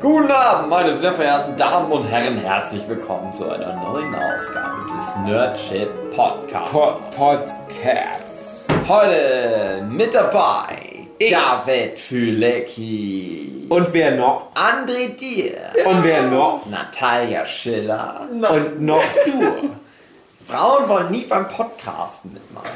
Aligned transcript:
Guten 0.00 0.30
Abend, 0.30 0.68
meine 0.68 0.94
sehr 0.94 1.12
verehrten 1.12 1.56
Damen 1.56 1.90
und 1.90 2.02
Herren. 2.04 2.36
Herzlich 2.38 2.86
willkommen 2.88 3.32
zu 3.32 3.48
einer 3.50 3.74
neuen 3.76 4.14
Ausgabe 4.14 4.86
des 4.96 5.16
Nerdship 5.24 5.88
Podcasts. 6.14 6.70
Pod 6.70 7.10
Podcasts. 7.16 8.68
Heute 8.88 9.84
mit 9.88 10.14
dabei 10.14 11.06
Ich. 11.18 11.30
David 11.32 11.98
Fülecki, 11.98 13.66
Und 13.68 13.92
wer 13.92 14.16
noch? 14.16 14.48
André 14.54 15.16
Dier, 15.16 15.56
Und 15.86 16.04
wer 16.04 16.22
noch? 16.24 16.66
Natalia 16.66 17.46
Schiller. 17.46 18.20
Und 18.30 18.82
noch 18.82 19.02
du. 19.24 19.70
Frauen 20.46 20.88
wollen 20.88 21.10
nie 21.10 21.24
beim 21.24 21.48
Podcasten 21.48 22.32
mitmachen. 22.34 22.68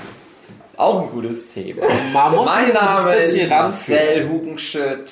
Auch 0.76 1.02
ein 1.02 1.10
gutes 1.10 1.48
Thema. 1.52 1.86
Mein 2.12 2.72
Name 2.72 3.14
ist 3.14 3.50
Marcel 3.50 4.28
Hugenschütt. 4.28 5.10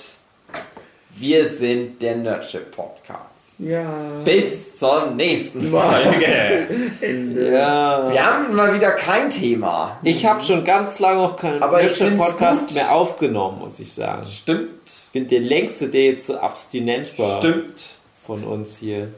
Wir 1.19 1.49
sind 1.49 2.01
der 2.01 2.17
Nerdship 2.17 2.71
Podcast. 2.71 3.25
Ja. 3.59 3.91
Bis 4.25 4.77
zur 4.77 5.11
nächsten 5.11 5.69
Folge. 5.69 6.25
Ende. 7.01 7.53
Ja. 7.53 8.09
Wir 8.13 8.25
haben 8.25 8.55
mal 8.55 8.73
wieder 8.73 8.93
kein 8.93 9.29
Thema. 9.31 9.99
Ich 10.05 10.25
habe 10.25 10.41
schon 10.45 10.65
ganz 10.65 11.01
lange 11.01 11.23
noch 11.23 11.37
keinen 11.37 11.61
Aber 11.61 11.83
ich 11.83 11.99
Podcast 12.17 12.69
gut. 12.69 12.77
mehr 12.77 12.93
aufgenommen, 12.93 13.59
muss 13.59 13.81
ich 13.81 13.93
sagen. 13.93 14.23
Ich 14.25 14.39
Stimmt. 14.39 14.71
bin 15.13 15.27
der 15.29 15.41
längste, 15.41 15.89
der 15.89 16.05
jetzt 16.05 16.29
so 16.29 16.39
abstinent 16.39 17.19
war 17.19 17.39
Stimmt. 17.39 17.83
von 18.25 18.45
uns 18.45 18.77
hier. 18.77 19.09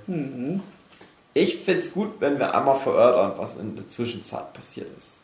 Ich 1.35 1.57
finde 1.59 1.81
es 1.81 1.93
gut, 1.93 2.13
wenn 2.21 2.39
wir 2.39 2.55
einmal 2.55 2.77
verörtern, 2.77 3.33
was 3.37 3.57
in 3.57 3.77
der 3.77 3.89
Zwischenzeit 3.89 4.55
passiert 4.55 4.89
ist. 4.97 5.19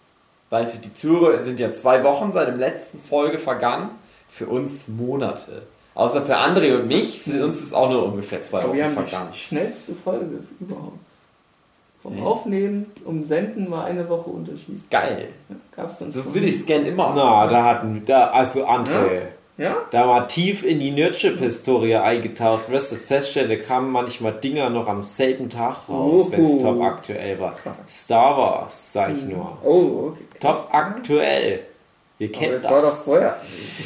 Weil 0.51 0.67
für 0.67 0.77
die 0.79 0.93
Zuhörer 0.93 1.41
sind 1.41 1.59
ja 1.59 1.73
zwei 1.73 2.05
Wochen 2.05 2.33
seit 2.35 2.49
der 2.49 2.57
letzten 2.57 3.01
Folge 3.01 3.39
vergangen. 3.39 3.89
Für 4.29 4.47
uns 4.49 4.89
Monate. 4.89 5.63
Außer 5.97 6.23
für 6.23 6.37
André 6.37 6.77
und 6.79 6.87
mich, 6.87 7.21
für 7.23 7.45
uns 7.45 7.61
ist 7.61 7.75
auch 7.75 7.91
nur 7.91 8.05
ungefähr 8.05 8.43
zwei 8.43 8.63
Aber 8.63 8.75
wir 8.75 8.85
Wochen 8.85 8.97
haben 8.97 9.05
die 9.05 9.11
vergangen. 9.11 9.35
schnellste 9.35 9.93
Folge 10.05 10.45
überhaupt. 10.61 10.99
Vom 12.03 12.19
Ja. 12.19 12.25
Aufnehmen 12.25 12.87
um 13.05 13.25
Senden 13.25 13.71
war 13.71 13.87
eine 13.87 14.09
Woche 14.09 14.29
Unterschied. 14.31 14.89
Geil. 14.91 15.29
Ja, 15.49 15.57
gab's 15.75 15.99
So 15.99 16.35
will 16.35 16.45
ich 16.45 16.57
es 16.57 16.67
gern 16.67 16.85
immer. 16.87 17.13
Na, 17.17 17.47
da 17.49 17.65
hatten 17.65 18.03
da, 18.07 18.29
also 18.29 18.67
André, 18.67 19.23
Ja? 19.57 19.75
da 19.91 20.07
mal 20.07 20.27
tief 20.27 20.63
in 20.63 20.79
die 20.81 20.91
Nerdship-Historie 20.91 21.97
eingetaucht, 21.97 22.69
wirst 22.71 22.93
du 22.93 22.97
feststellen, 22.97 23.49
da 23.49 23.57
kamen 23.57 23.91
manchmal 23.91 24.33
Dinger 24.35 24.69
noch 24.69 24.87
am 24.89 25.03
selben 25.03 25.49
Tag 25.49 25.89
raus, 25.89 26.31
wenn 26.31 26.45
es 26.45 26.59
top 26.63 26.81
aktuell 26.83 27.41
war. 27.41 27.55
Star 27.89 28.37
Wars, 28.37 28.93
sag 28.93 29.17
ich 29.17 29.25
nur. 29.25 29.57
Oh, 29.65 30.09
okay. 30.13 30.25
Top 30.41 30.69
aktuell. 30.73 31.61
Wir 32.19 32.29
Aber 32.31 32.39
kennen 32.39 32.53
das 32.55 32.63
das. 32.63 32.71
war 32.73 32.81
doch 32.83 32.97
vorher. 32.97 33.37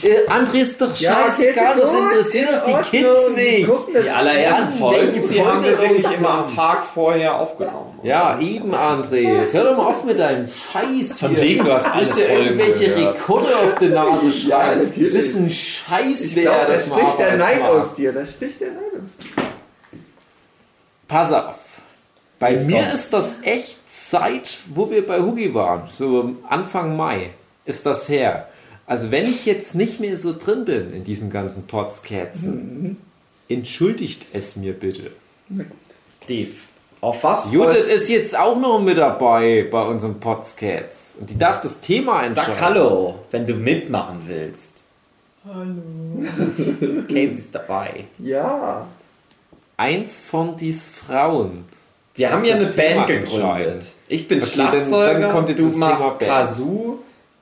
Äh, 0.05 0.31
André 0.31 0.61
ist 0.61 0.81
doch 0.81 0.97
Ja, 1.01 1.15
scheißegal, 1.31 1.77
das 1.81 1.93
interessiert 1.93 2.49
in 2.49 2.55
doch 2.73 2.83
die 2.91 2.97
Kids 2.97 3.31
nicht. 3.35 3.69
Die 4.05 4.09
allerersten 4.09 4.73
Folgen, 4.75 5.29
die 5.29 5.45
haben 5.45 5.65
wir 5.65 5.77
Folge 5.77 5.95
wirklich 5.95 6.17
immer 6.17 6.31
am 6.31 6.47
Tag 6.47 6.85
vorher 6.85 7.41
aufgenommen. 7.41 7.99
Ja, 8.05 8.39
eben, 8.39 8.73
André. 8.73 9.17
Jetzt 9.41 9.53
hör 9.55 9.65
doch 9.65 9.77
mal 9.77 9.87
auf 9.87 10.05
mit 10.05 10.21
deinem 10.21 10.47
Scheiß 10.47 11.19
Von 11.19 11.31
hier. 11.31 11.41
wegen, 11.41 11.65
du 11.65 11.73
hast 11.73 11.87
Du 11.89 11.91
alle 11.91 12.01
musst 12.03 12.19
ja 12.19 12.25
Folgen 12.27 12.45
irgendwelche 12.45 12.85
gehört. 12.95 13.15
Rekorde 13.17 13.57
auf 13.57 13.79
die 13.81 13.89
Nase 13.89 14.27
Ja, 14.29 14.33
schreiben. 14.61 14.85
natürlich. 14.87 15.13
das 15.13 15.23
ist 15.25 15.37
ein 15.37 15.51
Scheiß 15.51 16.21
Ich 16.21 16.35
glaube, 16.37 16.67
da 16.69 16.81
spricht 16.81 17.19
der 17.19 17.37
Neid 17.37 17.63
aus 17.63 17.95
dir. 17.97 18.13
Da 18.13 18.25
spricht 18.27 18.61
der 18.61 18.69
Neid 18.69 18.79
aus 18.95 19.27
dir. 19.37 19.43
Pass 21.09 21.33
auf. 21.33 21.55
Bei 22.39 22.53
Jetzt 22.55 22.67
mir 22.69 22.77
kommt's. 22.85 22.95
ist 22.95 23.13
das 23.13 23.35
echt 23.43 23.77
seit, 24.11 24.59
wo 24.73 24.89
wir 24.89 25.05
bei 25.07 25.19
Hugi 25.19 25.53
waren, 25.53 25.89
so 25.91 26.37
Anfang 26.49 26.97
Mai, 26.97 27.31
ist 27.65 27.87
das 27.87 28.09
her. 28.09 28.49
Also 28.87 29.11
wenn 29.11 29.25
ich 29.25 29.47
jetzt 29.47 29.75
nicht 29.75 30.01
mehr 30.01 30.19
so 30.19 30.35
drin 30.37 30.65
bin 30.65 30.93
in 30.93 31.05
diesem 31.05 31.31
ganzen 31.31 31.67
Potskätzen, 31.67 32.97
entschuldigt 33.49 34.27
es 34.33 34.57
mir 34.57 34.73
bitte. 34.73 35.13
Dave, 36.29 36.51
auf 37.01 37.23
was 37.23 37.53
Judith 37.53 37.85
ist 37.87 38.09
jetzt 38.09 38.37
auch 38.37 38.59
noch 38.59 38.81
mit 38.81 38.99
dabei 38.99 39.67
bei 39.71 39.83
unserem 39.87 40.21
Potscats. 40.21 41.15
Und 41.21 41.31
die 41.31 41.39
darf 41.39 41.61
das 41.61 41.81
Thema 41.81 42.23
entscheiden. 42.23 42.53
Sag 42.55 42.61
Hallo, 42.61 43.15
wenn 43.31 43.47
du 43.47 43.55
mitmachen 43.55 44.23
willst. 44.27 44.71
Hallo. 45.47 46.25
Casey 47.09 47.39
ist 47.39 47.55
dabei. 47.55 48.05
Ja. 48.19 48.87
Eins 49.77 50.21
von 50.21 50.57
dies 50.57 50.91
Frauen. 50.91 51.65
Wir 52.15 52.33
haben 52.33 52.45
ja 52.45 52.57
eine 52.57 52.71
Thema 52.71 53.07
Band 53.07 53.07
gegründet. 53.07 53.87
Ich 54.09 54.29
bin 54.29 54.43
Okay, 54.43 54.47
dann- 54.57 54.69
Schlagzeuger, 54.71 55.21
dann 55.21 55.33
kommt 55.33 55.49
jetzt 55.49 55.59
du 55.59 55.67
machst. 55.79 56.19
Kazoo 56.19 56.99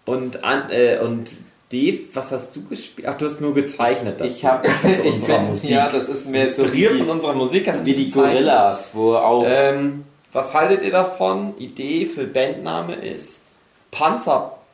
und, 0.09 0.45
an, 0.45 0.71
äh, 0.71 0.99
und 0.99 1.37
Dave, 1.71 1.99
was 2.15 2.33
hast 2.33 2.57
du 2.57 2.65
gespielt? 2.65 3.07
Ach, 3.09 3.19
du 3.19 3.27
hast 3.27 3.41
nur 3.41 3.55
gezeichnet. 3.55 4.21
Ich 4.23 4.45
habe, 4.45 4.69
ich 5.05 5.25
bin, 5.25 5.47
Musik. 5.47 5.71
ja, 5.71 5.91
das 5.91 6.09
ist 6.09 6.27
mehr 6.27 6.49
so 6.49 6.63
Inspiriert 6.63 6.95
wie, 6.95 6.99
von 6.99 7.11
unserer 7.11 7.35
Musik 7.35 7.69
hast 7.69 7.85
wie 7.85 7.93
du 7.93 7.99
die. 7.99 8.11
Gorillas, 8.11 8.91
wo 8.95 9.15
auch 9.15 9.45
Ähm, 9.47 10.05
was 10.33 10.55
haltet 10.55 10.83
ihr 10.83 10.93
davon? 10.93 11.55
Idee 11.59 12.07
für 12.07 12.25
Bandname 12.25 12.95
ist 12.95 13.41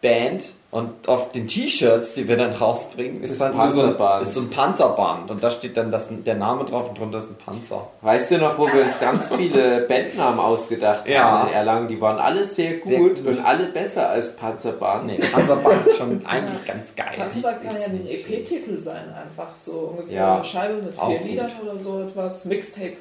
Panzerband 0.09 0.45
und 0.71 1.09
auf 1.09 1.31
den 1.31 1.47
T-Shirts, 1.47 2.15
die 2.15 2.27
wir 2.27 2.37
dann 2.37 2.53
rausbringen, 2.53 3.23
ist, 3.23 3.33
Ist 3.33 3.41
dann 3.41 3.57
nur 3.57 3.69
so 3.69 3.81
ein, 3.83 3.87
Panzerband. 3.97 4.23
ist 4.27 4.35
so 4.35 4.41
ein 4.41 4.51
Panzerband 4.51 5.31
und 5.31 5.43
da 5.45 5.51
steht 5.51 5.77
dann 5.77 5.91
das, 5.93 6.09
der 6.11 6.35
Name 6.35 6.65
drauf 6.65 6.89
und 6.89 6.99
drunter 6.99 7.19
ist 7.19 7.31
ein 7.31 7.37
Panzer. 7.37 7.87
Weißt 8.03 8.33
du 8.33 8.39
noch, 8.39 8.59
wo 8.59 8.67
wir 8.67 8.83
uns 8.83 8.99
ganz 8.99 9.33
viele 9.33 9.81
Bandnamen 9.89 10.41
ausgedacht 10.41 11.09
Ja. 11.09 11.23
haben 11.23 11.49
in 11.49 11.55
Erlangen? 11.55 11.89
Die 11.89 12.01
waren 12.01 12.19
alle 12.19 12.45
sehr 12.45 12.75
gut, 12.79 12.91
Sehr 12.91 12.99
gut. 12.99 13.21
und 13.39 13.45
alle 13.45 13.67
besser 13.67 14.09
als 14.11 14.35
Panzerband. 14.37 15.07
Nee, 15.07 15.19
Panzerband 15.33 15.87
ist 15.87 15.97
schon 15.97 16.19
eigentlich 16.27 16.65
ganz 16.67 16.95
geil. 16.97 17.15
Panzerband 17.17 17.63
kann 17.63 17.73
ja 17.81 17.87
ein 17.87 18.03
nicht- 18.03 18.29
EP-Titel 18.29 18.77
sein, 18.79 19.15
einfach 19.15 19.55
so 19.57 19.93
ungefähr 19.97 20.17
Ja. 20.17 20.35
eine 20.37 20.45
Scheibe 20.45 20.75
mit 20.83 20.95
vier 20.95 21.19
gut. 21.19 21.27
Liedern 21.29 21.51
oder 21.63 21.79
so 21.79 22.01
etwas. 22.03 22.45
Mixtape. 22.47 22.97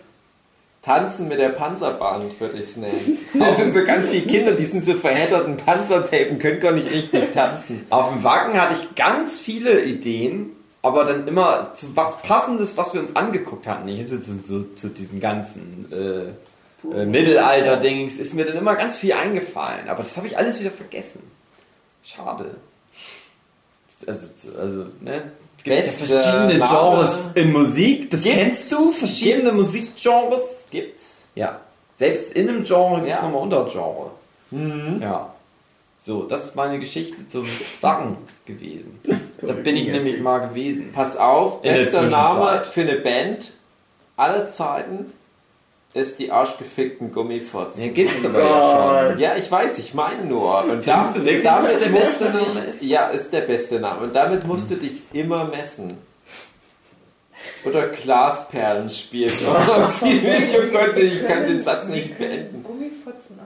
Tanzen 0.84 1.30
mit 1.30 1.40
der 1.40 1.50
Panzerband, 1.50 2.40
würde 2.42 2.60
ich 2.60 2.66
es 2.66 2.78
nennen. 2.78 3.18
Das 3.40 3.58
sind 3.58 3.74
so 3.74 3.86
ganz 3.86 4.10
viele 4.10 4.26
Kinder, 4.26 4.52
die 4.52 4.66
sind 4.66 4.84
so 4.84 4.94
verhedderten 4.96 5.56
Panzertapen, 5.56 6.40
können 6.40 6.60
gar 6.60 6.74
nicht 6.74 6.92
richtig 6.92 7.32
tanzen. 7.32 7.86
Auf 7.90 8.12
dem 8.12 8.24
Wacken 8.24 8.60
hatte 8.60 8.76
ich 8.76 8.96
ganz 8.96 9.40
viele 9.40 9.82
Ideen, 9.82 10.52
aber 10.82 11.06
dann 11.06 11.26
immer 11.26 11.74
zu 11.74 11.96
was 11.96 12.22
Passendes, 12.22 12.76
was 12.76 12.94
wir 12.94 13.00
uns 13.00 13.16
angeguckt 13.16 13.66
hatten. 13.66 13.88
Ich 13.88 14.06
zu, 14.08 14.22
zu, 14.22 14.44
zu, 14.44 14.76
zu 14.76 14.90
diesen 14.90 15.22
ganzen 15.22 15.88
äh, 15.92 16.94
äh, 16.94 17.06
Mittelalter-Dings 17.06 18.18
ist 18.18 18.34
mir 18.34 18.46
dann 18.46 18.58
immer 18.58 18.76
ganz 18.76 18.98
viel 18.98 19.14
eingefallen, 19.14 19.88
aber 19.88 20.00
das 20.00 20.18
habe 20.18 20.28
ich 20.28 20.38
alles 20.38 20.60
wieder 20.60 20.72
vergessen. 20.72 21.22
Schade. 22.04 22.58
Also, 24.06 24.28
also 24.60 24.86
ne? 25.00 25.32
Es 25.58 25.64
gibt 25.64 25.78
Beste 25.78 26.06
verschiedene. 26.06 26.56
Genres 26.56 27.30
in 27.36 27.54
Musik, 27.54 28.12
das 28.12 28.24
Gibt's. 28.24 28.38
kennst 28.38 28.72
du? 28.74 28.92
Verschiedene. 28.92 29.54
Musikgenres. 29.54 30.62
Gibt's? 30.74 31.28
Ja. 31.36 31.60
Selbst 31.94 32.34
in 32.34 32.50
einem 32.50 32.64
Genre 32.66 32.96
gibt 33.02 33.12
es 33.14 33.18
Ja. 33.22 33.28
Mhm. 33.28 33.32
nochmal 33.32 33.44
Untergenre. 33.44 34.12
Ja. 35.00 35.34
So, 36.00 36.24
das 36.24 36.46
ist 36.46 36.56
meine 36.56 36.80
Geschichte 36.80 37.28
zum 37.30 37.48
Wacken 37.82 38.18
gewesen. 38.46 39.00
Da 39.46 39.52
bin 39.52 39.76
ich 39.76 39.88
nämlich 39.90 40.22
mal 40.22 40.40
gewesen. 40.40 40.92
Pass 40.94 41.18
auf, 41.18 41.62
bester. 41.62 42.04
Name 42.04 42.64
für 42.64 42.82
eine 42.82 42.96
Band 42.96 43.52
aller 44.16 44.48
Zeiten 44.48 45.12
ist 45.94 46.18
die 46.20 46.32
arschgefickten 46.32 47.12
Gummifotzen. 47.12 47.84
Ja, 47.84 47.92
gibt's 47.92 48.24
aber 48.26 48.40
ja 48.40 49.10
schon. 49.10 49.20
Ja, 49.20 49.36
ich 49.36 49.52
weiß, 49.52 49.78
ich 49.80 49.94
meine 49.94 50.24
nur. 50.24 50.64
Und 50.64 50.84
Findest 50.84 51.18
du 51.18 51.26
wirklich, 51.26 51.44
dass 51.44 51.78
der 51.78 51.90
musst 51.90 52.20
beste 52.20 52.32
du 52.32 52.38
dich, 52.40 52.54
Name 52.54 52.66
ist? 52.68 52.82
Ja, 52.84 53.08
ist 53.10 53.34
der 53.34 53.42
beste 53.42 53.80
Name. 53.82 54.02
Und 54.04 54.16
damit 54.16 54.48
musst 54.48 54.72
du 54.72 54.76
dich 54.76 55.02
immer 55.12 55.44
messen. 55.44 55.94
Oder 57.66 57.88
Glasperlen 57.88 58.90
spielen. 58.90 59.31
Oh, 59.48 59.88
ziemlich, 59.90 60.56
oh 60.58 60.72
Gott, 60.72 60.98
ich 60.98 61.26
kann 61.26 61.48
den 61.48 61.59
Satz 61.59 61.88
nicht 61.88 62.18
beenden. 62.18 62.64
Gummifotzen. 62.64 63.40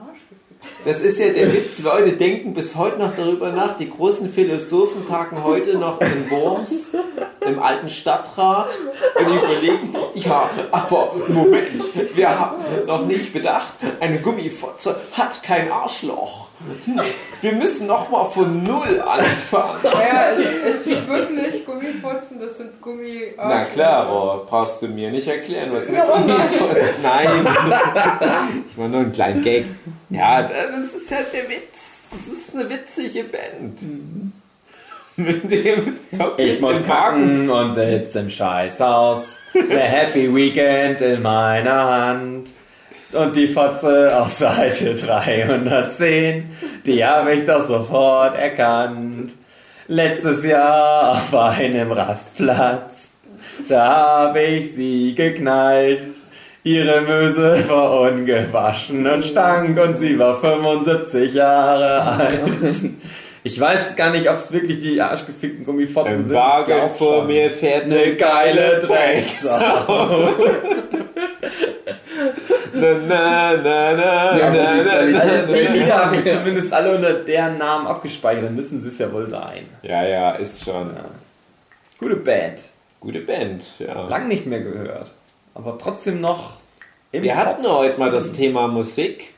Das 0.84 1.00
ist 1.00 1.18
ja 1.18 1.30
der 1.30 1.52
Witz, 1.52 1.80
Leute 1.80 2.12
denken 2.12 2.54
bis 2.54 2.76
heute 2.76 2.98
noch 2.98 3.14
darüber 3.16 3.52
nach. 3.52 3.76
Die 3.76 3.90
großen 3.90 4.32
Philosophen 4.32 5.06
tagen 5.06 5.42
heute 5.44 5.76
noch 5.76 6.00
in 6.00 6.30
Worms 6.30 6.90
im 7.40 7.58
alten 7.58 7.88
Stadtrat 7.88 8.70
und 9.18 9.26
überlegen, 9.26 9.94
ja, 10.14 10.48
aber 10.70 11.14
Moment, 11.28 11.68
wir 12.14 12.38
haben 12.38 12.56
noch 12.86 13.06
nicht 13.06 13.32
bedacht, 13.32 13.74
eine 14.00 14.18
Gummifotze 14.20 15.00
hat 15.12 15.42
kein 15.42 15.70
Arschloch. 15.70 16.47
Wir 17.40 17.52
müssen 17.52 17.86
noch 17.86 18.10
mal 18.10 18.24
von 18.30 18.62
Null 18.64 19.00
anfangen. 19.00 19.78
Ja, 19.84 20.30
es, 20.30 20.78
es 20.78 20.84
gibt 20.84 21.08
wirklich 21.08 21.64
Gummifotzen, 21.64 22.40
das 22.40 22.58
sind 22.58 22.80
Gummi. 22.80 23.32
Na 23.36 23.64
klar, 23.66 24.08
oh, 24.10 24.46
brauchst 24.48 24.82
du 24.82 24.88
mir 24.88 25.10
nicht 25.10 25.28
erklären, 25.28 25.70
was 25.72 25.86
eine 25.86 25.98
Ja, 25.98 26.04
aber 26.04 26.20
nein. 26.20 26.36
Gummifotze... 26.36 26.94
Nein, 27.02 28.64
ich 28.68 28.78
war 28.78 28.88
nur 28.88 29.00
einen 29.00 29.12
kleinen 29.12 29.42
Gag. 29.44 29.66
Ja, 30.10 30.42
das 30.42 30.94
ist 30.94 31.10
ja 31.10 31.18
der 31.32 31.48
Witz. 31.48 32.06
Das 32.10 32.26
ist 32.26 32.54
eine 32.54 32.68
witzige 32.70 33.24
Band. 33.24 33.80
Mit 35.16 35.50
dem 35.50 35.98
Top 36.16 36.38
Ich 36.38 36.60
muss 36.60 36.82
kacken 36.84 37.50
und 37.50 37.74
sitz 37.74 38.14
im 38.14 38.30
Scheißhaus. 38.30 39.36
Der 39.54 39.80
Happy 39.80 40.34
Weekend 40.34 41.00
in 41.00 41.22
meiner 41.22 41.84
Hand. 41.84 42.50
Und 43.12 43.36
die 43.36 43.48
Fotze 43.48 44.20
auf 44.20 44.30
Seite 44.30 44.94
310, 44.94 46.50
die 46.84 47.04
habe 47.04 47.34
ich 47.34 47.44
doch 47.44 47.66
sofort 47.66 48.36
erkannt. 48.36 49.32
Letztes 49.86 50.44
Jahr 50.44 51.12
auf 51.12 51.34
einem 51.34 51.92
Rastplatz 51.92 53.08
da 53.66 54.28
hab 54.28 54.36
ich 54.36 54.74
sie 54.74 55.14
geknallt. 55.14 56.04
Ihre 56.64 57.00
Möse 57.02 57.64
war 57.68 58.00
ungewaschen 58.00 59.06
und 59.06 59.24
stank 59.24 59.78
und 59.78 59.98
sie 59.98 60.18
war 60.18 60.38
75 60.38 61.34
Jahre 61.34 62.02
alt. 62.02 62.40
Ich 63.44 63.58
weiß 63.58 63.96
gar 63.96 64.10
nicht, 64.10 64.28
ob 64.28 64.36
es 64.36 64.52
wirklich 64.52 64.80
die 64.80 65.00
arschgefickten 65.00 65.64
Gummifotzen 65.64 66.26
sind. 66.26 66.34
Wagen 66.34 66.90
vor 66.96 67.24
mir 67.24 67.50
fährt 67.50 67.84
eine 67.84 68.16
geile 68.16 68.80
Drecksau. 68.80 70.34
Na, 72.74 72.94
na, 72.94 73.56
na, 73.56 73.92
na, 73.94 74.38
Ja, 74.38 74.50
na, 74.50 74.82
na, 74.82 75.04
na, 75.06 75.18
Also 75.20 75.52
die. 75.52 75.66
Lieder 75.78 76.04
habe 76.06 76.16
ich 76.16 76.24
zumindest 76.24 76.72
alle 76.72 76.96
unter 76.96 77.14
deren 77.14 77.58
Namen 77.58 77.86
abgespeichert. 77.86 78.44
Dann 78.44 78.54
müssen 78.54 78.82
sie 78.82 78.88
es 78.88 78.98
ja 78.98 79.12
wohl 79.12 79.28
sein. 79.28 79.66
Ja, 79.82 80.04
ja, 80.04 80.30
ist 80.32 80.64
schon. 80.64 80.90
Gute 81.98 82.16
Band. 82.16 82.60
Gute 83.00 83.20
Band, 83.20 83.64
ja. 83.78 84.06
Lang 84.08 84.28
nicht 84.28 84.46
mehr 84.46 84.60
gehört. 84.60 85.12
Aber 85.54 85.78
trotzdem 85.78 86.20
noch 86.20 86.52
im 87.12 87.22
Wir 87.22 87.34
Kopf. 87.34 87.44
hatten 87.46 87.66
heute 87.66 87.98
mal 87.98 88.10
das 88.10 88.32
Thema 88.32 88.66
Musik 88.68 89.34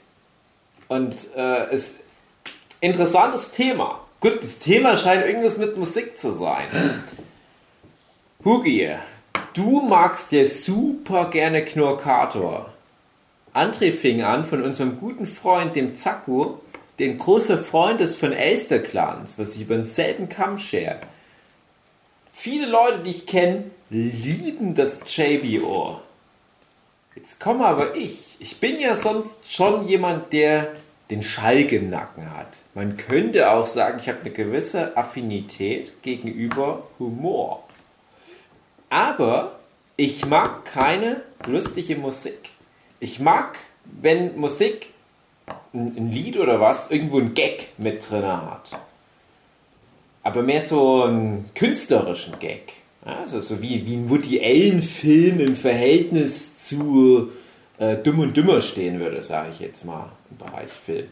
und 0.88 1.15
äh, 1.37 1.73
ist 1.75 2.00
interessantes 2.81 3.53
Thema. 3.53 4.00
Gut, 4.21 4.43
das 4.43 4.59
Thema 4.59 4.97
scheint 4.97 5.25
irgendwas 5.26 5.56
mit 5.59 5.76
Musik 5.76 6.19
zu 6.19 6.31
sein. 6.33 6.67
Hugi, 8.44 8.91
du 9.55 9.83
magst 9.83 10.33
ja 10.33 10.44
super 10.47 11.31
gerne 11.31 11.65
Knurkator. 11.65 12.71
André 13.52 13.93
fing 13.93 14.23
an 14.23 14.44
von 14.44 14.62
unserem 14.62 14.99
guten 14.99 15.26
Freund, 15.26 15.75
dem 15.75 15.94
Zacku, 15.94 16.55
der 16.99 17.08
ein 17.08 17.19
großer 17.19 17.58
Freund 17.58 18.00
ist 18.00 18.17
von 18.17 18.32
Elster-Clans, 18.32 19.38
was 19.38 19.52
sich 19.52 19.62
über 19.62 19.76
denselben 19.76 20.29
Kamm 20.29 20.58
schert. 20.58 21.02
Viele 22.32 22.67
Leute, 22.67 23.00
die 23.00 23.11
ich 23.11 23.26
kenne, 23.26 23.64
lieben 23.91 24.75
das 24.75 25.00
JBO. 25.06 26.00
Jetzt 27.17 27.41
komme 27.41 27.67
aber 27.67 27.97
ich. 27.97 28.37
Ich 28.38 28.61
bin 28.61 28.79
ja 28.79 28.94
sonst 28.94 29.52
schon 29.52 29.88
jemand, 29.88 30.32
der 30.32 30.69
den 31.11 31.23
Schalk 31.23 31.73
im 31.73 31.88
Nacken 31.88 32.35
hat. 32.35 32.58
Man 32.75 32.97
könnte 32.97 33.50
auch 33.50 33.67
sagen, 33.67 33.99
ich 34.00 34.08
habe 34.08 34.20
eine 34.20 34.31
gewisse 34.31 34.97
Affinität 34.97 36.02
gegenüber 36.02 36.85
Humor. 36.99 37.64
Aber 38.88 39.58
ich 39.97 40.25
mag 40.25 40.64
keine 40.64 41.23
lustige 41.47 41.97
Musik. 41.97 42.50
Ich 43.00 43.19
mag, 43.19 43.58
wenn 43.85 44.38
Musik, 44.38 44.93
ein, 45.73 45.97
ein 45.97 46.12
Lied 46.12 46.37
oder 46.37 46.61
was, 46.61 46.91
irgendwo 46.91 47.19
ein 47.19 47.35
Gag 47.35 47.69
mit 47.79 48.08
drin 48.08 48.26
hat. 48.26 48.79
Aber 50.23 50.43
mehr 50.43 50.61
so 50.61 51.05
einen 51.05 51.50
künstlerischen 51.55 52.38
Gag. 52.38 52.75
Also 53.05 53.41
so 53.41 53.62
wie, 53.62 53.87
wie 53.87 53.97
ein 53.97 54.11
Woody 54.11 54.44
Allen-Film 54.44 55.41
im 55.41 55.56
Verhältnis 55.56 56.58
zu 56.58 57.31
äh, 57.79 57.97
Dumm 57.97 58.20
und 58.20 58.37
Dümmer 58.37 58.61
stehen 58.61 59.00
würde, 59.00 59.23
sage 59.23 59.49
ich 59.52 59.61
jetzt 59.61 59.87
mal 59.87 60.11
im 60.31 60.37
Bereich 60.37 60.70
Film. 60.70 61.06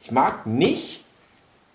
Ich 0.00 0.10
mag 0.10 0.46
nicht, 0.46 1.00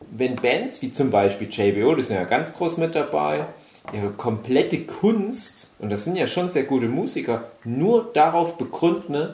wenn 0.10 0.36
Bands 0.36 0.82
wie 0.82 0.92
zum 0.92 1.12
Beispiel 1.12 1.48
JBO, 1.50 1.94
die 1.94 2.02
sind 2.02 2.16
ja 2.16 2.24
ganz 2.24 2.54
groß 2.54 2.78
mit 2.78 2.96
dabei, 2.96 3.46
ihre 3.92 4.12
komplette 4.12 4.80
Kunst, 4.82 5.68
und 5.80 5.90
das 5.90 6.06
sind 6.06 6.16
ja 6.16 6.28
schon 6.28 6.50
sehr 6.50 6.64
gute 6.64 6.88
Musiker, 6.88 7.46
nur 7.64 8.12
darauf 8.14 8.58
begründen, 8.58 9.34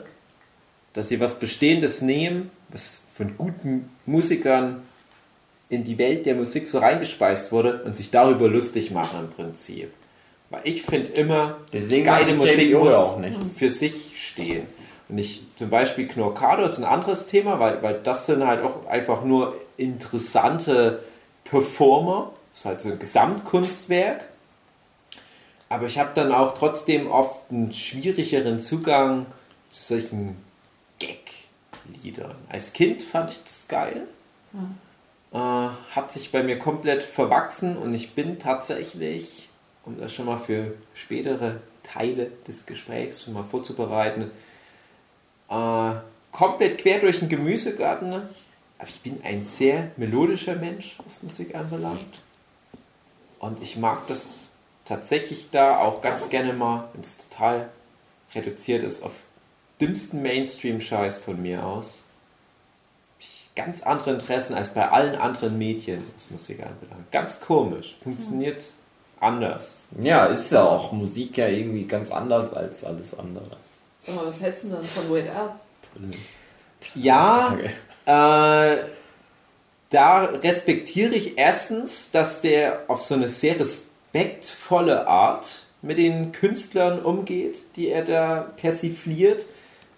dass 0.92 1.08
sie 1.08 1.20
was 1.20 1.38
Bestehendes 1.38 2.02
nehmen, 2.02 2.50
was 2.70 3.02
von 3.14 3.36
guten 3.36 3.88
Musikern 4.06 4.82
in 5.68 5.84
die 5.84 5.98
Welt 5.98 6.26
der 6.26 6.34
Musik 6.34 6.66
so 6.66 6.78
reingespeist 6.78 7.52
wurde 7.52 7.82
und 7.84 7.94
sich 7.94 8.10
darüber 8.10 8.48
lustig 8.48 8.90
machen 8.90 9.20
im 9.20 9.30
Prinzip. 9.30 9.92
Weil 10.50 10.62
ich 10.64 10.82
finde 10.82 11.12
immer, 11.12 11.58
Deswegen 11.72 12.04
geile 12.04 12.34
Musik 12.34 12.74
muss 12.76 12.92
auch 12.92 13.18
nicht. 13.18 13.38
für 13.56 13.70
sich 13.70 14.12
stehen. 14.16 14.66
Und 15.08 15.18
ich, 15.18 15.42
zum 15.56 15.70
Beispiel 15.70 16.08
Knorkado 16.08 16.64
ist 16.64 16.78
ein 16.78 16.84
anderes 16.84 17.28
Thema, 17.28 17.60
weil, 17.60 17.82
weil 17.82 18.00
das 18.02 18.26
sind 18.26 18.44
halt 18.44 18.62
auch 18.64 18.86
einfach 18.86 19.24
nur 19.24 19.56
interessante 19.76 21.04
Performer. 21.44 22.32
Das 22.52 22.60
ist 22.60 22.66
halt 22.66 22.80
so 22.80 22.90
ein 22.90 22.98
Gesamtkunstwerk. 22.98 24.22
Aber 25.70 25.86
ich 25.86 25.98
habe 25.98 26.10
dann 26.14 26.32
auch 26.32 26.58
trotzdem 26.58 27.08
oft 27.10 27.50
einen 27.50 27.72
schwierigeren 27.72 28.58
Zugang 28.58 29.26
zu 29.70 29.94
solchen 29.94 30.36
Gag-Liedern. 30.98 32.34
Als 32.48 32.72
Kind 32.72 33.04
fand 33.04 33.30
ich 33.30 33.42
das 33.44 33.68
geil. 33.68 34.08
Äh, 35.32 35.38
hat 35.38 36.12
sich 36.12 36.32
bei 36.32 36.42
mir 36.42 36.58
komplett 36.58 37.04
verwachsen 37.04 37.76
und 37.76 37.94
ich 37.94 38.14
bin 38.14 38.40
tatsächlich, 38.40 39.48
um 39.84 39.96
das 39.98 40.12
schon 40.12 40.26
mal 40.26 40.38
für 40.38 40.74
spätere 40.94 41.60
Teile 41.84 42.32
des 42.48 42.66
Gesprächs 42.66 43.22
schon 43.22 43.34
mal 43.34 43.44
vorzubereiten, 43.44 44.32
äh, 45.48 45.92
komplett 46.32 46.78
quer 46.78 46.98
durch 46.98 47.20
den 47.20 47.28
Gemüsegarten. 47.28 48.12
Aber 48.12 48.88
ich 48.88 49.00
bin 49.02 49.20
ein 49.22 49.44
sehr 49.44 49.92
melodischer 49.96 50.56
Mensch, 50.56 50.96
was 51.06 51.22
Musik 51.22 51.54
anbelangt. 51.54 52.18
Und 53.38 53.62
ich 53.62 53.76
mag 53.76 54.08
das 54.08 54.49
tatsächlich 54.90 55.50
da 55.52 55.78
auch 55.78 56.02
ganz 56.02 56.30
gerne 56.30 56.52
mal, 56.52 56.88
wenn 56.92 57.02
es 57.02 57.16
total 57.16 57.68
reduziert 58.34 58.82
ist 58.82 59.04
auf 59.04 59.12
dümmsten 59.80 60.20
Mainstream-Scheiß 60.20 61.18
von 61.18 61.40
mir 61.40 61.64
aus. 61.64 62.02
Ganz 63.54 63.84
andere 63.84 64.12
Interessen 64.12 64.54
als 64.54 64.70
bei 64.70 64.88
allen 64.88 65.14
anderen 65.14 65.58
Medien, 65.58 66.04
was 66.16 66.30
Musik 66.30 66.60
anbelangt. 66.60 67.10
Ganz 67.12 67.40
komisch. 67.40 67.96
Funktioniert 68.02 68.72
anders. 69.20 69.84
Ja, 70.00 70.26
ist 70.26 70.50
ja 70.50 70.64
auch 70.64 70.90
Musik 70.90 71.36
ja 71.36 71.46
irgendwie 71.46 71.84
ganz 71.84 72.10
anders 72.10 72.52
als 72.52 72.82
alles 72.82 73.16
andere. 73.16 73.46
Sag 74.00 74.16
mal, 74.16 74.26
was 74.26 74.42
hältst 74.42 74.64
du 74.64 74.68
denn 74.70 74.82
von 74.82 75.08
Weird 75.08 75.28
Al? 75.28 75.52
Ja, 76.94 77.56
äh, 78.06 78.78
da 79.90 80.24
respektiere 80.24 81.14
ich 81.14 81.38
erstens, 81.38 82.10
dass 82.10 82.40
der 82.40 82.84
auf 82.88 83.04
so 83.04 83.14
eine 83.14 83.28
sehr 83.28 83.54
respektvolle 84.12 85.06
Art 85.06 85.62
mit 85.82 85.98
den 85.98 86.32
Künstlern 86.32 87.00
umgeht, 87.00 87.58
die 87.76 87.88
er 87.88 88.04
da 88.04 88.52
persifliert, 88.56 89.46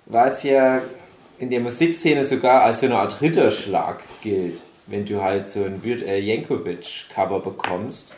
weil 0.07 0.31
es 0.31 0.43
ja 0.43 0.83
in 1.39 1.51
der 1.51 1.61
Musikszene 1.61 2.25
sogar 2.25 2.63
als 2.63 2.81
so 2.81 2.87
eine 2.87 2.99
Art 2.99 3.21
Ritterschlag 3.21 4.01
gilt, 4.21 4.61
wenn 4.87 5.05
du 5.05 5.21
halt 5.21 5.49
so 5.49 5.65
ein 5.65 5.85
Weird 5.85 6.07
Al 6.07 6.19
Yankovic 6.19 7.07
Cover 7.13 7.41
bekommst 7.41 8.13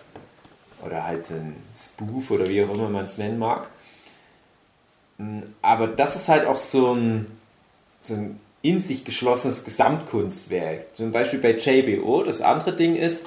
oder 0.85 1.05
halt 1.07 1.25
so 1.25 1.35
ein 1.35 1.57
Spoof 1.75 2.31
oder 2.31 2.47
wie 2.49 2.63
auch 2.63 2.75
immer 2.75 2.91
man 2.91 3.07
es 3.07 3.17
nennen 3.17 3.39
mag. 3.39 3.69
Mm, 5.17 5.41
Aber 5.63 5.87
das 5.87 6.17
ist 6.17 6.29
halt 6.29 6.47
auch 6.47 6.59
so 6.59 6.93
ein, 6.93 7.27
so 8.03 8.15
ein 8.15 8.41
in 8.61 8.83
sich 8.83 9.05
geschlossenes 9.05 9.65
Gesamtkunstwerk. 9.65 10.97
Zum 10.97 11.13
Beispiel 11.13 11.39
bei 11.39 11.53
JBO. 11.53 12.23
Das 12.25 12.41
andere 12.41 12.75
Ding 12.75 12.97
ist, 12.97 13.27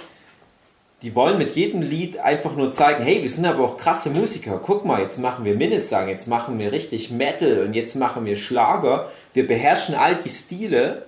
die 1.04 1.14
wollen 1.14 1.38
mit 1.38 1.56
jedem 1.56 1.82
Lied 1.84 2.18
einfach 2.18 2.56
nur 2.56 2.72
zeigen, 2.72 3.04
hey, 3.04 3.22
wir 3.22 3.30
sind 3.30 3.46
aber 3.46 3.64
auch 3.64 3.78
krasse 3.78 4.10
Musiker. 4.10 4.60
Guck 4.64 4.84
mal, 4.84 5.02
jetzt 5.02 5.20
machen 5.20 5.46
wir 5.46 5.56
Minnesang, 5.56 6.08
jetzt 6.10 6.28
machen 6.28 6.58
wir 6.58 6.72
richtig 6.72 7.12
Metal 7.12 7.60
und 7.66 7.74
jetzt 7.76 7.96
machen 7.96 8.26
wir 8.26 8.36
Schlager. 8.36 9.12
Wir 9.34 9.46
beherrschen 9.46 9.94
all 9.94 10.16
die 10.16 10.30
Stile, 10.30 11.04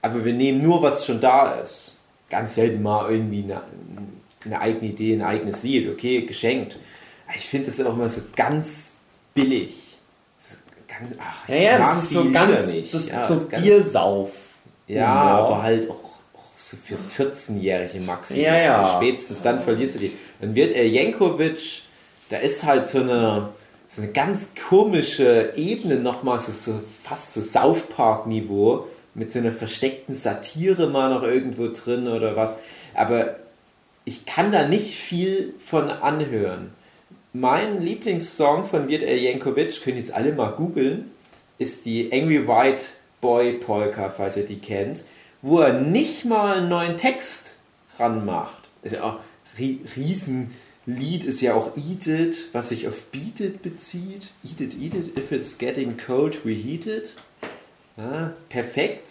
aber 0.00 0.24
wir 0.24 0.32
nehmen 0.32 0.62
nur, 0.62 0.80
was 0.82 1.04
schon 1.04 1.20
da 1.20 1.52
ist. 1.56 1.98
Ganz 2.30 2.54
selten 2.54 2.82
mal 2.82 3.10
irgendwie 3.10 3.42
eine, 3.44 3.60
eine 4.46 4.60
eigene 4.60 4.92
Idee, 4.92 5.14
ein 5.14 5.22
eigenes 5.22 5.62
Lied. 5.62 5.90
Okay, 5.92 6.22
geschenkt. 6.22 6.78
Ich 7.36 7.46
finde 7.48 7.66
das 7.66 7.78
auch 7.84 7.92
immer 7.94 8.08
so 8.08 8.22
ganz 8.34 8.92
billig. 9.34 9.74
So 10.38 10.56
ach, 11.20 11.46
ich 11.48 11.54
Ja, 11.54 11.60
ja, 11.60 11.78
das 11.78 12.04
ist 12.04 12.10
so 12.10 12.30
ganz, 12.30 12.66
nicht. 12.66 12.94
das 12.94 13.02
ist 13.02 13.10
Ja, 13.12 13.26
so 13.26 13.34
ist 13.34 13.50
ganz- 13.50 13.62
Biersauf. 13.62 14.30
ja, 14.86 14.96
Ja. 15.00 15.06
aber 15.12 15.62
halt 15.62 15.90
auch 15.90 16.07
so 16.58 16.76
für 16.76 16.96
14-Jährige 17.22 18.00
maximal. 18.00 18.42
Ja, 18.42 18.58
ja. 18.58 18.96
Spätestens 18.96 19.42
dann 19.42 19.60
verlierst 19.60 19.94
du 19.94 19.98
die. 20.00 20.12
Dann 20.40 20.56
wird 20.56 20.72
er 20.72 20.88
Jankovic, 20.88 21.82
da 22.30 22.38
ist 22.38 22.64
halt 22.64 22.88
so 22.88 23.00
eine, 23.00 23.50
so 23.86 24.02
eine 24.02 24.10
ganz 24.10 24.40
komische 24.68 25.52
Ebene 25.56 25.96
nochmal, 25.96 26.40
so, 26.40 26.50
so 26.50 26.80
fast 27.04 27.34
so 27.34 27.40
South 27.40 27.88
Park-Niveau, 27.88 28.88
mit 29.14 29.32
so 29.32 29.38
einer 29.38 29.52
versteckten 29.52 30.14
Satire 30.14 30.88
mal 30.88 31.10
noch 31.14 31.22
irgendwo 31.22 31.68
drin 31.68 32.08
oder 32.08 32.34
was. 32.34 32.58
Aber 32.92 33.36
ich 34.04 34.26
kann 34.26 34.50
da 34.50 34.66
nicht 34.66 34.96
viel 34.96 35.54
von 35.64 35.90
anhören. 35.90 36.72
Mein 37.32 37.82
Lieblingssong 37.82 38.66
von 38.66 38.88
Wirt 38.88 39.04
El 39.04 39.18
Jankovic, 39.18 39.80
können 39.82 39.98
jetzt 39.98 40.12
alle 40.12 40.32
mal 40.32 40.50
googeln, 40.50 41.10
ist 41.58 41.86
die 41.86 42.12
Angry 42.12 42.48
White 42.48 42.82
Boy 43.20 43.52
Polka, 43.52 44.10
falls 44.10 44.36
ihr 44.36 44.46
die 44.46 44.58
kennt, 44.58 45.02
wo 45.42 45.60
er 45.60 45.72
nicht 45.80 46.24
mal 46.24 46.58
einen 46.58 46.68
neuen 46.68 46.96
Text 46.96 47.54
ranmacht. 47.98 48.62
Ist 48.82 48.94
ja 48.94 49.02
auch 49.02 49.18
ri 49.58 49.80
Riesenlied, 49.96 51.24
ist 51.24 51.40
ja 51.40 51.54
auch 51.54 51.76
Eat 51.76 52.06
It, 52.06 52.48
was 52.52 52.70
sich 52.70 52.86
auf 52.88 53.02
Beat 53.10 53.40
It 53.40 53.62
bezieht. 53.62 54.28
Eat 54.44 54.60
It, 54.60 54.74
Eat 54.80 54.94
It, 54.94 55.18
if 55.18 55.32
it's 55.32 55.58
getting 55.58 55.96
cold, 55.96 56.44
reheat 56.44 56.86
it. 56.86 57.16
Ja, 57.96 58.32
perfekt. 58.48 59.10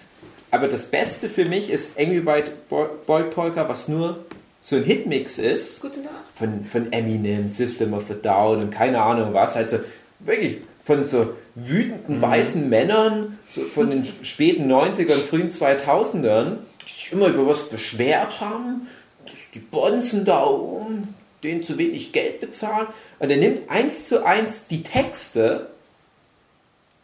Aber 0.50 0.68
das 0.70 0.86
Beste 0.86 1.30
für 1.30 1.44
mich 1.46 1.70
ist 1.70 2.00
Angry 2.00 2.26
White 2.26 2.52
Boy, 2.70 3.24
Polka, 3.26 3.68
was 3.68 3.90
nur 3.90 4.26
so 4.62 4.78
ein 4.78 4.84
Hitmix 4.84 5.38
ist 5.38 5.82
Gute 5.82 6.00
Nacht. 6.02 6.14
von, 6.36 6.66
von 6.66 6.92
Eminem, 6.94 7.48
System 7.50 7.94
of 7.94 8.10
a 8.10 8.14
Down 8.14 8.62
und 8.62 8.72
keine 8.72 9.02
Ahnung 9.02 9.34
was, 9.34 9.56
halt 9.56 9.70
so 9.70 9.78
wirklich 10.20 10.60
von 10.86 11.04
so 11.04 11.34
wütenden 11.66 12.22
weißen 12.22 12.70
Männern 12.70 13.40
so 13.50 13.62
von 13.64 13.90
den 13.90 14.06
späten 14.06 14.72
90ern, 14.72 15.18
frühen 15.28 15.50
2000ern, 15.50 16.58
die 16.86 16.92
sich 16.92 17.12
immer 17.12 17.28
über 17.28 17.48
was 17.48 17.70
beschwert 17.70 18.42
haben, 18.42 18.88
dass 19.26 19.36
die 19.54 19.60
Bonzen 19.60 20.24
da 20.24 20.46
oben 20.46 21.16
denen 21.44 21.64
zu 21.64 21.78
wenig 21.78 22.14
Geld 22.14 22.40
bezahlen 22.40 22.88
und 23.20 23.30
er 23.30 23.38
nimmt 23.38 23.70
eins 23.70 24.08
zu 24.08 24.26
eins 24.26 24.68
die 24.68 24.84
Texte 24.84 25.68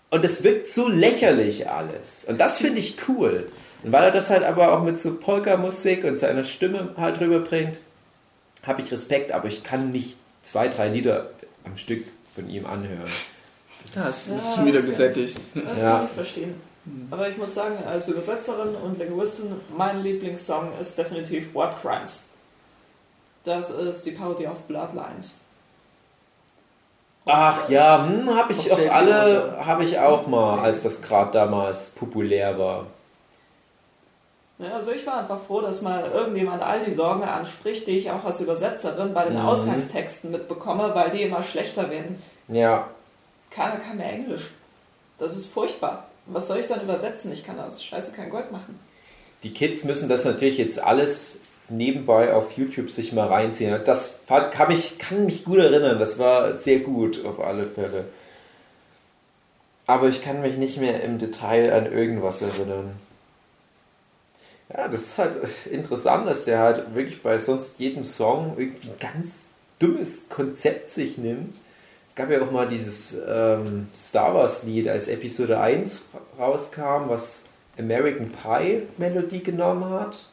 und 0.09 0.23
es 0.23 0.43
wirkt 0.43 0.69
so 0.69 0.87
lächerlich 0.87 1.69
alles. 1.69 2.25
Und 2.25 2.39
das 2.39 2.59
finde 2.59 2.79
ich 2.79 2.97
cool. 3.07 3.51
Und 3.83 3.91
weil 3.91 4.03
er 4.03 4.11
das 4.11 4.29
halt 4.29 4.43
aber 4.43 4.71
auch 4.73 4.83
mit 4.83 4.99
so 4.99 5.15
Polka-Musik 5.15 6.03
und 6.03 6.17
seiner 6.17 6.43
Stimme 6.43 6.89
halt 6.97 7.19
rüberbringt, 7.19 7.79
habe 8.63 8.81
ich 8.81 8.91
Respekt, 8.91 9.31
aber 9.31 9.47
ich 9.47 9.63
kann 9.63 9.91
nicht 9.91 10.17
zwei, 10.43 10.67
drei 10.67 10.87
Lieder 10.87 11.31
am 11.63 11.77
Stück 11.77 12.05
von 12.35 12.49
ihm 12.49 12.65
anhören. 12.65 13.09
Ja, 13.95 14.09
es 14.09 14.27
Ja, 14.27 14.35
ist 14.37 14.55
schon 14.55 14.65
wieder 14.65 14.79
das- 14.79 14.89
gesättigt. 14.89 15.39
Das 15.53 15.81
Ja. 15.81 15.91
kann 15.97 16.05
ich 16.05 16.11
verstehen. 16.11 16.61
Aber 17.11 17.29
ich 17.29 17.37
muss 17.37 17.53
sagen, 17.55 17.77
als 17.87 18.07
Übersetzerin 18.09 18.75
und 18.75 18.99
Linguistin, 18.99 19.53
mein 19.77 20.01
Lieblingssong 20.01 20.71
ist 20.81 20.97
definitiv 20.97 21.53
What 21.53 21.81
Crimes. 21.81 22.25
Das 23.45 23.69
ist 23.71 24.05
die 24.05 24.11
Parodie 24.11 24.47
auf 24.47 24.61
Bloodlines. 24.63 25.41
Ach 27.25 27.69
ja, 27.69 28.05
hm, 28.05 28.35
habe 28.35 28.51
ich 28.51 28.69
Auf 28.71 28.79
alle, 28.91 29.65
habe 29.65 29.85
ich 29.85 29.97
auch 29.97 30.27
mal, 30.27 30.59
als 30.59 30.83
das 30.83 31.01
gerade 31.01 31.31
damals 31.31 31.91
populär 31.91 32.59
war. 32.59 32.87
Ja, 34.59 34.75
also 34.75 34.91
ich 34.91 35.05
war 35.07 35.19
einfach 35.19 35.39
froh, 35.41 35.61
dass 35.61 35.81
mal 35.81 36.09
irgendjemand 36.13 36.61
all 36.61 36.81
die 36.83 36.91
Sorgen 36.91 37.23
anspricht, 37.23 37.87
die 37.87 37.97
ich 37.99 38.11
auch 38.11 38.23
als 38.25 38.41
Übersetzerin 38.41 39.13
bei 39.13 39.25
den 39.25 39.39
Mhm. 39.39 39.45
Ausgangstexten 39.45 40.31
mitbekomme, 40.31 40.93
weil 40.95 41.11
die 41.11 41.23
immer 41.23 41.43
schlechter 41.43 41.89
werden. 41.89 42.21
Ja, 42.49 42.87
Keiner 43.53 43.77
kann 43.77 43.97
mehr 43.97 44.11
Englisch. 44.11 44.49
Das 45.19 45.37
ist 45.37 45.47
furchtbar. 45.53 46.07
Was 46.25 46.47
soll 46.47 46.59
ich 46.59 46.67
dann 46.67 46.81
übersetzen? 46.81 47.31
Ich 47.31 47.43
kann 47.43 47.59
aus 47.59 47.83
Scheiße 47.83 48.15
kein 48.15 48.29
Gold 48.29 48.51
machen. 48.51 48.79
die 49.43 49.53
Kids 49.53 49.83
müssen 49.83 50.09
das 50.09 50.25
natürlich 50.25 50.57
jetzt 50.57 50.79
alles 50.79 51.39
nebenbei 51.69 52.33
auf 52.33 52.53
YouTube 52.53 52.89
sich 52.89 53.13
mal 53.13 53.27
reinziehen. 53.27 53.79
Das 53.85 54.19
kann 54.27 54.67
mich, 54.69 54.99
kann 54.99 55.25
mich 55.25 55.43
gut 55.45 55.57
erinnern, 55.57 55.99
das 55.99 56.19
war 56.19 56.55
sehr 56.55 56.79
gut 56.79 57.25
auf 57.25 57.39
alle 57.39 57.65
Fälle. 57.65 58.05
Aber 59.85 60.07
ich 60.07 60.21
kann 60.23 60.41
mich 60.41 60.57
nicht 60.57 60.77
mehr 60.77 61.03
im 61.03 61.19
Detail 61.19 61.73
an 61.73 61.91
irgendwas 61.91 62.41
erinnern. 62.41 62.93
Ja, 64.73 64.87
das 64.87 65.03
ist 65.03 65.17
halt 65.17 65.35
interessant, 65.69 66.27
dass 66.27 66.45
der 66.45 66.59
halt 66.59 66.95
wirklich 66.95 67.21
bei 67.21 67.37
sonst 67.37 67.79
jedem 67.79 68.05
Song 68.05 68.55
irgendwie 68.57 68.87
ein 68.87 68.99
ganz 68.99 69.35
dummes 69.79 70.29
Konzept 70.29 70.89
sich 70.89 71.17
nimmt. 71.17 71.55
Es 72.13 72.17
gab 72.17 72.29
ja 72.29 72.43
auch 72.43 72.51
mal 72.51 72.69
dieses 72.69 73.17
ähm, 73.27 73.87
Star 73.95 74.35
Wars 74.35 74.61
Lied, 74.61 74.87
als 74.87 75.07
Episode 75.07 75.59
1 75.59 76.03
rauskam, 76.37 77.09
was 77.09 77.45
American 77.79 78.29
Pie 78.31 78.83
Melodie 78.99 79.41
genommen 79.41 79.89
hat. 79.89 80.27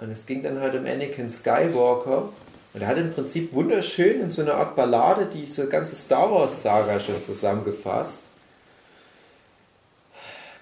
Und 0.00 0.10
es 0.10 0.24
ging 0.24 0.42
dann 0.42 0.58
halt 0.58 0.74
um 0.74 0.86
Anakin 0.86 1.28
Skywalker. 1.28 2.30
Und 2.72 2.80
er 2.80 2.86
hat 2.86 2.96
im 2.96 3.12
Prinzip 3.12 3.52
wunderschön 3.52 4.22
in 4.22 4.30
so 4.30 4.40
einer 4.40 4.54
Art 4.54 4.74
Ballade 4.74 5.26
diese 5.26 5.68
ganze 5.68 5.96
Star 5.96 6.32
Wars 6.32 6.62
Saga 6.62 6.98
schon 6.98 7.20
zusammengefasst. 7.20 8.24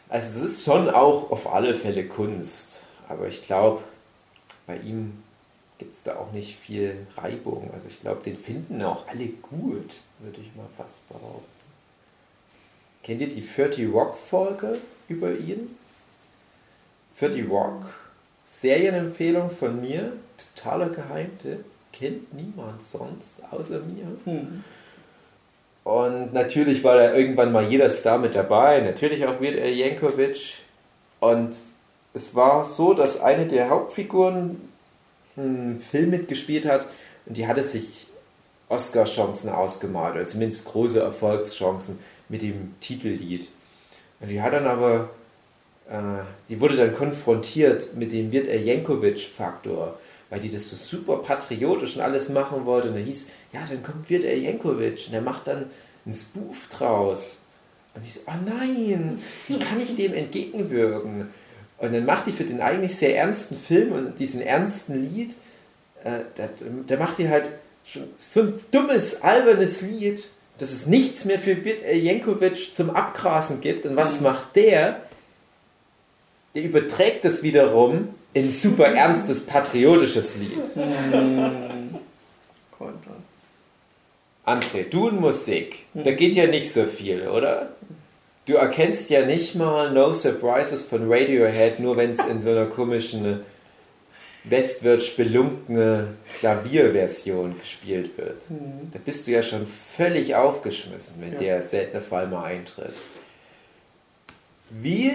Also 0.09 0.27
das 0.33 0.43
ist 0.43 0.65
schon 0.65 0.91
auch 0.91 1.31
auf 1.31 1.55
alle 1.55 1.77
Fälle 1.77 2.07
Kunst. 2.09 2.83
Aber 3.09 3.29
ich 3.29 3.47
glaube, 3.47 3.85
bei 4.67 4.79
ihm 4.79 5.23
gibt 5.79 5.97
es 5.97 6.03
da 6.05 6.17
auch 6.17 6.33
nicht 6.33 6.57
viel 6.57 7.07
Reibung. 7.17 7.71
Also 7.75 7.89
ich 7.89 8.01
glaube, 8.01 8.23
den 8.25 8.39
finden 8.39 8.83
auch 8.83 9.07
alle 9.09 9.27
gut, 9.27 9.91
würde 10.21 10.41
ich 10.41 10.55
mal 10.57 10.67
fast 10.77 11.07
behaupten. 11.09 11.45
Kennt 13.03 13.21
ihr 13.21 13.29
die 13.29 13.47
30 13.47 13.93
Rock 13.93 14.17
Folge 14.29 14.79
über 15.09 15.33
ihn? 15.33 15.77
30 17.21 17.49
Rock, 17.49 17.85
Serienempfehlung 18.45 19.51
von 19.51 19.81
mir, 19.81 20.13
totaler 20.55 20.91
Geheimtipp, 20.91 21.65
kennt 21.93 22.35
niemand 22.35 22.83
sonst 22.83 23.35
außer 23.51 23.81
mir. 23.81 24.07
Hm. 24.25 24.65
Und 25.85 26.33
natürlich 26.33 26.83
war 26.83 26.97
da 26.97 27.15
irgendwann 27.15 27.53
mal 27.53 27.65
jeder 27.65 27.89
Star 27.91 28.19
mit 28.19 28.35
dabei, 28.35 28.81
natürlich 28.81 29.25
auch 29.25 29.41
Yankovic. 29.41 30.57
Und 31.21 31.57
es 32.13 32.35
war 32.35 32.65
so, 32.65 32.93
dass 32.93 33.21
eine 33.21 33.47
der 33.47 33.71
Hauptfiguren 33.71 34.61
einen 35.37 35.81
Film 35.81 36.11
mitgespielt 36.11 36.67
hat 36.67 36.89
und 37.27 37.37
die 37.37 37.47
hatte 37.47 37.63
sich 37.63 38.07
Oscar-Chancen 38.69 39.51
ausgemalt, 39.51 40.17
oder 40.17 40.27
zumindest 40.27 40.65
große 40.67 41.01
Erfolgschancen 41.01 41.99
mit 42.29 42.43
dem 42.43 42.75
Titellied. 42.81 43.49
Und 44.21 44.29
die 44.29 44.43
hat 44.43 44.53
dann 44.53 44.67
aber, 44.67 45.11
äh, 45.89 46.25
die 46.49 46.61
wurde 46.61 46.77
dann 46.77 46.95
konfrontiert 46.95 47.95
mit 47.95 48.13
dem 48.13 48.33
Wirt 48.33 48.49
Jankovic-Faktor, 48.49 49.99
weil 50.31 50.41
die 50.41 50.51
das 50.51 50.69
so 50.69 50.77
super 50.77 51.19
patriotisch 51.19 51.97
und 51.97 52.03
alles 52.03 52.29
machen 52.29 52.65
wollte. 52.65 52.89
Und 52.89 52.95
da 52.95 53.01
hieß, 53.01 53.29
ja, 53.53 53.61
dann 53.69 53.83
kommt 53.83 54.11
Wirt 54.11 54.25
Jankovic 54.25 55.07
und 55.07 55.13
der 55.13 55.23
macht 55.23 55.47
dann 55.47 55.67
einen 56.05 56.15
Spoof 56.15 56.69
draus. 56.71 57.39
Und 57.95 58.05
ich 58.05 58.15
so, 58.15 58.21
oh 58.27 58.33
nein, 58.45 59.23
wie 59.47 59.59
kann 59.59 59.81
ich 59.81 59.97
dem 59.97 60.15
entgegenwirken? 60.15 61.29
Und 61.79 61.93
dann 61.93 62.07
macht 62.07 62.27
die 62.27 62.33
für 62.33 62.45
den 62.45 62.61
eigentlich 62.61 62.97
sehr 62.97 63.17
ernsten 63.17 63.57
Film 63.57 63.93
und 63.93 64.19
diesen 64.19 64.41
ernsten 64.41 65.03
Lied, 65.03 65.33
äh, 66.05 66.21
da, 66.37 66.49
da 66.87 66.97
macht 66.97 67.19
die 67.19 67.29
halt 67.29 67.45
schon 67.85 68.05
so 68.17 68.41
ein 68.41 68.61
dummes, 68.71 69.23
albernes 69.23 69.83
Lied, 69.83 70.27
dass 70.59 70.73
es 70.73 70.87
nichts 70.87 71.25
mehr 71.27 71.39
für 71.39 71.65
Wirt 71.65 71.83
Jankovic 71.93 72.75
zum 72.75 72.91
Abgrasen 72.91 73.61
gibt. 73.61 73.85
Und 73.87 73.97
was 73.97 74.21
macht 74.21 74.57
der? 74.57 75.03
Der 76.55 76.63
überträgt 76.63 77.25
das 77.25 77.43
wiederum 77.43 78.09
in 78.33 78.53
super 78.53 78.87
ernstes, 78.87 79.45
patriotisches 79.45 80.37
Lied. 80.37 80.63
Konter. 82.79 83.17
André, 84.47 84.85
du 84.89 85.09
und 85.09 85.21
Musik, 85.21 85.87
da 85.93 86.13
geht 86.13 86.35
ja 86.35 86.47
nicht 86.47 86.73
so 86.73 86.85
viel, 86.85 87.27
oder? 87.29 87.71
Du 88.47 88.55
erkennst 88.55 89.11
ja 89.11 89.27
nicht 89.27 89.55
mal 89.57 89.91
No 89.93 90.15
Surprises 90.15 90.87
von 90.87 91.11
Radiohead, 91.13 91.81
nur 91.81 91.97
wenn 91.97 92.11
es 92.11 92.21
in 92.21 92.41
so 92.41 92.51
einer 92.51 92.67
komischen 92.67 93.41
westwärts 94.45 95.07
spelunkene 95.07 96.15
Klavierversion 96.39 97.59
gespielt 97.59 98.17
wird. 98.17 98.41
Da 98.93 99.01
bist 99.05 99.27
du 99.27 99.33
ja 99.33 99.43
schon 99.43 99.67
völlig 99.67 100.37
aufgeschmissen, 100.37 101.17
wenn 101.21 101.33
Ja. 101.33 101.39
der 101.41 101.63
seltene 101.63 102.01
Fall 102.01 102.29
mal 102.29 102.45
eintritt. 102.45 102.95
Wie 104.71 105.13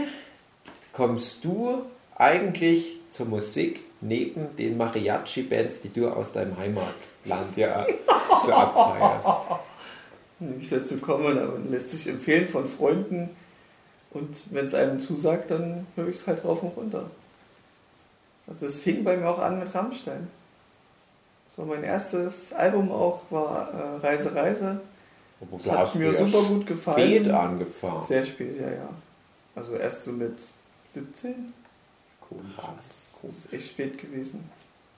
kommst 0.91 1.45
du 1.45 1.83
eigentlich 2.17 2.97
zur 3.09 3.27
Musik 3.27 3.79
neben 4.01 4.53
den 4.57 4.75
Mariachi-Bands, 4.77 5.81
die 5.81 5.93
du 5.93 6.09
aus 6.09 6.33
deinem 6.33 6.57
Heimatland 6.57 7.55
ja 7.55 7.85
so 8.45 8.51
abfeierst? 8.51 9.39
Wie 10.41 10.63
ich 10.63 10.69
dazu 10.69 10.97
komme, 10.97 11.35
dann 11.35 11.69
lässt 11.69 11.91
sich 11.91 12.07
empfehlen 12.07 12.47
von 12.47 12.67
Freunden 12.67 13.29
und 14.11 14.53
wenn 14.53 14.65
es 14.65 14.73
einem 14.73 14.99
zusagt, 14.99 15.51
dann 15.51 15.87
höre 15.95 16.09
ich 16.09 16.17
es 16.17 16.27
halt 16.27 16.43
rauf 16.43 16.63
und 16.63 16.75
runter. 16.75 17.09
Also 18.47 18.65
es 18.65 18.79
fing 18.79 19.03
bei 19.03 19.15
mir 19.15 19.29
auch 19.29 19.39
an 19.39 19.59
mit 19.59 19.73
Rammstein. 19.73 20.27
So 21.55 21.63
mein 21.63 21.83
erstes 21.83 22.53
Album 22.53 22.91
auch 22.91 23.21
war 23.29 23.71
äh, 23.73 24.05
Reise 24.05 24.33
Reise. 24.35 24.81
Das 25.51 25.69
hat 25.69 25.95
mir 25.95 26.13
super 26.13 26.43
gut 26.43 26.65
gefallen. 26.65 27.23
spät 27.23 27.29
angefangen. 27.31 28.01
Sehr 28.01 28.23
spät, 28.23 28.59
ja, 28.59 28.69
ja. 28.69 28.89
Also 29.55 29.75
erst 29.75 30.05
so 30.05 30.11
mit 30.11 30.39
17. 30.87 31.53
Krass. 32.55 33.11
Das 33.21 33.31
ist 33.31 33.53
echt 33.53 33.69
spät 33.69 33.97
gewesen. 33.97 34.49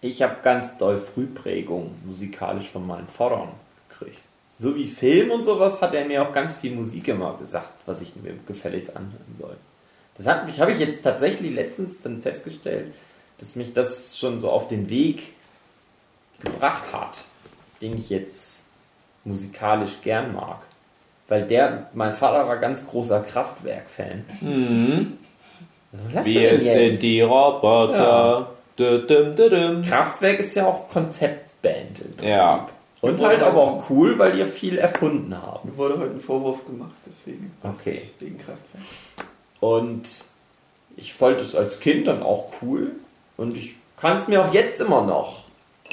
Ich 0.02 0.22
habe 0.22 0.38
ganz 0.44 0.78
doll 0.78 0.98
Frühprägung 0.98 1.96
musikalisch 2.06 2.70
von 2.70 2.86
meinen 2.86 3.08
Vatern 3.08 3.50
gekriegt. 3.90 4.22
So 4.64 4.74
wie 4.78 4.86
Film 4.86 5.30
und 5.32 5.44
sowas 5.44 5.82
hat 5.82 5.94
er 5.94 6.06
mir 6.06 6.22
auch 6.22 6.32
ganz 6.32 6.54
viel 6.54 6.74
Musik 6.74 7.10
immer 7.10 7.36
gesagt, 7.38 7.74
was 7.86 8.00
ich 8.00 8.16
mir 8.16 8.34
gefälligst 8.48 8.96
anhören 8.96 9.36
soll. 9.38 9.58
Das 10.16 10.26
hat 10.26 10.46
mich, 10.46 10.62
habe 10.62 10.72
ich 10.72 10.80
jetzt 10.80 11.04
tatsächlich 11.04 11.54
letztens 11.54 12.00
dann 12.02 12.22
festgestellt, 12.22 12.94
dass 13.40 13.58
mich 13.58 13.74
das 13.74 14.18
schon 14.18 14.40
so 14.40 14.50
auf 14.50 14.70
den 14.70 14.90
Weg 14.90 15.34
gebracht 16.40 16.94
hat, 16.94 17.26
den 17.82 17.98
ich 17.98 18.10
jetzt 18.10 18.64
musikalisch 19.26 20.02
gern 20.02 20.34
mag. 20.34 20.62
Weil 21.28 21.46
der, 21.46 21.90
mein 21.94 22.14
Vater 22.14 22.48
war 22.48 22.56
ganz 22.56 22.88
großer 22.88 23.20
Kraftwerk-Fan. 23.20 24.24
Mhm. 24.40 25.18
Wir 26.24 26.58
sind 26.58 27.02
die 27.02 27.20
Roboter. 27.20 28.50
-düm. 28.78 29.86
Kraftwerk 29.86 30.40
ist 30.40 30.56
ja 30.56 30.68
auch 30.68 30.88
Konzeptband 30.88 32.00
im 32.00 32.16
Prinzip. 32.16 32.30
Ja. 32.30 32.70
Und 33.04 33.22
halt 33.22 33.42
aber 33.42 33.60
auch 33.60 33.90
cool, 33.90 34.18
weil 34.18 34.32
die 34.32 34.46
viel 34.46 34.78
erfunden 34.78 35.36
haben. 35.36 35.70
Mir 35.70 35.78
wurde 35.78 36.00
heute 36.00 36.14
ein 36.14 36.22
Vorwurf 36.22 36.66
gemacht, 36.66 36.96
deswegen. 37.06 37.52
Okay. 37.62 38.02
Wegen 38.20 38.38
Kraftwerk. 38.38 38.84
Und 39.60 40.08
ich 40.96 41.14
fand 41.14 41.42
es 41.42 41.54
als 41.54 41.82
Kind 41.82 42.08
dann 42.08 42.24
auch 42.24 42.46
cool. 42.62 42.92
Und 43.36 43.58
ich 43.58 43.76
kann 43.98 44.16
es 44.16 44.30
mir 44.30 44.42
auch 44.42 44.54
jetzt 44.54 44.80
immer 44.80 45.06
noch 45.06 45.44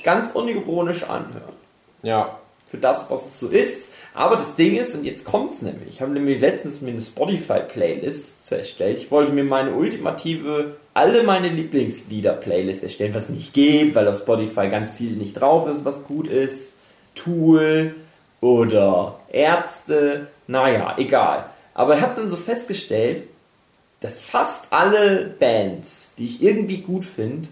ganz 0.05 0.31
unironisch 0.35 1.03
anhören. 1.03 1.57
Ja. 2.05 2.39
Für 2.69 2.79
das, 2.79 3.11
was 3.11 3.27
es 3.27 3.41
so 3.41 3.49
ist. 3.49 3.89
Aber 4.15 4.37
das 4.37 4.55
Ding 4.55 4.77
ist, 4.77 4.95
und 4.95 5.03
jetzt 5.03 5.25
kommt's 5.25 5.63
nämlich, 5.63 5.89
ich 5.89 6.01
habe 6.01 6.13
nämlich 6.13 6.41
letztens 6.41 6.81
mir 6.81 6.93
eine 6.93 7.01
Spotify-Playlist 7.01 8.53
erstellt. 8.53 9.01
Ich 9.01 9.11
wollte 9.11 9.33
mir 9.33 9.43
meine 9.43 9.73
ultimative, 9.73 10.77
alle 10.95 11.25
meine 11.25 11.49
Lieblingslieder-Playlist 11.49 12.85
erstellen, 12.85 13.15
was 13.15 13.31
nicht 13.31 13.53
geht, 13.53 13.97
weil 13.97 14.07
auf 14.07 14.19
Spotify 14.19 14.69
ganz 14.69 14.93
viel 14.93 15.17
nicht 15.17 15.33
drauf 15.33 15.67
ist, 15.67 15.85
was 15.85 16.05
gut 16.05 16.29
ist. 16.29 16.70
Tool 17.15 17.95
oder 18.41 19.19
Ärzte, 19.31 20.29
naja, 20.47 20.95
egal. 20.97 21.47
Aber 21.75 21.97
ich 21.97 22.01
habe 22.03 22.21
dann 22.21 22.31
so 22.31 22.37
festgestellt, 22.37 23.25
dass 24.01 24.19
fast 24.19 24.67
alle 24.71 25.35
Bands, 25.39 26.13
die 26.19 26.25
ich 26.25 26.43
irgendwie 26.43 26.79
gut 26.79 27.05
finde, 27.05 27.49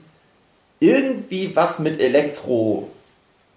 irgendwie 0.80 1.54
was 1.54 1.78
mit 1.78 2.00
Elektro 2.00 2.88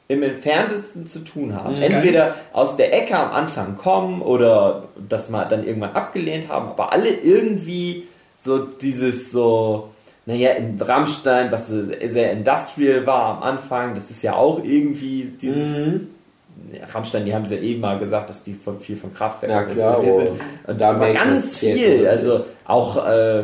im 0.07 0.23
entferntesten 0.23 1.07
zu 1.07 1.19
tun 1.19 1.55
haben. 1.55 1.75
Mhm. 1.75 1.83
Entweder 1.83 2.35
aus 2.51 2.75
der 2.75 2.93
Ecke 2.93 3.17
am 3.17 3.31
Anfang 3.31 3.77
kommen 3.77 4.21
oder 4.21 4.89
das 4.97 5.29
mal 5.29 5.45
dann 5.45 5.65
irgendwann 5.65 5.93
abgelehnt 5.93 6.49
haben, 6.49 6.67
aber 6.67 6.91
alle 6.91 7.09
irgendwie 7.09 8.07
so 8.43 8.59
dieses 8.59 9.31
so, 9.31 9.93
naja, 10.31 10.51
in 10.51 10.81
Rammstein, 10.81 11.51
was 11.51 11.67
sehr 11.67 12.31
industrial 12.31 13.05
war 13.05 13.37
am 13.37 13.43
Anfang, 13.43 13.95
das 13.95 14.09
ist 14.09 14.21
ja 14.21 14.33
auch 14.33 14.63
irgendwie 14.63 15.25
dieses. 15.25 15.87
Mhm. 15.87 16.07
Ja, 16.71 16.85
Rammstein, 16.85 17.25
die 17.25 17.33
haben 17.33 17.45
sie 17.45 17.55
ja 17.55 17.61
eben 17.61 17.81
mal 17.81 17.99
gesagt, 17.99 18.29
dass 18.29 18.43
die 18.43 18.53
von, 18.53 18.79
viel 18.79 18.95
von 18.95 19.13
Kraftwerk 19.13 19.69
inspiriert 19.69 20.15
oh. 20.15 20.19
sind. 20.19 20.41
Und 20.67 20.79
Da 20.79 20.93
man 20.93 21.11
ganz 21.11 21.57
viel, 21.57 22.07
also 22.07 22.45
auch 22.65 23.05
äh, 23.05 23.43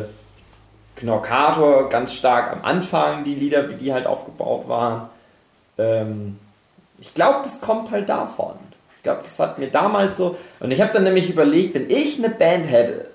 Knorkator 0.96 1.90
ganz 1.90 2.14
stark 2.14 2.52
am 2.52 2.64
Anfang, 2.64 3.24
die 3.24 3.34
Lieder, 3.34 3.68
wie 3.68 3.74
die 3.74 3.92
halt 3.92 4.06
aufgebaut 4.06 4.66
waren. 4.68 5.08
Ähm, 5.76 6.38
ich 7.00 7.12
glaube, 7.12 7.40
das 7.44 7.60
kommt 7.60 7.90
halt 7.90 8.08
davon. 8.08 8.54
Ich 8.96 9.02
glaube, 9.02 9.20
das 9.24 9.38
hat 9.38 9.58
mir 9.58 9.68
damals 9.68 10.16
so. 10.16 10.36
Und 10.60 10.70
ich 10.70 10.80
habe 10.80 10.92
dann 10.94 11.04
nämlich 11.04 11.28
überlegt, 11.28 11.74
wenn 11.74 11.90
ich 11.90 12.18
eine 12.18 12.30
Band 12.30 12.66
hätte, 12.70 13.08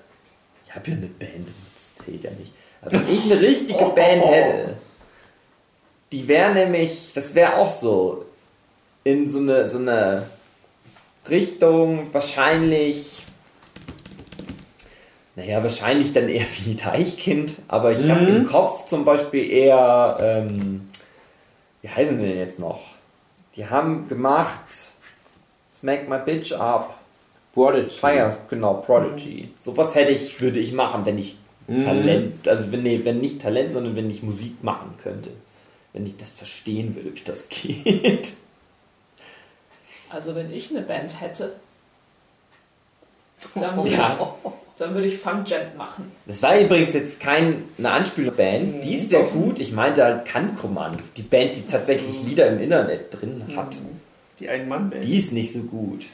ich 0.64 0.74
habe 0.74 0.90
ja 0.90 0.96
eine 0.96 1.06
Band, 1.06 1.50
das 1.74 2.04
zählt 2.04 2.22
ja 2.22 2.30
nicht. 2.38 2.52
Also 2.84 2.98
wenn 2.98 3.14
ich 3.14 3.24
eine 3.24 3.40
richtige 3.40 3.84
Band 3.86 4.24
hätte, 4.24 4.74
die 6.12 6.28
wäre 6.28 6.52
nämlich, 6.52 7.12
das 7.14 7.34
wäre 7.34 7.56
auch 7.56 7.70
so 7.70 8.24
in 9.04 9.28
so 9.28 9.38
eine, 9.38 9.68
so 9.68 9.78
eine 9.78 10.26
Richtung 11.28 12.08
wahrscheinlich, 12.12 13.24
naja, 15.36 15.62
wahrscheinlich 15.62 16.12
dann 16.12 16.28
eher 16.28 16.46
wie 16.64 16.74
Deichkind, 16.74 17.54
aber 17.68 17.92
ich 17.92 18.08
habe 18.10 18.22
Mhm. 18.22 18.28
im 18.28 18.46
Kopf 18.46 18.86
zum 18.86 19.04
Beispiel 19.04 19.50
eher, 19.50 20.16
ähm, 20.20 20.88
wie 21.82 21.88
heißen 21.88 22.18
sie 22.18 22.26
denn 22.26 22.38
jetzt 22.38 22.58
noch? 22.58 22.80
Die 23.56 23.66
haben 23.66 24.08
gemacht 24.08 24.54
Smack 25.74 26.08
My 26.08 26.18
Bitch 26.24 26.52
Up, 26.52 26.94
Prodigy. 27.54 27.90
Fire, 27.90 28.36
genau, 28.50 28.74
Prodigy. 28.74 29.50
Sowas 29.58 29.94
hätte 29.94 30.12
ich, 30.12 30.40
würde 30.40 30.58
ich 30.60 30.72
machen, 30.72 31.04
wenn 31.06 31.18
ich 31.18 31.34
Mhm. 31.34 31.43
Talent, 31.66 32.46
also 32.48 32.70
wenn, 32.72 32.82
nee, 32.82 33.00
wenn 33.04 33.20
nicht 33.20 33.40
Talent, 33.40 33.72
sondern 33.72 33.96
wenn 33.96 34.10
ich 34.10 34.22
Musik 34.22 34.62
machen 34.62 34.94
könnte. 35.02 35.30
Wenn 35.92 36.06
ich 36.06 36.16
das 36.16 36.32
verstehen 36.32 36.94
würde, 36.96 37.14
wie 37.14 37.22
das 37.24 37.48
geht. 37.50 38.32
Also 40.10 40.34
wenn 40.34 40.52
ich 40.52 40.70
eine 40.70 40.82
Band 40.82 41.20
hätte, 41.20 41.52
dann, 43.54 43.86
Ja. 43.86 44.34
dann 44.78 44.94
würde 44.94 45.06
ich 45.08 45.18
Fun 45.18 45.44
Gent 45.44 45.76
machen. 45.76 46.10
Das 46.26 46.42
war 46.42 46.58
übrigens 46.58 46.92
jetzt 46.92 47.20
keine 47.20 47.56
Anspielband, 47.82 48.82
die 48.84 48.94
ist 48.96 49.10
sehr 49.10 49.22
gut. 49.24 49.58
Ich 49.58 49.72
meinte 49.72 50.04
halt 50.04 50.24
Kann-Kommando, 50.24 51.02
die 51.16 51.22
Band, 51.22 51.56
die 51.56 51.62
tatsächlich 51.62 52.22
Lieder 52.24 52.48
im 52.48 52.60
Internet 52.60 53.06
drin 53.20 53.44
hat. 53.56 53.76
Die 54.40 54.48
Ein-Mann-Band. 54.48 55.04
Die 55.04 55.16
ist 55.16 55.32
nicht 55.32 55.52
so 55.52 55.60
gut. 55.60 56.06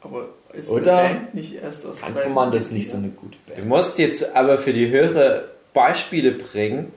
Aber 0.00 0.28
ist 0.56 0.70
Oder? 0.70 0.96
eine 0.98 1.08
Band 1.14 1.34
nicht 1.34 1.54
erst 1.62 1.84
aus 1.86 1.98
zwei 1.98 2.10
Kann-Kommando 2.12 2.56
ist 2.56 2.72
nicht 2.72 2.90
so 2.90 2.96
eine 2.96 3.08
gute 3.08 3.36
Du 3.48 3.54
Band. 3.54 3.68
musst 3.68 3.98
jetzt 3.98 4.34
aber 4.34 4.58
für 4.58 4.72
die 4.72 4.88
Hörer 4.90 5.42
Beispiele 5.72 6.32
bringen 6.32 6.92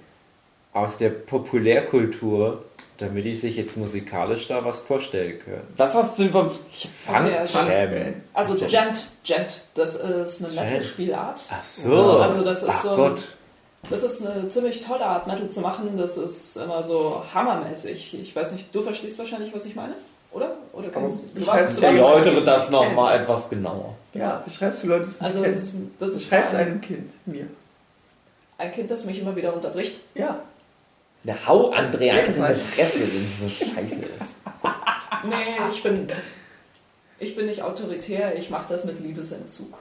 aus 0.74 0.98
der 0.98 1.10
Populärkultur, 1.10 2.64
damit 3.00 3.26
die 3.26 3.36
sich 3.36 3.58
jetzt 3.58 3.78
musikalisch 3.78 4.48
da 4.48 4.64
was 4.64 4.80
vorstellen 4.80 5.40
können. 5.40 5.62
Was 5.78 5.94
hast 5.94 6.18
du 6.20 6.24
über 6.26 6.50
Funk 6.50 7.32
Ja, 7.32 7.46
Jam? 7.46 8.14
Also? 8.34 8.56
Gent, 8.68 9.00
Gent, 9.24 9.52
das 9.76 9.96
ist 9.96 10.44
eine. 10.46 10.54
Metal-Spielart. 10.54 11.42
Ach 11.52 11.64
so. 11.64 12.20
Also 12.20 12.44
das 12.44 12.64
ist 12.64 12.70
Ach 12.70 12.84
so- 12.84 12.96
Gott. 12.96 13.24
Das 13.90 14.04
ist 14.04 14.26
eine 14.26 14.50
ziemlich 14.50 14.82
tolle 14.82 15.06
Art, 15.06 15.28
Metal 15.28 15.48
zu 15.50 15.62
machen. 15.62 15.92
Das 15.98 16.18
ist 16.18 16.58
immer 16.58 16.84
so 16.84 17.24
hammermäßig. 17.34 18.20
Ich 18.22 18.36
weiß 18.36 18.52
nicht, 18.54 18.74
du 18.76 18.82
verstehst 18.82 19.18
wahrscheinlich, 19.18 19.54
was 19.56 19.66
ich 19.66 19.76
meine? 19.76 19.94
Oder? 20.38 20.56
Oder 20.74 20.90
kannst 20.90 21.24
du, 21.24 21.28
beschreibst 21.40 21.78
du 21.80 21.82
Erläutere 21.82 22.36
Leute, 22.36 22.46
das 22.46 22.68
die 22.68 22.72
nochmal 22.74 23.20
etwas 23.20 23.50
genauer. 23.50 23.96
Ja, 24.14 24.42
beschreibst 24.46 24.84
du 24.84 24.88
Leute, 24.88 25.06
die 25.06 25.10
es 25.10 25.20
nicht 25.20 25.36
Also 25.36 25.44
das 25.44 25.74
das 25.98 26.12
ist 26.12 26.18
Beschreib's 26.30 26.54
ein, 26.54 26.68
einem 26.68 26.82
Kind, 26.82 27.12
mir. 27.26 27.48
ein 28.60 28.72
Kind, 28.72 28.92
das 28.92 29.06
mich 29.06 29.20
immer 29.20 29.36
wieder 29.36 29.54
unterbricht. 29.54 30.02
Ja. 30.14 30.40
Der 31.24 31.48
Hau 31.48 31.72
André 31.72 31.78
einfach 31.78 31.96
in 31.98 32.00
der 32.08 32.24
Irgendwann. 32.26 32.56
Fresse, 32.56 33.00
wenn 33.00 33.50
so 33.50 33.50
scheiße 33.50 34.02
ist. 34.02 34.36
Nee, 35.28 35.72
ich 35.72 35.82
bin, 35.82 36.08
ich 37.18 37.36
bin 37.36 37.48
nicht 37.48 37.64
autoritär, 37.64 38.36
ich 38.38 38.52
mache 38.52 38.68
das 38.70 38.86
mit 38.86 39.00
Liebesentzug. 39.00 39.74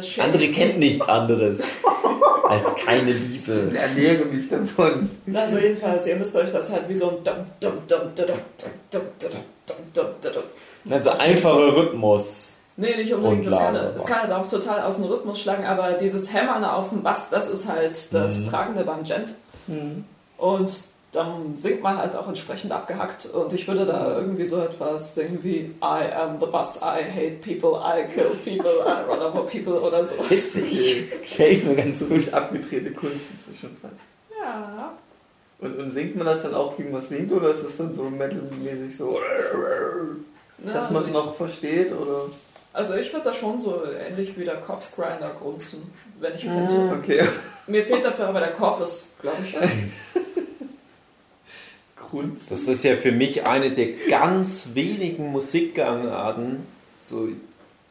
André 0.00 0.52
kennt 0.52 0.78
nichts 0.78 1.08
anderes 1.08 1.62
als 2.48 2.74
keine 2.84 3.12
Liebe. 3.12 3.70
Ich 3.72 3.78
ernähre 3.78 4.24
mich 4.26 4.48
davon. 4.48 5.10
Also 5.34 5.58
jedenfalls, 5.58 6.06
ihr 6.06 6.16
müsst 6.16 6.36
euch 6.36 6.52
das 6.52 6.70
halt 6.70 6.88
wie 6.88 6.96
so 6.96 7.08
ein 7.10 7.24
dum, 7.24 7.34
dum, 7.60 7.72
dum, 7.88 7.98
dum, 8.14 8.26
dum, 8.26 8.70
dum, 8.90 9.00
dum, 9.20 10.04
dum, 10.22 10.32
dum. 10.32 10.92
Also 10.92 11.10
einfacher 11.10 11.76
Rhythmus. 11.76 12.52
Nee, 12.76 12.94
nicht 12.96 13.12
unbedingt. 13.14 13.46
Das 13.46 13.58
kann, 13.58 13.74
das 13.74 14.04
kann 14.04 14.22
halt 14.22 14.32
auch 14.32 14.46
total 14.48 14.82
aus 14.82 14.96
dem 14.96 15.06
Rhythmus 15.06 15.40
schlagen, 15.40 15.64
aber 15.64 15.92
dieses 15.94 16.32
Hämmern 16.32 16.62
auf 16.62 16.90
dem 16.90 17.02
Bass, 17.02 17.30
das 17.30 17.48
ist 17.48 17.68
halt 17.68 17.96
das 18.12 18.40
Mhm. 18.40 18.48
Tragende 18.50 18.84
beim 18.84 19.02
Gent. 19.04 19.34
Und 20.36 20.72
dann 21.16 21.56
singt 21.56 21.82
man 21.82 21.96
halt 21.96 22.14
auch 22.14 22.28
entsprechend 22.28 22.72
abgehackt. 22.72 23.26
Und 23.26 23.52
ich 23.54 23.66
würde 23.66 23.86
da 23.86 24.18
irgendwie 24.18 24.46
so 24.46 24.60
etwas 24.60 25.14
singen 25.14 25.38
wie 25.42 25.72
I 25.82 26.12
am 26.14 26.38
the 26.38 26.46
bus, 26.46 26.82
I 26.82 27.02
hate 27.02 27.38
people, 27.42 27.80
I 27.82 28.04
kill 28.12 28.36
people, 28.44 28.84
I 28.86 29.10
run 29.10 29.20
over 29.20 29.46
people 29.46 29.80
oder 29.80 30.06
so. 30.06 30.28
Witzig. 30.28 31.10
Gefällt 31.22 31.64
mir 31.64 31.76
ganz 31.76 32.02
richtig 32.02 32.34
abgedrehte 32.34 32.92
Kunst 32.92 33.30
ist 33.34 33.50
das 33.50 33.58
schon 33.58 33.76
fast. 33.80 33.94
Ja. 34.38 34.92
Und, 35.58 35.78
und 35.78 35.90
singt 35.90 36.16
man 36.16 36.26
das 36.26 36.42
dann 36.42 36.54
auch, 36.54 36.78
wie 36.78 36.84
man 36.84 37.00
es 37.00 37.08
singt, 37.08 37.32
oder 37.32 37.48
ist 37.48 37.62
es 37.62 37.78
dann 37.78 37.94
so 37.94 38.04
metalmäßig 38.04 38.94
so, 38.94 39.18
Ja, 40.64 40.72
dass 40.74 40.90
man 40.90 40.96
also, 40.96 41.08
es 41.08 41.14
noch 41.14 41.34
versteht? 41.34 41.92
Oder? 41.92 42.26
also 42.74 42.94
ich 42.94 43.10
würde 43.14 43.24
da 43.24 43.34
schon 43.34 43.58
so 43.58 43.82
ähnlich 44.06 44.38
wie 44.38 44.44
der 44.44 44.56
Corpse 44.56 44.94
Grinder 44.94 45.34
grunzen, 45.40 45.90
wenn 46.20 46.34
ich 46.34 46.42
könnte. 46.42 46.92
Okay. 46.94 47.24
Mir 47.66 47.82
fehlt 47.82 48.04
dafür 48.04 48.28
aber 48.28 48.40
der 48.40 48.52
Korpus, 48.52 49.12
glaube 49.22 49.38
ich. 49.44 49.56
Grund. 52.10 52.38
Das 52.48 52.68
ist 52.68 52.84
ja 52.84 52.96
für 52.96 53.12
mich 53.12 53.44
eine 53.44 53.72
der 53.72 53.92
ganz 54.08 54.70
wenigen 54.74 55.32
Musikgangarten, 55.32 56.66
so 57.00 57.28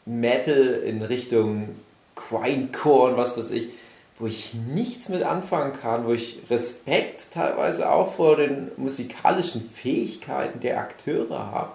Metal 0.06 0.82
in 0.86 1.02
Richtung 1.02 1.70
Grindcore 2.16 3.12
und 3.12 3.18
was 3.18 3.38
weiß 3.38 3.52
ich, 3.52 3.70
wo 4.18 4.28
ich 4.28 4.54
nichts 4.54 5.10
mit 5.10 5.24
anfangen 5.24 5.74
kann, 5.74 6.06
wo 6.06 6.14
ich 6.14 6.40
Respekt 6.50 7.34
teilweise 7.34 7.92
auch 7.92 8.14
vor 8.14 8.38
den 8.38 8.72
musikalischen 8.78 9.70
Fähigkeiten 9.74 10.62
der 10.62 10.80
Akteure 10.80 11.52
habe 11.52 11.74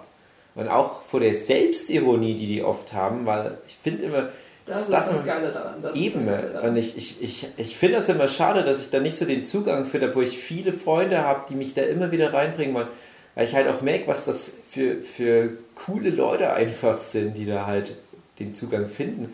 und 0.55 0.67
auch 0.67 1.03
vor 1.03 1.19
der 1.19 1.35
Selbstironie, 1.35 2.35
die 2.35 2.47
die 2.47 2.63
oft 2.63 2.93
haben, 2.93 3.25
weil 3.25 3.57
ich 3.67 3.75
finde 3.75 4.05
immer, 4.05 4.29
Das 4.65 4.81
ist 4.81 4.91
das 4.91 5.25
Geile 5.25 5.51
daran. 5.51 5.81
Das 5.81 5.95
Eben. 5.95 6.25
Geile 6.25 6.49
daran. 6.49 6.69
Und 6.69 6.77
ich, 6.77 6.97
ich, 6.97 7.21
ich, 7.21 7.47
ich 7.57 7.75
finde 7.75 7.97
das 7.97 8.09
immer 8.09 8.27
schade, 8.27 8.63
dass 8.63 8.81
ich 8.81 8.89
da 8.89 8.99
nicht 8.99 9.17
so 9.17 9.25
den 9.25 9.45
Zugang 9.45 9.85
finde, 9.85 10.13
wo 10.15 10.21
ich 10.21 10.37
viele 10.37 10.73
Freunde 10.73 11.23
habe, 11.23 11.41
die 11.49 11.55
mich 11.55 11.73
da 11.73 11.81
immer 11.81 12.11
wieder 12.11 12.33
reinbringen 12.33 12.75
wollen. 12.75 12.87
Weil 13.35 13.45
ich 13.45 13.55
halt 13.55 13.67
auch 13.67 13.81
merke, 13.81 14.07
was 14.07 14.25
das 14.25 14.53
für, 14.71 15.01
für 15.01 15.51
coole 15.75 16.09
Leute 16.09 16.53
einfach 16.53 16.97
sind, 16.97 17.37
die 17.37 17.45
da 17.45 17.65
halt 17.65 17.95
den 18.39 18.55
Zugang 18.55 18.89
finden. 18.89 19.33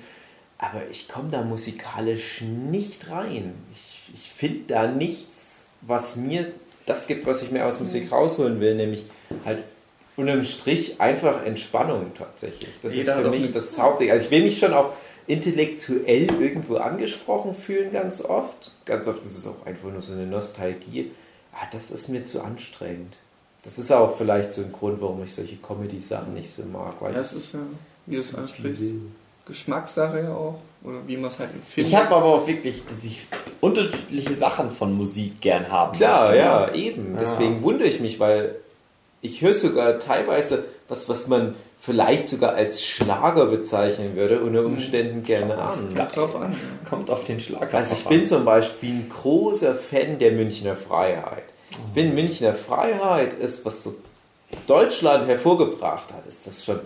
Aber 0.59 0.81
ich 0.89 1.07
komme 1.07 1.29
da 1.29 1.41
musikalisch 1.41 2.41
nicht 2.41 3.11
rein. 3.11 3.53
Ich, 3.71 4.09
ich 4.13 4.31
finde 4.31 4.61
da 4.67 4.87
nichts, 4.87 5.67
was 5.81 6.15
mir 6.15 6.47
das 6.85 7.07
gibt, 7.07 7.25
was 7.25 7.43
ich 7.43 7.51
mir 7.51 7.65
aus 7.65 7.79
Musik 7.79 8.11
rausholen 8.11 8.59
will, 8.59 8.75
nämlich 8.75 9.05
halt 9.45 9.59
unterm 10.15 10.43
Strich 10.43 10.99
einfach 10.99 11.45
Entspannung 11.45 12.11
tatsächlich. 12.17 12.71
Das 12.81 12.95
Jeder 12.95 13.17
ist 13.17 13.21
für 13.21 13.29
mich 13.29 13.51
das 13.51 13.77
Hauptding. 13.77 14.09
Also 14.09 14.25
ich 14.25 14.31
will 14.31 14.43
mich 14.43 14.57
schon 14.57 14.73
auch 14.73 14.93
intellektuell 15.27 16.29
irgendwo 16.41 16.77
angesprochen 16.77 17.53
fühlen 17.53 17.91
ganz 17.91 18.23
oft. 18.23 18.71
Ganz 18.85 19.07
oft 19.07 19.23
ist 19.25 19.37
es 19.37 19.47
auch 19.47 19.65
einfach 19.65 19.89
nur 19.89 20.01
so 20.01 20.13
eine 20.13 20.25
Nostalgie. 20.25 21.11
Ah, 21.53 21.67
das 21.71 21.91
ist 21.91 22.07
mir 22.07 22.25
zu 22.25 22.41
anstrengend. 22.41 23.17
Das 23.63 23.77
ist 23.77 23.91
auch 23.91 24.17
vielleicht 24.17 24.53
so 24.53 24.61
ein 24.61 24.71
Grund, 24.71 25.01
warum 25.01 25.23
ich 25.23 25.33
solche 25.33 25.57
Comedy-Sachen 25.57 26.33
nicht 26.33 26.49
so 26.49 26.63
mag. 26.63 26.93
Weil 26.99 27.13
Ja, 27.13 27.19
es 27.19 27.33
ist 27.33 27.53
ja, 27.53 27.59
wie 28.05 28.15
du 28.15 28.21
es 28.21 28.33
ansprichst. 28.33 28.83
Geschmackssache 29.45 30.21
ja 30.23 30.33
auch. 30.33 30.59
Oder 30.83 30.99
wie 31.07 31.17
man 31.17 31.25
es 31.25 31.39
halt 31.39 31.49
empfindet. 31.53 31.89
Ich 31.89 31.95
habe 31.95 32.15
aber 32.15 32.25
auch 32.25 32.47
wirklich, 32.47 32.85
dass 32.85 33.03
ich 33.03 33.25
unterschiedliche 33.59 34.35
Sachen 34.35 34.69
von 34.69 34.93
Musik 34.93 35.41
gern 35.41 35.69
haben. 35.69 35.97
Klar, 35.97 36.27
möchte. 36.29 36.37
ja, 36.37 36.73
eben. 36.73 37.13
Ja. 37.15 37.19
Deswegen 37.21 37.61
wundere 37.61 37.87
ich 37.87 37.99
mich, 37.99 38.19
weil 38.19 38.55
ich 39.21 39.41
höre 39.41 39.53
sogar 39.53 39.99
teilweise 39.99 40.65
was, 40.87 41.09
was 41.09 41.27
man 41.27 41.55
vielleicht 41.87 42.27
sogar 42.27 42.53
als 42.53 42.83
Schlager 42.83 43.45
bezeichnen 43.45 44.17
würde, 44.17 44.41
unter 44.41 44.65
Umständen 44.65 45.23
gerne 45.23 45.57
an. 45.57 45.95
Kommt 45.95 46.15
drauf 46.17 46.35
an. 46.35 46.53
Kommt 46.83 47.09
auf 47.09 47.23
den 47.23 47.39
Schlag. 47.39 47.73
Also 47.73 47.95
ich 47.95 48.03
bin 48.03 48.21
an. 48.21 48.27
zum 48.27 48.43
Beispiel 48.43 48.89
ein 48.89 49.09
großer 49.09 49.73
Fan 49.73 50.19
der 50.19 50.33
Münchner 50.33 50.75
Freiheit. 50.75 51.45
Ich 51.71 51.77
finde, 51.93 52.13
Münchner 52.13 52.53
Freiheit 52.53 53.33
ist, 53.33 53.65
was 53.65 53.85
so 53.85 53.95
Deutschland 54.67 55.29
hervorgebracht 55.29 56.11
hat, 56.11 56.27
ist 56.27 56.45
das 56.45 56.65
schon 56.65 56.81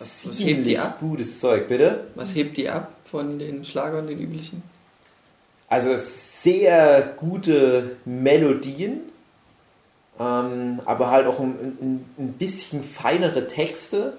Was, 0.00 0.28
was 0.28 0.40
hebt 0.40 0.66
die 0.66 0.78
ab? 0.78 0.98
gutes 0.98 1.38
Zeug, 1.38 1.68
bitte? 1.68 2.08
Was 2.16 2.34
hebt 2.34 2.56
die 2.56 2.68
ab 2.68 2.92
von 3.08 3.38
den 3.38 3.64
Schlagern, 3.64 4.08
den 4.08 4.18
üblichen? 4.18 4.64
Also 5.68 5.90
sehr 5.96 7.14
gute 7.16 7.96
Melodien, 8.04 9.02
ähm, 10.18 10.80
aber 10.84 11.10
halt 11.10 11.26
auch 11.26 11.40
ein, 11.40 11.54
ein, 11.80 12.04
ein 12.18 12.32
bisschen 12.32 12.82
feinere 12.82 13.46
Texte. 13.46 14.14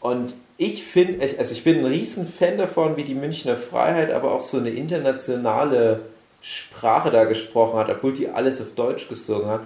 Und 0.00 0.34
ich 0.56 0.84
finde, 0.84 1.26
also 1.38 1.54
ich 1.54 1.64
bin 1.64 1.78
ein 1.78 1.86
riesen 1.86 2.28
Fan 2.28 2.58
davon, 2.58 2.96
wie 2.96 3.04
die 3.04 3.14
Münchner 3.14 3.56
Freiheit 3.56 4.12
aber 4.12 4.32
auch 4.32 4.42
so 4.42 4.58
eine 4.58 4.70
internationale 4.70 6.00
Sprache 6.42 7.10
da 7.10 7.24
gesprochen 7.24 7.78
hat, 7.78 7.88
obwohl 7.88 8.14
die 8.14 8.28
alles 8.28 8.60
auf 8.60 8.74
Deutsch 8.76 9.08
gesungen 9.08 9.48
hat, 9.48 9.62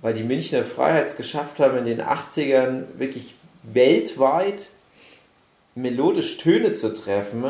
weil 0.00 0.14
die 0.14 0.22
Münchner 0.22 0.64
Freiheit 0.64 1.06
es 1.06 1.16
geschafft 1.16 1.60
haben, 1.60 1.78
in 1.78 1.84
den 1.84 2.00
80ern 2.00 2.84
wirklich 2.96 3.34
weltweit 3.62 4.68
melodisch 5.74 6.38
Töne 6.38 6.72
zu 6.72 6.94
treffen, 6.94 7.44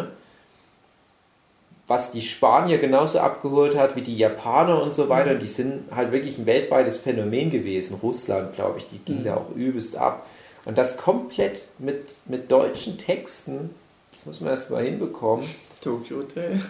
was 1.89 2.13
die 2.13 2.21
Spanier 2.21 2.77
genauso 2.79 3.19
abgeholt 3.19 3.77
hat 3.77 3.97
wie 3.97 4.03
die 4.03 4.17
Japaner 4.17 4.81
und 4.83 4.93
so 4.93 5.09
weiter. 5.09 5.33
Und 5.33 5.41
die 5.41 5.47
sind 5.47 5.85
halt 5.91 6.13
wirklich 6.13 6.39
ein 6.39 6.45
weltweites 6.47 6.99
Phänomen 6.99 7.51
gewesen. 7.51 7.99
Russland, 8.03 8.55
glaube 8.55 8.79
ich, 8.79 8.87
die 8.91 8.99
ging 8.99 9.25
da 9.25 9.37
auch 9.37 9.57
übelst 9.57 9.97
ab. 9.97 10.27
Und 10.67 10.77
das 10.77 10.99
komplett 10.99 11.63
mit, 11.79 12.17
mit 12.27 12.53
deutschen 12.53 12.99
Texten, 12.99 13.71
das 14.13 14.27
muss 14.27 14.41
man 14.43 14.51
erst 14.51 14.71
mal 14.71 14.85
hinbekommen. 14.85 15.49
Tokyo 15.83 16.19
Hotel, 16.19 16.61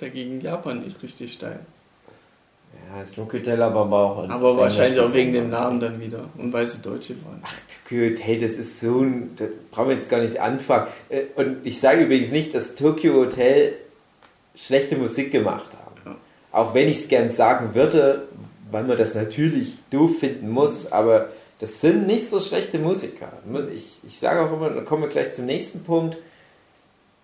da 0.00 0.08
ging 0.08 0.40
Japan 0.40 0.80
nicht 0.80 1.00
richtig 1.02 1.34
steil. 1.34 1.60
Ja, 2.92 3.02
es 3.02 3.16
Hotel 3.16 3.62
aber 3.62 3.88
war 3.88 4.04
auch. 4.04 4.28
Aber 4.28 4.56
wahrscheinlich 4.56 4.98
auch 4.98 5.12
wegen 5.12 5.32
dem. 5.32 5.50
Namen 5.50 5.78
dann 5.78 6.00
wieder. 6.00 6.24
Und 6.36 6.52
weil 6.52 6.66
sie 6.66 6.82
Deutsche 6.82 7.14
waren. 7.24 7.40
Tokyo 7.84 8.10
Hotel, 8.10 8.40
das 8.40 8.52
ist 8.52 8.80
so 8.80 9.02
ein. 9.02 9.36
Da 9.36 9.44
brauchen 9.70 9.90
wir 9.90 9.94
jetzt 9.94 10.10
gar 10.10 10.20
nicht 10.20 10.40
anfangen. 10.40 10.88
Äh, 11.08 11.22
Und 11.36 11.58
ich 11.62 11.78
sage 11.78 12.02
übrigens 12.02 12.32
nicht, 12.32 12.52
dass 12.56 12.74
Tokyo 12.74 13.14
Hotel 13.14 13.74
schlechte 14.54 14.96
Musik 14.96 15.32
gemacht 15.32 15.70
haben. 15.72 16.00
Ja. 16.04 16.16
Auch 16.52 16.74
wenn 16.74 16.88
ich 16.88 17.00
es 17.00 17.08
gern 17.08 17.30
sagen 17.30 17.74
würde, 17.74 18.28
weil 18.70 18.84
man 18.84 18.98
das 18.98 19.14
natürlich 19.14 19.74
doof 19.90 20.18
finden 20.18 20.50
muss, 20.50 20.90
aber 20.90 21.28
das 21.58 21.80
sind 21.80 22.06
nicht 22.06 22.28
so 22.28 22.40
schlechte 22.40 22.78
Musiker. 22.78 23.32
Ich, 23.74 23.98
ich 24.06 24.18
sage 24.18 24.40
auch 24.40 24.52
immer, 24.52 24.70
da 24.70 24.80
kommen 24.80 25.02
wir 25.02 25.08
gleich 25.08 25.32
zum 25.32 25.46
nächsten 25.46 25.84
Punkt. 25.84 26.16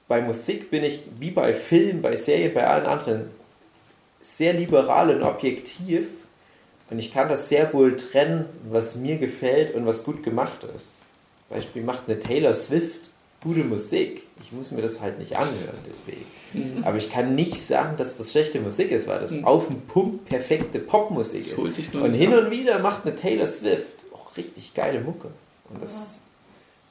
Bei 0.09 0.21
Musik 0.21 0.71
bin 0.71 0.85
ich, 0.85 1.03
wie 1.19 1.31
bei 1.31 1.53
Film, 1.53 2.03
bei 2.03 2.17
Serien, 2.17 2.55
bei 2.55 2.67
allen 2.67 2.87
anderen, 2.87 3.31
sehr 4.21 4.53
liberal 4.53 5.11
und 5.11 5.23
objektiv. 5.23 6.07
Und 6.91 6.99
ich 6.99 7.13
kann 7.13 7.29
das 7.29 7.49
sehr 7.49 7.73
wohl 7.73 7.97
trennen, 7.97 8.47
was 8.71 8.97
mir 8.97 9.19
gefällt 9.19 9.75
und 9.75 9.87
was 9.87 10.05
gut 10.05 10.23
gemacht 10.23 10.65
ist. 10.77 10.97
Beispiel 11.49 11.83
macht 11.83 12.05
eine 12.07 12.19
Taylor 12.19 12.55
Swift 12.55 13.11
gute 13.43 13.65
Musik. 13.65 14.27
Ich 14.43 14.53
muss 14.53 14.71
mir 14.71 14.83
das 14.83 15.01
halt 15.01 15.19
nicht 15.19 15.37
anhören, 15.37 15.79
deswegen. 15.89 16.25
Aber 16.85 16.97
ich 16.99 17.11
kann 17.11 17.35
nicht 17.35 17.61
sagen, 17.61 17.97
dass 17.97 18.17
das 18.17 18.31
schlechte 18.33 18.61
Musik 18.61 18.91
ist, 18.91 19.07
weil 19.09 19.21
das 19.21 19.33
Mhm. 19.33 19.45
auf 19.45 19.69
den 19.69 19.81
Punkt 19.83 20.27
perfekte 20.29 20.79
Popmusik 20.79 21.47
ist. 21.53 21.59
Und 21.59 22.15
hin 22.15 22.33
und 22.35 22.51
wieder 22.51 22.79
macht 22.81 23.05
eine 23.07 23.17
Taylor 23.17 23.47
Swift 23.47 24.05
auch 24.15 24.37
richtig 24.37 24.75
geile 24.75 25.01
Mucke. 25.01 25.29
Und 25.71 25.83
das, 25.83 26.15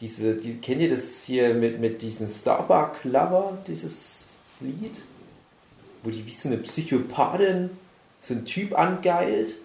diese, 0.02 0.36
die, 0.36 0.58
kennt 0.58 0.82
ihr 0.82 0.90
das 0.90 1.24
hier 1.24 1.54
mit, 1.54 1.80
mit 1.80 2.02
diesem 2.02 2.28
Starbuck 2.30 3.04
Lover, 3.04 3.58
dieses 3.68 4.36
Lied? 4.60 5.02
Wo 6.04 6.10
die 6.12 6.26
wie 6.26 6.32
so 6.32 6.48
eine 6.50 6.58
Psychopathin 6.60 7.70
so 8.22 8.34
einen 8.34 8.46
Typ 8.46 8.78
angeilt 8.78 9.56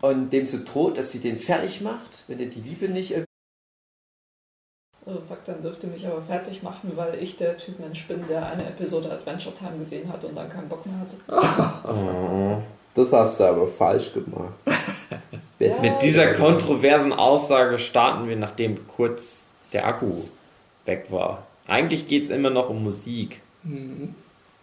und 0.00 0.30
dem 0.32 0.46
so 0.46 0.58
droht, 0.64 0.96
dass 0.98 1.12
sie 1.12 1.18
den 1.20 1.38
fertig 1.38 1.80
macht, 1.80 2.24
wenn 2.28 2.38
er 2.40 2.46
die 2.46 2.60
Liebe 2.60 2.88
nicht 2.88 3.14
Also 5.08 5.22
fuck, 5.26 5.42
dann 5.46 5.62
dürfte 5.62 5.86
mich 5.86 6.06
aber 6.06 6.20
fertig 6.20 6.62
machen, 6.62 6.92
weil 6.94 7.14
ich 7.18 7.38
der 7.38 7.56
Typ 7.56 7.80
Mensch 7.80 8.06
bin, 8.08 8.28
der 8.28 8.46
eine 8.46 8.66
Episode 8.66 9.10
Adventure 9.10 9.54
Time 9.54 9.78
gesehen 9.78 10.12
hat 10.12 10.22
und 10.22 10.36
dann 10.36 10.50
keinen 10.50 10.68
Bock 10.68 10.84
mehr 10.84 10.96
hatte. 11.00 11.88
Oh, 11.88 12.58
das 12.94 13.10
hast 13.10 13.40
du 13.40 13.44
aber 13.44 13.66
falsch 13.68 14.12
gemacht. 14.12 14.52
Mit 15.58 16.02
dieser 16.02 16.34
kontroversen 16.34 17.14
Aussage 17.14 17.78
starten 17.78 18.28
wir, 18.28 18.36
nachdem 18.36 18.86
kurz 18.86 19.46
der 19.72 19.86
Akku 19.86 20.24
weg 20.84 21.06
war. 21.08 21.46
Eigentlich 21.66 22.06
geht 22.06 22.24
es 22.24 22.30
immer 22.30 22.50
noch 22.50 22.68
um 22.68 22.84
Musik. 22.84 23.40
Mhm. 23.62 24.14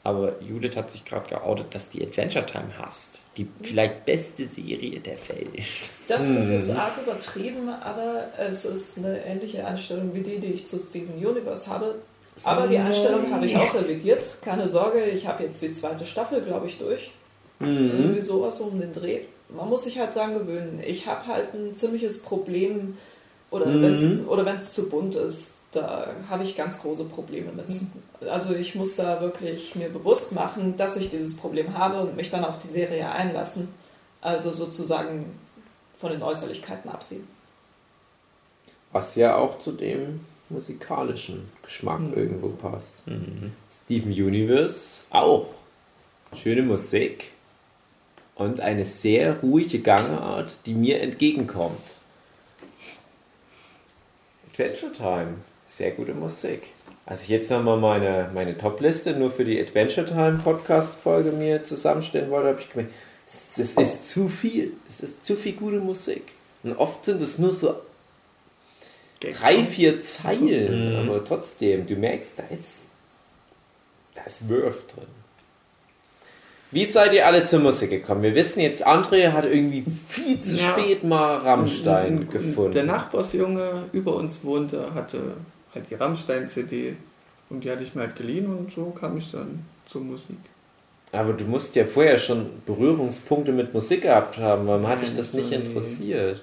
Aber 0.05 0.33
Judith 0.39 0.75
hat 0.77 0.91
sich 0.91 1.03
gerade 1.03 1.27
geoutet, 1.27 1.73
dass 1.73 1.89
die 1.89 2.03
Adventure 2.05 2.45
Time 2.45 2.67
hasst. 2.77 3.21
Die 3.37 3.47
vielleicht 3.63 4.05
beste 4.05 4.45
Serie 4.45 4.99
der 4.99 5.17
Welt. 5.29 5.65
Das 6.07 6.29
ist 6.29 6.47
jetzt 6.51 6.71
Mhm. 6.71 6.77
arg 6.77 6.93
übertrieben, 7.03 7.69
aber 7.69 8.25
es 8.37 8.65
ist 8.65 8.99
eine 8.99 9.25
ähnliche 9.25 9.65
Einstellung 9.65 10.11
wie 10.13 10.21
die, 10.21 10.37
die 10.37 10.53
ich 10.53 10.67
zu 10.67 10.77
Steven 10.77 11.15
Universe 11.15 11.71
habe. 11.71 11.95
Aber 12.43 12.67
die 12.67 12.77
Einstellung 12.77 13.31
habe 13.33 13.47
ich 13.47 13.55
auch 13.57 13.73
revidiert. 13.73 14.23
Keine 14.43 14.67
Sorge, 14.67 15.03
ich 15.05 15.25
habe 15.25 15.43
jetzt 15.43 15.59
die 15.63 15.73
zweite 15.73 16.05
Staffel, 16.05 16.41
glaube 16.43 16.67
ich, 16.67 16.77
durch. 16.77 17.09
Mhm. 17.57 17.67
Irgendwie 17.97 18.21
sowas 18.21 18.61
um 18.61 18.79
den 18.79 18.93
Dreh. 18.93 19.21
Man 19.49 19.67
muss 19.69 19.85
sich 19.85 19.97
halt 19.97 20.13
dran 20.15 20.35
gewöhnen. 20.35 20.83
Ich 20.85 21.07
habe 21.07 21.25
halt 21.25 21.53
ein 21.55 21.75
ziemliches 21.75 22.21
Problem, 22.21 22.95
oder 23.49 23.65
Mhm. 23.65 23.81
wenn 24.45 24.55
es 24.57 24.73
zu 24.73 24.87
bunt 24.87 25.15
ist, 25.15 25.59
da 25.75 26.13
habe 26.29 26.43
ich 26.43 26.55
ganz 26.55 26.81
große 26.81 27.05
Probleme 27.05 27.51
mit. 27.51 27.65
Also 28.29 28.55
ich 28.55 28.75
muss 28.75 28.95
da 28.95 29.21
wirklich 29.21 29.75
mir 29.75 29.89
bewusst 29.89 30.31
machen, 30.33 30.77
dass 30.77 30.97
ich 30.97 31.09
dieses 31.09 31.37
Problem 31.37 31.77
habe 31.77 32.01
und 32.01 32.15
mich 32.15 32.29
dann 32.29 32.45
auf 32.45 32.59
die 32.59 32.67
Serie 32.67 33.09
einlassen. 33.11 33.69
Also 34.21 34.51
sozusagen 34.53 35.37
von 35.97 36.11
den 36.11 36.23
Äußerlichkeiten 36.23 36.89
absehen. 36.89 37.27
Was 38.91 39.15
ja 39.15 39.35
auch 39.35 39.59
zu 39.59 39.71
dem 39.71 40.21
musikalischen 40.49 41.49
Geschmack 41.63 41.99
Mhm. 41.99 42.13
irgendwo 42.13 42.49
passt. 42.49 43.03
Steven 43.71 44.11
Universe 44.11 45.03
auch. 45.09 45.47
Schöne 46.35 46.61
Musik 46.63 47.31
und 48.35 48.59
eine 48.61 48.85
sehr 48.85 49.39
ruhige 49.41 49.79
Gangart, 49.79 50.55
die 50.65 50.73
mir 50.73 51.01
entgegenkommt. 51.01 51.95
Adventure 54.51 54.93
Time, 54.93 55.35
sehr 55.75 55.91
gute 55.91 56.13
Musik. 56.13 56.67
Als 57.05 57.23
ich 57.23 57.29
jetzt 57.29 57.51
nochmal 57.51 57.77
meine, 57.77 58.29
meine 58.33 58.57
Top-Liste 58.57 59.11
nur 59.13 59.29
für 59.29 59.45
die 59.45 59.59
Adventure 59.61 60.05
Time 60.07 60.39
Podcast-Folge 60.43 61.31
mir 61.31 61.63
zusammenstellen 61.63 62.31
wollte, 62.31 62.47
habe 62.49 62.59
ich 62.61 62.69
gemerkt, 62.71 62.93
es 63.27 63.57
es 63.59 63.73
ist 63.75 64.09
zu 64.09 64.29
viel. 64.29 64.73
Es 64.87 65.01
ist 65.01 65.23
zu 65.25 65.35
viel 65.35 65.53
gute 65.53 65.77
Musik. 65.79 66.23
Und 66.63 66.77
oft 66.77 67.03
sind 67.05 67.21
es 67.21 67.37
nur 67.37 67.51
so 67.53 67.75
drei, 69.19 69.63
vier 69.63 70.01
Zeilen, 70.01 71.03
Mhm. 71.03 71.09
aber 71.09 71.23
trotzdem, 71.23 71.85
du 71.85 71.95
merkst, 71.95 72.39
da 72.39 72.43
ist, 72.55 72.85
da 74.15 74.23
ist 74.23 74.47
Wurf 74.49 74.87
drin. 74.87 75.05
Wie 76.71 76.85
seid 76.85 77.13
ihr 77.13 77.25
alle 77.27 77.45
zur 77.45 77.59
Musik 77.59 77.89
gekommen? 77.91 78.23
Wir 78.23 78.33
wissen 78.35 78.59
jetzt, 78.61 78.85
André 78.85 79.31
hat 79.31 79.45
irgendwie 79.45 79.85
viel 80.09 80.41
zu 80.41 80.55
Ja. 80.55 80.71
spät 80.71 81.03
mal 81.03 81.37
Rammstein 81.37 82.13
Und- 82.13 82.19
und 82.21 82.31
gefunden. 82.31 82.71
Der 82.73 82.83
Nachbarsjunge 82.83 83.83
über 83.93 84.15
uns 84.15 84.43
wohnte, 84.43 84.93
hatte 84.95 85.35
halt 85.75 85.85
die 85.89 85.95
Rammstein-CD 85.95 86.95
und 87.49 87.63
die 87.63 87.69
hatte 87.71 87.83
ich 87.83 87.93
mir 87.93 88.01
halt 88.01 88.15
geliehen 88.15 88.47
und 88.47 88.71
so 88.73 88.85
kam 88.91 89.17
ich 89.17 89.31
dann 89.31 89.65
zur 89.87 90.01
Musik. 90.01 90.37
aber 91.11 91.33
du 91.33 91.45
musst 91.45 91.75
ja 91.75 91.85
vorher 91.85 92.17
schon 92.19 92.47
Berührungspunkte 92.65 93.51
mit 93.51 93.73
Musik 93.73 94.01
gehabt 94.03 94.37
haben, 94.37 94.67
weil 94.67 94.79
man 94.79 94.91
hat 94.91 95.01
dich 95.01 95.13
das 95.13 95.33
nicht 95.33 95.49
nie. 95.49 95.55
interessiert. 95.57 96.41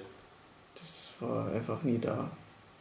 Das 0.75 1.29
war 1.29 1.51
einfach 1.51 1.83
nie 1.83 1.99
da. 1.99 2.29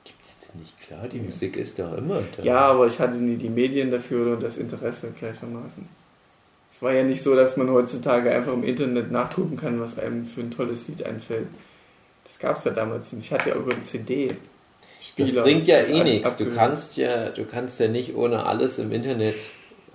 Gibt's 0.05 0.37
denn 0.41 0.61
nicht 0.61 0.81
klar? 0.81 1.07
Die 1.09 1.19
Musik 1.21 1.57
ist 1.57 1.79
doch 1.79 1.97
immer 1.97 2.23
da. 2.37 2.43
Ja, 2.43 2.61
aber 2.61 2.87
ich 2.87 2.99
hatte 2.99 3.17
nie 3.17 3.37
die 3.37 3.49
Medien 3.49 3.91
dafür 3.91 4.27
oder 4.27 4.41
das 4.43 4.59
Interesse 4.59 5.13
gleichermaßen. 5.19 5.89
Es 6.71 6.81
war 6.81 6.93
ja 6.93 7.05
nicht 7.05 7.23
so, 7.23 7.35
dass 7.37 7.57
man 7.57 7.71
heutzutage 7.71 8.31
einfach 8.33 8.53
im 8.55 8.65
Internet 8.65 9.11
nachgucken 9.13 9.57
kann, 9.57 9.81
was 9.81 9.99
einem 9.99 10.25
für 10.25 10.41
ein 10.41 10.51
tolles 10.51 10.89
Lied 10.89 11.05
einfällt. 11.05 11.47
Das 12.25 12.39
gab 12.39 12.57
es 12.57 12.65
ja 12.65 12.71
damals 12.71 13.13
nicht. 13.13 13.27
Ich 13.27 13.33
hatte 13.33 13.51
ja 13.51 13.57
über 13.57 13.73
eine 13.73 13.83
CD. 13.83 14.35
Das 15.17 15.35
bringt 15.35 15.67
ja 15.67 15.81
das 15.81 15.89
eh 15.89 16.03
nichts. 16.03 16.37
Du 16.37 16.51
kannst 16.55 16.97
ja, 16.97 17.29
du 17.29 17.45
kannst 17.45 17.79
ja 17.81 17.89
nicht 17.89 18.15
ohne 18.15 18.47
alles 18.47 18.79
im 18.79 18.93
Internet 18.93 19.37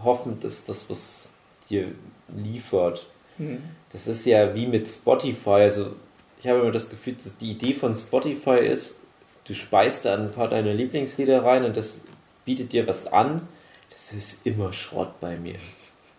hoffen, 0.03 0.39
dass 0.41 0.65
das 0.65 0.89
was 0.89 1.31
dir 1.69 1.87
liefert. 2.35 3.05
Hm. 3.37 3.63
Das 3.91 4.07
ist 4.07 4.25
ja 4.25 4.53
wie 4.55 4.67
mit 4.67 4.87
Spotify. 4.87 5.49
Also 5.49 5.93
ich 6.39 6.47
habe 6.47 6.59
immer 6.59 6.71
das 6.71 6.89
Gefühl, 6.89 7.13
dass 7.13 7.35
die 7.37 7.51
Idee 7.51 7.73
von 7.73 7.95
Spotify 7.95 8.59
ist, 8.59 8.99
du 9.45 9.53
speist 9.53 10.05
da 10.05 10.15
ein 10.15 10.31
paar 10.31 10.49
deiner 10.49 10.73
Lieblingslieder 10.73 11.43
rein 11.43 11.65
und 11.65 11.77
das 11.77 12.01
bietet 12.45 12.73
dir 12.73 12.85
was 12.87 13.07
an. 13.07 13.47
Das 13.89 14.13
ist 14.13 14.45
immer 14.45 14.71
Schrott 14.73 15.19
bei 15.19 15.37
mir. 15.37 15.55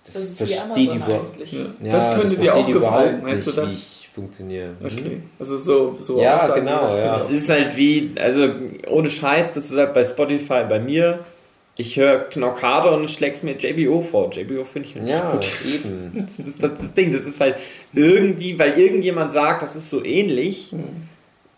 Das 0.04 0.16
ist 0.16 0.40
wie 0.40 0.54
verstehe 0.54 0.62
Amazon 0.62 0.84
die 0.84 1.12
eigentlich. 1.12 1.52
Ja. 1.52 1.92
Das 1.92 2.20
könnte 2.20 2.28
dir 2.28 2.34
verstehe 2.36 2.54
auch 2.54 2.66
die 2.66 2.72
gefallen, 2.72 3.08
überhaupt 3.08 3.22
meinst 3.22 3.46
du 3.46 3.50
nicht, 3.50 3.58
das? 3.58 4.04
wie 4.04 4.07
ich 4.18 4.22
funktioniere. 4.24 4.70
Okay. 4.82 5.20
Also 5.38 5.58
so, 5.58 5.96
so 6.00 6.20
Ja, 6.20 6.36
Aussagen, 6.36 6.64
genau, 6.66 6.82
das 6.82 6.94
ja. 6.96 7.14
Das 7.14 7.30
ist 7.30 7.48
halt 7.50 7.76
wie, 7.76 8.10
also 8.20 8.48
ohne 8.88 9.08
Scheiß, 9.10 9.52
das 9.52 9.70
ist 9.70 9.76
halt 9.76 9.94
bei 9.94 10.04
Spotify 10.04 10.64
bei 10.68 10.78
mir. 10.80 11.20
Ich 11.76 11.96
höre 11.96 12.18
Knockade 12.28 12.90
und 12.90 13.08
schläg's 13.08 13.44
mir 13.44 13.52
JBO 13.56 14.00
vor. 14.00 14.30
JBO 14.32 14.64
finde 14.64 14.88
ich 14.88 14.96
halt 14.96 15.08
Ja, 15.08 15.30
gut. 15.32 15.48
eben. 15.64 16.12
Das 16.26 16.38
ist 16.40 16.60
das, 16.62 16.72
das 16.80 16.92
Ding. 16.94 17.12
Das 17.12 17.24
ist 17.24 17.40
halt 17.40 17.54
irgendwie, 17.94 18.58
weil 18.58 18.76
irgendjemand 18.78 19.32
sagt, 19.32 19.62
das 19.62 19.76
ist 19.76 19.88
so 19.88 20.04
ähnlich. 20.04 20.72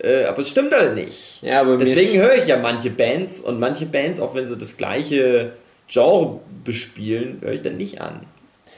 Äh, 0.03 0.25
aber 0.25 0.41
es 0.41 0.51
stimmt 0.51 0.75
halt 0.75 0.95
nicht. 0.95 1.43
Ja, 1.43 1.63
aber 1.63 1.79
Deswegen 1.79 2.21
höre 2.21 2.35
ich 2.35 2.47
ja 2.47 2.59
manche 2.59 2.91
Bands 2.91 3.41
und 3.41 3.59
manche 3.59 3.87
Bands, 3.87 4.21
auch 4.21 4.35
wenn 4.35 4.47
sie 4.47 4.57
das 4.59 4.77
gleiche 4.77 5.53
Genre 5.89 6.41
bespielen, 6.65 7.39
höre 7.41 7.53
ich 7.55 7.63
dann 7.63 7.79
nicht 7.79 8.01
an. 8.03 8.21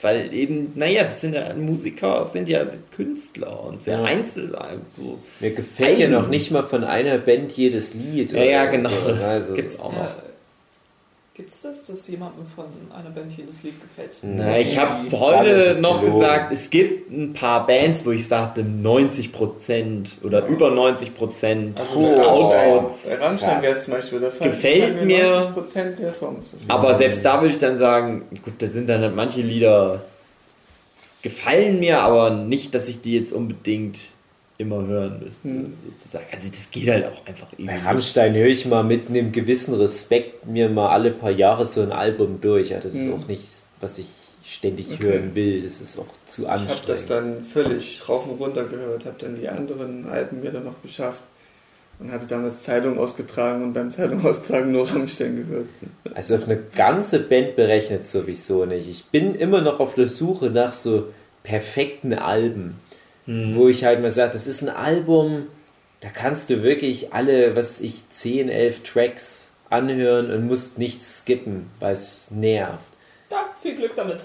Weil 0.03 0.35
eben, 0.35 0.73
naja, 0.75 1.05
das 1.05 1.21
sind 1.21 1.35
ja 1.35 1.55
Musiker, 1.55 2.29
sind 2.33 2.49
ja 2.49 2.67
Künstler 2.95 3.65
und 3.65 3.81
sehr 3.83 3.99
Ja. 3.99 4.05
einzeln. 4.05 4.53
So. 4.97 5.19
mir 5.41 5.53
gefällt 5.53 5.99
ja 5.99 6.07
Eigen. 6.07 6.13
noch 6.13 6.29
nicht 6.29 6.51
mal 6.51 6.63
von 6.65 6.85
einer 6.85 7.19
Band 7.19 7.53
jedes 7.53 7.95
Lied. 7.95 8.33
Ja, 8.33 8.43
ja, 8.43 8.65
genau. 8.67 8.91
So. 8.91 9.09
Das 9.11 9.21
Also, 9.23 9.55
gibt's 9.55 9.79
auch 9.81 9.93
noch. 9.93 9.99
Ja. 9.99 10.17
Gibt's 11.35 11.63
das, 11.63 11.87
dass 11.87 12.09
jemandem 12.09 12.45
von 12.55 12.67
einer 12.95 13.09
Band 13.09 13.33
jedes 13.35 13.63
Lied 13.63 13.81
gefällt? 13.81 14.19
Na, 14.21 14.59
ich 14.59 14.77
habe 14.77 15.09
heute 15.19 15.79
noch 15.81 16.01
gelogen. 16.01 16.21
gesagt, 16.21 16.53
es 16.53 16.69
gibt 16.69 17.11
ein 17.11 17.33
paar 17.33 17.67
Bands, 17.67 18.05
wo 18.05 18.11
ich 18.11 18.29
sagte 18.29 18.63
90% 18.63 20.23
oder 20.25 20.45
über 20.47 20.69
90% 20.69 21.75
des 21.75 21.91
Also 21.91 22.23
Outputs. 22.23 23.09
Bei 23.09 23.25
Rammstein 23.25 23.63
wäre 23.63 23.73
es 23.73 23.85
zum 23.85 23.95
Beispiel 23.95 24.21
der 24.21 24.31
Fall. 24.31 24.49
Gefällt 24.51 25.05
mir. 25.07 25.55
90% 25.57 25.97
der 25.97 26.13
Songs. 26.13 26.55
Aber 26.69 26.99
selbst 26.99 27.25
da 27.25 27.41
würde 27.41 27.55
ich 27.55 27.61
dann 27.61 27.79
sagen, 27.79 28.27
gut, 28.45 28.55
da 28.59 28.67
sind 28.67 28.91
dann 28.91 29.01
halt 29.01 29.17
manche 29.17 29.41
Lieder 29.41 30.03
gefallen 31.23 31.81
mir, 31.81 32.01
aber 32.01 32.29
nicht, 32.29 32.75
dass 32.75 32.89
ich 32.89 33.01
die 33.01 33.15
jetzt 33.15 33.33
unbedingt 33.33 34.09
immer 34.63 34.87
hören 34.87 35.21
müsste, 35.23 35.49
Hm. 35.49 35.75
sozusagen. 35.91 36.25
Also 36.33 36.49
das 36.49 36.71
geht 36.71 36.89
halt 36.89 37.07
auch 37.07 37.27
einfach 37.27 37.49
irgendwie. 37.57 37.67
Bei. 37.67 37.79
Rammstein 37.83 38.35
höre 38.35 38.47
ich 38.47 38.65
mal 38.67 38.83
mit 38.83 39.09
einem 39.09 39.31
gewissen 39.33 39.75
Respekt 39.75 40.47
mir 40.47 40.69
mal 40.69 40.89
alle 40.91 41.11
paar 41.11 41.31
Jahre 41.31 41.65
so 41.67 41.83
ein 41.83 41.93
Album 41.93 42.41
durch. 42.41 42.71
Ja, 42.71 42.79
das 42.79 42.95
ist 42.95 43.07
Hm. 43.07 43.15
auch 43.15 43.27
nichts, 43.29 43.67
was 43.81 43.99
ich 43.99 44.09
ständig 44.45 44.93
Okay. 44.95 45.03
hören 45.05 45.35
will. 45.35 45.63
Das 45.63 45.81
ist 45.81 45.99
auch 45.99 46.07
zu 46.27 46.43
Ich 46.43 46.49
habe 46.49 46.61
anstrengend. 46.61 46.89
das 46.89 47.07
dann 47.07 47.45
völlig 47.45 48.09
rauf 48.09 48.27
und 48.29 48.41
runter 48.41 48.65
gehört, 48.65 49.05
habe 49.05 49.17
dann 49.19 49.39
die 49.41 49.49
anderen 49.49 50.07
Alben 50.07 50.41
mir 50.41 50.51
dann 50.51 50.65
noch 50.65 50.75
beschafft 50.75 51.21
und 51.99 52.11
hatte 52.11 52.27
damals 52.27 52.63
Zeitung 52.63 52.99
ausgetragen 52.99 53.63
und 53.63 53.73
beim 53.73 53.91
Zeitung 53.93 54.25
austragen 54.27 54.73
nur 54.73 54.89
Rammstein 54.91 55.37
gehört. 55.37 55.67
Also 56.15 56.35
auf 56.35 56.45
eine 56.47 56.59
ganze 56.75 57.21
Band 57.21 57.55
berechnet 57.55 58.07
sowieso 58.09 58.65
nicht. 58.67 58.89
Ich 58.89 59.05
bin 59.07 59.35
immer 59.37 59.61
noch 59.61 59.79
auf 59.79 59.95
der 59.95 60.09
Suche 60.09 60.47
nach 60.51 60.73
so 60.73 61.09
perfekten 61.45 62.13
Alben, 62.15 62.75
wo 63.27 63.69
ich 63.69 63.85
halt 63.85 64.01
mal 64.01 64.11
sage, 64.11 64.33
das 64.33 64.47
ist 64.47 64.63
ein 64.63 64.69
Album, 64.69 65.47
da 66.01 66.09
kannst 66.09 66.51
du 66.51 66.63
wirklich 66.63 67.13
alle, 67.13 67.55
was 67.55 67.81
ich, 67.81 68.09
10, 68.11 68.49
11 68.49 68.83
Tracks 68.83 69.53
anhören 69.71 70.31
und 70.31 70.47
musst 70.47 70.79
nichts 70.79 71.21
skippen, 71.21 71.71
weil 71.79 71.95
es 71.95 72.31
nervt. 72.31 72.85
Ja, 73.31 73.51
viel 73.63 73.77
Glück 73.77 73.97
damit. 73.97 74.21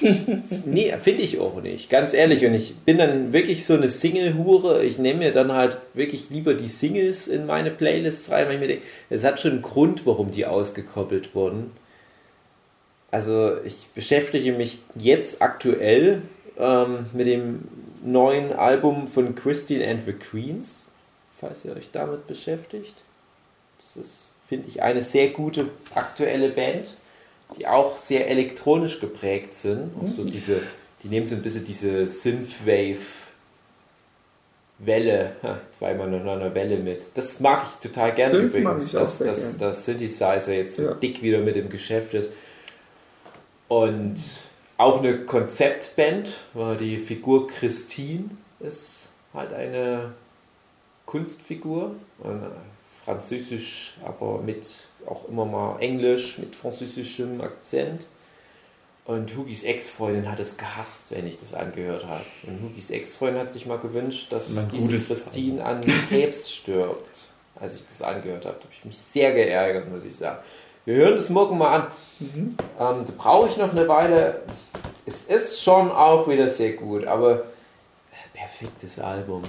Nee, 0.64 0.94
finde 1.02 1.22
ich 1.22 1.38
auch 1.38 1.62
nicht. 1.62 1.88
Ganz 1.90 2.12
ehrlich. 2.12 2.44
Und 2.44 2.54
ich 2.54 2.76
bin 2.78 2.98
dann 2.98 3.32
wirklich 3.32 3.64
so 3.64 3.74
eine 3.74 3.88
Single-Hure. 3.88 4.84
Ich 4.84 4.98
nehme 4.98 5.20
mir 5.20 5.32
dann 5.32 5.52
halt 5.52 5.78
wirklich 5.94 6.28
lieber 6.28 6.54
die 6.54 6.68
Singles 6.68 7.28
in 7.28 7.46
meine 7.46 7.70
Playlists 7.70 8.30
rein, 8.30 8.46
weil 8.46 8.54
ich 8.54 8.60
mir 8.60 8.66
denke, 8.68 8.82
es 9.10 9.24
hat 9.24 9.40
schon 9.40 9.52
einen 9.52 9.62
Grund, 9.62 10.04
warum 10.04 10.32
die 10.32 10.44
ausgekoppelt 10.44 11.34
wurden. 11.34 11.70
Also 13.10 13.56
ich 13.64 13.86
beschäftige 13.94 14.52
mich 14.52 14.78
jetzt 14.96 15.40
aktuell 15.40 16.22
ähm, 16.58 17.06
mit 17.12 17.26
dem 17.26 17.60
neuen 18.06 18.52
Album 18.52 19.08
von 19.08 19.34
Christine 19.34 19.86
and 19.86 20.06
the 20.06 20.12
Queens, 20.12 20.86
falls 21.40 21.64
ihr 21.64 21.74
euch 21.76 21.90
damit 21.92 22.26
beschäftigt. 22.26 22.94
Das 23.78 23.96
ist, 23.96 24.32
finde 24.48 24.68
ich, 24.68 24.82
eine 24.82 25.02
sehr 25.02 25.28
gute 25.30 25.68
aktuelle 25.94 26.50
Band, 26.50 26.96
die 27.58 27.66
auch 27.66 27.96
sehr 27.96 28.28
elektronisch 28.28 29.00
geprägt 29.00 29.54
sind. 29.54 29.90
Und 30.00 30.06
so 30.06 30.24
diese, 30.24 30.62
die 31.02 31.08
nehmen 31.08 31.26
so 31.26 31.34
ein 31.34 31.42
bisschen 31.42 31.64
diese 31.64 32.06
Synthwave 32.06 32.98
Welle, 34.78 35.32
zweimal 35.72 36.08
noch 36.10 36.32
eine 36.32 36.54
Welle 36.54 36.76
mit. 36.76 37.02
Das 37.14 37.40
mag 37.40 37.64
ich 37.64 37.88
total 37.88 38.12
gerne 38.14 38.34
Synth 38.34 38.52
mag 38.52 38.74
übrigens, 38.74 38.88
ich 38.88 38.96
auch 38.96 39.00
dass, 39.00 39.18
sehr 39.18 39.26
dass, 39.28 39.40
gern. 39.40 39.58
dass 39.70 39.86
Synthesizer 39.86 40.52
jetzt 40.52 40.76
so 40.76 40.82
Ja. 40.84 40.94
dick 40.94 41.22
wieder 41.22 41.38
mit 41.38 41.56
im 41.56 41.70
Geschäft 41.70 42.12
ist. 42.12 42.34
Und 43.68 44.16
auch 44.78 44.98
eine 44.98 45.20
Konzeptband, 45.20 46.34
weil 46.54 46.76
die 46.76 46.98
Figur 46.98 47.46
Christine 47.46 48.30
ist 48.60 49.10
halt 49.32 49.52
eine 49.52 50.12
Kunstfigur, 51.06 51.92
französisch, 53.04 53.96
aber 54.04 54.40
mit 54.42 54.66
auch 55.06 55.28
immer 55.28 55.44
mal 55.44 55.78
Englisch, 55.78 56.38
mit 56.38 56.54
französischem 56.56 57.40
Akzent. 57.40 58.06
Und 59.04 59.36
Hugis 59.36 59.62
Ex-Freundin 59.62 60.28
hat 60.28 60.40
es 60.40 60.56
gehasst, 60.56 61.12
wenn 61.12 61.28
ich 61.28 61.38
das 61.38 61.54
angehört 61.54 62.04
habe. 62.06 62.24
Und 62.48 62.60
Hugis 62.70 62.90
Ex-Freundin 62.90 63.40
hat 63.40 63.52
sich 63.52 63.64
mal 63.64 63.78
gewünscht, 63.78 64.32
dass 64.32 64.48
diese 64.72 64.98
Christine 64.98 65.64
an 65.64 65.80
Krebs 66.08 66.50
stirbt. 66.50 67.30
Als 67.54 67.76
ich 67.76 67.82
das 67.88 68.02
angehört 68.02 68.44
habe, 68.44 68.56
habe 68.56 68.68
ich 68.72 68.84
mich 68.84 68.98
sehr 68.98 69.32
geärgert, 69.32 69.88
muss 69.90 70.04
ich 70.04 70.16
sagen. 70.16 70.38
Wir 70.84 70.96
hören 70.96 71.16
das 71.16 71.30
morgen 71.30 71.56
mal 71.56 71.76
an. 71.76 71.86
Ähm, 72.20 72.56
da 72.78 73.12
brauche 73.16 73.48
ich 73.48 73.56
noch 73.56 73.70
eine 73.70 73.86
Weile. 73.86 74.42
Es 75.06 75.22
ist 75.22 75.62
schon 75.62 75.90
auch 75.90 76.28
wieder 76.28 76.48
sehr 76.48 76.72
gut, 76.72 77.06
aber 77.06 77.44
perfektes 78.34 78.98
Album. 78.98 79.42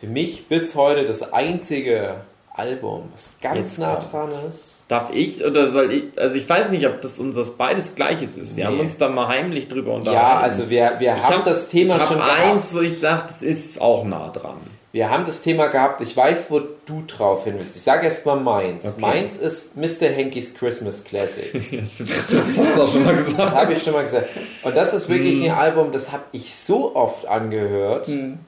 Für 0.00 0.06
mich 0.06 0.46
bis 0.48 0.74
heute 0.74 1.04
das 1.04 1.32
einzige 1.32 2.16
Album, 2.54 3.08
was 3.12 3.32
ganz 3.40 3.56
Jetzt 3.58 3.78
nah 3.78 3.96
dran 3.96 4.28
ist. 4.50 4.84
Darf 4.88 5.14
ich 5.14 5.44
oder 5.44 5.66
soll 5.66 5.92
ich? 5.92 6.04
Also 6.18 6.36
ich 6.36 6.48
weiß 6.48 6.70
nicht, 6.70 6.86
ob 6.86 7.00
das 7.00 7.20
unseres 7.20 7.50
beides 7.56 7.94
Gleiches 7.94 8.36
ist. 8.36 8.56
Wir 8.56 8.64
Nee. 8.64 8.70
haben 8.72 8.80
uns 8.80 8.96
da 8.96 9.08
mal 9.08 9.28
heimlich 9.28 9.68
drüber 9.68 9.94
unterhalten. 9.94 10.26
Ja, 10.26 10.40
also 10.40 10.68
wir, 10.70 10.96
wir 10.98 11.16
ich 11.16 11.22
haben 11.22 11.36
hab- 11.38 11.44
das 11.44 11.68
Thema 11.68 11.94
ich 11.96 12.00
hab 12.00 12.08
schon 12.08 12.20
eins, 12.20 12.70
gehabt. 12.70 12.74
wo 12.74 12.80
ich 12.80 12.98
sage, 12.98 13.22
das 13.28 13.42
ist 13.42 13.80
auch 13.80 14.04
nah 14.04 14.28
dran. 14.30 14.56
Wir 14.98 15.10
haben 15.10 15.24
das 15.24 15.42
Thema 15.42 15.68
gehabt, 15.68 16.00
ich 16.00 16.16
weiß, 16.16 16.50
wo 16.50 16.58
du 16.58 17.04
drauf 17.06 17.44
hin 17.44 17.54
willst. 17.56 17.76
Ich 17.76 17.82
sage 17.82 18.06
erst 18.06 18.26
mal 18.26 18.34
meins. 18.34 18.84
Okay. 18.84 19.00
Meins 19.00 19.36
ist 19.36 19.76
Mr. 19.76 20.08
Hankys 20.12 20.54
Christmas 20.56 21.04
Classics. 21.04 21.70
Das 22.32 22.58
hast 22.58 22.76
du 22.76 22.82
auch 22.82 22.92
schon 22.92 23.04
mal 23.04 23.14
Das 23.14 23.26
gesagt. 23.26 23.54
habe 23.54 23.72
ich 23.74 23.82
schon 23.84 23.92
mal 23.92 24.02
gesagt. 24.02 24.26
Und 24.64 24.76
das 24.76 24.92
ist 24.94 25.08
wirklich 25.08 25.36
Hm. 25.44 25.52
ein 25.52 25.56
Album, 25.56 25.92
das 25.92 26.10
habe 26.10 26.24
ich 26.32 26.52
so 26.52 26.96
oft 26.96 27.26
angehört. 27.26 28.08
Hm. 28.08 28.40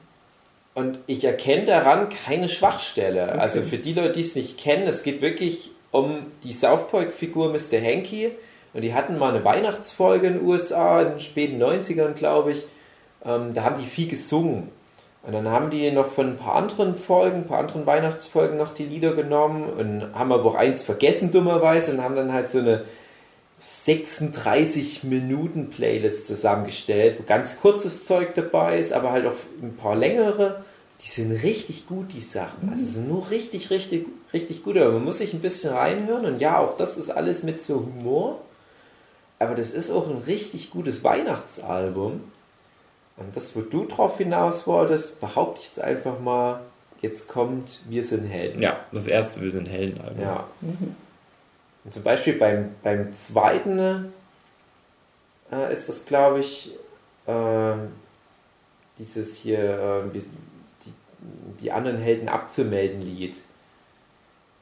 Und 0.73 0.97
ich 1.07 1.23
erkenne 1.23 1.63
daran 1.67 2.09
keine 2.25 2.49
Schwachstelle. 2.49 3.39
Also 3.39 3.61
für 3.61 3.77
die 3.77 3.93
Leute, 3.93 4.11
die 4.11 4.21
es 4.21 4.35
nicht 4.35 4.57
kennen, 4.57 4.85
es 4.87 5.03
geht 5.03 5.21
wirklich 5.21 5.71
um 5.91 6.17
die 6.43 6.51
South 6.51 6.89
Park-Figur 6.91 7.47
Mr. 7.53 7.81
Hanky. 7.81 8.31
Und 8.73 8.81
die 8.81 8.93
hatten 8.93 9.17
mal 9.17 9.33
eine 9.33 9.45
Weihnachtsfolge 9.45 10.27
in 10.27 10.33
den 10.39 10.45
USA 10.45 11.01
in 11.03 11.09
den 11.11 11.19
späten 11.21 11.63
90ern, 11.63 12.11
glaube 12.11 12.51
ich. 12.51 12.63
Ähm, 13.23 13.53
da 13.53 13.63
haben 13.63 13.77
die 13.81 13.87
viel 13.87 14.09
gesungen. 14.09 14.67
Und 15.23 15.33
dann 15.33 15.49
haben 15.49 15.69
die 15.69 15.91
noch 15.91 16.11
von 16.11 16.29
ein 16.29 16.37
paar 16.37 16.55
anderen 16.55 16.95
Folgen, 16.95 17.37
ein 17.37 17.47
paar 17.47 17.59
anderen 17.59 17.85
Weihnachtsfolgen 17.85 18.57
noch 18.57 18.73
die 18.73 18.85
Lieder 18.85 19.13
genommen 19.13 19.63
und 19.65 20.15
haben 20.15 20.31
aber 20.31 20.45
auch 20.45 20.55
eins 20.55 20.81
vergessen, 20.81 21.31
dummerweise, 21.31 21.91
und 21.91 22.01
haben 22.01 22.15
dann 22.15 22.33
halt 22.33 22.49
so 22.49 22.59
eine 22.59 22.85
36 23.59 25.03
Minuten 25.03 25.69
Playlist 25.69 26.25
zusammengestellt, 26.25 27.17
wo 27.19 27.23
ganz 27.23 27.61
kurzes 27.61 28.05
Zeug 28.05 28.33
dabei 28.33 28.79
ist, 28.79 28.91
aber 28.91 29.11
halt 29.11 29.27
auch 29.27 29.35
ein 29.61 29.75
paar 29.75 29.95
längere. 29.95 30.63
Die 31.01 31.09
sind 31.09 31.31
richtig 31.31 31.87
gut, 31.87 32.07
die 32.13 32.21
Sachen. 32.21 32.69
Also 32.71 32.85
sind 32.85 33.07
nur 33.07 33.29
richtig, 33.29 33.69
richtig, 33.69 34.07
richtig 34.33 34.63
gut. 34.63 34.77
Aber 34.77 34.93
man 34.93 35.05
muss 35.05 35.19
sich 35.19 35.33
ein 35.33 35.39
bisschen 35.41 35.73
reinhören. 35.73 36.25
Und 36.25 36.41
ja, 36.41 36.59
auch 36.59 36.77
das 36.77 36.97
ist 36.97 37.09
alles 37.09 37.43
mit 37.43 37.63
so 37.63 37.75
Humor. 37.79 38.41
Aber 39.39 39.55
das 39.55 39.71
ist 39.71 39.89
auch 39.89 40.07
ein 40.07 40.19
richtig 40.27 40.69
gutes 40.69 41.03
Weihnachtsalbum. 41.03 42.21
Und 43.21 43.37
das, 43.37 43.55
wo 43.55 43.61
du 43.61 43.85
drauf 43.85 44.17
hinaus 44.17 44.67
wolltest, 44.67 45.21
behaupte 45.21 45.61
ich 45.61 45.67
jetzt 45.67 45.81
einfach 45.81 46.19
mal, 46.19 46.61
jetzt 47.01 47.27
kommt 47.27 47.81
Wir 47.87 48.03
sind 48.03 48.25
Helden. 48.25 48.61
Ja, 48.61 48.79
das 48.91 49.07
erste, 49.07 49.41
wir 49.41 49.51
sind 49.51 49.67
Helden. 49.67 50.01
Alter. 50.01 50.21
Ja. 50.21 50.47
Und 51.83 51.93
zum 51.93 52.03
Beispiel 52.03 52.33
beim, 52.33 52.69
beim 52.83 53.13
zweiten 53.13 54.11
äh, 55.51 55.73
ist 55.73 55.89
das, 55.89 56.05
glaube 56.05 56.39
ich, 56.39 56.71
äh, 57.27 57.73
dieses 58.99 59.35
hier, 59.35 60.03
äh, 60.13 60.17
die, 60.17 60.23
die 61.61 61.71
anderen 61.71 61.97
Helden 61.97 62.29
abzumelden 62.29 63.01
Lied. 63.01 63.37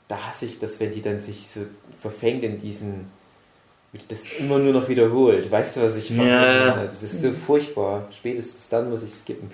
Da 0.07 0.27
hasse 0.27 0.45
ich 0.45 0.59
das, 0.59 0.79
wenn 0.79 0.91
die 0.91 1.01
dann 1.01 1.21
sich 1.21 1.47
so 1.47 1.61
verfängt 2.01 2.43
in 2.43 2.57
diesen, 2.57 3.11
wie 3.91 3.99
das 4.07 4.19
immer 4.39 4.59
nur 4.59 4.73
noch 4.73 4.87
wiederholt. 4.87 5.49
Weißt 5.49 5.77
du, 5.77 5.81
was 5.81 5.95
ich 5.97 6.11
meine? 6.11 6.29
Ja. 6.29 6.83
Das 6.83 7.01
ist 7.01 7.21
so 7.21 7.31
furchtbar. 7.31 8.07
Spätestens 8.11 8.69
dann 8.69 8.89
muss 8.89 9.03
ich 9.03 9.13
skippen. 9.13 9.49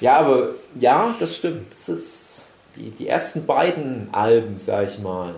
Ja, 0.00 0.18
aber 0.18 0.50
ja, 0.78 1.14
das 1.18 1.36
stimmt. 1.36 1.72
Das 1.72 1.88
ist 1.88 2.46
die, 2.76 2.90
die 2.90 3.08
ersten 3.08 3.46
beiden 3.46 4.08
Alben, 4.12 4.58
sag 4.58 4.88
ich 4.88 4.98
mal. 4.98 5.34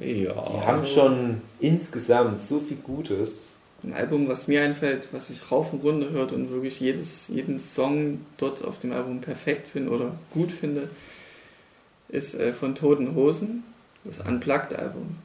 Ja. 0.00 0.32
Die 0.32 0.66
haben 0.66 0.86
schon 0.86 1.42
insgesamt 1.60 2.46
so 2.46 2.60
viel 2.60 2.76
Gutes. 2.76 3.52
ein 3.82 3.92
Album, 3.92 4.28
was 4.28 4.48
mir 4.48 4.62
einfällt, 4.62 5.08
was 5.12 5.30
ich 5.30 5.50
rauf 5.50 5.72
und 5.72 5.82
runter 5.82 6.10
hört 6.10 6.32
und 6.32 6.50
wirklich 6.50 6.80
jedes, 6.80 7.28
jeden 7.28 7.60
Song 7.60 8.20
dort 8.36 8.64
auf 8.64 8.78
dem 8.78 8.92
Album 8.92 9.20
perfekt 9.20 9.68
finde 9.68 9.90
oder 9.90 10.12
gut 10.32 10.52
finde, 10.52 10.88
ist 12.08 12.34
äh, 12.34 12.52
von 12.52 12.74
Toten 12.74 13.14
Hosen, 13.14 13.64
das 14.04 14.20
Unplugged-Album. 14.20 15.16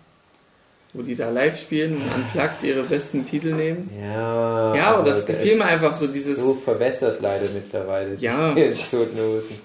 Wo 0.95 1.01
die 1.01 1.15
da 1.15 1.29
live 1.31 1.59
spielen 1.59 1.97
und 1.97 2.03
Unplugged 2.13 2.61
ihre 2.63 2.83
besten 2.83 3.25
Titel 3.25 3.53
nehmen. 3.53 3.79
Ja, 3.99 4.75
Ja, 4.75 4.85
aber 4.95 5.09
das 5.09 5.25
gefiel 5.25 5.57
mir 5.57 5.65
einfach 5.65 5.95
so 5.95 6.05
dieses- 6.05 6.37
So 6.37 6.53
verwässert 6.63 7.19
leider 7.21 7.47
mittlerweile. 7.51 8.15
Ja. 8.19 8.53
Die 8.53 8.73
Toten 8.91 9.17
Hosen. 9.17 9.55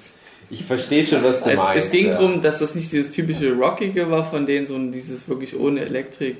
Ich 0.50 0.64
verstehe 0.64 1.04
schon, 1.06 1.22
was 1.22 1.44
du 1.44 1.50
Es, 1.50 1.56
meinst. 1.58 1.84
es 1.84 1.90
ging 1.90 2.06
ja. 2.06 2.12
darum, 2.12 2.40
dass 2.40 2.60
das 2.60 2.74
nicht 2.74 2.90
dieses 2.90 3.10
typische 3.10 3.52
Rockige 3.52 4.10
war 4.10 4.24
von 4.30 4.46
denen, 4.46 4.66
sondern 4.66 4.92
dieses 4.92 5.28
wirklich 5.28 5.58
ohne 5.60 5.80
Elektrik 5.82 6.38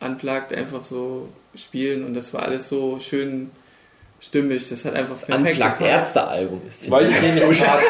unplugged 0.00 0.52
einfach 0.52 0.82
so 0.82 1.28
spielen 1.54 2.04
und 2.04 2.14
das 2.14 2.34
war 2.34 2.42
alles 2.42 2.68
so 2.68 2.98
schön 3.00 3.50
stimmig. 4.20 4.68
Das 4.68 4.84
hat 4.84 4.94
einfach 4.94 5.14
perfekt 5.24 5.50
Unplugged 5.52 5.78
gepasst. 5.78 5.82
erste 5.82 6.26
Album. 6.26 6.60
Wollte 6.88 7.10
ich, 7.10 7.34
nämlich 7.36 7.58
sagen. 7.60 7.82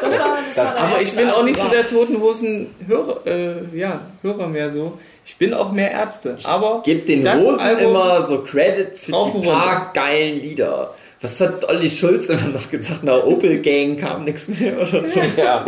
Das 0.00 0.14
das 0.14 0.54
das- 0.54 0.76
Aber 0.76 1.02
ich 1.02 1.12
bin 1.16 1.28
auch 1.28 1.42
nicht 1.42 1.58
so 1.58 1.68
der 1.68 1.88
Toten 1.88 2.20
Hosen 2.20 2.68
Hörer, 2.86 3.26
äh, 3.26 3.76
ja, 3.76 4.00
Hörer 4.22 4.46
mehr 4.46 4.70
so. 4.70 4.96
Ich 5.26 5.36
bin 5.38 5.52
auch 5.52 5.72
mehr 5.72 5.90
Ärzte. 5.90 6.38
Aber 6.44 6.82
Gebt 6.84 7.08
den 7.08 7.24
das 7.24 7.36
Hosen 7.40 7.60
Album- 7.60 7.90
immer 7.90 8.22
so 8.22 8.42
Credit 8.44 8.96
für 8.96 9.12
die 9.12 9.46
paar 9.48 9.90
geilen 9.92 10.40
Lieder. 10.40 10.94
Was 11.20 11.40
hat 11.40 11.68
Olli 11.68 11.90
Schulz 11.90 12.28
immer 12.28 12.48
noch 12.48 12.70
gesagt? 12.70 13.02
Nach 13.02 13.24
Opel 13.24 13.58
Gang 13.60 13.98
kam 13.98 14.24
nichts 14.24 14.48
mehr 14.48 14.76
oder 14.76 15.04
so. 15.06 15.20
Ja, 15.36 15.64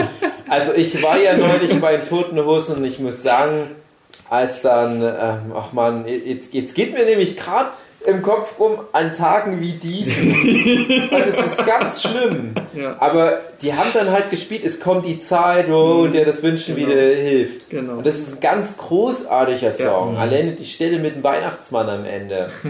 also 0.48 0.72
ich 0.74 1.02
war 1.02 1.18
ja 1.18 1.36
neulich 1.36 1.78
bei 1.80 1.96
den 1.96 2.06
Toten 2.06 2.38
Hosen 2.44 2.76
und 2.76 2.84
ich 2.84 2.98
muss 3.00 3.22
sagen, 3.22 3.64
als 4.30 4.62
dann, 4.62 5.02
ähm, 5.02 5.52
ach 5.54 5.72
man, 5.72 6.06
jetzt, 6.06 6.52
jetzt 6.54 6.74
geht 6.74 6.92
mir 6.94 7.04
nämlich 7.04 7.36
gerade 7.36 7.70
im 8.06 8.22
Kopf 8.22 8.58
rum 8.58 8.78
an 8.92 9.14
Tagen 9.16 9.60
wie 9.60 9.72
diesen. 9.72 10.30
und 11.10 11.26
es 11.26 11.52
ist 11.52 11.66
ganz 11.66 12.02
schlimm. 12.02 12.52
ja, 12.74 12.96
Aber 13.00 13.40
die 13.60 13.74
haben 13.74 13.90
dann 13.92 14.10
halt 14.10 14.30
gespielt, 14.30 14.62
es 14.64 14.80
kommt 14.80 15.04
die 15.04 15.20
Zeit, 15.20 15.68
oh, 15.68 16.02
und 16.04 16.12
der 16.12 16.24
das 16.24 16.42
Wünschen 16.42 16.76
Genau. 16.76 16.88
wieder 16.88 17.00
hilft. 17.00 17.68
genau. 17.70 17.94
Und 17.94 18.06
das 18.06 18.18
ist 18.18 18.34
ein 18.36 18.40
ganz 18.40 18.76
großartiger 18.76 19.72
Song. 19.72 20.14
Ja. 20.14 20.20
Alleine 20.20 20.52
die 20.52 20.64
Stelle 20.66 20.98
mit 20.98 21.16
dem 21.16 21.22
Weihnachtsmann 21.24 21.88
am 21.88 22.04
Ende. 22.04 22.50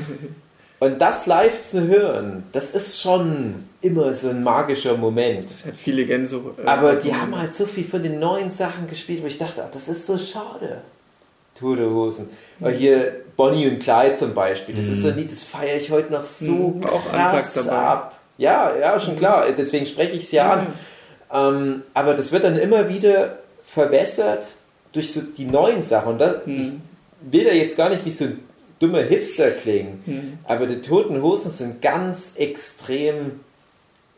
Und 0.81 1.01
das 1.01 1.27
live 1.27 1.63
zu 1.63 1.89
hören, 1.89 2.45
das 2.53 2.71
ist 2.71 3.01
schon 3.03 3.65
immer 3.81 4.15
so 4.15 4.29
ein 4.29 4.45
magischer 4.45 4.97
Moment. 4.97 5.51
hat 5.67 5.75
viele 5.77 6.07
Gänse. 6.07 6.37
äh, 6.57 6.67
Aber 6.69 6.95
die 6.95 7.13
haben 7.13 7.37
halt 7.37 7.53
so 7.53 7.67
viel 7.67 7.83
von 7.83 8.01
den 8.01 8.21
neuen 8.21 8.49
Sachen 8.53 8.87
gespielt, 8.89 9.25
wo 9.25 9.27
ich 9.27 9.39
dachte, 9.39 9.65
ach, 9.67 9.73
das 9.73 9.89
ist 9.89 10.07
so 10.07 10.17
schade. 10.19 10.79
Tote 11.59 11.89
Hosen. 11.91 12.31
Oder 12.61 12.71
hier 12.71 13.17
Bonnie 13.37 13.69
und 13.69 13.79
Clyde 13.81 14.17
zum 14.17 14.35
Beispiel. 14.35 14.75
Das 14.75 14.87
ist 14.87 15.03
so 15.03 15.09
ein 15.09 15.17
Lied, 15.17 15.31
das 15.33 15.43
feiere 15.43 15.77
ich 15.77 15.91
heute 15.91 16.13
noch 16.13 16.25
so 16.25 16.53
Mhm, 16.53 16.81
krass 16.83 17.69
ab. 17.69 18.19
Ja, 18.37 18.73
ja, 18.79 18.99
schon 19.01 19.17
klar. 19.17 19.45
Deswegen 19.57 19.87
spreche 19.87 20.13
ich 20.17 20.25
es 20.25 20.33
ja 20.33 20.51
an. 20.53 20.67
Ähm, 21.33 21.83
aber 21.95 22.15
das 22.15 22.33
wird 22.33 22.45
dann 22.45 22.57
immer 22.59 22.89
wieder 22.89 23.39
verbessert 23.65 24.47
durch 24.93 25.13
so 25.13 25.21
die 25.21 25.45
neuen 25.45 25.83
Sachen. 25.83 26.13
Und 26.13 26.19
das, 26.21 26.37
ich 26.47 26.67
Mhm. 26.67 26.81
will 27.21 27.45
da 27.45 27.53
jetzt 27.53 27.77
gar 27.77 27.91
nicht 27.91 28.05
wie 28.05 28.11
so 28.11 28.25
ein 28.25 28.41
dummer 28.81 29.01
Hipster 29.03 29.51
klingen, 29.51 30.03
Mhm. 30.07 30.39
aber 30.45 30.67
die 30.67 30.81
Toten 30.81 31.21
Hosen 31.21 31.51
sind 31.51 31.83
ganz 31.83 32.35
extrem 32.37 33.41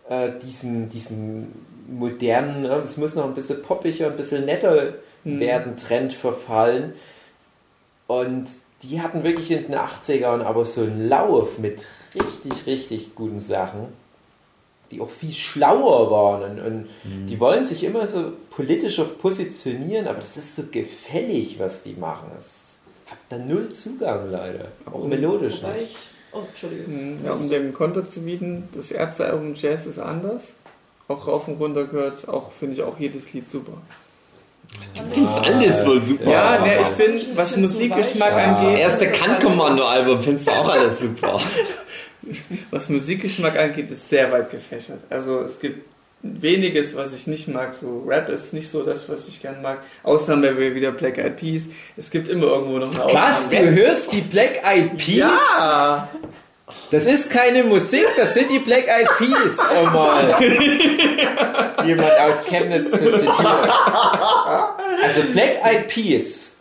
äh, 0.08 0.28
diesem, 0.44 0.88
diesem 0.88 1.46
modernen, 1.88 2.62
ne, 2.62 2.80
es 2.84 2.96
muss 2.96 3.14
noch 3.14 3.24
ein 3.26 3.34
bisschen 3.34 3.62
poppiger, 3.62 4.06
ein 4.08 4.16
bisschen 4.16 4.44
netter 4.44 4.94
Mhm. 5.24 5.38
werden, 5.40 5.76
Trend 5.76 6.12
verfallen. 6.12 6.94
Und 8.10 8.48
die 8.82 9.00
hatten 9.00 9.22
wirklich 9.22 9.52
in 9.52 9.62
den 9.68 9.74
80ern 9.76 10.42
aber 10.42 10.64
so 10.66 10.80
einen 10.80 11.08
Lauf 11.08 11.58
mit 11.58 11.82
richtig, 12.12 12.66
richtig 12.66 13.14
guten 13.14 13.38
Sachen, 13.38 13.86
die 14.90 15.00
auch 15.00 15.10
viel 15.10 15.32
schlauer 15.32 16.10
waren. 16.10 16.58
Und, 16.58 16.88
und 17.06 17.26
die 17.26 17.38
wollen 17.38 17.64
sich 17.64 17.84
immer 17.84 18.08
so 18.08 18.32
politisch 18.50 18.98
auch 18.98 19.16
positionieren, 19.18 20.08
aber 20.08 20.18
das 20.18 20.36
ist 20.36 20.56
so 20.56 20.64
gefällig, 20.72 21.60
was 21.60 21.84
die 21.84 21.92
machen. 21.92 22.30
Das 22.34 22.78
hat 23.06 23.18
da 23.28 23.38
null 23.38 23.72
Zugang 23.72 24.28
leider. 24.28 24.66
Auch 24.86 25.04
melodisch 25.04 25.62
Wobei 25.62 25.74
nicht. 25.74 25.84
ich, 25.92 25.96
oh, 26.32 26.40
Entschuldigung. 26.48 27.18
Mhm, 27.20 27.24
Ja, 27.24 27.32
um 27.34 27.48
dem 27.48 27.72
Konter 27.72 28.08
zu 28.08 28.22
bieten, 28.22 28.68
das 28.72 28.90
Ärztealbum 28.90 29.54
Jazz 29.54 29.86
ist 29.86 30.00
anders. 30.00 30.48
Auch 31.06 31.28
rauf 31.28 31.46
und 31.46 31.60
runter 31.60 31.84
gehört, 31.84 32.28
auch 32.28 32.50
finde 32.50 32.74
ich 32.74 32.82
auch 32.82 32.98
jedes 32.98 33.32
Lied 33.32 33.48
super. 33.48 33.74
Ich 34.94 35.14
finde 35.14 35.30
alles 35.30 35.86
wohl 35.86 36.04
super. 36.04 36.30
Ja, 36.30 36.58
ne, 36.58 36.80
ich 36.82 36.88
bin, 36.96 37.36
was 37.36 37.56
Musikgeschmack 37.56 38.34
weich. 38.34 38.46
Das 38.46 38.58
angeht, 38.58 38.78
erste 38.78 39.06
Kann-Kommando-Album 39.08 40.20
findest 40.22 40.48
du 40.48 40.52
auch 40.52 40.68
alles 40.68 41.00
super. 41.00 41.40
was 42.70 42.88
Musikgeschmack 42.88 43.58
angeht, 43.58 43.90
ist 43.90 44.08
sehr 44.08 44.30
weit 44.32 44.50
gefächert. 44.50 45.00
Also 45.10 45.40
es 45.40 45.58
gibt 45.58 45.84
weniges, 46.22 46.96
was 46.96 47.14
ich 47.14 47.26
nicht 47.26 47.48
mag. 47.48 47.74
So 47.74 48.04
Rap 48.06 48.28
ist 48.28 48.52
nicht 48.52 48.68
so 48.68 48.82
das, 48.84 49.08
was 49.08 49.28
ich 49.28 49.40
gern 49.40 49.62
mag. 49.62 49.78
Ausnahme 50.02 50.56
wäre 50.58 50.74
wieder 50.74 50.92
Black 50.92 51.18
Eyed 51.18 51.36
Peas. 51.36 51.62
Es 51.96 52.10
gibt 52.10 52.28
immer 52.28 52.46
irgendwo 52.46 52.78
noch 52.78 52.94
eine 52.94 53.14
Was? 53.14 53.48
Du 53.48 53.56
Ausnahme. 53.56 53.70
hörst 53.76 54.12
die 54.12 54.20
Black 54.20 54.62
Eyed 54.64 54.96
Peas? 54.96 55.30
Ja! 55.58 56.08
Das 56.90 57.06
ist 57.06 57.30
keine 57.30 57.64
Musik, 57.64 58.06
das 58.16 58.34
sind 58.34 58.50
die 58.50 58.58
Black 58.58 58.86
Eyed 58.88 59.08
Peas. 59.18 59.56
Oh 59.80 59.86
mal. 59.86 60.34
Jemand 61.86 62.12
aus 62.20 62.44
Chemnitz 62.48 62.90
zu 62.90 62.98
zitieren. 62.98 63.70
Also 65.02 65.22
Black 65.32 65.64
Eyed 65.64 65.88
Peas. 65.88 66.56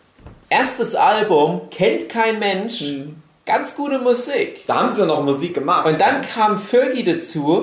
Erstes 0.48 0.94
Album, 0.94 1.62
kennt 1.70 2.08
kein 2.08 2.38
Mensch. 2.38 2.80
Mhm. 2.82 3.16
Ganz 3.46 3.76
gute 3.76 3.98
Musik. 3.98 4.64
Da 4.66 4.76
haben 4.76 4.92
sie 4.92 5.04
noch 5.04 5.22
Musik 5.24 5.54
gemacht. 5.54 5.86
Und 5.86 6.00
dann 6.00 6.22
kam 6.22 6.60
Fergie 6.60 7.02
dazu. 7.02 7.62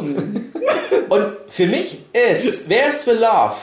Und 1.10 1.26
für 1.48 1.66
mich 1.66 2.00
ist 2.14 2.70
Where's 2.70 3.06
the 3.06 3.12
Love 3.12 3.56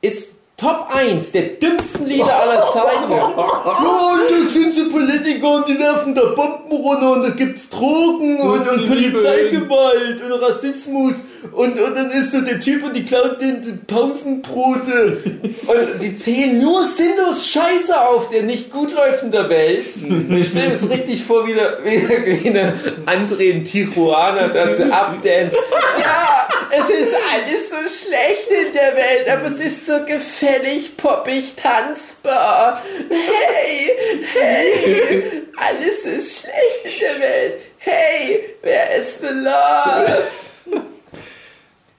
ist 0.00 0.28
Top 0.58 0.88
1 0.92 1.30
der 1.30 1.42
dümmsten 1.60 2.06
Lieder 2.06 2.34
aller 2.34 2.66
Zeiten. 2.72 3.12
Ja, 3.12 3.24
und 3.24 4.28
da 4.28 4.50
sind 4.50 4.74
so 4.74 4.90
Politiker 4.90 5.54
und 5.54 5.68
die 5.68 5.78
werfen 5.78 6.16
da 6.16 6.24
Bomben 6.34 6.72
runter 6.72 7.12
und 7.12 7.22
da 7.22 7.28
gibt's 7.30 7.68
Drogen 7.68 8.40
und, 8.40 8.68
und 8.68 8.88
Polizeigewalt 8.88 10.20
und 10.20 10.32
Rassismus 10.42 11.14
und, 11.52 11.80
und 11.80 11.94
dann 11.94 12.10
ist 12.10 12.32
so 12.32 12.40
der 12.40 12.60
Typ 12.60 12.84
und 12.84 12.94
die 12.94 13.04
klaut 13.04 13.40
den, 13.40 13.62
den 13.62 13.84
Pausenbrote. 13.86 15.22
Und 15.66 16.02
die 16.02 16.16
zählen 16.16 16.60
nur 16.60 16.84
sinnlos 16.84 17.48
Scheiße 17.48 18.00
auf, 18.00 18.28
der 18.30 18.42
nicht 18.42 18.70
gut 18.70 18.92
der 19.30 19.48
Welt. 19.48 19.86
Ich 20.30 20.48
stelle 20.50 20.68
mir 20.68 20.74
das 20.74 20.90
richtig 20.90 21.22
vor, 21.22 21.46
wie 21.46 21.52
eine, 21.52 21.78
wie 21.84 22.48
André 23.06 23.50
in 23.50 23.64
Tijuana, 23.64 24.48
dass 24.48 24.78
sie 24.78 24.92
abdance. 24.92 25.56
Ja, 26.00 26.48
es 26.70 26.88
ist 26.88 27.14
alles 27.32 27.70
so 27.70 28.06
schlecht 28.06 28.48
in 28.50 28.72
der 28.72 28.94
Welt, 28.94 29.28
aber 29.30 29.46
es 29.46 29.60
ist 29.60 29.86
so 29.86 30.04
gefällig, 30.04 30.96
poppig, 30.96 31.54
tanzbar. 31.56 32.82
Hey, 33.08 33.90
hey, 34.34 35.42
alles 35.56 36.04
ist 36.04 36.40
schlecht 36.42 36.84
in 36.84 37.00
der 37.00 37.28
Welt. 37.28 37.54
Hey, 37.78 38.54
wer 38.62 38.96
ist 38.96 39.22
love? 39.22 40.47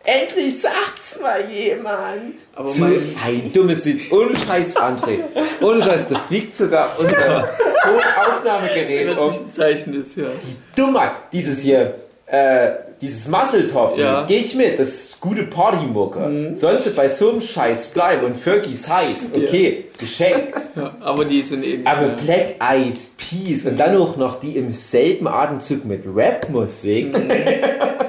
Endlich 0.06 0.62
sagt's 0.62 1.20
mal 1.22 1.40
jemand. 1.52 2.36
Aber 2.56 2.68
Zu 2.68 2.82
mein, 2.82 3.16
ein 3.24 3.52
dummes 3.54 3.84
Lied. 3.86 4.12
Ohne 4.12 4.36
Scheiß, 4.36 4.76
André. 4.78 5.20
Ohne 5.62 5.82
Scheiß, 5.84 6.02
da 6.10 6.18
fliegt 6.20 6.56
sogar 6.56 6.96
unser 6.98 7.50
Tonaufnahmegerät 7.84 9.10
das 9.10 9.18
auf. 9.18 9.32
nicht 9.34 9.44
ein 9.50 9.54
Zeichen 9.54 10.02
ist, 10.02 10.16
ja. 10.16 10.28
Dummheit. 10.76 11.12
Dieses 11.34 11.60
hier, 11.60 11.96
äh, 12.28 12.70
dieses 13.02 13.28
Muscle-Top, 13.28 13.98
Ja. 13.98 14.26
geh 14.28 14.38
ich 14.38 14.56
mit. 14.56 14.80
Das 14.80 14.88
ist 14.90 15.20
gute 15.20 15.44
Partymucke. 15.44 16.54
Sollte 16.56 16.90
bei 16.92 17.10
so 17.10 17.32
einem 17.32 17.42
Scheiß 17.42 17.90
bleiben 17.90 18.26
und 18.26 18.38
Fergie's 18.38 18.88
heiß. 18.90 19.32
Okay, 19.36 19.86
geschenkt. 20.00 20.56
ja. 20.76 20.96
Aber 21.02 21.26
die 21.26 21.42
sind 21.42 21.64
eben. 21.66 21.86
Aber 21.86 22.08
nicht 22.08 22.26
Black 22.26 22.56
Eyed 22.62 22.98
Peas 23.18 23.66
und 23.66 23.78
dann 23.78 23.96
auch 23.98 24.16
noch 24.16 24.40
die 24.40 24.56
im 24.58 24.72
selben 24.72 25.28
Atemzug 25.28 25.84
mit 25.86 26.04
Rap-Musik. 26.14 27.14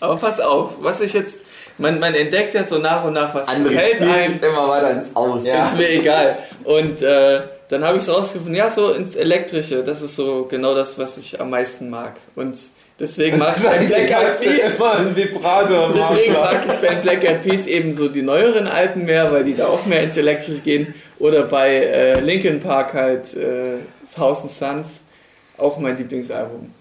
Aber 0.00 0.16
pass 0.16 0.40
auf, 0.40 0.72
was 0.80 1.00
ich 1.00 1.12
jetzt. 1.12 1.38
Man, 1.80 2.00
man 2.00 2.12
entdeckt 2.14 2.54
ja 2.54 2.64
so 2.64 2.78
nach 2.78 3.04
und 3.04 3.12
nach, 3.12 3.32
was 3.34 3.46
Andere 3.46 3.78
einem. 3.78 4.32
sich 4.32 4.42
immer 4.42 4.68
weiter 4.68 4.90
ins 4.90 5.14
Aus. 5.14 5.46
Ja. 5.46 5.66
Ist 5.66 5.76
mir 5.76 5.88
egal. 5.90 6.36
Und 6.64 7.00
äh, 7.02 7.40
dann 7.68 7.84
habe 7.84 7.98
ich 7.98 8.02
es 8.02 8.08
rausgefunden, 8.08 8.54
ja, 8.54 8.70
so 8.70 8.92
ins 8.92 9.14
Elektrische, 9.14 9.84
das 9.84 10.02
ist 10.02 10.16
so 10.16 10.46
genau 10.50 10.74
das, 10.74 10.98
was 10.98 11.18
ich 11.18 11.40
am 11.40 11.50
meisten 11.50 11.90
mag. 11.90 12.18
Und 12.34 12.56
deswegen 12.98 13.38
mag 13.38 13.56
ich 13.58 13.62
bei 13.64 13.78
Black 13.78 14.10
Eyed 14.10 14.40
Peas. 14.40 14.80
ein 14.80 15.14
Vibrator 15.14 15.92
Deswegen 15.94 16.32
mag 16.32 16.60
ich 16.66 16.74
bei 16.76 16.94
Black 16.96 17.24
Eyed 17.24 17.42
Peas 17.42 17.66
eben 17.66 17.94
so 17.94 18.08
die 18.08 18.22
neueren 18.22 18.66
Alten 18.66 19.04
mehr, 19.04 19.30
weil 19.30 19.44
die 19.44 19.54
da 19.54 19.66
auch 19.66 19.84
mehr 19.86 20.02
ins 20.02 20.16
Elektrische 20.16 20.60
gehen. 20.60 20.94
Oder 21.18 21.42
bei 21.42 21.74
äh, 21.74 22.20
Linkin 22.20 22.60
Park 22.60 22.94
halt 22.94 23.34
äh, 23.34 23.78
Thousand 24.14 24.50
Suns, 24.50 25.02
auch 25.58 25.78
mein 25.78 25.96
Lieblingsalbum. 25.96 26.72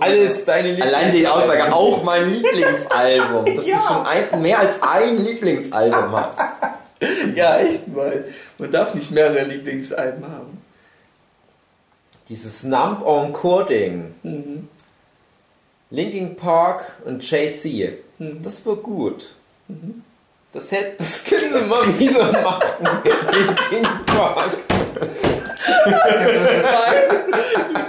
Alles 0.00 0.44
deine 0.46 0.68
Lieblings 0.72 0.94
Allein 0.94 1.12
die 1.12 1.26
Aussage, 1.28 1.72
auch 1.72 2.02
mein 2.02 2.30
Lieblingsalbum. 2.32 3.54
Dass 3.54 3.64
du 3.64 3.74
schon 3.74 4.06
ein, 4.06 4.40
mehr 4.40 4.58
als 4.60 4.82
ein 4.82 5.18
Lieblingsalbum 5.18 6.12
hast. 6.12 6.40
Ja, 7.36 7.60
echt 7.60 7.86
mal. 7.86 8.24
Man 8.58 8.72
darf 8.72 8.92
nicht 8.92 9.12
mehrere 9.12 9.44
Lieblingsalben 9.44 10.24
haben. 10.24 10.60
dieses 12.28 12.64
Nump 12.64 13.06
Encore 13.06 13.66
Ding. 13.66 14.14
Mhm. 14.24 14.68
Linkin 15.90 16.34
Park 16.34 16.90
und 17.04 17.22
Jay-Z. 17.22 17.98
Mhm. 18.18 18.42
Das 18.42 18.66
war 18.66 18.74
gut. 18.74 19.28
Das, 20.52 20.72
hätte, 20.72 20.96
das 20.98 21.22
können 21.22 21.54
wir 21.54 21.66
mal 21.66 21.98
wieder 22.00 22.32
machen. 22.42 22.88
Linkin 23.70 24.04
Park. 24.04 24.56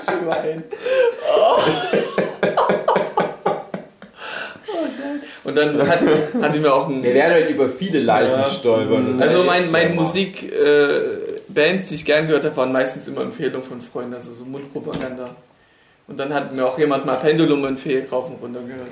Schwein. 0.06 0.64
Oh. 1.38 1.60
Und 5.44 5.56
dann 5.58 5.88
hat, 5.88 6.00
hatte 6.42 6.60
mir 6.60 6.74
auch 6.74 6.88
ein. 6.90 7.02
Wir 7.02 7.14
werden 7.14 7.34
heute 7.36 7.48
über 7.54 7.70
viele 7.70 8.00
Leichen 8.00 8.40
Ja. 8.40 8.50
stolpern. 8.50 9.20
Also 9.20 9.44
mein, 9.44 9.72
meine 9.72 9.96
mal. 9.96 10.04
Musik, 10.04 10.52
äh, 10.52 11.40
Bands, 11.48 11.88
die 11.88 11.96
ich 11.96 12.06
gern 12.06 12.28
gehört 12.28 12.44
habe, 12.46 12.56
waren 12.58 12.72
meistens 12.72 13.08
immer 13.08 13.22
Empfehlungen 13.22 13.64
von 13.68 13.82
Freunden, 13.82 14.14
also 14.14 14.34
so 14.34 14.46
Mundpropaganda. 14.46 15.30
Und 16.08 16.18
dann 16.18 16.34
hat 16.34 16.56
mir 16.56 16.66
auch 16.66 16.78
jemand 16.78 17.06
mal 17.06 17.16
Pendulum 17.16 17.66
empfehlt, 17.66 18.12
rauf 18.12 18.30
und 18.30 18.42
runter 18.42 18.62
gehört. 18.62 18.90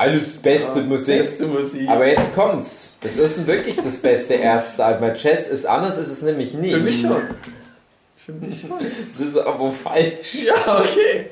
Alles 0.00 0.38
beste 0.38 0.80
Musik. 0.80 1.18
Beste 1.18 1.46
Musik. 1.46 1.86
Aber 1.86 2.06
jetzt 2.06 2.34
kommt's. 2.34 2.94
Das 3.02 3.16
ist 3.18 3.46
wirklich 3.46 3.76
das 3.76 3.98
beste 3.98 4.32
Ärztealbum. 4.32 5.08
Bei 5.08 5.14
Jazz 5.14 5.48
ist 5.48 5.66
anders, 5.66 5.98
ist 5.98 6.08
es 6.08 6.22
nämlich 6.22 6.54
nicht. 6.54 6.72
Für 6.72 6.80
mich 6.80 7.02
schon. 7.02 7.22
Für 8.16 8.32
mich 8.32 8.62
schon. 8.62 8.70
Das 8.70 9.26
ist 9.26 9.36
aber 9.36 9.70
falsch. 9.72 10.46
Ja, 10.46 10.80
okay. 10.80 11.26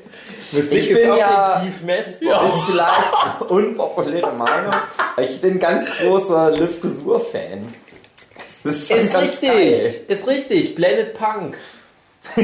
Musik 0.51 0.81
Ich 0.81 0.93
bin 0.93 1.15
ja-. 1.17 1.65
Das 1.65 2.09
ist 2.09 2.19
vielleicht 2.67 3.13
eine 3.39 3.49
unpopuläre 3.49 4.33
Meinung, 4.33 4.73
aber 4.73 5.23
ich 5.23 5.41
bin 5.41 5.57
ganz 5.57 5.87
großer 5.97 6.51
Liv 6.51 6.79
Gusur-Fan. 6.79 7.73
Das 8.35 8.65
ist 8.65 8.87
schon 8.87 8.97
Ist 8.99 9.13
ganz 9.13 9.23
richtig, 9.23 9.49
geil. 9.49 9.95
ist 10.07 10.27
richtig. 10.27 10.75
Blended 10.75 11.15
Punk. 11.15 11.57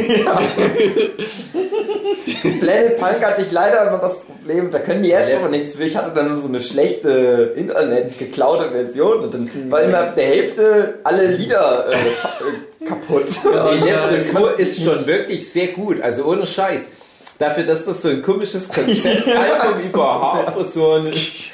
Planet 2.60 2.98
Punk 2.98 3.26
hatte 3.26 3.42
ich 3.42 3.52
leider 3.52 3.88
immer 3.88 4.00
das 4.00 4.20
Problem, 4.20 4.72
da 4.72 4.80
können 4.80 5.04
die 5.04 5.10
jetzt 5.10 5.32
Ja. 5.32 5.40
aber 5.40 5.50
nichts 5.50 5.76
für. 5.76 5.84
Ich 5.84 5.96
hatte 5.96 6.12
dann 6.14 6.30
nur 6.30 6.38
so 6.38 6.48
eine 6.48 6.60
schlechte 6.60 7.54
Internet 7.56 8.18
geklaute 8.18 8.72
Version 8.72 9.20
und 9.20 9.34
dann 9.34 9.72
war 9.72 9.82
immer 9.84 10.00
ab 10.00 10.16
der 10.16 10.26
Hälfte 10.26 11.00
alle 11.04 11.28
Lieder 11.28 11.86
äh, 11.90 11.96
äh, 11.96 12.88
kaputt. 12.88 13.26
Die 13.44 13.88
ja, 13.88 13.98
Frisur 14.10 14.60
ist 14.60 14.84
schon 14.84 15.06
wirklich 15.08 15.50
sehr 15.52 15.68
gut. 15.68 16.02
Also 16.02 16.26
ohne 16.26 16.46
Scheiß. 16.46 16.82
Dafür, 17.38 17.66
dass 17.66 17.86
das 17.86 18.02
so 18.02 18.08
ein 18.10 18.22
komisches 18.22 18.70
Konzeptalbum 18.70 19.80
über 19.84 20.22
Haarfrisuren 20.22 21.08
ist. 21.08 21.52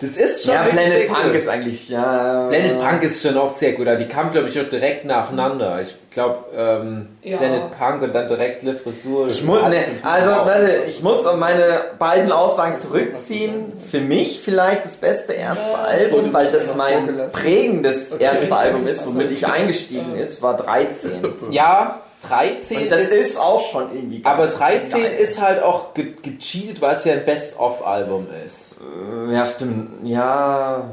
Das 0.00 0.10
ist 0.12 0.44
schon 0.44 0.54
Ja, 0.54 0.62
Planet 0.62 0.92
sehr 0.92 1.06
Punk 1.08 1.24
gut. 1.24 1.34
ist 1.34 1.48
eigentlich, 1.48 1.88
ja. 1.88 2.46
Planet 2.48 2.80
Punk 2.80 3.02
ist 3.02 3.22
schon 3.22 3.36
auch 3.36 3.56
sehr 3.56 3.72
gut. 3.72 3.86
aber 3.86 3.96
Die 3.96 4.08
kamen, 4.08 4.30
glaube 4.32 4.48
ich, 4.48 4.58
auch 4.60 4.68
direkt 4.68 5.04
nacheinander. 5.04 5.80
Ich 5.82 5.94
glaube, 6.10 6.38
ähm, 6.56 7.06
Ja. 7.22 7.36
Planet 7.36 7.78
Punk 7.78 8.02
und 8.02 8.14
dann 8.14 8.26
direkt 8.28 8.62
Le 8.62 8.74
Frisur. 8.76 9.28
Ich 9.28 9.44
muss, 9.44 9.60
ne, 9.62 9.84
also, 10.02 10.30
warte, 10.30 10.70
ich 10.88 11.02
muss 11.02 11.22
meine 11.38 11.62
beiden 11.98 12.32
Aussagen 12.32 12.78
zurückziehen. 12.78 13.72
Für 13.90 14.00
mich 14.00 14.40
vielleicht 14.42 14.84
das 14.84 14.96
beste 14.96 15.32
erste 15.34 15.76
Album, 15.78 16.32
weil 16.32 16.46
das 16.50 16.74
mein 16.74 17.30
prägendes 17.32 18.12
erste 18.12 18.54
Album 18.56 18.86
ist, 18.86 19.06
womit 19.06 19.30
ich 19.30 19.46
eingestiegen 19.52 20.16
ist, 20.16 20.40
war 20.42 20.56
13. 20.56 21.10
Ja, 21.50 22.00
13 22.20 22.82
Und 22.82 22.92
das 22.92 23.08
ist 23.08 23.38
auch 23.38 23.60
schon 23.60 23.94
irgendwie 23.94 24.20
Aber 24.24 24.44
ganz 24.44 24.58
13 24.58 25.02
geil. 25.02 25.12
ist 25.14 25.40
halt 25.40 25.62
auch 25.62 25.94
ge 25.94 26.14
gecheatet, 26.22 26.80
weil 26.80 26.94
es 26.94 27.04
ja 27.04 27.14
ein 27.14 27.24
Best-of-Album 27.24 28.26
ist. 28.46 28.78
Äh, 28.80 29.34
Ja, 29.34 29.46
stimmt. 29.46 30.06
Ja. 30.06 30.84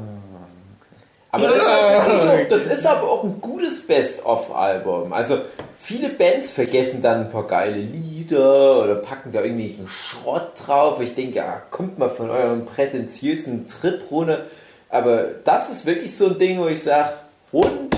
Aber 1.30 1.48
das, 1.48 1.56
ist 1.58 1.68
halt 1.68 2.46
auch, 2.46 2.48
das 2.48 2.66
ist 2.66 2.86
aber 2.86 3.02
auch 3.10 3.24
ein 3.24 3.40
gutes 3.40 3.86
Best-of-Album. 3.86 5.12
Also 5.12 5.38
viele 5.82 6.08
Bands 6.08 6.50
vergessen 6.50 7.02
dann 7.02 7.26
ein 7.26 7.30
paar 7.30 7.46
geile 7.46 7.76
Lieder 7.76 8.82
oder 8.82 8.94
packen 8.94 9.30
da 9.32 9.42
irgendwelchen 9.42 9.88
Schrott 9.88 10.52
drauf. 10.66 11.00
Ich 11.00 11.14
denke, 11.14 11.36
ja, 11.36 11.60
kommt 11.70 11.98
mal 11.98 12.08
von 12.08 12.30
eurem 12.30 12.64
prätentiösen 12.64 13.66
Trip 13.68 14.02
runter. 14.10 14.46
Aber 14.88 15.24
das 15.44 15.68
ist 15.68 15.84
wirklich 15.84 16.16
so 16.16 16.28
ein 16.28 16.38
Ding, 16.38 16.58
wo 16.60 16.66
ich 16.66 16.82
sage, 16.82 17.10
rund, 17.52 17.94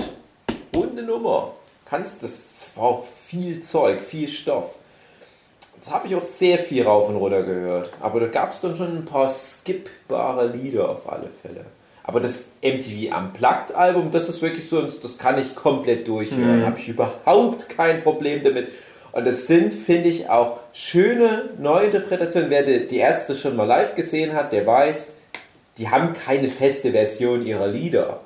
runde 0.75 1.03
Nummer. 1.03 1.53
Kannst, 1.85 2.21
das 2.23 2.71
braucht 2.75 3.07
viel 3.31 3.61
Zeug, 3.61 4.01
viel 4.01 4.27
Stoff. 4.27 4.75
Das 5.79 5.91
habe 5.91 6.07
ich 6.07 6.15
auch 6.15 6.23
sehr 6.23 6.59
viel 6.59 6.83
rauf 6.83 7.09
und 7.09 7.15
runter 7.15 7.43
gehört. 7.43 7.91
Aber 8.01 8.19
da 8.19 8.27
gab 8.27 8.53
es 8.53 8.61
dann 8.61 8.75
schon 8.75 8.97
ein 8.97 9.05
paar 9.05 9.29
skippbare 9.29 10.47
Lieder 10.47 10.89
auf 10.89 11.09
alle 11.11 11.29
Fälle. 11.41 11.65
Aber 12.03 12.19
das 12.19 12.49
MTV 12.61 13.15
Unplugged 13.17 13.73
Album, 13.73 14.11
das 14.11 14.27
ist 14.27 14.41
wirklich 14.41 14.67
so, 14.67 14.81
das 14.81 15.17
kann 15.17 15.39
ich 15.39 15.55
komplett 15.55 16.07
durchhören. 16.07 16.65
Habe 16.65 16.79
ich 16.79 16.89
überhaupt 16.89 17.69
kein 17.69 18.03
Problem 18.03 18.43
damit. 18.43 18.67
Und 19.13 19.25
es 19.25 19.47
sind, 19.47 19.73
finde 19.73 20.09
ich, 20.09 20.29
auch 20.29 20.59
schöne 20.73 21.51
Neuinterpretationen. 21.57 22.49
Wer 22.49 22.63
die 22.63 22.97
Ärzte 22.97 23.35
schon 23.35 23.55
mal 23.55 23.65
live 23.65 23.95
gesehen 23.95 24.33
hat, 24.33 24.51
der 24.51 24.67
weiß, 24.67 25.13
die 25.77 25.89
haben 25.89 26.13
keine 26.13 26.49
feste 26.49 26.91
Version 26.91 27.45
ihrer 27.45 27.67
Lieder. 27.67 28.20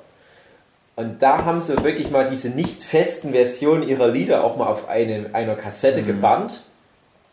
Und 0.96 1.20
da 1.22 1.44
haben 1.44 1.60
sie 1.60 1.76
wirklich 1.84 2.10
mal 2.10 2.28
diese 2.30 2.48
nicht 2.48 2.82
festen 2.82 3.32
Versionen 3.32 3.86
ihrer 3.86 4.08
Lieder 4.08 4.42
auch 4.42 4.56
mal 4.56 4.66
auf 4.66 4.88
eine, 4.88 5.30
einer 5.34 5.54
Kassette 5.54 6.00
gebannt. 6.02 6.62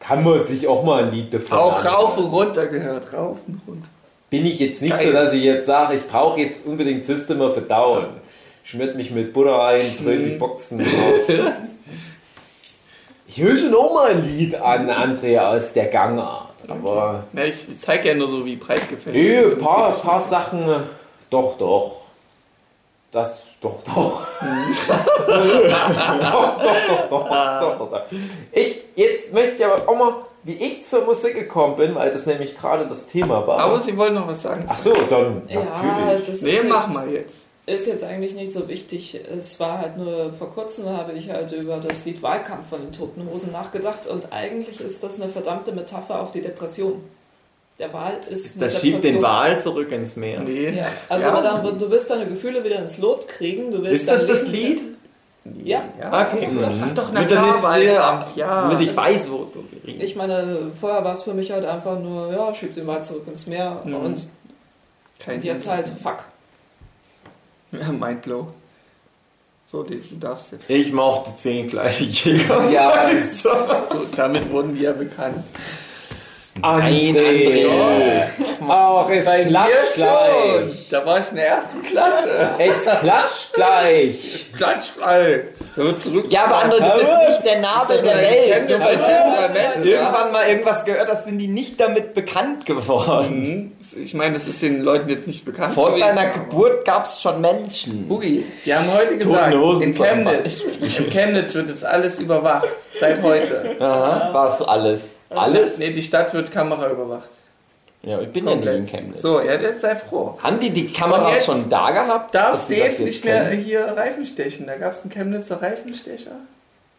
Kann 0.01 0.23
man 0.25 0.45
sich 0.45 0.67
auch 0.67 0.83
mal 0.83 1.05
ein 1.05 1.11
Lied 1.11 1.33
davon 1.33 1.57
Auch 1.57 1.77
anhören. 1.79 1.95
rauf 1.95 2.17
und 2.17 2.25
runter 2.25 2.67
gehört. 2.67 3.13
Rauf 3.13 3.37
und 3.47 3.61
runter. 3.65 3.87
Bin 4.29 4.45
ich 4.45 4.59
jetzt 4.59 4.81
nicht 4.81 4.91
Geil. 4.97 5.07
so, 5.07 5.13
dass 5.13 5.31
ich 5.31 5.43
jetzt 5.43 5.65
sage, 5.65 5.95
ich 5.95 6.05
brauche 6.05 6.41
jetzt 6.41 6.65
unbedingt 6.65 7.05
System 7.05 7.39
of 7.39 7.55
a 7.57 7.61
Down. 7.61 8.05
Schmiert 8.63 8.97
mich 8.97 9.11
mit 9.11 9.31
Butter 9.31 9.63
ein, 9.65 9.81
dreh 10.03 10.17
die 10.17 10.35
Boxen 10.37 10.81
auf. 10.81 10.85
Ich 13.37 13.43
höre 13.43 13.55
schon 13.55 13.75
auch 13.75 13.93
mal 13.93 14.09
ein 14.09 14.25
Lied 14.25 14.55
an, 14.55 14.89
Andrea, 14.89 15.51
aus 15.51 15.71
der 15.71 15.85
Gangart. 15.85 16.47
Aber 16.67 17.25
Na, 17.33 17.45
ich 17.45 17.67
zeige 17.79 18.07
ja 18.07 18.15
nur 18.15 18.27
so, 18.27 18.43
wie 18.43 18.55
breit 18.55 18.89
gefächert 18.89 19.13
Nö, 19.13 19.51
ein 19.51 19.59
paar, 19.59 19.91
paar 19.91 20.19
Sachen, 20.19 20.65
Doch, 21.29 21.55
doch. 21.59 21.97
Das, 23.11 23.45
doch, 23.61 23.83
doch. 23.83 24.27
doch, 24.39 25.05
doch, 25.27 26.59
doch, 26.59 27.09
doch, 27.09 27.29
doch, 27.29 27.77
doch, 27.77 27.91
doch. 27.91 28.01
Ich, 28.51 28.81
jetzt 28.95 29.31
möchte 29.31 29.53
ich 29.57 29.65
aber 29.65 29.87
auch 29.87 29.95
mal, 29.95 30.13
wie 30.43 30.53
ich 30.53 30.87
zur 30.87 31.05
Musik 31.05 31.35
gekommen 31.35 31.75
bin, 31.75 31.93
weil 31.93 32.09
das 32.11 32.25
nämlich 32.25 32.57
gerade 32.57 32.87
das 32.87 33.05
Thema 33.05 33.45
war. 33.45 33.59
Aber 33.59 33.79
Sie 33.79 33.95
wollen 33.95 34.15
noch 34.15 34.27
was 34.27 34.41
sagen. 34.41 34.65
Ach 34.67 34.77
so, 34.77 34.95
dann 35.07 35.43
Ja, 35.47 35.59
natürlich. 35.63 36.25
das 36.25 36.41
Nee, 36.41 36.59
mach 36.67 36.87
mal 36.87 37.07
jetzt. 37.11 37.46
Ist 37.67 37.85
jetzt 37.85 38.03
eigentlich 38.03 38.33
nicht 38.33 38.51
so 38.51 38.67
wichtig. 38.67 39.19
Es 39.35 39.59
war 39.59 39.79
halt 39.79 39.97
nur 39.97 40.33
vor 40.33 40.49
kurzem, 40.51 40.85
da 40.85 40.97
habe 40.97 41.13
ich 41.13 41.29
halt 41.29 41.51
über 41.51 41.77
das 41.77 42.05
Lied 42.05 42.21
Wahlkampf 42.23 42.69
von 42.69 42.81
den 42.81 42.91
Toten 42.93 43.27
Hosen 43.31 43.51
nachgedacht 43.51 44.07
und 44.07 44.31
eigentlich 44.33 44.79
ist 44.81 45.03
das 45.03 45.21
eine 45.21 45.29
verdammte 45.29 45.71
Metapher 45.73 46.19
auf 46.19 46.31
die 46.31 46.41
Depression. 46.41 47.03
Der 47.77 47.93
Wahl 47.93 48.19
ist 48.29 48.55
eine 48.57 48.65
Das 48.71 48.81
schiebt 48.81 49.03
den. 49.03 49.21
Wal 49.21 49.61
zurück 49.61 49.91
ins 49.91 50.15
Meer. 50.15 50.39
Nee. 50.41 50.69
Ja, 50.71 50.85
also 51.09 51.27
Ja. 51.27 51.41
dann, 51.41 51.77
du 51.77 51.91
willst 51.91 52.09
deine 52.09 52.25
Gefühle 52.25 52.63
wieder 52.63 52.79
ins 52.79 52.97
Lot 52.97 53.27
kriegen. 53.27 53.69
Du 53.69 53.83
willst 53.83 54.03
Ist 54.03 54.07
das 54.09 54.25
das 54.25 54.43
Lied? 54.47 54.81
Ja. 55.63 55.83
Okay. 55.99 56.49
Doch, 56.53 56.61
doch, 56.61 56.93
doch, 56.95 57.09
na 57.13 57.19
Damit 57.21 57.27
klar, 57.29 57.63
Wahlkampf, 57.63 58.35
ja. 58.35 58.63
Damit 58.63 58.79
ich 58.81 58.95
weiß, 58.95 59.29
wo 59.29 59.47
wir 59.53 59.87
reden. 59.87 60.01
Ich 60.01 60.15
meine, 60.15 60.71
vorher 60.79 61.03
war 61.03 61.11
es 61.11 61.21
für 61.23 61.33
mich 61.33 61.51
halt 61.51 61.65
einfach 61.65 61.99
nur, 61.99 62.31
ja, 62.33 62.53
schieb 62.53 62.73
den 62.73 62.87
Wal 62.87 63.03
zurück 63.03 63.27
ins 63.27 63.45
Meer 63.47 63.81
Mhm. 63.85 63.95
und, 63.95 64.27
Kein 65.19 65.35
und 65.35 65.43
jetzt 65.43 65.67
halt, 65.67 65.87
fuck. 65.89 66.25
Ja, 67.71 67.91
Mindblow. 67.91 68.47
So, 69.69 69.83
Dave, 69.83 70.01
du 70.09 70.15
darfst 70.15 70.53
jetzt. 70.53 70.69
Ich 70.69 70.93
mochte 70.93 71.35
zehn 71.35 71.67
gleiche 71.67 72.05
Jäger. 72.05 72.69
Ja, 72.69 73.09
So, 73.33 73.49
damit 74.15 74.49
wurden 74.49 74.75
wir 74.75 74.83
ja 74.83 74.91
bekannt. 74.93 75.43
André. 76.61 78.25
Ach, 78.69 79.09
es 79.09 79.25
Bei 79.25 79.43
klatscht 79.45 79.95
schon. 79.95 80.03
gleich. 80.03 80.89
Da 80.89 81.05
war 81.05 81.19
ich 81.19 81.29
in 81.29 81.35
der 81.35 81.47
ersten 81.47 81.83
Klasse. 81.83 82.49
Es 82.59 82.99
klatscht 82.99 83.53
gleich. 83.53 84.45
Klatschball. 84.55 85.43
Zurück. 85.97 86.25
Ja, 86.29 86.45
aber 86.45 86.63
André, 86.63 86.79
du 86.79 86.99
bist 86.99 87.11
nicht 87.29 87.45
der 87.45 87.61
Nabel 87.61 88.01
der 88.01 88.15
Welt. 88.15 88.53
Ein 88.53 88.67
Temperament. 88.67 89.85
Irgendwann 89.85 90.31
mal 90.31 90.47
irgendwas 90.49 90.83
gehört, 90.85 91.07
das 91.07 91.25
sind 91.25 91.37
die 91.37 91.47
nicht 91.47 91.79
damit 91.79 92.13
bekannt 92.13 92.65
geworden. 92.65 93.71
Mhm. 93.93 94.03
Ich 94.03 94.13
meine, 94.13 94.33
das 94.33 94.47
ist 94.47 94.61
den 94.61 94.81
Leuten 94.81 95.09
jetzt 95.09 95.27
nicht 95.27 95.45
bekannt. 95.45 95.73
Vor 95.73 95.91
gewesen, 95.91 96.15
deiner 96.15 96.31
Geburt 96.31 96.83
gab 96.85 97.05
es 97.05 97.21
schon 97.21 97.39
Menschen. 97.41 98.07
Boogie, 98.07 98.43
die 98.65 98.73
haben 98.73 98.87
heute 98.93 99.17
gesagt, 99.17 99.53
in 99.81 99.93
Chemnitz, 99.93 100.61
in 100.81 101.09
Chemnitz 101.09 101.53
wird 101.53 101.69
jetzt 101.69 101.85
alles 101.85 102.19
überwacht. 102.19 102.67
Seit 102.99 103.21
heute. 103.21 103.75
Aha, 103.79 104.29
was 104.33 104.61
alles? 104.61 105.15
Alles? 105.29 105.77
Nee, 105.77 105.91
die 105.91 106.01
Stadt 106.01 106.33
wird 106.33 106.51
Kamera 106.51 106.89
überwacht. 106.89 107.29
Ja, 108.03 108.21
ich 108.21 108.29
bin 108.29 108.45
ja 108.45 108.51
Komplett. 108.51 108.81
nicht 108.81 108.93
in 108.93 108.99
Chemnitz. 108.99 109.21
So, 109.21 109.41
ja, 109.41 109.55
jetzt 109.55 109.81
sei 109.81 109.95
froh. 109.95 110.37
Haben 110.41 110.59
die 110.59 110.69
die 110.69 110.93
Kameras 110.93 111.45
schon 111.45 111.67
da 111.67 111.91
gehabt? 111.91 112.33
Darf 112.33 112.63
Dave 112.67 112.75
jetzt 112.75 112.99
nicht 112.99 113.25
mehr 113.25 113.49
hier 113.49 113.81
Reifen 113.85 114.25
stechen? 114.25 114.67
Da 114.67 114.75
gab 114.77 114.93
es 114.93 115.01
einen 115.01 115.11
Chemnitzer 115.11 115.61
Reifenstecher. 115.61 116.31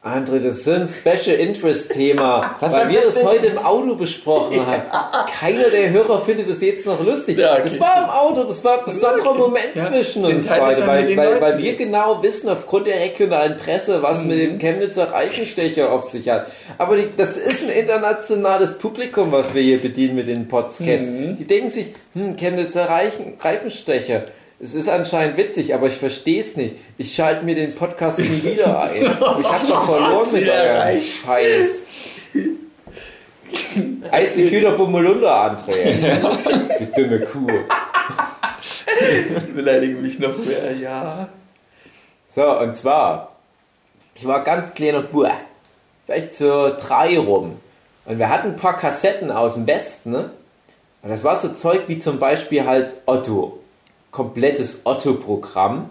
André, 0.01 0.39
das 0.39 0.59
ist 0.59 0.69
ein 0.69 0.89
Special 0.89 1.37
Interest 1.37 1.93
Thema, 1.93 2.55
Was 2.61 2.73
weil 2.73 2.89
wir 2.89 3.01
das 3.01 3.15
das 3.17 3.25
heute 3.25 3.47
im 3.49 3.59
Auto 3.59 3.97
besprochen 3.97 4.65
haben. 4.65 4.83
Keiner 5.41 5.71
der 5.71 5.91
Hörer 5.91 6.23
findet 6.25 6.49
das 6.49 6.61
jetzt 6.61 6.87
noch 6.87 7.03
lustig. 7.05 7.37
Ja, 7.37 7.55
okay. 7.55 7.63
Das 7.65 7.81
war 7.81 8.05
im 8.05 8.09
Auto, 8.09 8.45
das 8.45 8.63
war 8.65 8.79
ein 8.79 8.85
besonderer 8.85 9.35
Moment 9.35 9.75
Ja, 9.75 9.87
zwischen 9.87 10.23
den 10.25 10.37
uns 10.37 10.47
beide, 10.47 10.87
weil, 10.87 11.05
mit 11.05 11.17
weil, 11.17 11.41
weil 11.41 11.59
wir 11.59 11.75
genau 11.75 12.23
wissen, 12.23 12.49
aufgrund 12.49 12.87
der 12.87 13.01
regionalen 13.01 13.59
Presse, 13.59 14.01
was 14.01 14.23
mit 14.25 14.37
Mhm. 14.37 14.41
dem 14.41 14.59
Chemnitzer 14.61 15.11
Reifenstecher 15.13 15.91
auf 15.91 16.05
sich 16.05 16.29
hat. 16.29 16.47
Aber 16.79 16.97
die, 16.97 17.09
das 17.17 17.37
ist 17.37 17.65
ein 17.65 17.71
internationales 17.71 18.79
Publikum, 18.79 19.33
was 19.33 19.53
wir 19.53 19.63
hier 19.63 19.79
bedienen 19.79 20.15
mit 20.15 20.29
den 20.29 20.47
Podscats. 20.47 21.03
Mhm. 21.03 21.37
Die 21.39 21.45
denken 21.45 21.71
sich, 21.71 21.93
hm, 22.15 22.37
Chemnitzer 22.37 22.89
Reichen, 22.89 23.35
Reifenstecher. 23.41 24.23
Es 24.61 24.75
ist 24.75 24.89
anscheinend 24.89 25.37
witzig, 25.37 25.73
aber 25.75 25.87
ich 25.87 25.95
verstehe 25.95 26.41
es 26.41 26.57
nicht. 26.57 26.75
Ich 26.97 27.15
schalte 27.15 27.45
mir 27.45 27.55
den 27.55 27.75
Podcast 27.75 28.19
nie 28.19 28.43
wieder 28.43 28.81
ein. 28.91 29.03
Ich 29.03 29.09
habe 29.53 29.67
doch 29.69 29.85
verloren 29.87 30.33
mit 30.33 30.49
eurem. 30.49 31.01
Scheiß. 31.01 31.83
Eisgekühlter 34.11 34.73
Bummolunder, 34.73 35.33
André. 35.33 36.19
Du 36.79 37.03
dumme 37.03 37.21
Kuh. 37.21 37.47
Ich 39.01 39.55
beleidige 39.55 39.95
mich 39.95 40.19
noch 40.19 40.37
mehr, 40.39 40.77
ja. 40.77 41.29
So, 42.35 42.59
und 42.59 42.77
zwar, 42.77 43.37
ich 44.15 44.27
war 44.27 44.45
ganz 44.45 44.75
kleiner 44.75 45.03
Bub, 45.03 45.31
vielleicht 46.07 46.35
so 46.35 46.73
drei 46.81 47.19
rum. 47.19 47.59
Und 48.05 48.19
wir 48.19 48.29
hatten 48.29 48.49
ein 48.49 48.57
paar 48.57 48.77
Kassetten 48.77 49.31
aus 49.31 49.55
dem 49.55 49.67
Westen, 49.67 50.11
ne? 50.11 50.31
Und 51.03 51.11
das 51.11 51.23
war 51.23 51.37
so 51.37 51.49
Zeug 51.51 51.83
wie 51.87 51.99
zum 52.01 52.19
Beispiel 52.19 52.67
halt 52.67 52.93
Otto. 53.07 53.58
Komplettes 54.19 54.81
Otto-Programm. 54.83 55.91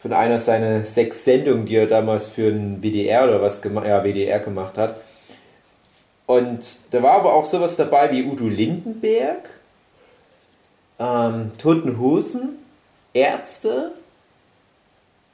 Von 0.00 0.12
einer 0.12 0.38
seiner 0.38 0.84
sechs 0.84 1.24
Sendungen, 1.24 1.66
die 1.66 1.74
er 1.74 1.88
damals 1.88 2.28
für 2.28 2.46
einen 2.46 2.82
WDR 2.82 3.24
oder 3.24 3.42
was 3.42 3.60
gemacht, 3.60 3.84
ja, 3.84 4.04
WDR 4.04 4.38
gemacht 4.38 4.78
hat. 4.78 5.00
Und 6.26 6.76
da 6.92 7.02
war 7.02 7.14
aber 7.14 7.34
auch 7.34 7.44
sowas 7.44 7.76
dabei 7.76 8.12
wie 8.12 8.22
Udo 8.22 8.46
Lindenberg, 8.46 9.50
ähm, 11.00 11.50
Toten 11.58 11.98
Hosen, 11.98 12.50
Ärzte, 13.12 13.90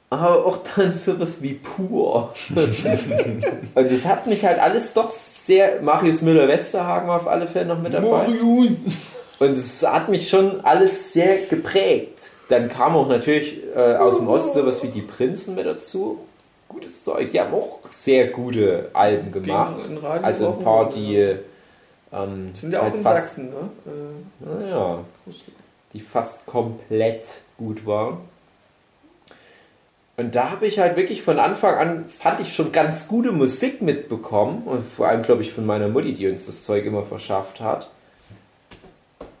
aber 0.09 0.47
auch 0.47 0.57
dann 0.75 0.97
sowas 0.97 1.43
wie 1.43 1.53
pur. 1.53 2.33
Und 2.55 3.91
das 3.91 4.05
hat 4.05 4.25
mich 4.25 4.43
halt 4.43 4.59
alles 4.59 4.93
doch 4.93 5.11
sehr. 5.11 5.79
Marius 5.83 6.23
Müller-Westerhagen 6.23 7.07
war 7.07 7.17
auf 7.17 7.27
alle 7.27 7.47
Fälle 7.47 7.67
noch 7.67 7.79
mit 7.79 7.93
dabei. 7.93 8.25
Und 9.39 9.57
es 9.57 9.85
hat 9.85 10.09
mich 10.09 10.29
schon 10.29 10.63
alles 10.65 11.13
sehr 11.13 11.45
geprägt. 11.45 12.29
Dann 12.49 12.69
kam 12.69 12.95
auch 12.95 13.07
natürlich 13.07 13.59
äh, 13.75 13.95
aus 13.95 14.17
dem 14.17 14.27
Osten 14.27 14.59
sowas 14.59 14.83
wie 14.83 14.87
die 14.87 15.01
Prinzen 15.01 15.55
mit 15.55 15.65
dazu. 15.65 16.25
Gutes 16.67 17.03
Zeug. 17.03 17.31
Die 17.31 17.39
haben 17.39 17.53
auch 17.53 17.79
sehr 17.89 18.27
gute 18.27 18.89
Alben 18.93 19.31
gemacht. 19.31 19.75
Also 20.21 20.53
ein 20.53 20.63
paar, 20.63 20.89
die 20.89 21.35
ähm, 22.11 22.53
Sind 22.53 22.73
ja 22.73 22.79
auch 22.79 22.83
halt 22.83 22.95
in 22.95 23.03
fast 23.03 23.35
Sachsen, 23.35 23.49
ne? 23.49 23.69
Äh, 23.85 24.65
naja, 24.65 24.99
die 25.93 25.99
fast 25.99 26.45
komplett 26.45 27.23
gut 27.57 27.85
waren. 27.85 28.17
Und 30.17 30.35
da 30.35 30.49
habe 30.49 30.67
ich 30.67 30.79
halt 30.79 30.97
wirklich 30.97 31.21
von 31.21 31.39
Anfang 31.39 31.77
an, 31.77 32.05
fand 32.09 32.41
ich 32.41 32.53
schon 32.53 32.73
ganz 32.73 33.07
gute 33.07 33.31
Musik 33.31 33.81
mitbekommen. 33.81 34.63
Und 34.65 34.85
vor 34.85 35.07
allem, 35.07 35.21
glaube 35.21 35.43
ich, 35.43 35.53
von 35.53 35.65
meiner 35.65 35.87
Mutti, 35.87 36.13
die 36.13 36.27
uns 36.27 36.45
das 36.45 36.65
Zeug 36.65 36.85
immer 36.85 37.03
verschafft 37.03 37.61
hat. 37.61 37.89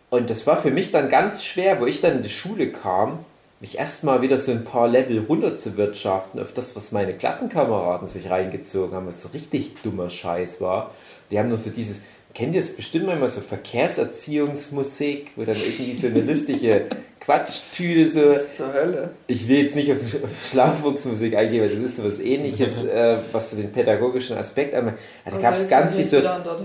Und 0.09 0.29
das 0.29 0.47
war 0.47 0.61
für 0.61 0.71
mich 0.71 0.91
dann 0.91 1.09
ganz 1.09 1.43
schwer, 1.43 1.79
wo 1.79 1.85
ich 1.85 2.01
dann 2.01 2.17
in 2.17 2.23
die 2.23 2.29
Schule 2.29 2.71
kam, 2.71 3.19
mich 3.59 3.77
erstmal 3.77 4.21
wieder 4.21 4.37
so 4.37 4.51
ein 4.51 4.63
paar 4.63 4.87
Level 4.87 5.19
runter 5.19 5.55
zu 5.55 5.75
wirtschaften 5.77 6.39
auf 6.39 6.53
das, 6.53 6.75
was 6.75 6.91
meine 6.91 7.13
Klassenkameraden 7.13 8.07
sich 8.07 8.29
reingezogen 8.29 8.95
haben, 8.95 9.07
was 9.07 9.21
so 9.21 9.29
richtig 9.29 9.81
dummer 9.83 10.09
Scheiß 10.09 10.61
war. 10.61 10.91
Die 11.29 11.37
haben 11.37 11.49
nur 11.49 11.57
so 11.57 11.69
dieses, 11.69 12.01
kennt 12.33 12.55
ihr 12.55 12.61
es 12.61 12.75
bestimmt 12.75 13.07
manchmal 13.07 13.29
so 13.29 13.41
Verkehrserziehungsmusik, 13.41 15.31
wo 15.35 15.43
dann 15.43 15.57
irgendwie 15.57 15.95
so 15.95 16.07
eine 16.07 16.21
lustige 16.21 16.85
Quatschtüte 17.19 18.09
so, 18.09 18.33
was 18.33 18.55
zur 18.55 18.73
Hölle? 18.73 19.11
ich 19.27 19.47
will 19.47 19.65
jetzt 19.65 19.75
nicht 19.75 19.91
auf 19.91 19.97
Schlaufuchsmusik 20.49 21.35
eingehen, 21.35 21.61
weil 21.61 21.69
das 21.69 21.79
ist 21.79 21.97
so 21.97 22.05
was 22.05 22.19
ähnliches, 22.21 22.83
äh, 22.85 23.17
was 23.33 23.51
so 23.51 23.57
den 23.57 23.73
pädagogischen 23.73 24.37
Aspekt 24.37 24.73
anbelangt. 24.73 24.99
Ja, 25.25 25.31
da 25.31 25.37
gab 25.37 25.55
es 25.55 25.69
ganz 25.69 25.93
viel 25.93 26.05
so, 26.05 26.17
an 26.19 26.43
dort 26.43 26.61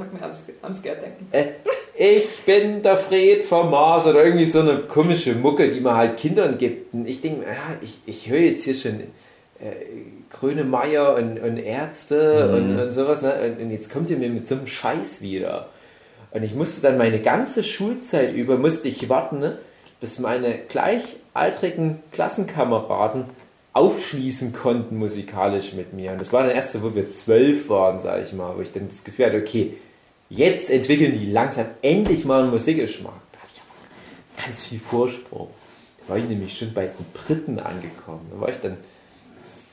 denken. 1.03 1.26
äh, 1.32 1.45
ich 1.97 2.40
bin 2.45 2.82
der 2.82 2.97
Fred 2.97 3.45
vom 3.45 3.70
Mars 3.70 4.07
oder 4.07 4.24
irgendwie 4.24 4.47
so 4.47 4.61
eine 4.61 4.78
komische 4.78 5.34
Mucke, 5.34 5.68
die 5.68 5.80
man 5.80 5.97
halt 5.97 6.16
Kindern 6.16 6.59
gibt. 6.59 6.92
Und 6.92 7.09
ich 7.09 7.20
denke, 7.20 7.42
ja, 7.42 7.76
ich, 7.82 7.99
ich 8.07 8.28
höre 8.28 8.40
jetzt 8.40 8.64
hier 8.64 8.74
schon 8.74 9.01
äh, 9.01 9.05
Grönemeyer 10.30 11.14
und, 11.14 11.38
und 11.38 11.59
Ärzte 11.59 12.51
und, 12.51 12.78
und 12.78 12.90
sowas. 12.90 13.22
Ne? 13.22 13.34
Und, 13.34 13.62
und 13.62 13.70
jetzt 13.70 13.90
kommt 13.90 14.11
ihr 14.11 14.16
mir 14.16 14.28
mit 14.28 14.49
so 14.49 14.57
einem 14.57 14.66
Scheiß 14.66 15.22
wieder. 15.22 15.68
Und 16.32 16.42
ich 16.42 16.55
musste 16.55 16.82
dann 16.82 16.99
meine 16.99 17.20
ganze 17.20 17.62
Schulzeit 17.62 18.34
über, 18.34 18.57
musste 18.57 18.88
ich 18.88 19.09
warten, 19.09 19.38
ne? 19.38 19.59
bis 20.01 20.18
meine 20.18 20.59
gleichaltrigen 20.68 22.01
Klassenkameraden 22.11 23.26
aufschließen 23.72 24.53
konnten 24.53 24.99
musikalisch 24.99 25.74
mit 25.74 25.92
mir. 25.92 26.12
Und 26.12 26.18
das 26.18 26.32
war 26.32 26.42
dann 26.42 26.53
erst 26.53 26.72
so, 26.72 26.82
wo 26.82 26.95
wir 26.95 27.12
zwölf 27.12 27.68
waren, 27.68 28.01
sage 28.01 28.24
ich 28.24 28.32
mal, 28.32 28.57
wo 28.57 28.62
ich 28.62 28.72
dann 28.72 28.88
das 28.88 29.05
Gefühl 29.05 29.26
hatte, 29.26 29.36
okay, 29.38 29.74
jetzt 30.37 30.70
entwickeln 30.70 31.18
die 31.18 31.30
langsam 31.30 31.66
endlich 31.82 32.24
mal 32.24 32.43
einen 32.43 32.51
Musikgeschmack. 32.51 33.14
Da 33.32 33.39
hatte 33.39 33.51
ich 33.55 33.61
aber 33.61 34.47
ganz 34.47 34.64
viel 34.64 34.80
Vorsprung. 34.80 35.49
Da 36.01 36.11
war 36.11 36.18
ich 36.18 36.24
nämlich 36.24 36.57
schon 36.57 36.72
bei 36.72 36.87
den 36.87 37.07
Briten 37.12 37.59
angekommen. 37.59 38.30
Da 38.32 38.41
war 38.41 38.49
ich 38.49 38.61
dann 38.61 38.76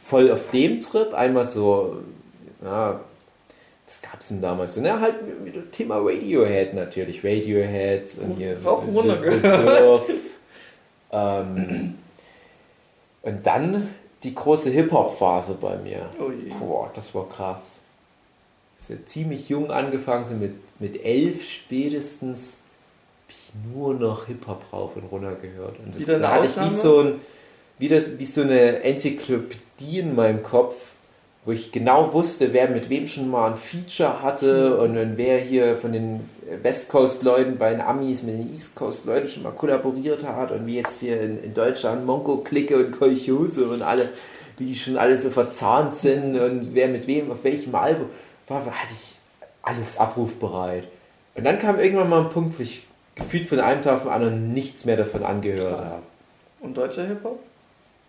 voll 0.07 0.31
auf 0.31 0.49
dem 0.51 0.81
Trip. 0.81 1.13
Einmal 1.13 1.45
so, 1.45 1.97
ja, 2.63 2.99
was 3.85 4.01
gab 4.01 4.21
es 4.21 4.29
denn 4.29 4.41
damals? 4.41 4.75
So, 4.75 4.81
na, 4.81 4.99
halt 4.99 5.43
mit 5.43 5.55
dem 5.55 5.71
Thema 5.71 5.97
Radiohead 5.97 6.73
natürlich. 6.73 7.23
Radiohead 7.23 8.17
und 8.21 8.37
hier. 8.37 8.57
Rauf 8.63 8.87
und 8.87 8.95
runter 8.95 9.19
ähm, 11.11 11.95
und 13.23 13.45
dann 13.45 13.89
die 14.23 14.33
große 14.33 14.69
Hip-Hop-Phase 14.69 15.57
bei 15.59 15.77
mir. 15.77 16.09
Oh 16.19 16.31
je. 16.31 16.53
Boah, 16.59 16.89
das 16.93 17.13
war 17.13 17.27
krass. 17.27 17.59
Ja 18.89 18.95
ziemlich 19.05 19.49
jung 19.49 19.71
angefangen, 19.71 20.25
so 20.25 20.33
mit, 20.33 20.53
mit 20.79 21.03
elf 21.03 21.47
spätestens 21.47 22.55
ich 23.31 23.51
nur 23.73 23.93
noch 23.93 24.27
Hip-Hop 24.27 24.63
rauf 24.73 24.95
und 24.95 25.03
runter 25.11 25.35
gehört. 25.41 25.75
Und 25.79 25.95
das, 25.97 26.19
da 26.19 26.31
hatte 26.31 26.45
ich 26.45 26.51
Ausnahme? 26.51 26.71
wie 26.71 26.75
so, 26.75 26.99
ein, 26.99 27.13
wie, 27.79 27.87
das, 27.87 28.19
wie 28.19 28.25
so 28.25 28.41
eine 28.41 28.83
Enzyklopädie 28.83 29.99
in 29.99 30.15
meinem 30.15 30.43
Kopf, 30.43 30.75
wo 31.45 31.51
ich 31.51 31.71
genau 31.71 32.13
wusste, 32.13 32.53
wer 32.53 32.69
mit 32.69 32.89
wem 32.89 33.07
schon 33.07 33.29
mal 33.29 33.51
ein 33.51 33.57
Feature 33.57 34.21
hatte 34.21 34.77
und, 34.77 34.97
und 34.97 35.17
wer 35.17 35.39
hier 35.39 35.77
von 35.77 35.91
den 35.91 36.21
West 36.61 36.89
Coast-Leuten 36.89 37.57
bei 37.57 37.71
den 37.71 37.81
Amis 37.81 38.21
mit 38.21 38.35
den 38.35 38.53
East 38.53 38.75
Coast-Leuten 38.75 39.27
schon 39.27 39.43
mal 39.43 39.51
kollaboriert 39.51 40.25
hat 40.25 40.51
und 40.51 40.67
wie 40.67 40.75
jetzt 40.75 40.99
hier 40.99 41.19
in, 41.19 41.43
in 41.43 41.53
Deutschland 41.53 42.05
Monko-Clique 42.05 42.77
und 42.77 42.91
Kolchose 42.91 43.67
und 43.69 43.81
alle, 43.81 44.09
wie 44.57 44.65
die 44.65 44.75
schon 44.75 44.97
alle 44.97 45.17
so 45.17 45.29
verzahnt 45.29 45.95
sind 45.95 46.37
und 46.37 46.75
wer 46.75 46.89
mit 46.89 47.07
wem 47.07 47.31
auf 47.31 47.43
welchem 47.43 47.73
Album 47.73 48.07
war, 48.47 48.59
hatte 48.65 48.93
ich 48.93 49.15
alles 49.63 49.97
abrufbereit. 49.97 50.83
Und 51.35 51.43
dann 51.43 51.59
kam 51.59 51.79
irgendwann 51.79 52.09
mal 52.09 52.21
ein 52.21 52.29
Punkt, 52.29 52.57
wo 52.59 52.63
ich 52.63 52.83
gefühlt 53.15 53.47
von 53.47 53.59
einem 53.59 53.81
Tag 53.81 53.97
auf 53.97 54.03
den 54.03 54.11
anderen 54.11 54.53
nichts 54.53 54.85
mehr 54.85 54.97
davon 54.97 55.23
angehört 55.23 55.77
habe. 55.79 56.01
Und 56.61 56.75
deutscher 56.77 57.03
Hip-Hop? 57.05 57.39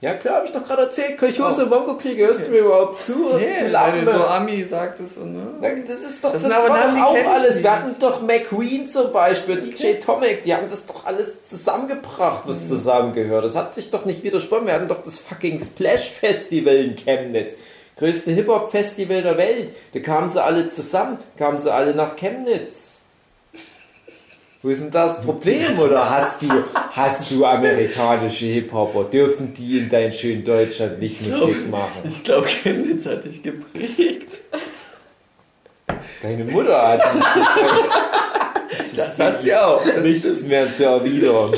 Ja 0.00 0.14
klar, 0.14 0.38
habe 0.38 0.46
ich 0.46 0.52
doch 0.52 0.64
gerade 0.66 0.82
erzählt, 0.82 1.16
Kolchose, 1.16 1.64
Monko-Clique, 1.66 2.26
hörst 2.26 2.48
du 2.48 2.50
mir 2.50 2.58
überhaupt 2.58 3.06
zu? 3.06 3.12
Nee, 3.38 3.70
du 3.70 4.04
so 4.12 4.24
Ami 4.24 4.64
sagtest 4.64 5.16
und 5.16 5.32
ne? 5.34 5.84
Das 5.86 6.00
ist 6.00 6.24
doch 6.24 6.32
Das 6.32 6.42
das, 6.42 6.50
war 6.50 6.68
Namen, 6.70 6.96
doch 6.96 7.04
auch 7.06 7.34
alles. 7.34 7.62
Wir 7.62 7.70
hatten 7.70 7.94
doch 8.00 8.20
McQueen 8.20 8.88
zum 8.88 9.12
Beispiel, 9.12 9.60
DJ 9.60 10.00
Tomek, 10.04 10.42
die 10.42 10.56
haben 10.56 10.68
das 10.68 10.86
doch 10.86 11.06
alles 11.06 11.44
zusammengebracht, 11.44 12.44
Mhm. 12.44 12.48
was 12.50 12.66
zusammengehört. 12.66 13.44
Das 13.44 13.54
hat 13.54 13.76
sich 13.76 13.92
doch 13.92 14.04
nicht 14.04 14.24
widersprochen. 14.24 14.66
Wir 14.66 14.74
hatten 14.74 14.88
doch 14.88 15.04
das 15.04 15.18
fucking 15.20 15.60
Splash 15.60 16.10
Festival 16.10 16.74
in 16.74 16.96
Chemnitz. 16.96 17.54
Größte 18.02 18.32
Hip-Hop-Festival 18.32 19.22
der 19.22 19.38
Welt. 19.38 19.68
Da 19.94 20.00
kamen 20.00 20.28
sie 20.32 20.42
alle 20.42 20.68
zusammen, 20.68 21.18
kamen 21.38 21.60
sie 21.60 21.72
alle 21.72 21.94
nach 21.94 22.16
Chemnitz. 22.16 23.02
Wo 24.60 24.70
ist 24.70 24.82
denn 24.82 24.90
das 24.90 25.22
Problem? 25.22 25.78
Oder 25.78 26.10
hast 26.10 26.42
du, 26.42 26.48
hast 26.74 27.30
du 27.30 27.46
amerikanische 27.46 28.46
Hip-Hopper? 28.46 29.04
Dürfen 29.04 29.54
die 29.54 29.78
in 29.78 29.88
dein 29.88 30.12
schönen 30.12 30.44
Deutschland 30.44 30.98
nicht 30.98 31.22
Musik 31.24 31.70
machen? 31.70 32.02
Ich 32.02 32.24
glaube, 32.24 32.48
Chemnitz 32.48 33.06
hat 33.06 33.24
dich 33.24 33.40
geprägt. 33.40 34.32
Deine 36.22 36.42
Mutter 36.46 36.82
hat 36.82 37.02
Das 38.96 39.16
hat 39.16 39.42
sie 39.42 39.54
auch. 39.54 39.80
nichts 40.02 40.42
mehr 40.42 40.74
zu 40.74 40.86
erwidern. 40.86 41.52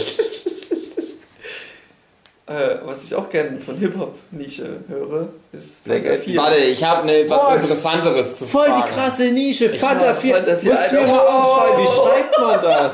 Äh, 2.47 2.77
was 2.85 3.03
ich 3.05 3.15
auch 3.15 3.31
gerne 3.31 3.59
von 3.59 3.79
Hip-Hop-Nische 3.79 4.69
höre, 4.89 5.29
ist 5.53 5.83
Black 5.85 6.03
Fanta 6.03 6.13
Eyed 6.17 6.25
4. 6.25 6.37
Warte, 6.43 6.57
ich 6.59 6.85
habe 6.85 7.07
ne, 7.07 7.25
was 7.29 7.43
Was? 7.43 7.63
Interessanteres 7.63 8.37
zu 8.37 8.47
Voll 8.47 8.67
die 8.67 8.73
fragen. 8.73 8.93
krasse 8.93 9.25
Nische. 9.33 9.71
Fanta 9.71 10.09
hab 10.09 10.17
4. 10.21 10.35
Fanta 10.37 10.57
4, 10.57 10.71
Musst 10.73 10.93
du 10.93 10.97
mir 11.01 11.07
mal 11.07 11.19
aufschreiben. 11.21 11.83
Wie 11.85 11.89
schreibt 11.89 12.39
man 12.41 12.63
das? 12.63 12.93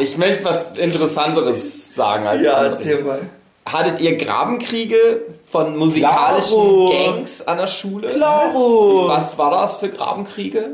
Ich 0.00 0.18
möchte 0.18 0.44
was 0.44 0.72
Interessanteres 0.72 1.94
sagen. 1.94 2.26
Als 2.26 2.42
Ja, 2.42 2.54
andere. 2.54 2.72
erzähl 2.74 3.02
mal. 3.04 3.20
Hattet 3.66 4.00
ihr 4.00 4.16
Grabenkriege 4.16 5.22
von 5.52 5.76
musikalischen 5.76 6.50
Klaro. 6.60 6.90
Gangs 7.14 7.46
an 7.46 7.58
der 7.58 7.66
Schule? 7.68 8.08
Klaro. 8.08 9.04
Was 9.06 9.38
war 9.38 9.52
das 9.52 9.76
für 9.76 9.88
Grabenkriege? 9.88 10.70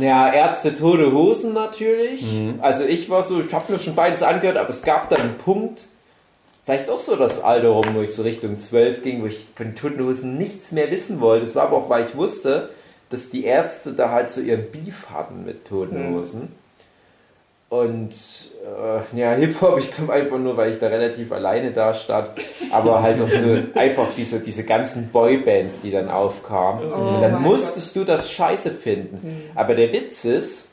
Naja, 0.00 0.32
Ärzte, 0.32 0.74
tote 0.74 1.12
Hosen 1.12 1.52
natürlich. 1.52 2.24
Also 2.62 2.84
ich 2.84 3.10
war 3.10 3.22
so, 3.22 3.40
ich 3.42 3.52
habe 3.52 3.70
mir 3.72 3.78
schon 3.78 3.94
beides 3.94 4.22
angehört, 4.22 4.56
aber 4.56 4.70
es 4.70 4.82
gab 4.82 5.10
dann 5.10 5.20
einen 5.20 5.36
Punkt, 5.38 5.84
vielleicht 6.64 6.90
auch 6.90 6.98
so 6.98 7.16
das 7.16 7.42
Alter 7.42 7.68
rum, 7.68 7.94
wo 7.94 8.00
ich 8.00 8.14
so 8.14 8.22
Richtung 8.22 8.58
12 8.58 9.02
ging, 9.02 9.22
wo 9.22 9.26
ich 9.26 9.46
von 9.54 9.74
Toten 9.74 10.04
Hosen 10.04 10.38
nichts 10.38 10.72
mehr 10.72 10.90
wissen 10.90 11.20
wollte. 11.20 11.46
Das 11.46 11.54
war 11.54 11.64
aber 11.64 11.76
auch, 11.76 11.88
weil 11.88 12.06
ich 12.06 12.16
wusste, 12.16 12.70
dass 13.10 13.30
die 13.30 13.44
Ärzte 13.44 13.92
da 13.92 14.10
halt 14.10 14.32
so 14.32 14.40
ihren 14.40 14.70
Beef 14.70 15.06
hatten 15.12 15.44
mit 15.44 15.66
Toten 15.66 16.10
Mhm. 16.10 16.48
Und 17.70 18.12
äh, 18.62 19.18
ja, 19.18 19.32
Hip-Hop, 19.32 19.78
ich 19.80 19.90
glaube 19.92 20.12
einfach 20.12 20.38
nur, 20.38 20.56
weil 20.56 20.70
ich 20.70 20.78
da 20.78 20.86
relativ 20.86 21.32
alleine 21.32 21.72
da 21.72 21.92
stand, 21.92 22.30
aber 22.70 23.02
halt 23.02 23.20
auch 23.20 23.28
so 23.28 23.56
einfach 23.74 24.06
diese, 24.16 24.38
diese 24.38 24.64
ganzen 24.64 25.08
Boybands, 25.08 25.80
die 25.80 25.90
dann 25.90 26.08
aufkamen. 26.08 26.92
Oh 26.92 26.94
Und 26.94 27.20
dann 27.20 27.42
musstest 27.42 27.96
du 27.96 28.04
das 28.04 28.30
scheiße 28.30 28.70
finden. 28.70 29.50
Aber 29.56 29.74
der 29.74 29.92
Witz 29.92 30.24
ist, 30.24 30.70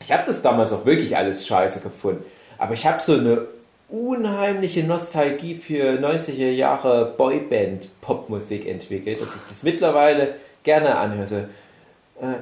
ich 0.00 0.12
habe 0.12 0.22
das 0.26 0.42
damals 0.42 0.72
auch 0.72 0.84
wirklich 0.84 1.16
alles 1.16 1.44
scheiße 1.44 1.80
gefunden, 1.80 2.24
aber 2.56 2.74
ich 2.74 2.86
habe 2.86 3.02
so 3.02 3.14
eine 3.14 3.46
unheimliche 3.92 4.82
Nostalgie 4.84 5.54
für 5.54 5.98
90er 6.00 6.50
Jahre 6.50 7.14
Boyband-Popmusik 7.16 8.66
entwickelt, 8.66 9.20
dass 9.20 9.36
ich 9.36 9.42
das 9.48 9.62
mittlerweile 9.62 10.34
gerne 10.62 10.96
anhöre. 10.96 11.26
So, 11.26 11.36
äh, 11.36 12.38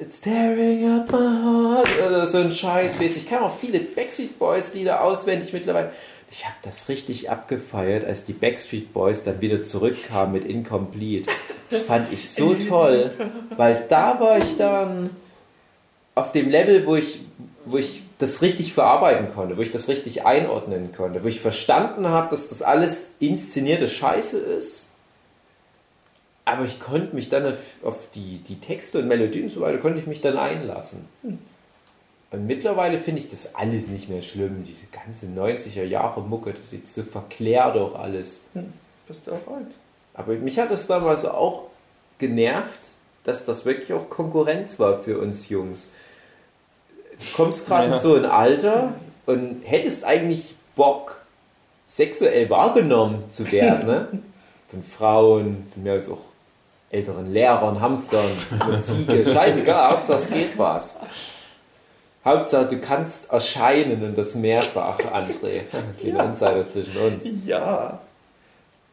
It's 0.00 0.20
tearing 0.20 0.90
up 0.90 1.12
my 1.12 1.18
heart 1.18 1.88
oder 2.04 2.26
so 2.26 2.38
ein 2.38 2.50
Scheiß. 2.50 3.00
Ich 3.00 3.28
kann 3.28 3.44
auch 3.44 3.56
viele 3.56 3.78
Backstreet 3.78 4.40
Boys 4.40 4.74
Lieder 4.74 5.04
auswendig 5.04 5.52
mittlerweile. 5.52 5.92
Ich 6.32 6.44
habe 6.44 6.56
das 6.62 6.88
richtig 6.88 7.30
abgefeiert, 7.30 8.04
als 8.04 8.24
die 8.24 8.32
Backstreet 8.32 8.92
Boys 8.92 9.22
dann 9.22 9.40
wieder 9.40 9.62
zurückkamen 9.62 10.32
mit 10.32 10.44
Incomplete. 10.46 11.30
Das 11.70 11.82
fand 11.82 12.12
ich 12.12 12.28
so 12.28 12.54
toll, 12.68 13.12
weil 13.56 13.84
da 13.88 14.18
war 14.18 14.38
ich 14.38 14.56
dann 14.56 15.10
auf 16.16 16.32
dem 16.32 16.48
Level, 16.48 16.84
wo 16.86 16.96
ich, 16.96 17.20
wo 17.66 17.76
ich 17.76 18.02
das 18.20 18.42
richtig 18.42 18.74
verarbeiten 18.74 19.32
konnte, 19.34 19.56
wo 19.56 19.62
ich 19.62 19.72
das 19.72 19.88
richtig 19.88 20.26
einordnen 20.26 20.92
konnte, 20.92 21.24
wo 21.24 21.28
ich 21.28 21.40
verstanden 21.40 22.08
habe, 22.08 22.30
dass 22.30 22.48
das 22.48 22.62
alles 22.62 23.12
inszenierte 23.18 23.88
Scheiße 23.88 24.38
ist. 24.38 24.90
Aber 26.44 26.64
ich 26.64 26.80
konnte 26.80 27.14
mich 27.14 27.28
dann 27.30 27.46
auf, 27.46 27.58
auf 27.82 27.96
die, 28.14 28.38
die 28.46 28.60
Texte 28.60 28.98
und 28.98 29.08
Melodien 29.08 29.44
und 29.44 29.50
so 29.50 29.60
weiter, 29.60 29.78
konnte 29.78 29.98
ich 29.98 30.06
mich 30.06 30.20
dann 30.20 30.36
einlassen. 30.36 31.06
Und 31.22 32.46
mittlerweile 32.46 32.98
finde 32.98 33.20
ich 33.20 33.30
das 33.30 33.54
alles 33.54 33.88
nicht 33.88 34.08
mehr 34.08 34.22
schlimm. 34.22 34.64
Diese 34.66 34.86
ganze 34.86 35.26
90er 35.26 35.84
Jahre 35.84 36.20
Mucke, 36.20 36.52
das 36.52 36.66
ist 36.66 36.72
jetzt 36.72 36.94
so 36.94 37.02
verklärt 37.02 37.76
auch 37.76 37.98
alles. 37.98 38.44
Bist 39.08 39.26
du 39.26 39.32
auch 39.32 39.54
alt? 39.54 39.66
Aber 40.14 40.34
mich 40.34 40.58
hat 40.58 40.70
es 40.70 40.86
damals 40.86 41.24
auch 41.24 41.68
genervt, 42.18 42.80
dass 43.24 43.46
das 43.46 43.64
wirklich 43.64 43.92
auch 43.92 44.10
Konkurrenz 44.10 44.78
war 44.78 45.00
für 45.02 45.18
uns 45.18 45.48
Jungs. 45.48 45.92
Du 47.20 47.36
kommst 47.36 47.66
gerade 47.66 47.86
in 47.86 47.92
Ja. 47.92 47.98
so 47.98 48.14
ein 48.16 48.24
Alter 48.24 48.94
und 49.26 49.62
hättest 49.64 50.04
eigentlich 50.04 50.54
Bock, 50.76 51.20
sexuell 51.86 52.48
wahrgenommen 52.50 53.24
zu 53.30 53.50
werden, 53.52 53.86
ne? 53.86 54.08
Von 54.70 54.82
Frauen, 54.84 55.66
von 55.74 55.82
mir 55.82 55.94
aus 55.94 56.08
auch 56.08 56.18
älteren 56.90 57.32
Lehrern, 57.32 57.80
Hamstern, 57.80 58.30
Ziege, 58.82 59.26
scheißegal, 59.32 59.90
Hauptsache 59.90 60.18
es 60.18 60.30
geht 60.30 60.58
was. 60.58 61.00
Hauptsache 62.24 62.66
du 62.66 62.78
kannst 62.78 63.32
erscheinen 63.32 64.04
und 64.04 64.16
das 64.16 64.34
mehrfach, 64.36 64.98
André. 65.00 65.62
Kleiner 65.98 66.26
Insider 66.26 66.68
zwischen 66.68 66.96
uns. 66.98 67.24
Ja. 67.46 67.98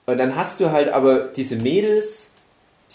Und 0.08 0.18
dann 0.18 0.36
hast 0.36 0.60
du 0.60 0.72
halt 0.72 0.90
aber 0.90 1.20
diese 1.20 1.58
Mädels, 1.58 2.27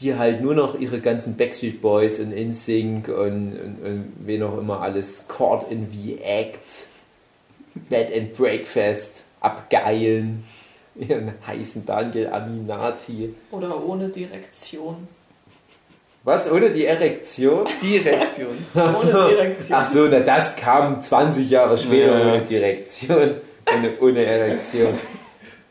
die 0.03 0.17
halt 0.17 0.43
nur 0.43 0.55
noch 0.55 0.79
ihre 0.79 1.01
ganzen 1.01 1.37
Backstreet 1.37 1.81
Boys 1.81 2.21
und 2.21 2.33
InSync 2.33 3.09
und, 3.09 3.17
und, 3.17 3.79
und 3.85 4.13
wen 4.27 4.43
auch 4.43 4.59
immer 4.59 4.81
alles 4.83 5.27
Caught 5.29 5.71
in 5.71 5.89
the 5.93 6.19
Act, 6.23 6.59
Bed 7.89 8.13
and 8.15 8.37
Breakfast 8.37 9.17
abgeilen. 9.41 10.45
Ihren 10.95 11.33
heißen 11.47 11.87
Daniel 11.87 12.29
Aminati. 12.29 13.35
Oder 13.51 13.83
ohne 13.83 14.09
Direktion. 14.11 15.09
Was, 16.25 16.51
ohne 16.53 16.71
die 16.71 16.85
Erektion? 16.87 17.67
Direktion. 17.83 18.57
Ohne 18.75 19.29
Direktion. 19.31 19.77
Ach 19.81 19.91
so, 19.91 20.07
na 20.07 20.21
das 20.21 20.55
kam 20.55 21.03
20 21.03 21.51
Jahre 21.51 21.77
später 21.77 22.17
Ja. 22.17 22.35
ohne 22.35 22.43
Direktion. 22.43 23.35
Ohne, 23.75 23.91
ohne 24.01 24.25
Erektion. 24.25 24.99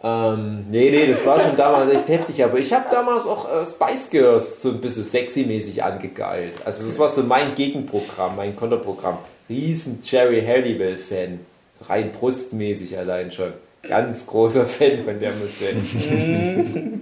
Ähm, 0.03 0.65
nee, 0.69 0.89
nee, 0.89 1.05
das 1.07 1.25
war 1.25 1.39
schon 1.41 1.55
damals 1.55 1.91
echt 1.93 2.07
heftig. 2.07 2.43
Aber 2.43 2.57
ich 2.57 2.73
habe 2.73 2.85
damals 2.89 3.25
auch 3.27 3.51
äh, 3.51 3.65
Spice 3.65 4.09
Girls 4.09 4.61
so 4.61 4.69
ein 4.69 4.81
bisschen 4.81 5.03
sexy-mäßig 5.03 5.83
angegeilt. 5.83 6.55
Also 6.65 6.85
das 6.85 6.97
war 6.97 7.09
so 7.09 7.21
mein 7.23 7.53
Gegenprogramm, 7.55 8.35
mein 8.35 8.55
Konterprogramm. 8.55 9.17
Riesen 9.49 9.99
Jerry 10.03 10.43
Halliwell-Fan. 10.45 11.39
Rein 11.87 12.11
brustmäßig 12.11 12.97
allein 12.97 13.31
schon. 13.31 13.53
Ganz 13.87 14.25
großer 14.27 14.65
Fan 14.65 15.03
von 15.03 15.19
der 15.19 15.33
Musik. 15.33 17.01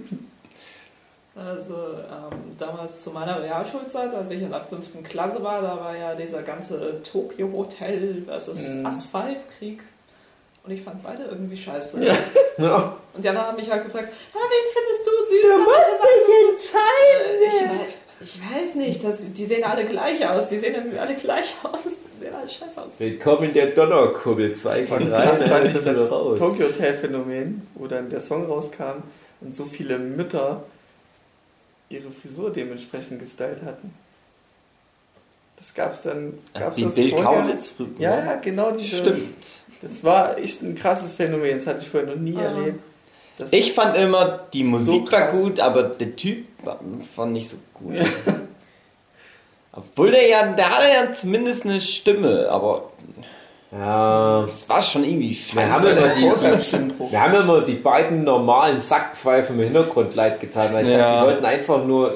Also 1.36 1.74
ähm, 1.74 2.36
damals 2.58 3.02
zu 3.02 3.12
meiner 3.12 3.42
Realschulzeit, 3.42 4.12
als 4.12 4.30
ich 4.30 4.42
in 4.42 4.50
der 4.50 4.62
fünften 4.62 5.02
Klasse 5.02 5.42
war, 5.42 5.62
da 5.62 5.80
war 5.80 5.96
ja 5.96 6.14
dieser 6.14 6.42
ganze 6.42 7.00
Tokyo 7.02 7.50
Hotel 7.52 8.22
versus 8.26 8.74
Mhm. 8.74 8.84
Asphalt-Krieg. 8.86 9.82
Und 10.62 10.70
ich 10.72 10.82
fand 10.82 11.02
beide 11.02 11.24
irgendwie 11.24 11.56
scheiße. 11.56 12.04
Ja. 12.58 12.94
Und 13.14 13.24
Jana 13.24 13.46
hat 13.46 13.56
mich 13.56 13.70
halt 13.70 13.84
gefragt, 13.84 14.08
ah, 14.34 14.36
wen 14.36 14.72
findest 14.74 15.06
du 15.06 15.10
süß? 15.30 15.40
Du 15.40 15.58
musst 15.60 16.04
dich 16.04 16.74
entscheiden. 16.74 17.96
Ich, 18.20 18.34
ich 18.34 18.40
weiß 18.42 18.74
nicht, 18.74 19.02
das, 19.02 19.32
die 19.32 19.46
sehen 19.46 19.64
alle 19.64 19.86
gleich 19.86 20.28
aus. 20.28 20.48
Die 20.50 20.58
sehen 20.58 20.74
irgendwie 20.74 20.98
alle 20.98 21.14
gleich 21.14 21.54
aus. 21.62 21.84
Die 21.84 22.18
sehen 22.18 22.34
alle 22.34 22.46
scheiße 22.46 22.82
aus. 22.82 22.92
Willkommen 22.98 23.44
in 23.44 23.54
der 23.54 23.68
Donnerkuppel 23.68 24.54
2 24.54 24.86
von 24.86 25.08
3. 25.08 25.24
Das 25.24 25.42
fand 25.44 25.66
ich 25.68 25.82
das. 25.82 26.08
Tokyo 26.10 26.66
Hotel 26.66 26.98
Phänomen, 26.98 27.66
wo 27.76 27.86
dann 27.86 28.10
der 28.10 28.20
Song 28.20 28.44
rauskam 28.44 29.04
und 29.40 29.56
so 29.56 29.64
viele 29.64 29.98
Mütter 29.98 30.62
ihre 31.88 32.10
Frisur 32.10 32.50
dementsprechend 32.50 33.20
gestylt 33.20 33.62
hatten. 33.64 33.94
Das 35.60 35.74
gab's 35.74 36.02
dann. 36.02 36.34
Also 36.54 36.64
Gab's 36.64 36.76
die 36.76 36.84
das 36.84 36.94
Bill? 36.94 37.12
Kaulitz. 37.12 37.74
Ja, 37.98 38.18
ja, 38.18 38.34
genau 38.36 38.70
diese. 38.72 38.96
Stimmt. 38.96 39.44
Das 39.82 40.02
war 40.02 40.36
echt 40.38 40.62
ein 40.62 40.74
krasses 40.74 41.12
Phänomen. 41.14 41.58
Das 41.58 41.66
hatte 41.66 41.80
ich 41.82 41.88
vorher 41.88 42.08
noch 42.10 42.16
nie 42.20 42.36
Ah. 42.36 42.42
erlebt. 42.42 42.80
Das 43.38 43.52
Ich 43.52 43.72
fand 43.72 43.96
immer, 43.96 44.40
die 44.52 44.64
Musik 44.64 45.06
So 45.06 45.12
war 45.12 45.28
gut, 45.32 45.60
aber 45.60 45.84
der 45.84 46.16
Typ 46.16 46.46
war, 46.64 46.78
war 47.16 47.26
nicht 47.26 47.48
so 47.48 47.56
gut. 47.74 47.94
Obwohl 49.72 50.10
der 50.10 50.26
ja, 50.28 50.52
der 50.52 50.70
hatte 50.70 50.88
ja 50.88 51.12
zumindest 51.12 51.64
eine 51.64 51.80
Stimme, 51.80 52.48
aber 52.50 52.90
Ja. 53.72 54.44
es 54.48 54.68
war 54.68 54.82
schon 54.82 55.04
irgendwie 55.04 55.38
Wir 55.52 55.70
haben, 55.72 55.86
die, 56.18 56.26
Vorstandsstimmbruch. 56.28 57.12
wir 57.12 57.20
haben 57.20 57.34
immer 57.34 57.60
die 57.62 57.74
beiden 57.74 58.24
normalen 58.24 58.80
Sackpfeifen 58.80 59.56
im 59.58 59.64
Hintergrund 59.64 60.14
leid 60.16 60.40
getan, 60.40 60.72
weil 60.72 60.84
ich 60.84 60.90
Ja. 60.90 60.98
dachte, 60.98 61.20
die 61.20 61.26
wollten 61.32 61.44
einfach 61.44 61.84
nur 61.84 62.14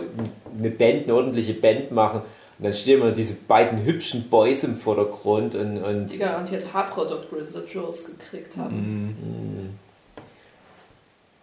eine 0.59 0.71
Band, 0.71 1.05
eine 1.05 1.15
ordentliche 1.15 1.55
Band 1.55 1.93
machen. 1.93 2.23
Und 2.59 2.65
dann 2.67 2.75
stehen 2.75 3.01
immer 3.01 3.11
diese 3.13 3.35
beiden 3.35 3.85
hübschen 3.85 4.29
Boys 4.31 4.63
im 4.65 4.77
Vordergrund 4.77 5.55
und, 5.57 5.83
und 5.83 6.07
Die 6.07 6.19
garantiert 6.19 6.73
Haarprodukt 6.73 7.33
Residuals 7.33 8.07
gekriegt 8.07 8.57
haben. 8.57 9.77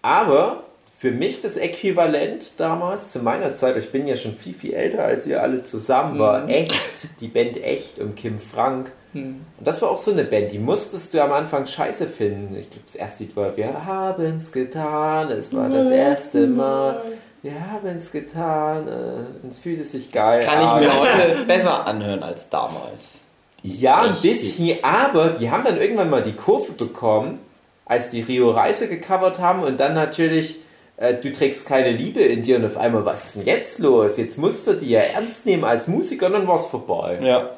Aber 0.02 0.64
für 0.98 1.12
mich 1.12 1.42
das 1.42 1.58
Äquivalent 1.58 2.60
damals 2.60 3.12
zu 3.12 3.20
meiner 3.20 3.56
Zeit, 3.56 3.76
ich 3.78 3.92
bin 3.92 4.08
ja 4.08 4.16
schon 4.16 4.36
viel, 4.36 4.54
viel 4.54 4.74
älter 4.74 5.04
als 5.04 5.26
ihr 5.28 5.42
alle 5.42 5.64
zusammen, 5.64 6.20
war 6.20 6.44
Mhm. 6.44 6.50
echt, 6.50 7.22
die 7.22 7.28
Band 7.28 7.58
Echt 7.58 8.00
und 8.00 8.16
Kim 8.16 8.40
Frank. 8.40 8.92
Hm. 9.14 9.42
Und 9.58 9.68
das 9.68 9.82
war 9.82 9.90
auch 9.90 9.98
so 9.98 10.12
eine 10.12 10.24
Band, 10.24 10.52
die 10.52 10.60
musstest 10.60 11.14
du 11.14 11.22
am 11.22 11.34
Anfang 11.34 11.66
scheiße 11.66 12.08
finden. 12.08 12.56
Ich 12.56 12.70
glaube, 12.70 12.86
das 12.86 12.96
erste 12.96 13.24
Lied 13.24 13.36
war 13.36 13.58
Wir 13.58 13.86
haben's 13.86 14.52
getan, 14.52 15.32
es 15.32 15.54
war 15.54 15.70
das 15.70 15.90
erste 15.90 16.48
Mal. 16.48 17.02
Wir 17.44 17.54
haben's 17.72 18.12
getan, 18.12 18.88
äh, 18.88 19.46
uns 19.46 19.58
fühlt 19.58 19.82
es 19.82 19.94
sich 19.94 20.12
geil. 20.12 20.44
Kann 20.44 20.64
ich 20.64 20.70
an. 20.70 20.80
mir 20.80 20.94
heute 20.94 21.44
besser 21.48 21.88
anhören 21.88 22.22
als 22.22 22.50
damals. 22.50 23.22
Ja, 23.64 24.02
ein 24.02 24.16
bisschen, 24.22 24.84
aber 24.84 25.30
die 25.30 25.50
haben 25.50 25.64
dann 25.64 25.80
irgendwann 25.80 26.10
mal 26.10 26.24
die 26.24 26.34
Kurve 26.34 26.72
bekommen, 26.74 27.40
als 27.86 28.10
die 28.10 28.22
Rio 28.22 28.52
Reise 28.52 28.88
gecovert 28.88 29.40
haben 29.40 29.64
und 29.64 29.80
dann 29.80 29.94
natürlich, 29.94 30.58
äh, 30.98 31.16
du 31.16 31.32
trägst 31.32 31.66
keine 31.66 31.92
Liebe 31.92 32.22
in 32.22 32.44
dir 32.44 32.58
und 32.58 32.66
auf 32.66 32.78
einmal, 32.78 33.06
was 33.06 33.26
ist 33.26 33.36
denn 33.38 33.46
jetzt 33.46 33.80
los? 33.80 34.18
Jetzt 34.18 34.38
musst 34.38 34.68
du 34.68 34.74
die 34.74 34.90
ja 34.92 35.02
ernst 35.02 35.46
nehmen 35.46 35.64
als 35.64 35.88
Musiker 35.88 36.28
und 36.28 36.34
dann 36.34 36.48
war's 36.48 36.68
vorbei. 36.68 37.20
Ja. 37.22 37.50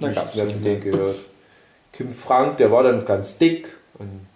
Da 0.00 0.08
Da 0.08 0.08
gab's 0.08 0.34
nicht 0.34 0.64
mehr. 0.64 1.14
Kim 1.92 2.12
Frank, 2.12 2.56
der 2.56 2.70
war 2.70 2.84
dann 2.84 3.04
ganz 3.04 3.38
dick 3.38 3.68
und 3.98 4.26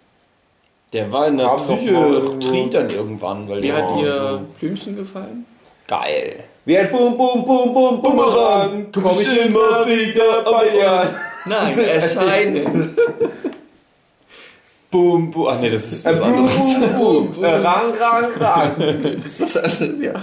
Der 0.93 1.11
war 1.11 1.27
in 1.27 1.37
der 1.37 1.49
Psychiatrie 1.57 2.69
dann 2.69 2.89
irgendwann, 2.89 3.49
weil 3.49 3.61
Wie 3.61 3.67
der 3.67 3.77
hat 3.77 3.89
war 3.91 3.99
ihr 4.01 4.13
so 4.15 4.39
Blümchen 4.59 4.95
gefallen? 4.95 5.45
geil. 5.87 6.43
wie 6.65 6.77
ein 6.77 6.89
Boom, 6.91 7.17
Boom, 7.17 7.45
Boom, 7.45 7.73
Boom, 7.73 8.01
Boomerang, 8.01 8.87
komm 8.93 9.19
ich 9.21 9.45
immer 9.45 9.85
wieder 9.87 10.43
bei 10.43 10.69
dir. 10.69 11.09
Nein, 11.45 11.79
erscheinen. 11.79 12.97
Boom, 14.91 15.31
boom. 15.31 15.47
Ach 15.49 15.59
nee, 15.59 15.69
das 15.69 15.85
ist 15.91 16.05
was 16.05 16.21
anderes. 16.21 16.51
Boom, 16.55 17.31
Boom, 17.33 17.43
äh, 17.43 17.47
Rang, 17.55 17.93
Rang, 17.99 18.25
Rang. 18.39 18.71
Das 19.23 19.31
ist 19.33 19.41
was 19.55 19.57
anderes, 19.57 20.01
ja. 20.01 20.13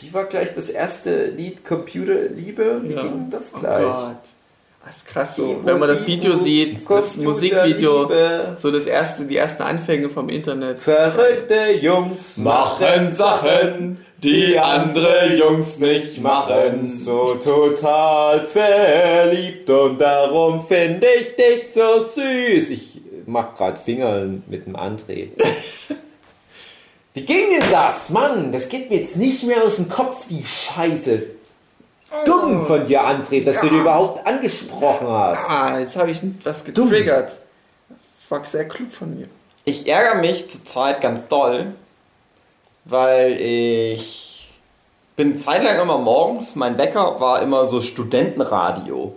Wie 0.00 0.14
war 0.14 0.24
gleich 0.24 0.54
das 0.54 0.70
erste 0.70 1.26
Lied 1.26 1.64
Computerliebe? 1.66 2.80
Wie 2.84 2.94
Ja. 2.94 3.02
ging 3.02 3.28
das 3.30 3.52
Oh 3.54 3.58
gleich? 3.58 3.82
Gott. 3.84 4.16
Das 4.88 4.96
ist 4.96 5.06
krass 5.06 5.36
so. 5.36 5.60
Wenn 5.64 5.78
man 5.78 5.90
das 5.90 6.06
Video 6.06 6.34
sieht, 6.34 6.88
das 6.88 7.18
Musikvideo, 7.18 8.10
so 8.56 8.70
das 8.70 8.86
erste, 8.86 9.26
die 9.26 9.36
ersten 9.36 9.62
Anfänge 9.62 10.08
vom 10.08 10.30
Internet. 10.30 10.78
Verrückte 10.78 11.72
Jungs 11.78 12.38
Machen 12.38 13.10
Sachen, 13.10 13.98
die 14.22 14.58
andere 14.58 15.34
Jungs 15.36 15.78
nicht 15.78 16.22
machen. 16.22 16.88
so 16.88 17.34
total 17.34 18.46
verliebt 18.46 19.68
und 19.68 19.98
darum 19.98 20.66
finde 20.66 21.06
ich 21.20 21.36
dich 21.36 21.64
so 21.74 22.00
süß. 22.00 22.70
Ich 22.70 23.02
mach 23.26 23.56
grad 23.56 23.76
Finger 23.76 24.24
mit 24.46 24.64
dem 24.64 24.74
André. 24.74 25.28
Wie 27.12 27.26
ging 27.26 27.50
denn 27.50 27.70
das? 27.70 28.08
Mann, 28.08 28.52
das 28.52 28.70
geht 28.70 28.88
mir 28.88 29.00
jetzt 29.00 29.16
nicht 29.16 29.42
mehr 29.42 29.62
aus 29.64 29.76
dem 29.76 29.90
Kopf, 29.90 30.24
die 30.30 30.46
Scheiße. 30.46 31.37
Dumm 32.24 32.66
von 32.66 32.86
dir, 32.86 33.02
André, 33.02 33.44
dass 33.44 33.60
du 33.60 33.68
dir 33.68 33.80
überhaupt 33.80 34.26
angesprochen 34.26 35.08
hast. 35.08 35.48
Ah, 35.48 35.78
jetzt 35.78 35.96
habe 35.96 36.10
ich 36.10 36.20
was 36.42 36.64
getriggert. 36.64 37.32
Das 38.16 38.30
war 38.30 38.44
sehr 38.44 38.66
klug 38.66 38.90
von 38.90 39.18
mir. 39.18 39.28
Ich 39.64 39.86
ärgere 39.86 40.20
mich 40.20 40.48
zurzeit 40.48 41.00
ganz 41.00 41.26
doll, 41.28 41.72
weil 42.86 43.32
ich 43.38 44.48
bin 45.16 45.38
zeitlang 45.38 45.80
immer 45.80 45.98
morgens, 45.98 46.54
mein 46.54 46.78
Wecker 46.78 47.20
war 47.20 47.42
immer 47.42 47.66
so 47.66 47.80
Studentenradio. 47.80 49.14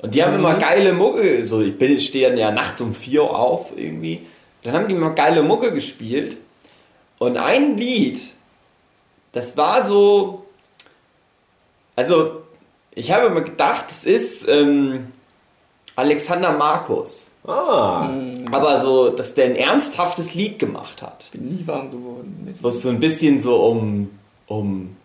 Und 0.00 0.14
die 0.14 0.22
haben 0.22 0.34
immer 0.34 0.54
geile 0.54 0.92
Mucke, 0.92 1.46
so 1.46 1.60
ich 1.60 1.78
bin, 1.78 1.98
stehe 1.98 2.28
dann 2.28 2.38
ja 2.38 2.50
nachts 2.50 2.80
um 2.80 2.94
4 2.94 3.22
Uhr 3.22 3.38
auf 3.38 3.70
irgendwie. 3.76 4.26
Dann 4.62 4.74
haben 4.74 4.88
die 4.88 4.94
immer 4.94 5.10
geile 5.10 5.42
Mucke 5.42 5.72
gespielt. 5.72 6.36
Und 7.18 7.36
ein 7.36 7.76
Lied, 7.76 8.20
das 9.32 9.56
war 9.56 9.82
so, 9.82 10.44
also 11.98 12.42
ich 12.92 13.10
habe 13.10 13.26
immer 13.26 13.40
gedacht, 13.40 13.86
das 13.90 14.04
ist 14.04 14.46
ähm, 14.48 15.08
Alexander 15.96 16.52
Markus. 16.52 17.28
Ah, 17.44 18.08
Aber 18.52 18.80
so, 18.80 19.10
dass 19.10 19.34
der 19.34 19.46
ein 19.46 19.56
ernsthaftes 19.56 20.34
Lied 20.34 20.60
gemacht 20.60 21.02
hat. 21.02 21.28
Bin 21.32 21.46
nie 21.46 21.66
warm 21.66 21.90
geworden. 21.90 22.42
Mit 22.44 22.62
Wo 22.62 22.68
es 22.68 22.82
so 22.82 22.90
ein 22.90 23.00
bisschen 23.00 23.42
so 23.42 23.56
um, 23.56 24.10
um 24.46 24.96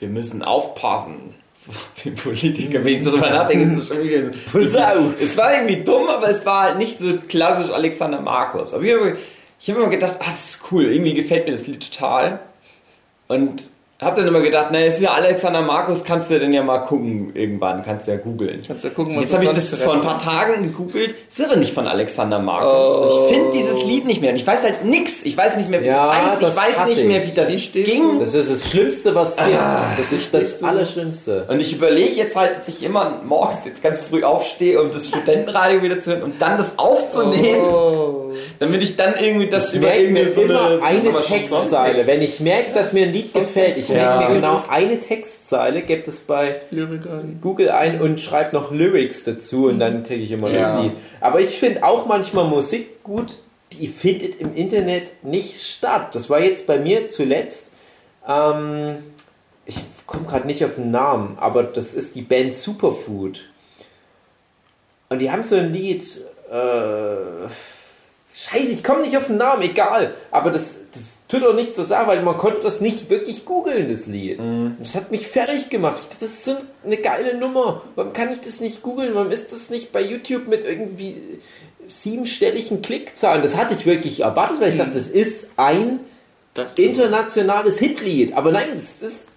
wir 0.00 0.08
müssen 0.08 0.42
aufpassen. 0.42 1.34
Den 2.04 2.16
Politiker, 2.16 2.84
wenn 2.84 2.98
ich 2.98 3.04
so 3.04 3.10
drüber 3.12 3.30
nachdenke, 3.30 3.64
ist 3.64 3.82
es 3.82 3.88
schon 3.88 4.02
wieder 4.02 4.32
so. 4.52 5.12
Es 5.20 5.36
war 5.36 5.54
irgendwie 5.54 5.84
dumm, 5.84 6.08
aber 6.08 6.28
es 6.28 6.44
war 6.44 6.64
halt 6.64 6.78
nicht 6.78 6.98
so 6.98 7.18
klassisch 7.28 7.70
Alexander 7.70 8.20
Markus. 8.20 8.74
Aber 8.74 8.82
ich 8.82 8.94
habe 8.94 9.16
ich 9.60 9.68
immer 9.68 9.88
gedacht, 9.88 10.16
ah, 10.18 10.26
das 10.26 10.50
ist 10.50 10.72
cool, 10.72 10.86
irgendwie 10.86 11.14
gefällt 11.14 11.46
mir 11.46 11.52
das 11.52 11.68
Lied 11.68 11.88
total. 11.92 12.40
Und 13.28 13.70
hab 13.98 14.14
dann 14.14 14.26
immer 14.28 14.40
gedacht, 14.40 14.66
na, 14.72 14.84
ist 14.84 15.00
ja 15.00 15.12
Alexander 15.12 15.62
Markus, 15.62 16.04
kannst 16.04 16.30
du 16.30 16.38
denn 16.38 16.52
ja 16.52 16.62
mal 16.62 16.80
gucken 16.80 17.30
irgendwann, 17.34 17.82
kannst 17.82 18.06
du 18.06 18.10
ja 18.12 18.18
googeln. 18.18 18.62
Kannst 18.66 18.84
ja 18.84 18.90
gucken, 18.90 19.16
was 19.16 19.22
Jetzt 19.24 19.32
habe 19.34 19.44
ich 19.44 19.50
das 19.50 19.80
vor 19.82 19.94
ein 19.94 20.02
paar 20.02 20.18
Tagen 20.18 20.62
gegoogelt. 20.64 21.14
Ist 21.28 21.42
aber 21.42 21.56
nicht 21.56 21.72
von 21.72 21.86
Alexander 21.88 22.38
Markus. 22.38 23.08
Oh. 23.10 23.26
Ich 23.30 23.34
finde 23.34 23.52
dieses 23.52 23.84
Lied 23.84 24.04
nicht 24.04 24.20
mehr. 24.20 24.30
Und 24.30 24.36
ich 24.36 24.46
weiß 24.46 24.62
halt 24.62 24.84
nix. 24.84 25.22
Ich 25.24 25.34
weiß 25.34 25.56
nicht 25.56 25.70
mehr, 25.70 25.80
wie 25.82 25.86
Ja, 25.86 26.06
das 26.06 26.16
heißt. 26.32 26.42
das 26.42 26.50
Ich 26.50 26.56
weiß 26.78 26.88
nicht 26.88 27.04
mehr, 27.06 27.22
ich. 27.24 27.30
wie 27.30 27.34
das 27.34 27.62
stehst 27.62 27.90
ging. 27.90 28.20
das 28.20 28.34
ist 28.34 28.50
das 28.50 28.68
Schlimmste, 28.70 29.14
was 29.14 29.34
gibt. 29.36 29.56
Ah, 29.56 29.82
das 29.96 30.12
ist 30.20 30.34
das 30.34 30.62
Allerschlimmste. 30.62 31.46
Und 31.48 31.62
ich 31.62 31.72
überlege 31.72 32.10
jetzt 32.16 32.36
halt, 32.36 32.54
dass 32.56 32.68
ich 32.68 32.82
immer 32.82 33.20
morgens 33.26 33.64
jetzt 33.64 33.82
ganz 33.82 34.02
früh 34.02 34.22
aufstehe, 34.24 34.82
um 34.82 34.90
das 34.90 35.08
Studentenradio 35.08 35.82
wieder 35.82 36.00
zu 36.00 36.10
hören 36.10 36.22
und 36.22 36.42
dann 36.42 36.58
das 36.58 36.72
aufzunehmen, 36.78 37.62
Oh. 37.64 38.32
damit 38.58 38.82
ich 38.82 38.94
dann 38.96 39.14
irgendwie 39.18 39.46
das 39.48 39.70
Ich 39.70 39.76
über 39.76 39.94
irgendwie 39.96 40.30
so 40.34 40.42
eine, 40.42 40.78
so 40.78 40.84
eine 40.84 41.20
Textzeile. 41.22 42.06
Wenn 42.06 42.20
ich 42.20 42.40
merke, 42.40 42.74
dass 42.74 42.92
mir 42.92 43.06
ein 43.06 43.12
Lied 43.14 43.32
gefällt, 43.32 43.78
ich 43.78 43.85
Ja. 43.88 44.18
merke 44.18 44.28
mir 44.32 44.34
genau 44.40 44.64
eine 44.68 45.00
Textzeile, 45.00 45.82
gebe 45.82 46.02
das 46.02 46.20
bei. 46.20 46.60
Google 47.40 47.70
ein 47.70 48.00
und 48.00 48.20
schreibe 48.20 48.54
noch 48.54 48.70
Lyrics 48.72 49.24
dazu 49.24 49.66
und 49.68 49.78
dann 49.78 50.04
kriege 50.04 50.22
ich 50.22 50.30
immer 50.32 50.50
Ja. 50.50 50.74
das 50.74 50.82
Lied. 50.82 50.92
Aber 51.20 51.40
ich 51.40 51.58
finde 51.58 51.84
auch 51.84 52.06
manchmal 52.06 52.44
Musik 52.46 53.02
gut, 53.02 53.36
die 53.72 53.88
findet 53.88 54.40
im 54.40 54.54
Internet 54.54 55.24
nicht 55.24 55.62
statt. 55.62 56.14
Das 56.14 56.30
war 56.30 56.40
jetzt 56.40 56.66
bei 56.66 56.78
mir 56.78 57.08
zuletzt. 57.08 57.72
Ähm, 58.28 58.98
ich 59.64 59.78
komme 60.06 60.24
gerade 60.26 60.46
nicht 60.46 60.64
auf 60.64 60.76
den 60.76 60.90
Namen, 60.90 61.36
aber 61.40 61.62
das 61.64 61.94
ist 61.94 62.14
die 62.16 62.22
Band 62.22 62.54
Superfood. 62.54 63.48
Und 65.08 65.18
die 65.20 65.30
haben 65.30 65.42
so 65.42 65.56
ein 65.56 65.72
Lied. 65.72 66.04
Äh, 66.50 67.48
Scheiße, 68.34 68.68
ich 68.68 68.84
komme 68.84 69.00
nicht 69.00 69.16
auf 69.16 69.26
den 69.28 69.38
Namen, 69.38 69.62
egal. 69.62 70.14
Aber 70.30 70.50
das, 70.50 70.76
das 70.92 71.05
tut 71.28 71.44
auch 71.44 71.54
nichts 71.54 71.76
zur 71.76 71.84
Sache, 71.84 72.06
weil 72.08 72.22
man 72.22 72.38
konnte 72.38 72.60
das 72.62 72.80
nicht 72.80 73.10
wirklich 73.10 73.44
googeln, 73.44 73.90
das 73.90 74.06
Lied. 74.06 74.38
Und 74.38 74.76
Das 74.80 74.94
hat 74.94 75.10
mich 75.10 75.26
fertig 75.26 75.70
gemacht. 75.70 75.98
Dachte, 75.98 76.16
das 76.20 76.30
ist 76.30 76.44
so 76.44 76.56
eine 76.84 76.96
geile 76.96 77.36
Nummer. 77.36 77.82
Warum 77.94 78.12
kann 78.12 78.32
ich 78.32 78.40
das 78.40 78.60
nicht 78.60 78.82
googeln? 78.82 79.14
Warum 79.14 79.30
ist 79.30 79.52
das 79.52 79.70
nicht 79.70 79.92
bei 79.92 80.00
YouTube 80.00 80.46
mit 80.48 80.64
irgendwie 80.64 81.16
siebenstelligen 81.88 82.82
Klickzahlen? 82.82 83.42
Das 83.42 83.56
hatte 83.56 83.74
ich 83.74 83.86
wirklich 83.86 84.20
erwartet, 84.20 84.60
weil 84.60 84.70
ich 84.70 84.78
dachte, 84.78 84.94
das 84.94 85.08
ist 85.08 85.50
ein 85.56 86.00
Das 86.54 86.74
internationales 86.74 87.78
Hitlied. 87.78 88.34
Aber 88.34 88.52
nein, 88.52 88.68
das 88.74 89.02
ist 89.02 89.28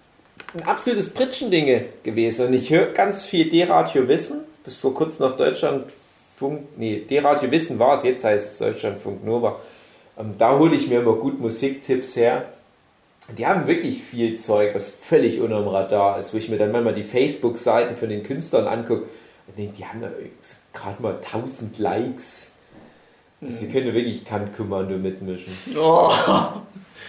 ein 0.54 0.62
absolutes 0.64 1.10
Pritschendinge 1.10 1.86
gewesen. 2.02 2.46
Und 2.46 2.54
ich 2.54 2.70
höre 2.70 2.86
ganz 2.86 3.24
viel 3.24 3.48
D-Radio 3.48 4.08
Wissen. 4.08 4.40
Bis 4.64 4.76
vor 4.76 4.94
kurzem 4.94 5.26
noch 5.26 5.36
Deutschlandfunk, 5.36 6.60
nee, 6.76 7.04
D-Radio 7.08 7.50
Wissen 7.50 7.78
war 7.78 7.96
es, 7.96 8.04
jetzt 8.04 8.24
heißt 8.24 8.52
es 8.52 8.58
Deutschlandfunk 8.58 9.24
Nova. 9.24 9.58
Ähm, 10.20 10.34
da 10.38 10.58
hole 10.58 10.74
ich 10.74 10.88
mir 10.88 11.00
immer 11.00 11.14
gut 11.14 11.40
Musiktipps 11.40 12.16
her. 12.16 12.44
Die 13.36 13.46
haben 13.46 13.66
wirklich 13.66 14.02
viel 14.02 14.36
Zeug, 14.38 14.74
was 14.74 14.90
völlig 14.90 15.40
unterm 15.40 15.68
Radar 15.68 16.18
ist, 16.18 16.34
wo 16.34 16.38
ich 16.38 16.48
mir 16.48 16.56
dann 16.56 16.72
manchmal 16.72 16.94
die 16.94 17.04
Facebook-Seiten 17.04 17.96
von 17.96 18.08
den 18.08 18.24
Künstlern 18.24 18.66
angucke 18.66 19.04
und 19.46 19.58
denke, 19.58 19.76
die 19.76 19.84
haben 19.84 20.00
da 20.00 20.08
gerade 20.72 21.00
mal 21.02 21.14
1000 21.14 21.78
Likes. 21.78 22.52
Sie 23.40 23.68
können 23.68 23.94
wirklich 23.94 24.24
kein 24.24 24.52
Kommando 24.54 24.96
mitmischen. 24.96 25.56
Oh. 25.78 26.10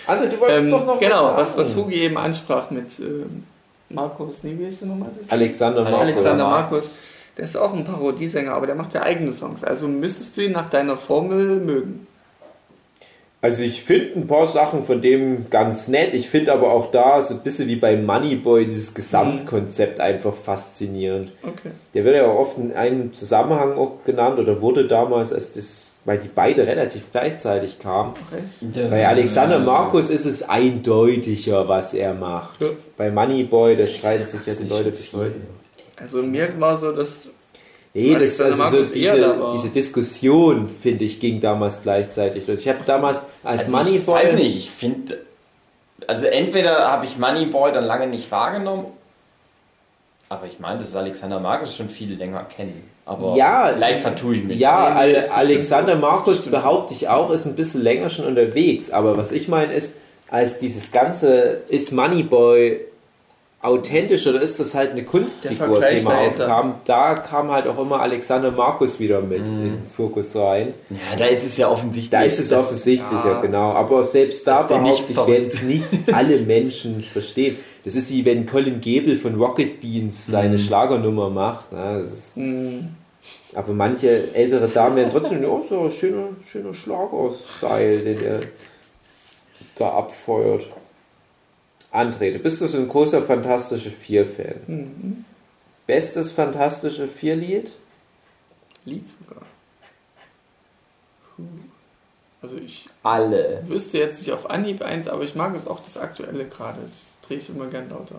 André, 0.07 0.28
du 0.30 0.39
wolltest 0.39 0.66
Ähm, 0.66 0.72
doch 0.72 0.86
noch 0.86 0.99
genau, 0.99 1.36
was 1.36 1.38
was, 1.38 1.49
sagen. 1.49 1.70
was 1.70 1.76
Hugi 1.76 1.95
eben 1.95 2.18
ansprach 2.18 2.72
mit 2.72 2.99
ähm, 2.99 3.43
Markus, 3.89 4.43
nee, 4.43 4.55
wie 4.57 4.66
heißt 4.66 4.82
der 4.82 4.88
nochmal? 4.88 5.09
Das? 5.20 5.30
Alexander 5.30 5.84
Markus. 5.84 6.01
Alexander 6.01 6.43
Markus. 6.49 6.99
Der 7.38 7.45
ist 7.45 7.57
auch 7.57 7.74
ein 7.74 7.84
Parodiesänger, 7.84 8.53
aber 8.53 8.66
der 8.66 8.76
macht 8.76 8.93
ja 8.93 9.03
eigene 9.03 9.34
Songs. 9.34 9.64
Also 9.64 9.88
müsstest 9.88 10.38
du 10.38 10.41
ihn 10.41 10.51
nach 10.51 10.70
deiner 10.70 10.97
Formel 10.97 11.59
mögen. 11.59 12.07
Also 13.44 13.64
ich 13.64 13.82
finde 13.82 14.20
ein 14.20 14.28
paar 14.28 14.46
Sachen 14.46 14.84
von 14.84 15.02
dem 15.02 15.50
ganz 15.50 15.88
nett. 15.88 16.14
Ich 16.14 16.30
finde 16.30 16.54
aber 16.54 16.72
auch 16.72 16.92
da 16.92 17.24
so 17.24 17.34
ein 17.34 17.39
bisschen 17.39 17.68
wie 17.68 17.76
bei 17.76 17.98
Moneyboy 17.98 18.68
dieses 18.68 18.94
Gesamtkonzept 18.94 20.00
einfach 20.00 20.36
faszinierend. 20.36 21.32
Okay. 21.42 21.72
Der 21.96 22.06
wird 22.06 22.18
ja 22.18 22.28
auch 22.28 22.38
oft 22.38 22.60
in 22.60 22.74
einem 22.74 23.14
Zusammenhang 23.14 23.74
auch 23.80 24.04
genannt 24.06 24.38
oder 24.38 24.62
wurde 24.62 24.88
damals, 24.88 25.34
als 25.34 25.54
das, 25.54 25.96
weil 26.06 26.20
die 26.20 26.30
beide 26.34 26.68
relativ 26.68 27.12
gleichzeitig 27.12 27.80
kamen. 27.80 28.14
Bei 28.92 29.08
Alexander 29.08 29.58
Markus 29.58 30.12
ist 30.12 30.26
es 30.26 30.48
eindeutiger, 30.48 31.68
was 31.68 31.96
er 31.96 32.14
macht. 32.14 32.62
Ja. 32.62 32.68
Bei 32.96 33.10
Moneyboy, 33.10 33.76
da 33.76 33.88
streiten 33.88 34.26
sich 34.26 34.46
ja 34.46 34.54
die 34.54 34.70
Leute 34.70 34.92
bis 34.92 35.14
heute. 35.14 35.34
Also 35.98 36.22
mir 36.22 36.48
war 36.60 36.78
so, 36.78 36.92
dass 36.92 37.30
Nee, 37.94 38.16
das, 38.16 38.39
also 38.39 38.56
so 38.58 38.64
Markus 38.64 38.92
diese, 38.94 39.20
da 39.20 39.52
diese 39.54 39.70
Diskussion, 39.70 40.70
finde 40.82 41.04
ich, 41.06 41.20
ging 41.20 41.42
damals 41.42 41.82
gleichzeitig 41.82 42.48
los. 42.48 42.62
Ich 42.62 42.70
habe 42.70 42.80
damals 42.86 43.24
als 43.44 43.66
Also 43.66 43.78
Moneyboy. 43.78 44.22
Ich 44.22 44.28
weiß 44.30 44.36
nicht, 44.36 44.56
ich 44.58 44.72
finde. 44.72 45.18
Also 46.08 46.26
entweder 46.26 46.89
habe 46.89 47.06
ich 47.06 47.18
Moneyboy 47.18 47.72
dann 47.74 47.84
lange 47.86 48.08
nicht 48.08 48.32
wahrgenommen, 48.32 48.86
aber 50.30 50.46
ich 50.48 50.60
meine, 50.60 50.80
dass 50.80 50.96
Alexander 50.96 51.39
Markus 51.39 51.76
schon 51.76 51.89
viel 51.89 52.14
länger 52.14 52.44
kennen. 52.46 52.89
Aber 53.06 53.36
Ja, 53.36 53.72
vielleicht 53.74 54.00
vertue 54.00 54.36
ich 54.36 54.44
mich. 54.46 54.60
Ja, 54.60 55.04
Nee, 55.04 55.14
bestimmt 55.14 55.38
Alexander 55.38 55.96
Markus 55.96 56.36
bestimmt 56.38 56.56
so. 56.56 56.62
behaupte 56.62 56.94
ich 56.94 57.10
auch, 57.10 57.30
ist 57.32 57.46
ein 57.46 57.56
bisschen 57.56 57.82
länger 57.82 58.10
schon 58.10 58.26
unterwegs. 58.26 58.89
Aber 58.89 59.18
was 59.18 59.32
ich 59.32 59.48
meine 59.48 59.74
ist, 59.74 59.96
als 60.30 60.60
dieses 60.60 60.92
ganze 60.94 61.62
ist 61.68 61.92
Moneyboy 61.92 62.80
authentisch 63.64 64.26
oder 64.26 64.41
ist 64.41 64.59
das 64.59 64.74
halt 64.74 64.91
eine 64.91 65.01
Der 65.03 65.09
Kunstfigur 65.12 65.55
Vergleich 65.55 65.97
Thema 65.99 66.12
dahinter. 66.16 66.43
aufkam, 66.45 66.74
da 66.86 67.14
kam 67.16 67.51
halt 67.51 67.68
auch 67.68 67.78
immer 67.80 68.01
Alexander 68.01 68.49
Markus 68.51 68.99
wieder 68.99 69.22
mit 69.22 69.45
in 69.45 69.64
den 69.64 69.78
Fokus 69.95 70.36
rein. 70.36 70.74
Ja, 70.89 71.16
da 71.18 71.26
ist 71.26 71.45
es 71.45 71.57
ja 71.57 71.70
offensichtlich. 71.70 72.09
Da 72.09 72.24
ist 72.24 72.39
es 72.39 72.49
dass- 72.49 72.59
offensichtlicher, 72.66 73.34
ja. 73.34 73.41
genau. 73.41 73.72
Aber 73.74 74.03
selbst 74.03 74.47
da 74.47 74.64
behaupte 74.64 75.12
ich, 75.12 75.18
werden 75.28 75.45
es 75.45 75.62
nicht 75.62 75.86
alle 76.12 76.38
Menschen 76.39 77.03
verstehen. 77.03 77.55
Das 77.84 77.95
ist 77.95 78.12
wie 78.12 78.26
wenn 78.26 78.45
Colin 78.47 78.82
Gebel 78.82 79.18
von 79.18 79.36
Rocket 79.36 79.80
Beans 79.82 80.26
seine 80.28 80.57
Schlagernummer 80.59 81.30
macht. 81.30 81.72
Ne? 81.72 81.99
Das 82.01 82.14
ist, 82.14 82.38
mh, 82.38 82.84
aber 83.53 83.74
manche 83.74 84.34
ältere 84.34 84.68
Damen 84.70 84.95
werden 84.95 85.09
trotzdem, 85.12 85.43
oh, 85.45 85.62
so 85.68 85.82
ein 85.82 85.91
schöner, 85.91 86.30
schöner 86.51 86.74
Schlager-Style, 86.74 87.97
den 87.99 88.24
er 88.24 88.39
da 89.76 89.89
abfeuert. 89.89 90.68
André, 91.92 92.32
du 92.32 92.39
bist 92.39 92.62
doch 92.62 92.68
so 92.68 92.78
ein 92.78 92.88
großer 92.88 93.22
Fantastische 93.24 93.92
Vier-Fan. 93.92 94.56
Mhm. 94.68 95.26
Bestes 95.88 96.32
Fantastische 96.32 97.08
Vier-Lied? 97.08 97.72
Lied 98.86 99.04
sogar. 99.10 99.42
Puh. 101.36 101.44
Also 102.42 102.58
ich 102.58 102.88
Alle. 103.04 103.62
wüsste 103.68 103.98
jetzt 104.00 104.20
nicht 104.20 104.32
auf 104.32 104.50
Anhieb 104.50 104.82
eins, 104.82 105.08
aber 105.08 105.24
ich 105.24 105.36
mag 105.36 105.56
es 105.56 105.68
auch 105.68 105.84
das 105.84 105.98
aktuelle 105.98 106.46
gerade. 106.46 106.80
Das 106.82 107.28
drehe 107.28 107.38
ich 107.38 107.50
immer 107.50 107.68
gern 107.68 107.89
lauter. 107.89 108.16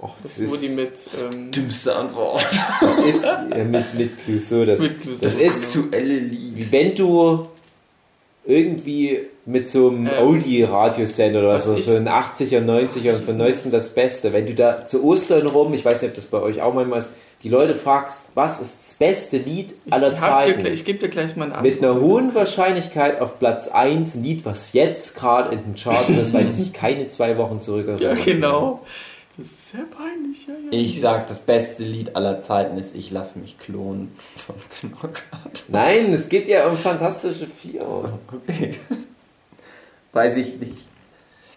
Och, 0.00 0.16
Das 0.22 0.36
das, 0.36 0.38
ist, 0.38 0.62
die 0.62 0.66
ist, 0.66 0.76
mit, 0.76 0.92
ähm, 1.20 1.50
Dümmste 1.52 1.94
Antwort. 1.94 2.44
das 2.80 2.98
ist 2.98 3.24
ja, 3.24 3.64
mit, 3.64 3.94
mit 3.94 4.18
Clouseau, 4.18 4.64
das, 4.64 4.80
mit 4.80 5.00
Clouseau, 5.00 5.24
das 5.24 5.34
ist 5.34 5.72
genau. 5.72 5.84
Aktuelle 5.86 6.18
Lied. 6.20 6.56
wie 6.56 6.72
wenn 6.72 6.94
du 6.94 7.48
irgendwie 8.48 9.20
mit 9.46 9.68
so 9.70 9.88
einem 9.90 10.06
Ähm, 10.06 10.26
Oldie-Radiosender 10.26 11.40
oder 11.40 11.60
so, 11.60 11.76
so 11.76 11.92
ein 11.94 12.08
80er, 12.08 12.60
90er 12.64 13.14
und 13.16 13.24
von 13.24 13.36
neuesten 13.36 13.70
das 13.70 13.90
Beste. 13.90 14.32
Wenn 14.32 14.46
du 14.46 14.54
da 14.54 14.84
zu 14.86 15.04
Ostern 15.04 15.46
rum, 15.46 15.72
ich 15.74 15.84
weiß 15.84 16.02
nicht, 16.02 16.10
ob 16.10 16.16
das 16.16 16.26
bei 16.26 16.40
euch 16.40 16.60
auch 16.62 16.72
manchmal 16.74 16.98
ist, 17.00 17.12
die 17.44 17.50
Leute 17.50 17.76
fragst, 17.76 18.24
was 18.34 18.60
ist 18.60 18.78
das 18.86 18.94
beste 18.94 19.36
Lied 19.36 19.72
aller 19.90 20.08
ich, 20.08 20.14
dir 20.14 20.20
Zeiten? 20.20 20.60
gleich- 20.60 20.72
ich 20.72 20.84
gebe 20.84 20.98
dir 20.98 21.08
gleich 21.08 21.36
mal 21.36 21.52
eine 21.52 21.62
Mit 21.62 21.78
einer 21.82 21.92
Antwort. 21.92 22.10
hohen 22.10 22.34
Wahrscheinlichkeit 22.34 23.20
auf 23.20 23.38
Platz 23.38 23.68
1 23.68 24.16
ein 24.16 24.24
Lied, 24.24 24.44
was 24.44 24.72
jetzt 24.72 25.14
gerade 25.14 25.54
in 25.54 25.62
den 25.62 25.74
Charts 25.76 26.08
ist, 26.08 26.34
weil 26.34 26.46
die 26.46 26.52
sich 26.52 26.72
keine 26.72 27.06
zwei 27.06 27.38
Wochen 27.38 27.60
zurückerinnern. 27.60 28.16
Ja, 28.18 28.24
genau. 28.24 28.80
Das 29.38 29.46
ist 29.46 29.70
sehr 29.70 29.84
peinlich. 29.84 30.48
Ja, 30.48 30.54
ja. 30.54 30.72
Ich 30.72 31.00
sag, 31.00 31.28
das 31.28 31.38
beste 31.38 31.84
Lied 31.84 32.16
aller 32.16 32.40
Zeiten 32.40 32.76
ist 32.76 32.96
Ich 32.96 33.12
lass 33.12 33.36
mich 33.36 33.56
klonen 33.56 34.10
von 34.34 34.56
Knockout. 34.90 35.62
Nein, 35.68 36.12
es 36.12 36.28
geht 36.28 36.48
ja 36.48 36.66
um 36.66 36.76
Fantastische 36.76 37.46
Vier. 37.46 37.86
Okay. 37.86 38.74
Weiß 40.12 40.36
ich 40.38 40.58
nicht. 40.58 40.86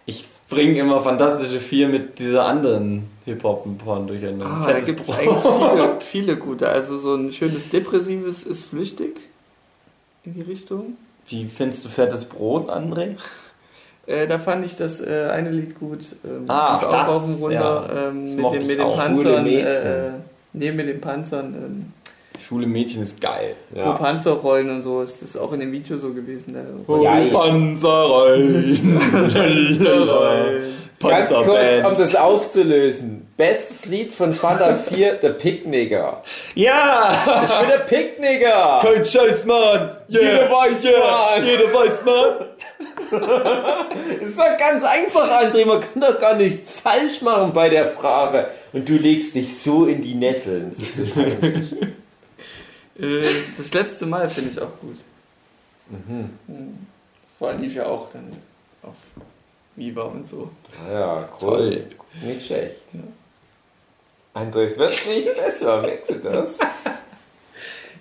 Ich 0.06 0.26
bringe 0.48 0.78
immer 0.78 1.00
Fantastische 1.00 1.58
Vier 1.60 1.88
mit 1.88 2.20
dieser 2.20 2.44
anderen 2.44 3.10
Hip-Hop-Porn 3.24 4.06
durcheinander. 4.06 4.46
Ah, 4.46 4.66
da 4.68 4.74
Fettes 4.74 4.86
gibt 4.86 5.00
es 5.00 5.10
eigentlich 5.10 5.42
viele, 5.42 5.96
viele 6.00 6.36
gute. 6.36 6.68
Also 6.68 6.98
so 6.98 7.16
ein 7.16 7.32
schönes 7.32 7.68
Depressives 7.68 8.44
ist 8.44 8.64
flüchtig 8.66 9.18
in 10.22 10.34
die 10.34 10.42
Richtung. 10.42 10.96
Wie 11.26 11.46
findest 11.46 11.84
du 11.84 11.88
fettes 11.88 12.26
Brot, 12.26 12.70
André? 12.70 13.16
Äh, 14.06 14.26
da 14.26 14.38
fand 14.38 14.64
ich 14.66 14.76
das 14.76 15.00
äh, 15.00 15.28
eine 15.32 15.50
Lied 15.50 15.78
gut. 15.78 16.00
Ähm, 16.24 16.44
Ah, 16.48 16.78
das, 16.80 16.88
auch 16.92 17.08
auf 17.08 17.24
dem 17.24 17.34
Runter. 17.34 17.88
ja. 17.94 18.08
Ähm, 18.08 18.24
mit 18.24 18.44
ich 18.62 18.66
mit 18.68 18.78
den 18.78 18.80
auch. 18.80 18.96
Panzern. 18.96 19.46
Äh, 19.46 19.60
äh, 19.60 20.10
nee, 20.54 20.72
mit 20.72 20.88
den 20.88 21.00
Panzern. 21.00 21.54
Ähm, 21.54 21.92
Schule 22.40 22.66
Mädchen 22.66 23.02
ist 23.04 23.20
geil. 23.20 23.54
Wo 23.70 23.78
Ja. 23.78 23.92
Panzer 23.92 24.32
rollen 24.32 24.68
und 24.70 24.82
so. 24.82 25.02
Ist 25.02 25.22
das 25.22 25.36
auch 25.36 25.52
in 25.52 25.60
dem 25.60 25.70
Video 25.70 25.96
so 25.96 26.12
gewesen. 26.12 26.54
Der 26.54 26.64
Ja, 27.02 27.18
ja. 27.20 27.32
Panzer 27.38 27.88
rein. 27.88 29.00
Ganz 31.02 31.30
kurz, 31.30 31.84
um 31.84 31.94
das 31.94 32.14
aufzulösen. 32.14 33.28
Bestes 33.36 33.86
Lied 33.86 34.12
von 34.12 34.34
Fanta 34.34 34.74
4, 34.88 35.14
der 35.14 35.30
Picknicker. 35.30 36.22
Ja! 36.54 37.12
Ich 37.44 37.58
bin 37.58 37.68
der 37.68 37.78
Picknicker! 37.84 38.78
Kein 38.82 39.04
Scheiß, 39.04 39.44
Mann! 39.46 39.96
Jeder 40.08 40.50
weiß, 40.50 40.84
Mann. 40.84 41.44
Jeder 41.44 41.74
weiß, 41.74 42.04
Mann! 42.04 42.46
Das 43.10 44.28
ist 44.28 44.38
doch 44.38 44.58
ganz 44.58 44.84
einfach, 44.84 45.30
André. 45.42 45.66
Man 45.66 45.80
kann 45.80 46.00
doch 46.00 46.18
gar 46.18 46.34
nichts 46.36 46.70
falsch 46.70 47.22
machen 47.22 47.52
bei 47.52 47.68
der 47.68 47.90
Frage. 47.90 48.48
Und 48.72 48.88
du 48.88 48.94
legst 48.94 49.34
dich 49.34 49.58
so 49.60 49.86
in 49.86 50.02
die 50.02 50.14
Nesseln. 50.14 50.74
Das. 50.78 50.88
Äh, 53.00 53.24
das 53.56 53.72
letzte 53.72 54.04
Mal 54.04 54.28
finde 54.28 54.50
ich 54.50 54.60
auch 54.60 54.78
gut. 54.78 54.98
Mhm. 55.88 56.30
Das 57.24 57.40
war 57.40 57.54
lief 57.54 57.74
ja 57.74 57.86
auch 57.86 58.10
dann 58.12 58.30
auf 58.82 58.94
Viva 59.76 60.02
und 60.02 60.28
so. 60.28 60.50
Ja, 60.90 61.28
cool. 61.40 61.48
Toll. 61.48 61.86
Nicht 62.22 62.46
schlecht. 62.46 62.76
André, 64.34 64.64
es 64.64 64.78
wird 64.78 64.92
nicht 65.06 65.34
besser. 65.36 65.82
Merkst 65.82 66.10
du 66.10 66.14
das? 66.16 66.58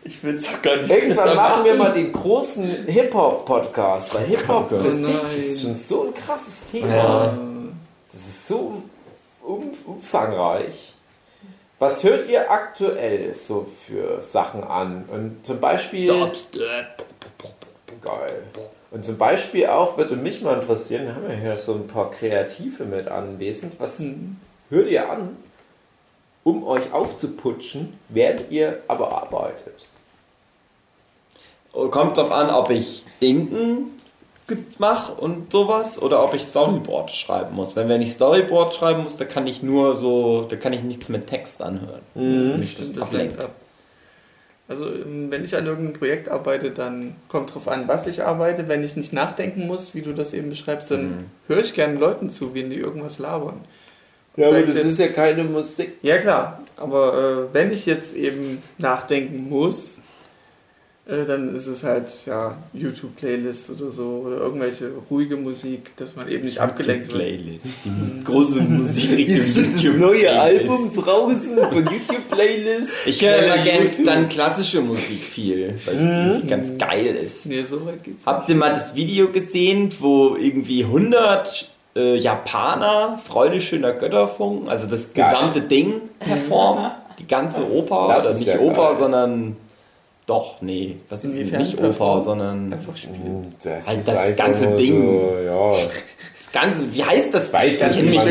Ich 0.04 0.24
will 0.24 0.34
es 0.34 0.50
doch 0.50 0.62
gar 0.64 0.78
nicht 0.78 0.90
Irgendwann 0.90 1.36
machen 1.36 1.64
wir 1.64 1.76
mal 1.76 1.94
den 1.94 2.12
großen 2.12 2.88
Hip-Hop-Podcast, 2.88 4.16
weil 4.16 4.26
Hip-Hop 4.26 4.70
für 4.70 4.98
sich 4.98 5.46
ist 5.46 5.62
schon 5.62 5.80
so 5.80 6.08
ein 6.08 6.14
krasses 6.16 6.66
Thema. 6.66 6.88
Ja. 6.88 7.38
Das 8.12 8.20
ist 8.20 8.48
so 8.48 8.82
um, 9.44 9.72
umfangreich. 9.86 10.94
Was 11.78 12.04
hört 12.04 12.30
ihr 12.30 12.50
aktuell 12.50 13.34
so 13.34 13.68
für 13.88 14.22
Sachen 14.22 14.64
an? 14.64 15.06
Und 15.12 15.46
zum 15.46 15.60
Beispiel. 15.60 16.08
Geil. 18.02 18.44
Und 18.92 19.06
zum 19.06 19.18
Beispiel 19.18 19.68
auch 19.68 19.98
würde 19.98 20.16
mich 20.18 20.42
mal 20.42 20.60
interessieren, 20.60 21.06
wir 21.06 21.16
haben 21.16 21.30
ja 21.30 21.36
hier 21.36 21.58
so 21.58 21.74
ein 21.74 21.88
paar 21.88 22.12
Kreative 22.12 22.84
mit 22.84 23.08
anwesend. 23.08 23.74
Was 23.80 24.00
Hm. 24.00 24.36
hört 24.70 24.88
ihr 24.88 25.10
an, 25.10 25.38
um 26.44 26.66
euch 26.66 26.92
aufzuputschen, 26.92 27.94
während 28.10 28.52
ihr 28.52 28.80
aber 28.90 29.12
arbeitet? 29.24 29.86
Kommt 31.72 32.18
drauf 32.18 32.32
an, 32.32 32.50
ob 32.50 32.70
ich 32.70 33.06
Inken 33.22 34.02
mache 34.78 35.14
und 35.14 35.50
sowas 35.54 36.02
oder 36.02 36.22
ob 36.22 36.34
ich 36.34 36.44
Storyboard 36.44 37.12
schreiben 37.12 37.56
muss. 37.56 37.78
Wenn, 37.78 37.88
wenn 37.88 38.02
ich 38.02 38.12
Storyboard 38.12 38.76
schreiben 38.76 39.04
muss, 39.04 39.16
da 39.16 39.24
kann 39.24 39.48
ich 39.48 39.64
nur 39.64 39.96
so, 39.96 40.42
da 40.42 40.58
kann 40.58 40.74
ich 40.74 40.84
nichts 40.84 41.08
mit 41.08 41.28
Text 41.28 41.62
anhören. 41.62 42.02
Mich 42.60 42.76
das 42.76 42.90
ablenkt. 42.98 43.14
lenkt 43.14 43.44
ab. 43.46 43.52
Also 44.72 44.86
ähm, 44.88 45.30
wenn 45.30 45.44
ich 45.44 45.56
an 45.56 45.66
irgendeinem 45.68 46.00
Projekt 46.00 46.30
arbeite, 46.30 46.72
dann 46.72 47.16
kommt 47.28 47.54
drauf 47.54 47.68
an, 47.68 47.88
was 47.88 48.08
ich 48.08 48.24
arbeite. 48.24 48.68
Wenn 48.70 48.84
ich 48.84 48.96
nicht 48.96 49.12
nachdenken 49.14 49.68
muss, 49.68 49.94
wie 49.94 50.02
du 50.02 50.14
das 50.14 50.34
eben 50.34 50.50
beschreibst, 50.50 50.90
dann 50.92 51.04
Mhm. 51.04 51.26
höre 51.48 51.60
ich 51.60 51.74
gerne 51.74 52.00
Leuten 52.00 52.30
zu, 52.30 52.56
wenn 52.56 52.70
die 52.70 52.78
irgendwas 52.78 53.20
labern. 53.20 53.62
Ja, 54.38 54.48
aber 54.48 54.60
es 54.60 54.68
das 54.68 54.76
jetzt- 54.76 54.86
ist 54.86 55.00
ja 55.00 55.08
keine 55.10 55.44
Musik. 55.44 55.92
Ja 56.02 56.18
klar, 56.18 56.62
aber 56.78 57.48
äh, 57.52 57.54
wenn 57.54 57.72
ich 57.74 57.86
jetzt 57.86 58.16
eben 58.16 58.64
nachdenken 58.78 59.50
muss, 59.50 59.98
äh, 61.08 61.26
dann 61.26 61.56
ist 61.56 61.68
es 61.68 61.84
halt 61.84 62.12
ja 62.26 62.56
YouTube-Playlist 62.74 63.70
oder 63.72 63.90
so 63.92 64.24
oder 64.26 64.38
irgendwelche 64.38 64.92
ruhige 65.10 65.36
Musik, 65.36 65.96
dass 65.98 66.16
man 66.16 66.28
eben 66.30 66.46
nicht 66.46 66.60
abgelenkt 66.60 67.12
wird. 67.12 67.20
Playlist. 67.22 67.68
Die 67.86 68.24
große 68.24 68.62
Musikrichtung. 68.70 69.36
Ist 69.36 69.58
das 69.58 69.66
YouTube 69.84 69.98
neue 69.98 70.20
Playlist. 70.20 70.40
Album 70.70 70.92
draußen 70.96 71.58
von 71.58 71.84
YouTube-Playlist? 71.86 72.92
Ich 73.06 73.22
höre 73.26 73.38
immer 73.38 73.58
gerne 73.58 73.86
YouTube. 73.86 74.06
dann 74.06 74.30
klassische 74.30 74.82
Musik 74.82 75.24
viel, 75.24 75.80
weil 75.86 75.96
es 75.96 76.04
irgendwie 76.04 76.48
ganz 76.48 76.78
geil 76.78 77.08
ist. 77.16 77.46
Nee, 77.48 77.64
so 77.64 77.86
weit 77.86 78.04
geht's 78.04 78.26
Habt 78.26 78.50
ihr 78.50 78.56
mal 78.56 78.70
das 78.74 78.96
Video 78.96 79.30
gesehen, 79.30 79.92
wo 80.00 80.36
irgendwie 80.40 80.84
100 80.84 81.70
äh, 81.96 82.16
Japaner, 82.18 83.20
Freude 83.26 83.60
schöner 83.60 83.92
Götterfunken, 83.94 84.70
also 84.70 84.88
das 84.88 85.14
gesamte 85.14 85.62
Ding 85.62 85.94
performen, 86.20 86.92
die 87.20 87.28
ganze 87.28 87.70
Oper, 87.70 88.08
Das 88.14 88.24
oder 88.26 88.34
ist 88.34 88.40
nicht 88.40 88.48
ja 88.54 88.60
Oper, 88.60 88.90
geil. 88.90 88.98
sondern 89.00 89.58
doch, 90.32 90.62
nee, 90.62 90.98
was 91.10 91.24
ist 91.24 91.32
Inwiefern 91.34 91.60
nicht 91.62 91.74
Oper, 91.76 91.84
performen? 91.88 92.24
sondern 92.24 92.74
Einfach 92.74 92.96
spielen. 92.98 93.56
Das, 93.64 93.88
Halt 93.88 94.08
das 94.08 94.18
einfach 94.18 94.38
ganze 94.46 94.68
Ding. 94.76 95.02
So, 95.04 95.34
ja. 95.46 95.72
das 96.38 96.52
ganze, 96.52 96.94
wie 96.94 97.04
heißt 97.04 97.34
das? 97.34 97.52
weiß 97.54 97.74
ich 97.74 97.80
nicht, 97.82 97.92
kenne 97.94 98.12
wie 98.12 98.16
mich 98.18 98.26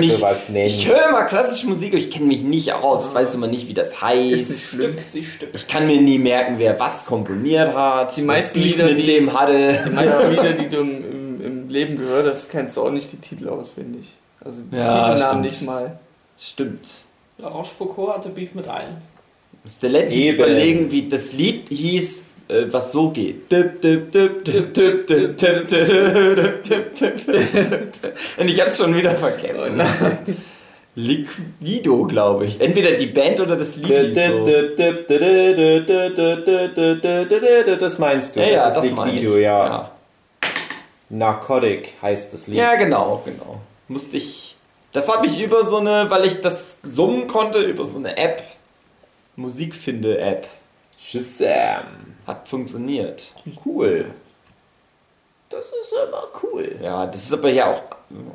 nicht. 0.51 0.81
Ich 0.81 0.89
höre 0.89 1.09
immer 1.09 1.25
klassische 1.25 1.67
Musik, 1.69 1.89
aber 1.93 1.99
ich 1.99 2.11
kenne 2.11 2.27
mich 2.27 2.43
nicht 2.43 2.73
aus. 2.73 3.07
Ich 3.09 3.15
weiß 3.15 3.35
immer 3.35 3.47
nicht, 3.47 3.69
wie 3.69 3.75
das 3.75 4.01
heißt. 4.01 4.61
Stück 4.63 5.01
Stück. 5.01 5.49
Ich 5.53 5.67
kann 5.69 5.87
mir 5.87 6.01
nie 6.01 6.19
merken, 6.19 6.55
wer 6.59 6.79
was 6.81 7.07
komponiert 7.07 7.75
hat. 7.75 8.17
Die 8.17 8.23
meisten 8.23 8.59
Lieder, 8.61 8.85
mit 8.85 8.99
die- 8.99 9.07
wem 9.07 9.33
hatte. 9.39 9.79
Die 9.87 9.91
meisten 9.91 10.31
Lieder, 10.31 10.53
die 10.55 10.69
du 10.69 10.77
im, 10.81 10.91
im, 11.13 11.45
im 11.45 11.69
Leben 11.69 11.97
gehört 11.97 12.27
hast, 12.27 12.51
kennst 12.51 12.77
du 12.77 12.83
auch 12.83 12.91
nicht 12.91 13.13
die 13.13 13.17
Titel 13.19 13.49
auswendig. 13.49 14.07
Also 14.45 14.57
die 14.73 14.77
Ja, 14.77 15.09
Titelnamen 15.11 15.19
stimmt. 15.19 15.43
nicht 15.45 15.63
mal. 15.63 15.99
Stimmt. 16.39 16.87
La 17.39 17.49
Rochefoucauld 17.49 18.17
hatte 18.17 18.29
Beef 18.31 18.55
mit 18.55 18.69
allen 18.69 18.97
musste 19.63 19.89
letztens 19.89 20.21
Eben. 20.21 20.37
überlegen, 20.37 20.93
wie 20.93 21.09
das 21.09 21.33
Lied 21.33 21.69
hieß, 21.69 22.23
was 22.71 22.93
so 22.93 23.11
geht. 23.11 23.53
Und 23.53 23.85
ich 28.49 28.61
hab's 28.61 28.79
schon 28.79 28.97
wieder 28.97 29.15
vergessen. 29.17 29.81
Liquido, 30.97 32.05
glaube 32.05 32.47
ich. 32.47 32.61
Entweder 32.61 32.93
die 32.93 33.07
Band 33.07 33.39
oder 33.41 33.57
das 33.57 33.77
Lied. 33.77 34.15
So. 34.15 34.45
Das 37.79 37.99
meinst 37.99 38.35
du? 38.35 38.41
Ja, 38.41 38.47
ja 38.47 38.65
das, 38.65 38.75
das 38.75 38.87
Liquido, 38.87 39.37
ja. 39.37 39.67
ja. 39.67 39.91
Narcotic 41.11 41.95
heißt 42.03 42.35
das 42.35 42.49
Lied. 42.49 42.57
Ja, 42.59 42.75
genau, 42.75 43.23
genau. 43.25 43.61
Musste 43.89 44.17
ich. 44.17 44.57
Das 44.93 45.07
habe 45.07 45.27
ich 45.27 45.41
über 45.41 45.65
so 45.65 45.77
eine, 45.77 46.11
weil 46.11 46.25
ich 46.25 46.41
das 46.41 46.79
summen 46.83 47.29
konnte, 47.29 47.61
über 47.61 47.85
so 47.85 47.99
eine 47.99 48.17
App 48.17 48.43
Musikfinde-App. 49.41 50.47
Shazam. 50.99 51.87
Hat 52.27 52.47
funktioniert. 52.47 53.35
Cool. 53.65 54.07
Das 55.49 55.67
ist 55.67 55.93
immer 55.93 56.25
cool. 56.43 56.77
Ja, 56.83 57.07
das 57.07 57.25
ist 57.25 57.33
aber 57.33 57.51
ja 57.51 57.71
auch 57.71 57.83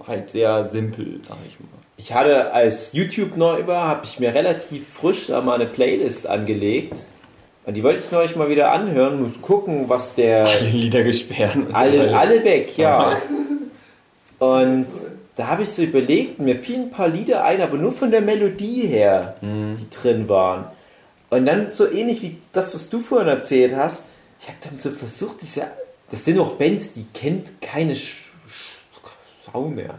halt 0.07 0.29
sehr 0.29 0.63
simpel, 0.63 1.19
sag 1.21 1.37
ich 1.47 1.59
mal. 1.59 1.67
Ich 1.97 2.13
hatte 2.13 2.51
als 2.51 2.91
YouTube 2.91 3.37
neu 3.37 3.65
war, 3.67 3.87
habe 3.87 4.05
ich 4.05 4.19
mir 4.19 4.33
relativ 4.33 4.85
frisch 4.89 5.27
da 5.27 5.39
mal 5.39 5.55
eine 5.55 5.65
Playlist 5.65 6.27
angelegt. 6.27 7.05
Und 7.65 7.75
die 7.77 7.83
wollte 7.83 7.99
ich 7.99 8.11
neulich 8.11 8.35
mal 8.35 8.49
wieder 8.49 8.71
anhören, 8.71 9.21
muss 9.21 9.41
gucken, 9.41 9.87
was 9.87 10.15
der. 10.15 10.45
Alle 10.45 10.69
Lieder 10.69 11.03
gesperrt. 11.03 11.57
Alle, 11.71 12.15
alle 12.15 12.43
weg, 12.43 12.77
ja. 12.77 13.15
Und 14.39 14.87
da 15.35 15.47
habe 15.47 15.63
ich 15.63 15.69
so 15.69 15.81
überlegt, 15.83 16.39
mir 16.39 16.57
fielen 16.57 16.83
ein 16.83 16.91
paar 16.91 17.07
Lieder 17.07 17.43
ein, 17.43 17.61
aber 17.61 17.77
nur 17.77 17.93
von 17.93 18.11
der 18.11 18.21
Melodie 18.21 18.87
her, 18.87 19.35
die 19.41 19.89
drin 19.89 20.27
waren. 20.27 20.65
Und 21.29 21.45
dann 21.45 21.67
so 21.67 21.89
ähnlich 21.89 22.21
wie 22.21 22.37
das, 22.53 22.73
was 22.73 22.89
du 22.89 22.99
vorhin 22.99 23.27
erzählt 23.27 23.75
hast, 23.75 24.05
ich 24.39 24.47
habe 24.47 24.57
dann 24.63 24.77
so 24.77 24.91
versucht, 24.91 25.41
diese, 25.41 25.67
das 26.11 26.25
sind 26.25 26.39
auch 26.39 26.53
Bands, 26.53 26.93
die 26.93 27.05
kennt 27.13 27.61
keine 27.61 27.95
Sch 27.95 28.31
Sch 28.47 28.79
Sau 29.51 29.61
mehr. 29.63 29.95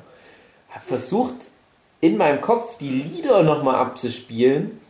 Habe 0.70 0.84
versucht, 0.86 1.34
in 2.00 2.16
meinem 2.16 2.40
Kopf 2.40 2.78
die 2.78 2.90
Lieder 2.90 3.42
nochmal 3.42 3.76
abzuspielen, 3.76 4.80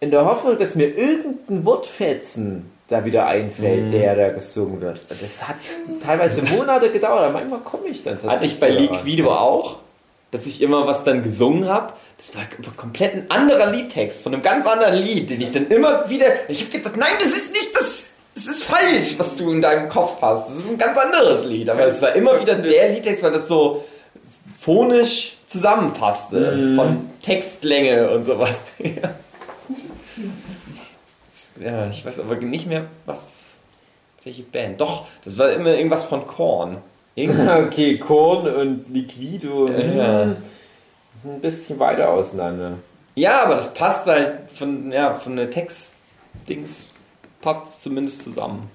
in 0.00 0.10
der 0.10 0.24
Hoffnung, 0.24 0.58
dass 0.58 0.74
mir 0.74 0.96
irgendein 0.96 1.64
Wortfetzen 1.64 2.70
da 2.88 3.04
wieder 3.04 3.26
einfällt, 3.26 3.92
der 3.92 4.16
da 4.16 4.30
gesungen 4.30 4.80
wird. 4.80 5.00
Das 5.08 5.46
hat 5.46 5.56
teilweise 6.02 6.42
Monate 6.42 6.90
gedauert, 6.90 7.24
aber 7.24 7.32
manchmal 7.34 7.60
komme 7.60 7.88
ich 7.88 8.02
dann 8.02 8.20
Hatte 8.22 8.46
ich 8.46 8.58
bei 8.58 8.70
daran. 8.70 8.94
Liquido 8.94 9.30
auch, 9.32 9.76
dass 10.30 10.46
ich 10.46 10.62
immer 10.62 10.86
was 10.86 11.04
dann 11.04 11.22
gesungen 11.22 11.68
habe. 11.68 11.92
Das 12.18 12.34
war 12.36 12.42
komplett 12.76 13.14
ein 13.14 13.30
anderer 13.30 13.70
Liedtext 13.70 14.22
von 14.22 14.32
einem 14.32 14.42
ganz 14.42 14.66
anderen 14.66 14.96
Lied, 14.96 15.30
den 15.30 15.40
ich 15.40 15.50
dann 15.50 15.68
immer 15.68 16.08
wieder. 16.08 16.26
Ich 16.48 16.60
habe 16.62 16.70
gedacht, 16.70 16.96
nein, 16.96 17.12
das 17.18 17.28
ist 17.28 17.50
nicht 17.52 17.74
das. 17.74 18.00
Das 18.34 18.46
ist 18.46 18.62
falsch, 18.64 19.16
was 19.18 19.34
du 19.34 19.50
in 19.52 19.60
deinem 19.60 19.88
Kopf 19.88 20.22
hast. 20.22 20.48
Das 20.48 20.56
ist 20.56 20.68
ein 20.68 20.78
ganz 20.78 20.96
anderes 20.96 21.44
Lied. 21.44 21.68
Aber 21.68 21.86
es 21.86 22.00
war 22.00 22.14
immer 22.14 22.40
wieder 22.40 22.54
der 22.54 22.90
Liedtext, 22.90 23.22
weil 23.22 23.32
das 23.32 23.48
so 23.48 23.84
phonisch 24.58 25.36
zusammenpasste. 25.46 26.74
Von 26.76 27.10
Textlänge 27.22 28.10
und 28.10 28.24
sowas. 28.24 28.56
ja, 31.60 31.88
ich 31.90 32.04
weiß 32.04 32.20
aber 32.20 32.36
nicht 32.36 32.66
mehr, 32.66 32.86
was. 33.04 33.40
Welche 34.22 34.42
Band. 34.42 34.80
Doch, 34.80 35.06
das 35.24 35.38
war 35.38 35.50
immer 35.50 35.74
irgendwas 35.74 36.04
von 36.04 36.26
Korn. 36.26 36.76
Okay, 37.16 37.98
Korn 37.98 38.46
und 38.54 38.88
Liquido 38.88 39.68
Ja. 39.68 40.22
hm, 40.22 40.36
ein 41.24 41.40
bisschen 41.40 41.78
weiter 41.78 42.08
auseinander. 42.10 42.74
Ja, 43.14 43.42
aber 43.42 43.56
das 43.56 43.74
passt 43.74 44.06
halt 44.06 44.50
von, 44.52 44.90
ja, 44.92 45.14
von 45.14 45.36
der 45.36 45.50
Text-Dings 45.50 46.86
passt 47.42 47.74
es 47.74 47.80
zumindest 47.80 48.22
zusammen. 48.22 48.70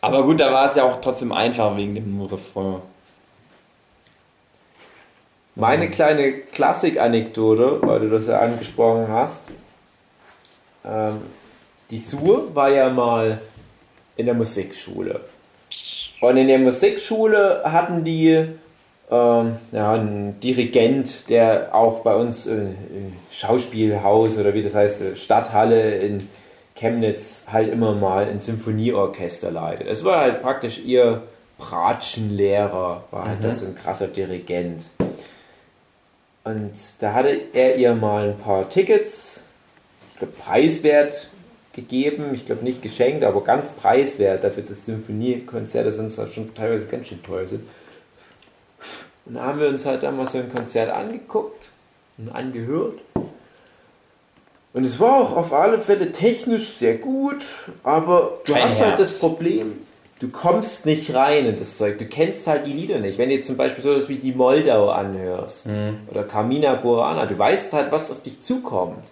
Aber 0.00 0.22
gut, 0.22 0.40
da 0.40 0.52
war 0.52 0.66
es 0.66 0.74
ja 0.74 0.84
auch 0.84 1.00
trotzdem 1.00 1.32
einfach 1.32 1.76
wegen 1.76 1.94
dem 1.94 2.20
Refrain. 2.22 2.80
Meine 5.54 5.90
kleine 5.90 6.32
Klassik-Anekdote, 6.32 7.80
weil 7.82 8.00
du 8.00 8.08
das 8.08 8.26
ja 8.26 8.40
angesprochen 8.40 9.08
hast. 9.08 9.50
Ähm, 10.84 11.18
die 11.90 11.98
Sur 11.98 12.54
war 12.54 12.70
ja 12.70 12.88
mal 12.88 13.40
in 14.16 14.26
der 14.26 14.34
Musikschule. 14.34 15.20
Und 16.20 16.36
in 16.36 16.48
der 16.48 16.58
Musikschule 16.58 17.62
hatten 17.64 18.04
die 18.04 18.46
ähm, 19.10 19.56
ja, 19.72 19.92
einen 19.92 20.38
Dirigent, 20.40 21.28
der 21.28 21.74
auch 21.74 22.00
bei 22.00 22.14
uns 22.14 22.46
äh, 22.46 22.54
im 22.54 23.12
Schauspielhaus 23.30 24.38
oder 24.38 24.54
wie 24.54 24.62
das 24.62 24.74
heißt, 24.74 25.02
äh, 25.02 25.16
Stadthalle 25.16 25.96
in 25.96 26.28
Chemnitz 26.76 27.46
halt 27.50 27.72
immer 27.72 27.92
mal 27.94 28.28
ein 28.28 28.38
Symphonieorchester 28.38 29.50
leitet. 29.50 29.88
Es 29.88 30.04
war 30.04 30.20
halt 30.20 30.42
praktisch 30.42 30.78
ihr 30.84 31.22
Bratschenlehrer, 31.58 33.04
war 33.10 33.28
halt 33.28 33.44
das 33.44 33.60
so 33.60 33.66
ein 33.66 33.74
krasser 33.74 34.06
Dirigent. 34.06 34.86
Und 36.44 36.72
da 37.00 37.12
hatte 37.12 37.38
er 37.52 37.76
ihr 37.76 37.94
mal 37.94 38.30
ein 38.30 38.38
paar 38.38 38.68
Tickets, 38.68 39.42
ich 40.12 40.18
glaube 40.18 40.32
preiswert 40.34 41.28
gegeben, 41.72 42.34
ich 42.34 42.46
glaube 42.46 42.64
nicht 42.64 42.82
geschenkt, 42.82 43.24
aber 43.24 43.42
ganz 43.42 43.72
preiswert 43.72 44.42
dafür, 44.44 44.62
dass 44.64 44.86
Symphoniekonzerte 44.86 45.92
sonst 45.92 46.18
auch 46.18 46.28
schon 46.28 46.54
teilweise 46.54 46.86
ganz 46.86 47.08
schön 47.08 47.22
teuer 47.22 47.46
sind. 47.46 47.62
Und 49.26 49.34
da 49.34 49.42
haben 49.42 49.60
wir 49.60 49.68
uns 49.68 49.86
halt 49.86 50.04
einmal 50.04 50.28
so 50.28 50.38
ein 50.38 50.52
Konzert 50.52 50.90
angeguckt 50.90 51.68
und 52.18 52.30
angehört. 52.34 52.98
Und 54.72 54.84
es 54.84 55.00
war 55.00 55.20
auch 55.20 55.36
auf 55.36 55.52
alle 55.52 55.80
Fälle 55.80 56.12
technisch 56.12 56.74
sehr 56.74 56.94
gut, 56.96 57.44
aber 57.82 58.38
du 58.44 58.52
Kein 58.52 58.64
hast 58.64 58.80
halt 58.80 58.98
Herz. 58.98 59.10
das 59.10 59.18
Problem, 59.18 59.78
du 60.20 60.28
kommst 60.28 60.86
nicht 60.86 61.12
rein 61.14 61.46
in 61.46 61.56
das 61.56 61.76
Zeug. 61.76 61.98
Du 61.98 62.04
kennst 62.06 62.46
halt 62.46 62.66
die 62.66 62.72
Lieder 62.72 62.98
nicht. 62.98 63.18
Wenn 63.18 63.30
du 63.30 63.34
jetzt 63.36 63.48
zum 63.48 63.56
Beispiel 63.56 63.82
sowas 63.82 64.08
wie 64.08 64.16
die 64.16 64.32
Moldau 64.32 64.90
anhörst 64.90 65.68
oder 66.08 66.22
Carmina 66.24 66.74
Burana, 66.76 67.26
du 67.26 67.36
weißt 67.36 67.72
halt, 67.72 67.90
was 67.90 68.10
auf 68.12 68.22
dich 68.22 68.42
zukommt. 68.42 69.04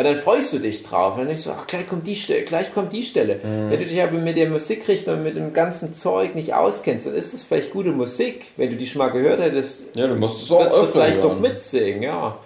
Und 0.00 0.06
dann 0.06 0.16
freust 0.16 0.54
du 0.54 0.58
dich 0.58 0.82
drauf. 0.82 1.12
Und 1.12 1.18
dann 1.18 1.26
denkst 1.26 1.44
du, 1.44 1.50
ach, 1.50 1.66
gleich 1.66 1.86
kommt 1.86 2.06
die 2.06 2.16
Stelle, 2.16 2.44
gleich 2.44 2.72
kommt 2.72 2.94
die 2.94 3.02
Stelle. 3.02 3.38
Wenn 3.42 3.78
du 3.78 3.84
dich 3.84 4.02
aber 4.02 4.12
mit 4.12 4.34
der 4.38 4.48
Musikrichtung 4.48 5.18
und 5.18 5.24
mit 5.24 5.36
dem 5.36 5.52
ganzen 5.52 5.92
Zeug 5.92 6.34
nicht 6.34 6.54
auskennst, 6.54 7.06
dann 7.06 7.14
ist 7.14 7.34
es 7.34 7.42
vielleicht 7.42 7.70
gute 7.70 7.90
Musik. 7.90 8.46
Wenn 8.56 8.70
du 8.70 8.76
die 8.76 8.86
schon 8.86 9.00
mal 9.00 9.10
gehört 9.10 9.40
hättest, 9.40 9.82
Ja, 9.92 10.06
du 10.06 10.14
musst 10.14 10.44
es 10.44 10.48
würdest 10.48 10.74
du 10.74 10.84
vielleicht 10.84 11.22
doch 11.22 11.38
mitsingen, 11.38 12.02
ja. 12.02 12.38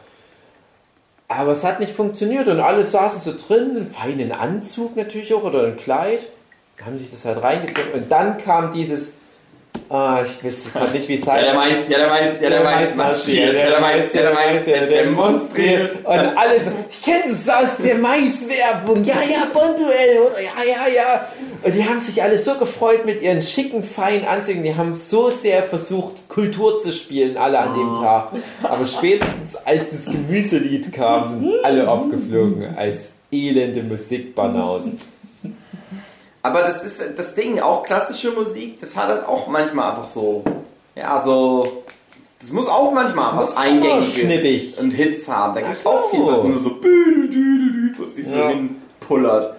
Aber 1.28 1.52
es 1.52 1.62
hat 1.62 1.78
nicht 1.78 1.92
funktioniert 1.92 2.48
und 2.48 2.59
alle 2.59 2.82
saßen 2.82 3.20
so 3.20 3.38
drin, 3.38 3.76
einen 3.76 3.86
feinen 3.86 4.32
Anzug 4.32 4.96
natürlich 4.96 5.32
auch 5.32 5.44
oder 5.44 5.62
ein 5.62 5.76
Kleid, 5.76 6.22
haben 6.84 6.98
sich 6.98 7.12
das 7.12 7.24
halt 7.24 7.40
reingezogen 7.40 7.92
und 7.92 8.11
dann 8.11 8.36
kam 8.38 8.72
dieses, 8.72 9.18
ah, 9.89 10.22
ich 10.24 10.45
weiß 10.45 10.72
gerade 10.72 10.93
nicht, 10.93 11.09
wie 11.09 11.14
es 11.16 11.24
Ja, 11.26 11.32
heißt. 11.35 11.45
der 11.47 11.57
weiß, 11.57 11.76
ja, 11.89 11.99
der 11.99 12.11
weiß, 12.11 12.32
ja, 12.41 12.51
der 12.51 12.64
weiß, 12.64 12.95
marschiert, 12.97 13.61
ja, 13.61 13.70
der 13.70 13.82
weiß, 13.82 14.14
ja, 14.14 14.22
der 14.22 14.35
weiß, 14.37 14.64
der 14.64 14.87
demonstriert. 14.87 16.05
Und 16.05 16.09
alle 16.14 16.62
so, 16.62 16.70
ich 16.91 17.03
kenne 17.03 17.24
es 17.32 17.49
aus 17.49 17.76
der 17.85 17.97
Mais-Werbung. 17.97 19.05
Ja, 19.05 19.16
ja, 19.16 19.45
Bonduell, 19.53 20.18
oder? 20.26 20.41
Ja, 20.41 20.51
ja, 20.66 20.95
ja. 20.95 21.28
Und 21.62 21.74
die 21.74 21.85
haben 21.85 22.01
sich 22.01 22.22
alle 22.22 22.37
so 22.37 22.55
gefreut 22.57 23.07
mit 23.07 23.22
ihren 23.22 23.41
schicken, 23.43 23.82
feinen 23.85 24.26
Anzügen. 24.26 24.62
Die 24.62 24.74
haben 24.74 24.97
so 24.97 25.30
sehr 25.30 25.62
versucht, 25.62 26.28
Kultur 26.28 26.80
zu 26.80 26.93
spielen, 26.93 27.37
alle 27.37 27.59
an 27.59 27.74
dem 27.74 27.95
Tag. 27.95 28.28
Aber 28.62 28.85
spätestens, 28.87 29.57
als 29.64 29.82
das 29.91 30.07
Gemüselied 30.07 30.93
kam, 30.93 31.26
sind 31.28 31.53
alle 31.64 31.89
aufgeflogen 31.89 32.74
als 32.76 33.12
elende 33.32 33.82
Musikbanausen. 33.82 35.01
Aber 36.45 36.61
das 36.61 36.82
ist 36.84 37.01
das 37.16 37.34
Ding, 37.34 37.59
auch 37.61 37.84
klassische 37.84 38.30
Musik, 38.30 38.78
das 38.78 38.95
hat 38.97 39.09
dann 39.09 39.24
auch 39.24 39.47
manchmal 39.47 39.92
einfach 39.92 40.07
so, 40.07 40.45
ja, 40.95 41.18
so, 41.22 41.84
das 42.38 42.53
muss 42.53 42.66
auch 42.68 42.92
manchmal 42.92 43.34
was 43.34 43.49
muss 43.49 43.57
auch 43.57 43.62
Eingängiges 43.62 44.78
und 44.78 44.90
Hits 44.90 45.26
haben. 45.26 45.55
Da 45.55 45.62
gibt 45.62 45.72
es 45.74 45.86
auch 45.86 46.11
viel, 46.11 46.20
was 46.26 46.42
nur 46.42 46.59
so, 46.59 46.72
was 47.99 48.14
sich 48.14 48.26
so 48.26 48.36
Ja. 48.36 48.49
hinpullert. 48.51 49.55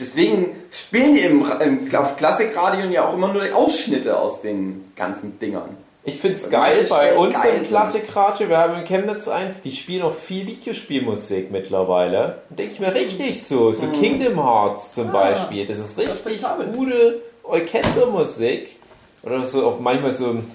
Deswegen 0.00 0.56
spielen 0.70 1.12
die 1.12 1.20
im, 1.20 1.44
im 1.60 1.94
auf 1.94 2.16
Klassikradion 2.16 2.90
ja 2.92 3.06
auch 3.06 3.12
immer 3.12 3.28
nur 3.28 3.54
Ausschnitte 3.54 4.18
aus 4.18 4.40
den 4.40 4.90
ganzen 4.96 5.38
Dingern. 5.38 5.76
Ich 6.06 6.20
find's 6.20 6.44
Und 6.44 6.52
geil 6.52 6.86
bei 6.88 7.16
uns 7.16 7.34
geil 7.34 7.58
im. 7.58 7.66
Klassikradio, 7.66 8.48
wir 8.48 8.58
haben 8.58 8.78
in 8.78 8.84
Chemnitz 8.84 9.26
1, 9.26 9.62
die 9.62 9.72
spielen 9.72 10.02
auch 10.02 10.14
viel 10.14 10.46
Videospielmusik 10.46 11.50
mittlerweile. 11.50 12.38
Denke 12.48 12.74
ich 12.74 12.80
mir 12.80 12.94
richtig 12.94 13.42
so, 13.42 13.72
so 13.72 13.88
Kingdom 13.88 14.42
Hearts 14.42 14.94
zum 14.94 15.10
Beispiel, 15.10 15.66
das 15.66 15.80
ist 15.80 15.98
richtig 15.98 16.44
gute 16.74 17.22
Orchestermusik. 17.42 18.76
Oder 19.24 19.44
so 19.46 19.66
auch 19.66 19.80
manchmal 19.80 20.12
so 20.12 20.30
ein 20.30 20.54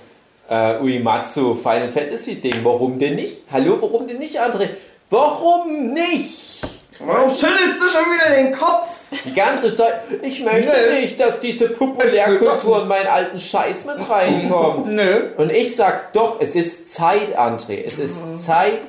äh, 0.49 0.80
Uematsu 0.80 1.56
Final 1.56 1.89
Fantasy 1.89 2.36
Ding. 2.36 2.64
Warum 2.64 2.97
denn 2.97 3.16
nicht? 3.16 3.41
Hallo, 3.52 3.78
warum 3.82 4.08
denn 4.08 4.20
nicht, 4.20 4.39
André? 4.39 4.70
Warum 5.10 5.93
nicht? 5.93 6.62
Warum 7.06 7.30
schüttelst 7.30 7.82
du 7.82 7.88
schon 7.89 8.06
wieder 8.06 8.36
den 8.36 8.52
Kopf? 8.54 8.91
Die 9.26 9.34
ganze 9.34 9.76
Zeit, 9.76 10.02
ich 10.22 10.43
möchte 10.43 10.72
Nee. 10.91 11.02
nicht, 11.02 11.20
dass 11.20 11.39
diese 11.39 11.70
Populärkultur 11.70 12.84
in 12.84 12.88
meinen 12.88 13.08
alten 13.08 13.39
Scheiß 13.39 13.86
mit 13.86 14.10
reinkommt. 14.10 14.88
Nö. 14.88 15.30
Und 15.38 15.52
ich 15.52 15.76
sag 15.76 16.14
doch, 16.14 16.39
es 16.39 16.56
ist 16.56 16.93
Zeit, 16.93 17.38
André. 17.38 17.84
Es 17.86 17.99
ist 17.99 18.45
Zeit 18.45 18.80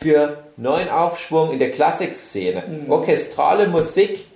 für 0.00 0.38
neuen 0.56 0.88
Aufschwung 0.88 1.52
in 1.52 1.58
der 1.58 1.72
Klassikszene. 1.72 2.62
Orchestrale 2.88 3.66
Musik, 3.68 4.26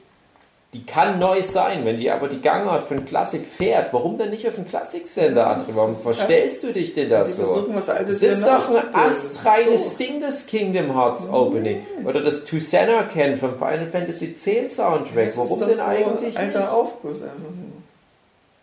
die 0.72 0.86
kann 0.86 1.18
neu 1.18 1.42
sein, 1.42 1.84
wenn 1.84 1.96
die 1.96 2.10
aber 2.10 2.28
die 2.28 2.40
Gangart 2.40 2.86
von 2.86 3.04
Klassik 3.04 3.44
fährt. 3.44 3.92
Warum 3.92 4.16
denn 4.18 4.30
nicht 4.30 4.46
auf 4.46 4.54
den 4.54 4.68
Klassiksender, 4.68 5.48
André? 5.48 5.74
Warum 5.74 5.90
Das 5.92 6.00
ist 6.00 6.06
halt- 6.06 6.16
verstellst 6.16 6.62
du 6.62 6.72
dich 6.72 6.94
denn 6.94 7.08
da 7.10 7.24
Die 7.24 7.30
so? 7.32 7.44
versuchen 7.44 7.74
was 7.74 7.88
Altes 7.88 8.20
Das 8.20 8.32
ist 8.34 8.42
doch 8.46 8.68
ein. 8.68 8.84
Das 8.92 9.30
astreines. 9.36 9.96
Ding, 9.96 10.20
das 10.20 10.46
Kingdom 10.46 10.94
Hearts 10.94 11.28
Opening. 11.28 11.84
Oder 12.04 12.20
das 12.20 12.44
Tucson 12.44 12.86
kennt 13.12 13.40
vom 13.40 13.54
Final 13.58 13.88
Fantasy 13.90 14.26
X 14.26 14.76
Soundtrack. 14.76 15.26
Das 15.26 15.36
Warum 15.38 15.58
denn 15.58 15.74
so 15.74 15.82
eigentlich 15.82 16.38
Alter 16.38 16.60
nicht? 16.60 16.68
Aufguss 16.70 17.22
einfach 17.22 17.38
nur. 17.38 17.70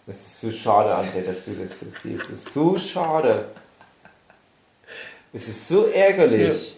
Das 0.06 0.16
ist 0.16 0.40
so 0.40 0.52
schade, 0.52 0.96
André, 0.96 1.26
dass 1.26 1.44
du 1.44 1.52
das 1.62 1.78
so 1.82 1.88
siehst. 1.90 2.24
Es 2.24 2.30
ist 2.30 2.54
so 2.54 2.78
schade. 2.78 3.46
Es 5.34 5.50
ist 5.50 5.68
so 5.68 5.88
ärgerlich, 5.88 6.78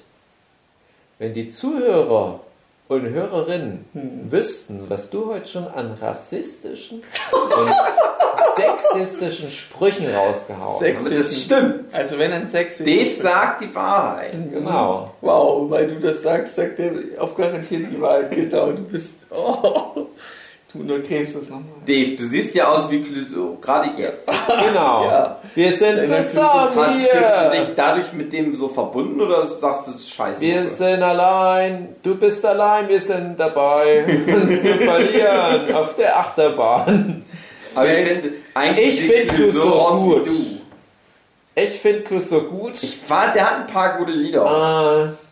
wenn 1.19 1.33
die 1.33 1.51
Zuhörer 1.51 2.39
und 2.89 3.09
Hörerinnen 3.09 3.85
Hm. 3.93 4.31
wüssten, 4.31 4.89
was 4.89 5.09
du 5.09 5.27
heute 5.27 5.47
schon 5.47 5.67
an 5.67 5.93
rassistischen 6.01 7.01
und 7.31 7.73
sexistischen 8.57 9.49
Sprüchen 9.51 10.07
rausgehauen 10.13 10.79
Sex- 10.79 11.05
Aber 11.05 11.15
das 11.15 11.41
stimmt. 11.43 11.93
Also 11.93 12.17
wenn 12.19 12.31
ein 12.33 12.47
Sex 12.49 12.79
Dave 12.79 13.09
sagt 13.15 13.61
die 13.61 13.73
Wahrheit. 13.73 14.33
hast. 14.33 14.51
Genau. 14.51 15.11
Wow, 15.21 15.69
weil 15.71 15.87
du 15.87 15.99
das 15.99 16.21
sagst, 16.23 16.55
sagt 16.55 16.77
er 16.79 16.91
auf 17.19 17.35
garantiert 17.35 17.87
die 17.91 18.01
Wahrheit. 18.01 18.31
Genau, 18.31 18.71
du 18.71 18.81
bist. 18.83 19.11
Oh, 19.29 20.07
du 20.73 20.79
untergräbst 20.79 21.35
das 21.35 21.43
nochmal. 21.49 21.63
Dave, 21.85 22.11
du 22.15 22.23
siehst 22.25 22.53
ja 22.55 22.67
aus 22.67 22.89
wie 22.91 23.01
Clouseau, 23.01 23.57
gerade 23.61 23.89
jetzt. 23.97 24.29
Genau. 24.67 25.03
Ja. 25.05 25.39
Wir 25.55 25.71
sind 25.73 25.97
Deine 25.97 26.27
zusammen 26.27 26.71
Hast, 26.75 26.93
fühlst 26.95 27.13
du 27.13 27.51
hier. 27.51 27.61
dich 27.65 27.75
dadlich 27.75 28.13
mit 28.13 28.31
dem 28.33 28.55
so 28.55 28.67
verbunden 28.69 29.19
oder 29.21 29.43
sagst 29.43 29.87
du, 29.87 29.91
scheiße? 29.99 30.41
Wir 30.41 30.67
sind 30.69 31.01
allein, 31.01 31.95
du 32.03 32.15
bist 32.15 32.45
allein, 32.45 32.87
wir 32.89 32.99
sind 33.01 33.39
dabei, 33.39 34.05
uns 34.27 34.61
zu 34.61 34.73
verlieren 34.75 35.73
auf 35.73 35.95
der 35.95 36.19
Achterbahn. 36.19 37.23
Aber 37.75 37.87
ich 37.99 38.07
finde, 38.07 38.31
eigentlich 38.53 38.87
Ich 38.87 39.01
find 39.11 39.33
Clouseau 39.35 39.69
aus 39.73 40.01
gut. 40.03 40.25
wie 40.25 40.29
du. 40.29 41.61
Ich 41.61 41.79
finde 41.79 42.01
Clouseau 42.01 42.41
gut. 42.41 42.81
Ich 42.83 42.97
war, 43.09 43.31
der 43.33 43.45
hat 43.49 43.55
ein 43.61 43.67
paar 43.67 43.97
gute 43.97 44.11
Lieder. 44.11 45.13
Äh, 45.15 45.28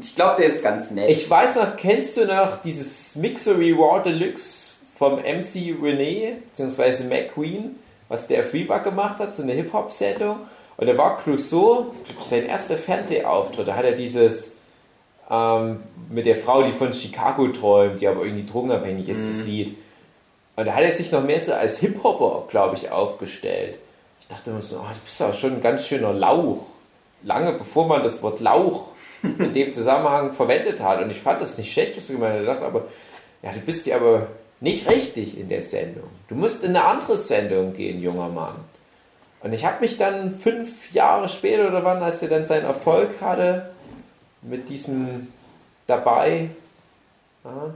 Ich 0.00 0.14
glaube, 0.14 0.36
der 0.38 0.46
ist 0.46 0.62
ganz 0.62 0.90
nett. 0.90 1.10
ich 1.10 1.28
weiß 1.28 1.56
noch, 1.56 1.76
kennst 1.76 2.16
du 2.16 2.24
noch 2.26 2.62
dieses 2.62 3.16
Mixery 3.16 3.76
War 3.76 4.02
Deluxe 4.02 4.78
vom 4.98 5.14
MC 5.16 5.76
René, 5.82 6.34
beziehungsweise 6.50 7.04
McQueen, 7.04 7.76
was 8.08 8.26
der 8.26 8.44
auf 8.44 8.52
Reebok 8.52 8.84
gemacht 8.84 9.18
hat, 9.18 9.34
so 9.34 9.42
eine 9.42 9.52
Hip-Hop-Sendung. 9.52 10.36
Und 10.76 10.86
da 10.86 10.96
war 10.96 11.18
Clouseau, 11.18 11.86
sein 12.20 12.46
erster 12.46 12.76
Fernsehauftritt, 12.76 13.68
da 13.68 13.76
hat 13.76 13.84
er 13.84 13.92
dieses 13.92 14.56
ähm, 15.30 15.80
mit 16.10 16.26
der 16.26 16.36
Frau, 16.36 16.62
die 16.62 16.72
von 16.72 16.92
Chicago 16.92 17.48
träumt, 17.48 18.00
die 18.00 18.08
aber 18.08 18.24
irgendwie 18.24 18.46
drogenabhängig 18.46 19.08
ist, 19.08 19.22
das 19.28 19.46
Lied. 19.46 19.76
Und 20.56 20.66
da 20.66 20.74
hat 20.74 20.82
er 20.82 20.92
sich 20.92 21.12
noch 21.12 21.22
mehr 21.22 21.40
so 21.40 21.54
als 21.54 21.78
Hip-Hopper, 21.80 22.46
glaube 22.48 22.76
ich, 22.76 22.90
aufgestellt. 22.90 23.78
Ich 24.20 24.28
dachte 24.28 24.50
immer 24.50 24.60
so, 24.60 24.76
oh, 24.76 24.92
du 24.92 24.98
bist 25.04 25.18
ja 25.20 25.32
schon 25.32 25.54
ein 25.54 25.62
ganz 25.62 25.86
schöner 25.86 26.12
Lauch. 26.12 26.66
Lange 27.22 27.52
bevor 27.52 27.86
man 27.86 28.02
das 28.02 28.22
Wort 28.22 28.40
Lauch 28.40 28.89
in 29.38 29.52
dem 29.52 29.72
Zusammenhang 29.72 30.32
verwendet 30.32 30.80
hat. 30.80 31.02
Und 31.02 31.10
ich 31.10 31.20
fand 31.20 31.40
das 31.40 31.58
nicht 31.58 31.72
schlecht, 31.72 31.96
was 31.96 32.06
du 32.06 32.14
gemeint 32.14 32.34
hast. 32.34 32.40
Ich 32.40 32.46
dachte 32.46 32.64
aber, 32.64 32.84
ja, 33.42 33.52
du 33.52 33.60
bist 33.60 33.86
ja 33.86 33.96
aber 33.96 34.28
nicht 34.60 34.88
richtig 34.90 35.38
in 35.38 35.48
der 35.48 35.62
Sendung. 35.62 36.08
Du 36.28 36.34
musst 36.34 36.62
in 36.62 36.70
eine 36.70 36.84
andere 36.84 37.16
Sendung 37.16 37.74
gehen, 37.74 38.02
junger 38.02 38.28
Mann. 38.28 38.56
Und 39.42 39.52
ich 39.54 39.64
habe 39.64 39.80
mich 39.80 39.96
dann 39.96 40.38
fünf 40.38 40.92
Jahre 40.92 41.28
später 41.28 41.68
oder 41.68 41.84
wann, 41.84 42.02
als 42.02 42.22
er 42.22 42.28
dann 42.28 42.46
seinen 42.46 42.66
Erfolg 42.66 43.20
hatte, 43.20 43.70
mit 44.42 44.68
diesem 44.68 45.28
dabei, 45.86 46.50
ja, 47.44 47.74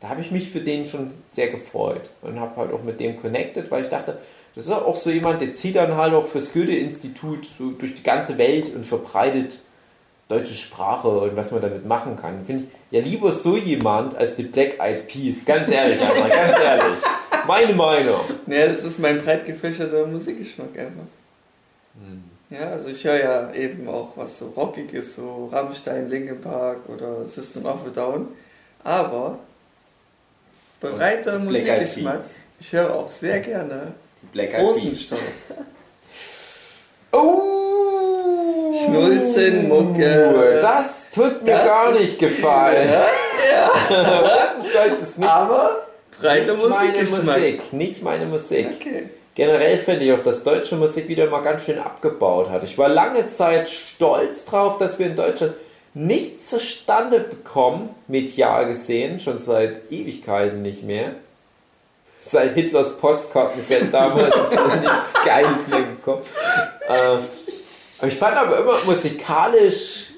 da 0.00 0.08
habe 0.08 0.20
ich 0.20 0.30
mich 0.30 0.50
für 0.50 0.60
den 0.60 0.86
schon 0.86 1.12
sehr 1.32 1.48
gefreut 1.48 2.08
und 2.22 2.40
habe 2.40 2.56
halt 2.56 2.72
auch 2.72 2.82
mit 2.82 3.00
dem 3.00 3.20
connected, 3.20 3.70
weil 3.70 3.82
ich 3.82 3.90
dachte, 3.90 4.18
das 4.54 4.66
ist 4.66 4.72
auch 4.72 4.96
so 4.96 5.10
jemand, 5.10 5.40
der 5.40 5.52
zieht 5.52 5.76
dann 5.76 5.96
halt 5.96 6.14
auch 6.14 6.26
fürs 6.26 6.52
Goethe-Institut 6.52 7.46
so 7.46 7.70
durch 7.70 7.94
die 7.94 8.02
ganze 8.02 8.38
Welt 8.38 8.74
und 8.74 8.86
verbreitet 8.86 9.58
deutsche 10.30 10.54
Sprache 10.54 11.08
und 11.08 11.36
was 11.36 11.50
man 11.50 11.60
damit 11.60 11.84
machen 11.84 12.16
kann. 12.16 12.44
Finde 12.46 12.64
ich 12.64 12.68
ja 12.96 13.00
lieber 13.00 13.32
so 13.32 13.56
jemand 13.56 14.16
als 14.16 14.36
die 14.36 14.44
Black 14.44 14.78
Eyed 14.78 15.08
Peas. 15.08 15.44
Ganz 15.44 15.68
ehrlich, 15.68 15.98
Anna, 16.00 16.28
ganz 16.34 16.58
ehrlich. 16.58 16.98
Meine 17.46 17.74
Meinung. 17.74 18.20
Ja, 18.46 18.66
das 18.68 18.84
ist 18.84 19.00
mein 19.00 19.22
breit 19.22 19.44
gefächerter 19.44 20.06
Musikgeschmack 20.06 20.78
einfach. 20.78 21.02
Ja, 22.48 22.70
also 22.70 22.88
ich 22.88 23.04
höre 23.04 23.18
ja 23.18 23.52
eben 23.54 23.88
auch 23.88 24.12
was 24.16 24.38
so 24.38 24.48
rockig 24.56 24.92
ist, 24.94 25.16
so 25.16 25.48
Rammstein, 25.52 26.08
Linkin 26.08 26.40
Park 26.40 26.78
oder 26.88 27.26
System 27.26 27.66
of 27.66 27.86
a 27.86 27.90
Down. 27.90 28.28
Aber 28.84 29.38
breiter 30.80 31.38
Musikgeschmack. 31.38 32.20
Ich 32.60 32.72
höre 32.72 32.94
auch 32.94 33.10
sehr 33.10 33.40
gerne 33.40 33.94
Die 34.22 34.26
Black 34.26 34.54
Eyed 34.54 34.58
Peas. 34.58 34.76
Rosenstolz. 34.76 35.22
Oh! 37.12 37.89
Schnulzenmucke. 38.84 40.58
Das 40.62 40.86
tut 41.14 41.42
mir 41.42 41.52
Das 41.52 41.66
gar 41.66 41.92
nicht 41.92 42.18
gefallen. 42.18 42.88
Ja, 42.90 43.70
ist 45.02 45.18
nicht 45.18 45.28
aber 45.28 45.86
breiter 46.20 46.54
nicht 46.54 46.68
meine. 46.68 47.34
Musik. 47.34 47.72
Nicht 47.72 48.02
meine 48.02 48.26
Musik. 48.26 48.68
Okay. 48.80 49.08
Generell 49.34 49.78
finde 49.78 50.04
ich 50.04 50.12
auch, 50.12 50.22
dass 50.22 50.44
deutsche 50.44 50.76
Musik 50.76 51.08
wieder 51.08 51.26
mal 51.30 51.40
ganz 51.40 51.64
schön 51.64 51.78
abgebaut 51.78 52.50
hat. 52.50 52.62
Ich 52.64 52.76
war 52.76 52.88
lange 52.88 53.28
Zeit 53.28 53.70
stolz 53.70 54.44
drauf, 54.44 54.78
dass 54.78 54.98
wir 54.98 55.06
in 55.06 55.16
Deutschland 55.16 55.54
nichts 55.94 56.50
zustande 56.50 57.20
bekommen, 57.20 57.94
medial 58.06 58.66
gesehen, 58.66 59.20
schon 59.20 59.40
seit 59.40 59.90
Ewigkeiten 59.90 60.62
nicht 60.62 60.82
mehr. 60.82 61.12
Seit 62.20 62.52
Hitlers 62.52 62.98
Postkartenset 62.98 63.92
damals 63.92 64.34
ist 64.36 64.50
nichts 64.50 65.12
Geiles 65.24 65.68
mehr 65.68 65.80
gekommen. 65.80 66.22
Äh, 66.88 67.49
aber 68.00 68.08
ich 68.08 68.18
fand 68.18 68.36
aber 68.36 68.58
immer 68.58 68.78
musikalisch, 68.86 70.14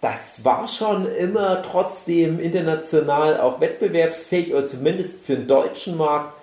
das 0.00 0.44
war 0.44 0.68
schon 0.68 1.10
immer 1.10 1.62
trotzdem 1.62 2.38
international 2.38 3.40
auch 3.40 3.60
wettbewerbsfähig 3.60 4.52
oder 4.52 4.66
zumindest 4.66 5.24
für 5.24 5.36
den 5.36 5.46
deutschen 5.46 5.96
Markt 5.96 6.34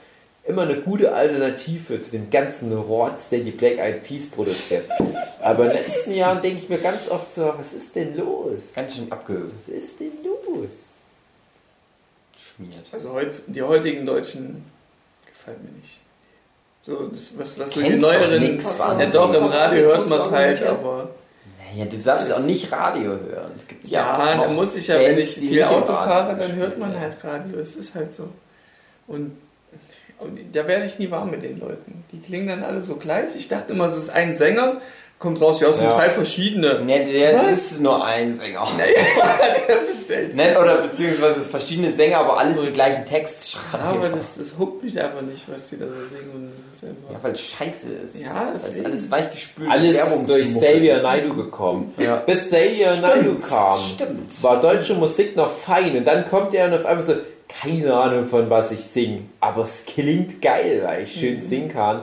immer 0.44 0.64
eine 0.64 0.82
gute 0.82 1.14
Alternative 1.14 2.02
zu 2.02 2.12
dem 2.12 2.32
ganzen 2.32 2.76
Rotz, 2.76 3.30
der 3.30 3.40
die 3.40 3.52
Black 3.52 3.78
Eyed 3.78 4.04
Peas 4.04 4.32
produziert. 4.32 4.90
Aber 5.40 5.66
in 5.66 5.70
den 5.70 5.86
letzten 5.86 6.14
Jahren 6.16 6.42
denke 6.42 6.64
ich 6.64 6.70
mir 6.70 6.80
ganz 6.80 7.10
oft 7.10 7.32
so, 7.34 7.54
was 7.56 7.74
ist 7.74 7.96
denn 7.96 8.18
los? 8.18 8.74
Ganz 8.74 8.96
schön 8.96 9.12
abgehüpft. 9.12 9.56
Was 9.68 9.76
ist 9.76 10.00
denn 10.00 10.12
los? 10.24 10.72
Schmiert. 12.38 12.88
Also 12.92 13.14
heut, 13.14 13.44
die 13.46 13.62
heutigen 13.62 14.06
Deutschen 14.06 14.66
gefallen 15.28 15.60
mir 15.64 15.80
nicht. 15.80 16.00
So, 16.84 17.08
das, 17.08 17.38
was, 17.38 17.60
was 17.60 17.74
so 17.74 17.82
die 17.82 17.90
neueren. 17.92 18.42
nix. 18.42 18.78
Ja, 18.78 19.06
doch, 19.06 19.34
im 19.34 19.46
Radio 19.46 19.88
hört 19.88 20.10
man 20.10 20.20
es 20.20 20.32
halt, 20.32 20.64
aber. 20.64 21.10
Naja, 21.74 21.86
du 21.86 21.98
darfst 21.98 22.34
auch 22.34 22.40
nicht 22.40 22.72
Radio 22.72 23.12
hören. 23.12 23.52
Es 23.56 23.68
gibt 23.68 23.88
ja, 23.88 24.28
Ja, 24.28 24.42
dann 24.42 24.56
muss 24.56 24.76
ich 24.76 24.88
ja, 24.88 25.00
wenn 25.00 25.18
ich 25.18 25.36
viel 25.36 25.64
Auto 25.64 25.94
fahre, 25.94 26.36
dann 26.36 26.56
hört 26.56 26.78
man 26.78 27.00
halt 27.00 27.24
Radio. 27.24 27.60
Es 27.60 27.76
ist 27.76 27.96
halt 27.96 28.16
so. 28.16 28.28
Und, 29.08 29.38
und 30.20 30.40
da 30.54 30.68
werde 30.68 30.86
ich 30.86 31.00
nie 31.00 31.10
warm 31.12 31.32
mit 31.32 31.44
den 31.44 31.60
Leuten. 31.60 32.04
Die 32.12 32.20
klingen 32.20 32.48
dann 32.48 32.64
alle 32.64 32.82
so 32.82 32.96
gleich. 32.96 33.36
Ich 33.36 33.48
dachte 33.48 33.74
immer, 33.74 33.86
es 33.86 33.96
ist 33.96 34.10
ein 34.10 34.38
Sänger, 34.38 34.82
kommt 35.22 35.40
raus, 35.40 35.62
ja, 35.62 35.70
es 35.70 35.78
sind 35.78 35.86
Ja. 35.86 35.96
drei 35.96 36.10
verschiedene. 36.10 36.82
Ne, 36.84 37.04
der 37.06 37.36
Was? 37.36 37.52
ist 37.52 37.80
nur 37.80 38.04
ein 38.04 38.34
Sänger. 38.34 38.68
Der 40.10 40.34
Ne, 40.34 40.60
oder 40.60 40.76
beziehungsweise 40.82 41.42
verschiedene 41.42 41.94
Sänger, 41.94 42.18
aber 42.18 42.38
alles 42.38 42.58
die 42.66 42.72
gleichen 42.74 43.06
Text 43.06 43.52
schreiben. 43.52 43.84
Aber 44.00 44.10
das, 44.10 44.36
das 44.38 44.58
huckt 44.60 44.84
mich 44.84 45.00
einfach 45.02 45.22
nicht, 45.22 45.44
was 45.48 45.70
die 45.70 45.78
da 45.80 45.86
so 45.86 45.94
singen. 45.94 46.32
Und 46.36 46.50
das 46.52 46.84
ist 46.84 46.90
einfach. 46.90 47.14
ja, 47.14 47.20
weil 47.24 47.32
es 47.32 47.42
scheiße 47.42 47.88
ist. 48.06 48.22
Ja, 48.22 48.48
weil 48.48 48.56
es 48.58 48.64
deswegen. 48.64 48.86
alles 48.88 49.12
weichgespült 49.12 49.70
Alles 49.72 50.26
durch 50.26 50.54
Xavier 50.54 50.94
ist. 50.96 51.04
Naidu 51.04 51.36
gekommen. 51.36 51.94
Ja. 51.98 52.18
Bis 52.18 52.48
Xavier 52.48 52.94
Naidu 53.02 53.36
kam, 53.40 53.80
Stimmt. 53.80 54.44
war 54.44 54.60
deutsche 54.60 54.96
Musik 54.96 55.36
noch 55.38 55.52
fein 55.52 55.96
und 55.96 56.06
dann 56.06 56.28
kommt 56.30 56.54
er 56.54 56.66
und 56.66 56.74
auf 56.74 56.86
einmal 56.86 57.06
so, 57.06 57.14
keine 57.48 57.94
Ahnung 57.94 58.28
von 58.28 58.50
was 58.50 58.72
ich 58.72 58.82
singe, 58.82 59.22
aber 59.40 59.62
es 59.64 59.84
klingt 59.86 60.42
geil, 60.42 60.82
weil 60.84 61.04
ich 61.04 61.14
schön 61.14 61.42
singen 61.42 61.70
kann. 61.70 62.02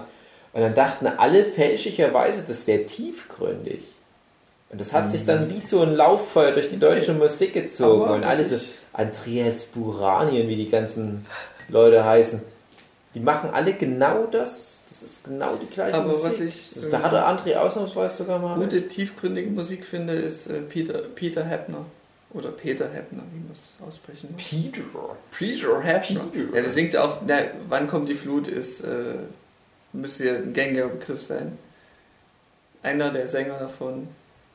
Und 0.59 0.65
dann 0.65 0.75
dachten 0.75 1.07
alle 1.07 1.45
fälschlicherweise, 1.45 2.43
das 2.45 2.67
wäre 2.67 2.85
tiefgründig. 2.85 3.79
Und 4.71 4.81
das 4.81 4.93
hat 4.93 5.13
sich 5.13 5.25
dann 5.25 5.55
wie 5.55 5.61
so 5.61 5.83
ein 5.83 5.95
Lauffeuer 5.95 6.51
durch 6.51 6.69
die 6.69 6.81
deutsche 6.81 7.13
Musik 7.13 7.55
gezogen. 7.55 8.03
Aber 8.03 8.15
und 8.17 8.25
alle 8.25 8.45
so, 8.45 8.57
Andreas 8.93 9.67
Buranien, 9.67 10.49
wie 10.49 10.57
die 10.57 10.69
ganzen 10.69 11.27
Leute 11.69 12.05
heißen, 12.05 12.43
die 13.15 13.21
machen 13.21 13.51
alle 13.53 13.73
genau 13.73 14.27
das. 14.27 14.81
Das 14.89 15.05
ist 15.05 15.25
genau 15.27 15.55
die 15.55 15.73
gleiche 15.73 15.97
Aber 15.97 16.09
Musik. 16.09 16.25
was 16.25 16.41
ich, 16.41 16.71
das, 16.75 16.91
da 16.91 17.03
hat 17.03 17.13
der 17.13 17.29
André 17.29 17.55
ausnahmsweise 17.55 18.17
sogar 18.17 18.41
mal. 18.41 18.59
Gute, 18.59 18.89
tiefgründige 18.89 19.51
Musik 19.51 19.85
finde, 19.85 20.15
ist 20.15 20.49
äh, 20.49 20.55
Peter, 20.55 21.03
Peter 21.15 21.45
Heppner. 21.45 21.85
Oder 22.35 22.49
Peter 22.49 22.89
Heppner, 22.93 23.23
wie 23.33 23.39
man 23.39 23.53
es 23.53 23.63
aussprechen 23.87 24.31
muss. 24.33 24.49
Peter. 24.49 24.81
Peter 25.31 25.81
Heppner. 25.81 26.21
Peter. 26.33 26.57
Ja, 26.57 26.63
der 26.63 26.71
singt 26.71 26.95
ja 26.95 27.05
auch, 27.05 27.19
na, 27.25 27.43
wann 27.69 27.87
kommt 27.87 28.09
die 28.09 28.15
Flut, 28.15 28.49
ist, 28.49 28.81
äh, 28.81 29.15
müsste 29.93 30.25
ja 30.27 30.35
ein 30.37 30.53
gängiger 30.53 30.89
Begriff 30.89 31.23
sein. 31.23 31.59
Einer 32.83 33.11
der 33.13 33.27
Sänger 33.29 33.59
davon 33.59 34.09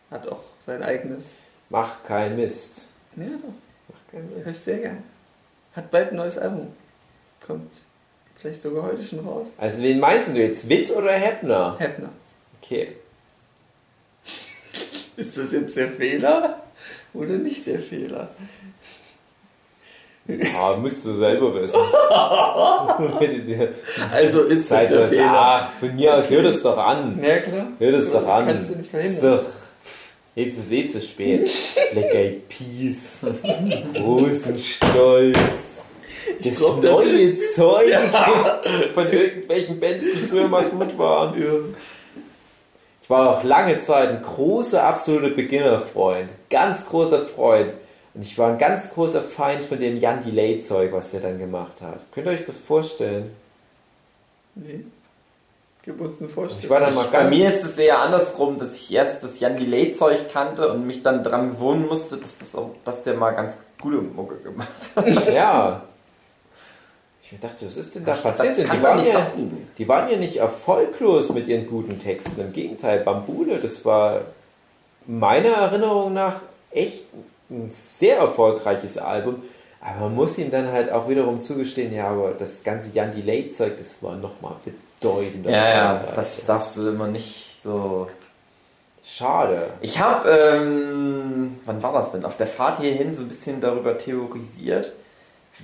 hat 0.10 0.28
auch 0.28 0.44
sein 0.66 0.82
eigenes. 0.84 1.26
Mach 1.70 2.04
kein 2.04 2.36
Mist. 2.36 2.88
Ja, 3.16 3.26
doch, 3.26 3.54
Mach 3.90 4.12
kein 4.12 4.30
Mist. 4.34 4.48
ich 4.48 4.58
sehr 4.58 4.78
gern. 4.78 5.04
Hat 5.76 5.90
bald 5.92 6.12
ein 6.12 6.18
neues 6.18 6.38
Album. 6.38 6.74
Kommt 7.46 7.72
vielleicht 8.40 8.62
sogar 8.62 8.84
heute 8.84 9.04
schon 9.04 9.20
raus. 9.28 9.48
Also 9.58 9.82
wen 9.82 10.00
meinst 10.00 10.30
du 10.30 10.40
jetzt? 10.40 10.70
Witt 10.70 10.92
oder 10.92 11.12
Heppner? 11.14 11.76
Heppner. 11.80 12.10
Okay. 12.62 12.96
Ist 15.18 15.38
das 15.38 15.52
jetzt 15.52 15.76
der 15.76 15.90
Fehler 15.90 16.62
oder 17.14 17.34
nicht 17.34 17.66
der 17.68 17.80
Fehler? 17.80 18.30
Ah, 20.58 20.78
müsst 20.82 21.06
du 21.06 21.16
selber 21.16 21.54
wissen. 21.56 21.80
Also 24.14 24.44
ist 24.44 24.72
das 24.72 24.88
der. 24.88 25.08
Fehler. 25.10 25.32
Ach, 25.36 25.70
von 25.80 25.96
mir 25.96 26.16
aus, 26.16 26.30
hör 26.30 26.44
das 26.44 26.62
doch 26.64 26.78
an. 26.78 27.20
Ja, 27.22 27.40
klar. 27.40 27.68
Hör 27.80 27.92
das 27.92 28.12
doch 28.12 28.28
an. 28.28 28.46
Kannst 28.46 28.70
du 28.70 28.76
nicht 28.76 28.86
Ist 28.86 28.90
verhindern. 28.92 29.40
doch, 29.40 29.44
jetzt 30.36 30.60
ist 30.60 30.72
eh 30.72 30.88
zu 30.88 31.02
spät. 31.02 31.50
Eyed 31.96 32.48
Peas. 32.50 33.20
Großen 33.96 34.58
Stolz. 34.58 35.38
Das 36.42 36.56
glaub, 36.58 36.82
das- 36.82 36.92
neue 36.92 37.38
Zeug 37.56 37.94
von 38.94 39.12
irgendwelchen 39.12 39.80
Bands, 39.80 40.06
die 40.06 40.28
früher 40.28 40.48
mal 40.48 40.66
gut 40.66 40.98
waren. 40.98 41.34
Ja. 41.42 41.50
Ich 43.02 43.10
war 43.10 43.38
auch 43.38 43.44
lange 43.44 43.82
Zeit 43.82 44.10
ein 44.10 44.22
großer, 44.22 44.84
absoluter 44.84 45.30
Beginnerfreund. 45.36 46.30
Ganz 46.50 46.86
großer 46.86 47.26
Freund. 47.26 47.74
Und 48.14 48.22
ich 48.22 48.38
war 48.38 48.52
ein 48.52 48.58
ganz 48.58 48.92
großer 48.92 49.22
Feind 49.22 49.66
von 49.66 49.80
dem 49.80 49.98
Jan 49.98 50.24
Delay-Zeug, 50.24 50.92
was 50.94 51.12
der 51.12 51.22
dann 51.22 51.40
gemacht 51.40 51.82
hat. 51.82 52.00
Könnt 52.14 52.28
ihr 52.28 52.34
euch 52.34 52.46
das 52.46 52.58
vorstellen? 52.58 53.36
Nee. 54.56 54.86
Gib 55.84 56.00
uns 56.00 56.22
eine 56.22 56.30
Vorstellung. 56.30 56.64
Ich 56.64 56.70
war 56.70 56.80
dann 56.80 56.94
mal 56.94 57.06
Ich, 57.06 57.12
bei 57.12 57.24
mir 57.26 57.50
ist 57.50 57.64
es 57.64 57.78
eher 57.78 58.00
andersrum, 58.00 58.58
dass 58.58 58.78
ich 58.78 58.94
erst 58.94 59.22
das 59.24 59.40
Jan 59.40 59.58
Delay-Zeug 59.58 60.30
kannte 60.32 60.72
und 60.72 60.88
mich 60.88 61.04
dann 61.04 61.24
dran 61.24 61.50
gewöhnen 61.50 61.88
musste, 61.88 62.18
dass, 62.18 62.38
das 62.38 62.56
auch, 62.56 62.72
dass 62.86 63.04
der 63.04 63.16
mal 63.16 63.32
ganz 63.32 63.58
gute 63.82 63.98
Mucke 63.98 64.36
gemacht 64.36 64.90
hat. 64.96 65.34
Ja. 65.34 65.84
Ich 67.32 67.40
dachte, 67.40 67.66
was 67.66 67.78
ist 67.78 67.96
denn 67.96 68.06
da 68.06 68.12
Das 68.12 68.22
passiert? 68.22 68.60
Die, 68.60 68.84
waren 68.84 68.98
nicht 68.98 69.12
ja, 69.12 69.28
die 69.80 69.88
waren 69.88 70.12
ja 70.12 70.18
nicht 70.18 70.36
erfolglos 70.38 71.34
mit 71.34 71.48
ihren 71.48 71.66
guten 71.66 72.00
Texten. 72.00 72.40
Im 72.40 72.54
Gegenteil, 72.54 73.00
Bambule, 73.00 73.58
das 73.58 73.84
war 73.86 74.22
meiner 75.08 75.50
Erinnerung 75.50 76.14
nach 76.14 76.36
echt 76.70 77.06
ein 77.50 77.72
sehr 77.72 78.18
erfolgreiches 78.18 78.98
Album. 78.98 79.44
Aber 79.82 80.02
man 80.02 80.16
muss 80.16 80.38
ihm 80.38 80.50
dann 80.50 80.72
halt 80.72 80.92
auch 80.92 81.10
wiederum 81.10 81.42
zugestehen, 81.42 81.94
ja, 81.94 82.08
aber 82.08 82.32
das 82.32 82.64
ganze 82.64 82.90
Jan 82.94 83.14
Delay-Zeug, 83.14 83.78
das 83.78 84.02
war 84.02 84.16
nochmal 84.16 84.56
bedeutender. 84.64 85.52
Ja, 85.52 85.70
ja, 85.70 86.04
das 86.16 86.46
darfst 86.46 86.78
du 86.78 86.88
immer 86.88 87.08
nicht 87.08 87.62
so. 87.62 88.08
Schade. 89.06 89.68
Ich 89.82 90.00
habe, 90.00 90.30
ähm, 90.30 91.60
wann 91.66 91.84
war 91.84 91.92
das 91.92 92.14
denn? 92.14 92.24
Auf 92.24 92.38
der 92.38 92.48
Fahrt 92.48 92.80
hierhin 92.80 93.14
so 93.14 93.24
ein 93.24 93.28
bisschen 93.28 93.60
darüber 93.60 93.98
theorisiert, 93.98 94.94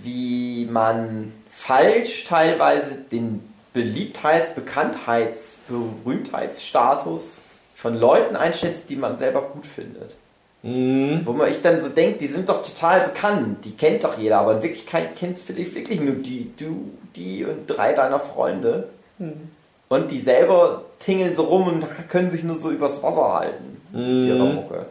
wie 0.03 0.67
man 0.69 1.31
falsch 1.47 2.25
teilweise 2.25 2.95
den 2.95 3.41
Beliebtheits-, 3.73 4.53
Bekanntheits-, 4.53 5.59
Berühmtheitsstatus 5.69 7.39
von 7.75 7.97
Leuten 7.97 8.35
einschätzt, 8.35 8.89
die 8.89 8.97
man 8.97 9.17
selber 9.17 9.43
gut 9.43 9.65
findet. 9.65 10.17
Mhm. 10.61 11.21
Wo 11.25 11.31
man 11.31 11.49
ich 11.49 11.61
dann 11.61 11.79
so 11.79 11.89
denkt, 11.89 12.19
die 12.21 12.27
sind 12.27 12.49
doch 12.49 12.61
total 12.61 13.01
bekannt, 13.01 13.63
die 13.63 13.71
kennt 13.71 14.03
doch 14.03 14.17
jeder, 14.17 14.39
aber 14.39 14.53
in 14.55 14.61
Wirklichkeit 14.61 15.15
kennst 15.15 15.47
vielleicht 15.47 15.73
wirklich 15.73 16.01
nur 16.01 16.15
die, 16.15 16.51
du, 16.57 16.91
die 17.15 17.45
und 17.45 17.65
drei 17.67 17.93
deiner 17.93 18.19
Freunde. 18.19 18.89
Hm. 19.19 19.49
Und 19.87 20.11
die 20.11 20.19
selber 20.19 20.83
tingeln 20.99 21.35
so 21.35 21.45
rum 21.45 21.67
und 21.67 22.09
können 22.09 22.29
sich 22.29 22.43
nur 22.43 22.55
so 22.55 22.69
übers 22.69 23.01
Wasser 23.01 23.33
halten 23.33 23.81
mit 23.91 24.27
ihrer 24.27 24.45
Mhm. 24.45 24.55
Mucke. 24.55 24.85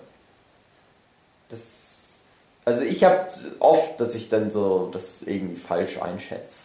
Das. 1.49 2.21
Also 2.65 2.83
ich 2.83 3.05
habe 3.05 3.27
oft, 3.61 4.01
dass 4.01 4.15
ich 4.15 4.29
dann 4.29 4.51
so 4.51 4.89
das 4.93 5.23
irgendwie 5.23 5.57
falsch 5.57 6.03
einschätze. 6.03 6.65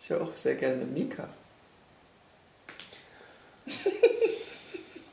Ich 0.00 0.10
höre 0.10 0.22
auch 0.22 0.34
sehr 0.34 0.54
gerne 0.54 0.84
Mika. 0.84 1.28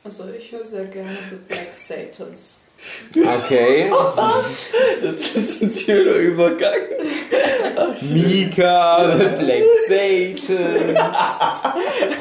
Also 0.04 0.24
ich 0.38 0.52
höre 0.52 0.62
sehr 0.64 0.84
gerne 0.84 1.10
The 1.30 1.36
Black 1.48 1.68
Satans. 1.74 2.60
Okay. 3.16 3.90
Das 5.02 5.34
ist 5.34 5.62
ein 5.62 5.70
schöner 5.70 6.16
Übergang. 6.16 6.74
Mika, 8.02 9.14
Black 9.38 9.62
Satans, 9.88 10.50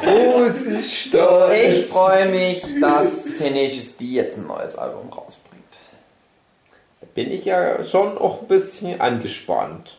Rosenstolz. 0.05 1.53
Ich 1.67 1.85
freue 1.87 2.29
mich, 2.29 2.63
dass 2.79 3.25
Tenacious 3.35 3.97
D 3.97 4.05
jetzt 4.05 4.37
ein 4.37 4.47
neues 4.47 4.77
Album 4.77 5.09
rausbringt. 5.09 5.63
bin 7.15 7.31
ich 7.31 7.45
ja 7.45 7.83
schon 7.83 8.17
auch 8.17 8.41
ein 8.41 8.47
bisschen 8.47 8.99
angespannt. 9.01 9.95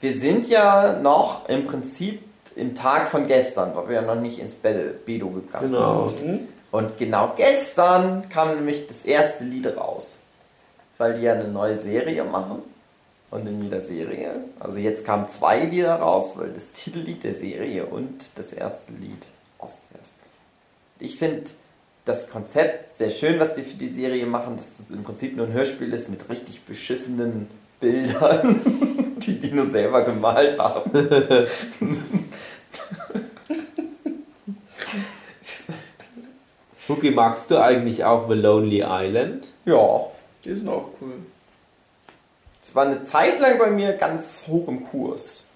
Wir 0.00 0.12
sind 0.12 0.48
ja 0.48 0.94
noch 1.00 1.48
im 1.48 1.64
Prinzip 1.64 2.22
im 2.56 2.74
Tag 2.74 3.08
von 3.08 3.26
gestern, 3.26 3.74
weil 3.74 3.88
wir 3.88 3.94
ja 3.96 4.02
noch 4.02 4.20
nicht 4.20 4.38
ins 4.38 4.54
Bed- 4.54 5.04
Bedo 5.04 5.28
gegangen 5.30 5.72
Genau. 5.72 6.08
sind. 6.08 6.48
Und 6.70 6.98
genau 6.98 7.32
gestern 7.36 8.28
kam 8.28 8.54
nämlich 8.54 8.86
das 8.86 9.02
erste 9.02 9.44
Lied 9.44 9.76
raus. 9.76 10.18
Weil 10.98 11.14
die 11.14 11.22
ja 11.22 11.34
eine 11.34 11.48
neue 11.48 11.76
Serie 11.76 12.24
machen. 12.24 12.62
Und 13.30 13.46
in 13.46 13.62
jeder 13.62 13.80
Serie, 13.80 14.42
also 14.58 14.78
jetzt 14.78 15.04
kamen 15.04 15.28
zwei 15.28 15.60
Lieder 15.60 15.96
raus, 15.96 16.32
weil 16.36 16.50
das 16.50 16.72
Titellied 16.72 17.24
der 17.24 17.34
Serie 17.34 17.84
und 17.84 18.38
das 18.38 18.52
erste 18.52 18.92
Lied 18.92 19.26
Ost-West. 19.58 20.16
Ich 20.98 21.18
finde 21.18 21.44
das 22.06 22.30
Konzept 22.30 22.96
sehr 22.96 23.10
schön, 23.10 23.38
was 23.38 23.52
die 23.52 23.62
für 23.62 23.76
die 23.76 23.92
Serie 23.92 24.24
machen, 24.24 24.56
dass 24.56 24.78
das 24.78 24.88
im 24.90 25.02
Prinzip 25.02 25.36
nur 25.36 25.46
ein 25.46 25.52
Hörspiel 25.52 25.92
ist 25.92 26.08
mit 26.08 26.28
richtig 26.30 26.64
beschissenen 26.64 27.48
Bildern, 27.80 28.60
die 29.18 29.38
die 29.38 29.50
nur 29.50 29.66
selber 29.66 30.02
gemalt 30.02 30.58
haben. 30.58 30.90
Huki, 36.88 37.10
magst 37.10 37.50
du 37.50 37.58
eigentlich 37.62 38.04
auch 38.04 38.28
The 38.28 38.34
Lonely 38.34 38.84
Island? 38.86 39.48
ja, 39.64 40.00
Die 40.44 40.54
sind 40.54 40.68
auch 40.68 40.88
cool. 41.00 41.14
Es 42.62 42.74
war 42.74 42.86
eine 42.86 43.02
Zeit 43.02 43.40
lang 43.40 43.58
bei 43.58 43.70
mir 43.70 43.92
ganz 43.92 44.46
hoch 44.48 44.68
im 44.68 44.84
Kurs. 44.84 45.46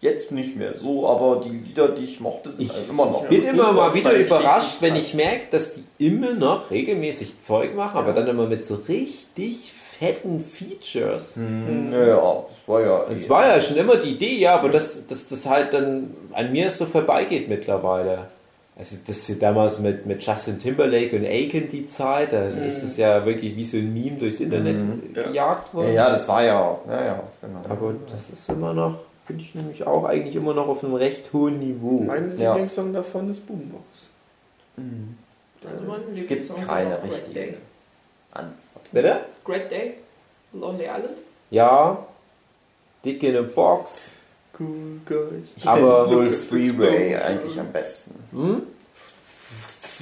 Jetzt 0.00 0.32
nicht 0.32 0.56
mehr 0.56 0.72
so, 0.74 1.06
aber 1.08 1.40
die 1.44 1.50
Lieder, 1.50 1.88
die 1.88 2.04
ich 2.04 2.20
mochte, 2.20 2.50
sind 2.50 2.64
Ich 2.64 2.72
halt 2.72 2.88
immer 2.88 3.06
noch. 3.06 3.24
Ich 3.24 3.28
bin 3.28 3.44
immer 3.44 3.72
mal 3.72 3.86
Das 3.88 3.96
wieder 3.96 4.18
ich 4.18 4.26
überrascht, 4.26 4.78
wenn 4.80 4.96
ich 4.96 5.14
merke, 5.14 5.46
dass 5.50 5.74
die 5.74 5.84
immer 5.98 6.32
noch 6.32 6.70
regelmäßig 6.70 7.42
Zeug 7.42 7.74
machen, 7.76 7.98
aber 7.98 8.12
dann 8.12 8.26
immer 8.26 8.46
mit 8.46 8.64
so 8.64 8.76
richtig 8.88 9.72
fetten 9.98 10.42
Features. 10.42 11.36
Hm, 11.36 11.92
ja, 11.92 12.06
ja, 12.06 12.44
das 12.48 12.66
war 12.66 12.80
ja. 12.80 13.04
Es 13.14 13.28
war 13.28 13.46
ja 13.46 13.60
schon 13.60 13.76
immer 13.76 13.96
die 13.96 14.12
Idee, 14.12 14.38
ja, 14.38 14.54
aber 14.54 14.70
dass 14.70 15.06
dass 15.06 15.28
das 15.28 15.44
halt 15.46 15.74
dann 15.74 16.14
an 16.32 16.50
mir 16.50 16.70
so 16.70 16.86
vorbeigeht 16.86 17.48
mittlerweile. 17.48 18.28
Also 18.80 18.96
das 19.06 19.28
ist 19.28 19.42
damals 19.42 19.78
mit, 19.78 20.06
mit 20.06 20.22
Justin 20.26 20.58
Timberlake 20.58 21.14
und 21.14 21.26
Aiken 21.26 21.68
die 21.70 21.86
Zeit, 21.86 22.32
da 22.32 22.48
ist 22.48 22.82
es 22.82 22.96
ja 22.96 23.26
wirklich 23.26 23.54
wie 23.54 23.64
so 23.66 23.76
ein 23.76 23.92
Meme 23.92 24.16
durchs 24.16 24.40
Internet 24.40 24.76
Mhm. 24.80 25.02
Ja. 25.14 25.22
gejagt 25.24 25.68
ja, 25.68 25.74
worden. 25.74 25.92
ja, 25.92 26.08
das 26.10 26.26
war 26.26 26.42
ja. 26.42 26.78
Ja, 26.88 27.04
ja, 27.04 27.22
genau. 27.42 27.60
Aber 27.68 27.94
das 28.10 28.30
ist 28.30 28.48
immer 28.48 28.72
noch, 28.72 28.98
finde 29.26 29.42
ich 29.42 29.54
nämlich 29.54 29.86
auch 29.86 30.04
eigentlich 30.04 30.34
immer 30.34 30.54
noch 30.54 30.66
auf 30.66 30.82
einem 30.82 30.94
recht 30.94 31.30
hohen 31.34 31.58
Niveau. 31.58 32.00
Mein 32.06 32.38
Ja. 32.38 32.52
Lieblingssong 32.54 32.94
davon 32.94 33.30
ist 33.30 33.46
Boombox. 33.46 34.08
Mhm. 34.78 35.18
Also 35.70 35.84
mein 35.84 36.00
Es 36.10 36.26
gibt 36.26 36.66
keine 36.66 36.96
auch 36.96 37.04
richtige. 37.04 37.58
Antwort. 38.32 38.56
Bitte? 38.92 39.20
Great 39.44 39.70
Day, 39.70 39.94
Lonely 40.54 40.84
Island. 40.84 41.18
Ja, 41.50 41.98
dick 43.04 43.22
in 43.22 43.36
a 43.36 43.42
box. 43.42 44.12
Cool 44.58 45.00
Guys. 45.06 45.52
Ich 45.56 45.66
Aber- 45.66 46.10
wohl 46.10 46.32
Freeway 46.34 47.16
eigentlich 47.16 47.58
am 47.58 47.72
besten. 47.72 48.14
Hm? 48.32 48.62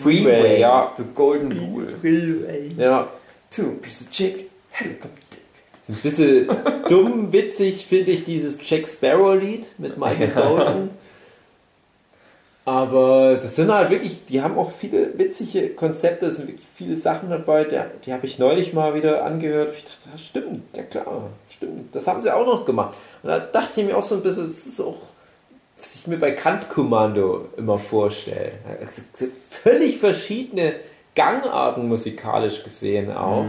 Freeway, 0.02 0.60
ja. 0.60 0.92
The 0.96 1.04
Golden 1.14 1.52
Rule. 1.52 1.96
Freeway. 2.00 2.72
Ja, 2.76 3.08
Two 3.50 3.72
piece 3.80 4.02
of 4.02 4.10
chick, 4.10 4.50
helicopter 4.70 5.16
dick. 5.32 5.40
ein 5.88 5.94
bisschen 6.02 6.48
dumm, 6.88 7.32
witzig 7.32 7.86
finde 7.86 8.10
ich 8.10 8.24
dieses 8.24 8.58
Jack 8.62 8.86
Sparrow 8.86 9.34
Lied 9.34 9.66
mit 9.78 9.96
Michael 9.96 10.28
Bolton. 10.34 10.90
Aber 12.68 13.36
das 13.42 13.56
sind 13.56 13.72
halt 13.72 13.88
wirklich, 13.88 14.26
die 14.26 14.42
haben 14.42 14.58
auch 14.58 14.70
viele 14.70 15.16
witzige 15.16 15.70
Konzepte, 15.70 16.26
es 16.26 16.36
sind 16.36 16.48
wirklich 16.48 16.66
viele 16.76 16.96
Sachen 16.96 17.30
dabei, 17.30 17.64
die, 17.64 17.80
die 18.04 18.12
habe 18.12 18.26
ich 18.26 18.38
neulich 18.38 18.74
mal 18.74 18.94
wieder 18.94 19.24
angehört. 19.24 19.74
Ich 19.74 19.84
dachte, 19.84 20.10
das 20.12 20.22
stimmt, 20.22 20.76
ja 20.76 20.82
klar, 20.82 21.30
stimmt. 21.48 21.94
Das 21.96 22.06
haben 22.06 22.20
sie 22.20 22.30
auch 22.30 22.44
noch 22.44 22.66
gemacht. 22.66 22.94
Und 23.22 23.30
da 23.30 23.38
dachte 23.38 23.80
ich 23.80 23.86
mir 23.86 23.96
auch 23.96 24.02
so 24.02 24.16
ein 24.16 24.22
bisschen, 24.22 24.44
das 24.44 24.66
ist 24.66 24.80
auch, 24.82 24.98
was 25.80 25.94
ich 25.94 26.06
mir 26.08 26.18
bei 26.18 26.32
Kantkommando 26.32 27.46
immer 27.56 27.78
vorstelle. 27.78 28.52
Sind 29.16 29.32
Völlig 29.48 29.96
verschiedene 29.96 30.74
Gangarten 31.14 31.88
musikalisch 31.88 32.62
gesehen 32.64 33.10
auch, 33.10 33.46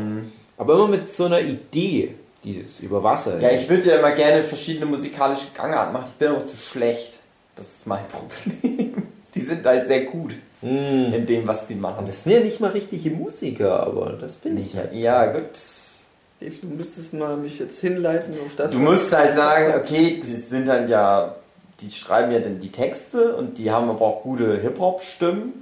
aber 0.57 0.75
immer 0.75 0.87
mit 0.87 1.13
so 1.13 1.25
einer 1.25 1.41
Idee, 1.41 2.15
die 2.45 2.63
das 2.63 2.79
über 2.79 3.03
Wasser 3.03 3.37
Ja, 3.41 3.51
ich 3.51 3.67
würde 3.67 3.89
ja 3.89 3.99
immer 3.99 4.11
gerne 4.11 4.43
verschiedene 4.43 4.85
musikalische 4.85 5.47
Gangarten 5.53 5.91
machen. 5.91 6.05
Ich 6.07 6.13
bin 6.13 6.29
aber 6.29 6.45
zu 6.45 6.55
schlecht. 6.55 7.18
Das 7.59 7.67
ist 7.77 7.87
mein 7.87 8.05
Problem. 8.07 9.03
Die 9.35 9.41
sind 9.41 9.65
halt 9.65 9.87
sehr 9.87 10.05
gut 10.05 10.33
Hm. 10.61 11.13
in 11.13 11.25
dem, 11.25 11.47
was 11.47 11.67
die 11.67 11.75
machen. 11.75 12.05
Das 12.05 12.23
sind 12.23 12.33
ja 12.33 12.39
nicht 12.41 12.59
mal 12.59 12.71
richtige 12.71 13.11
Musiker, 13.11 13.79
aber 13.87 14.17
das 14.19 14.35
finde 14.37 14.61
ich 14.61 14.75
halt. 14.75 14.93
Ja, 14.93 15.25
gut. 15.27 15.43
Dave, 16.41 16.53
du 16.61 16.67
müsstest 16.67 17.13
mal 17.13 17.37
mich 17.37 17.59
jetzt 17.59 17.79
hinleiten 17.79 18.33
auf 18.45 18.55
das. 18.57 18.73
Du 18.73 18.79
musst 18.79 19.13
halt 19.13 19.35
sagen, 19.35 19.73
okay, 19.77 20.19
die 20.21 20.35
sind 20.35 20.67
dann 20.67 20.87
ja, 20.89 21.35
die 21.79 21.89
schreiben 21.91 22.31
ja 22.33 22.39
dann 22.39 22.59
die 22.59 22.71
Texte 22.73 23.35
und 23.37 23.57
die 23.57 23.71
haben 23.71 23.89
aber 23.89 24.01
auch 24.05 24.21
gute 24.23 24.57
Hip-Hop-Stimmen. 24.59 25.53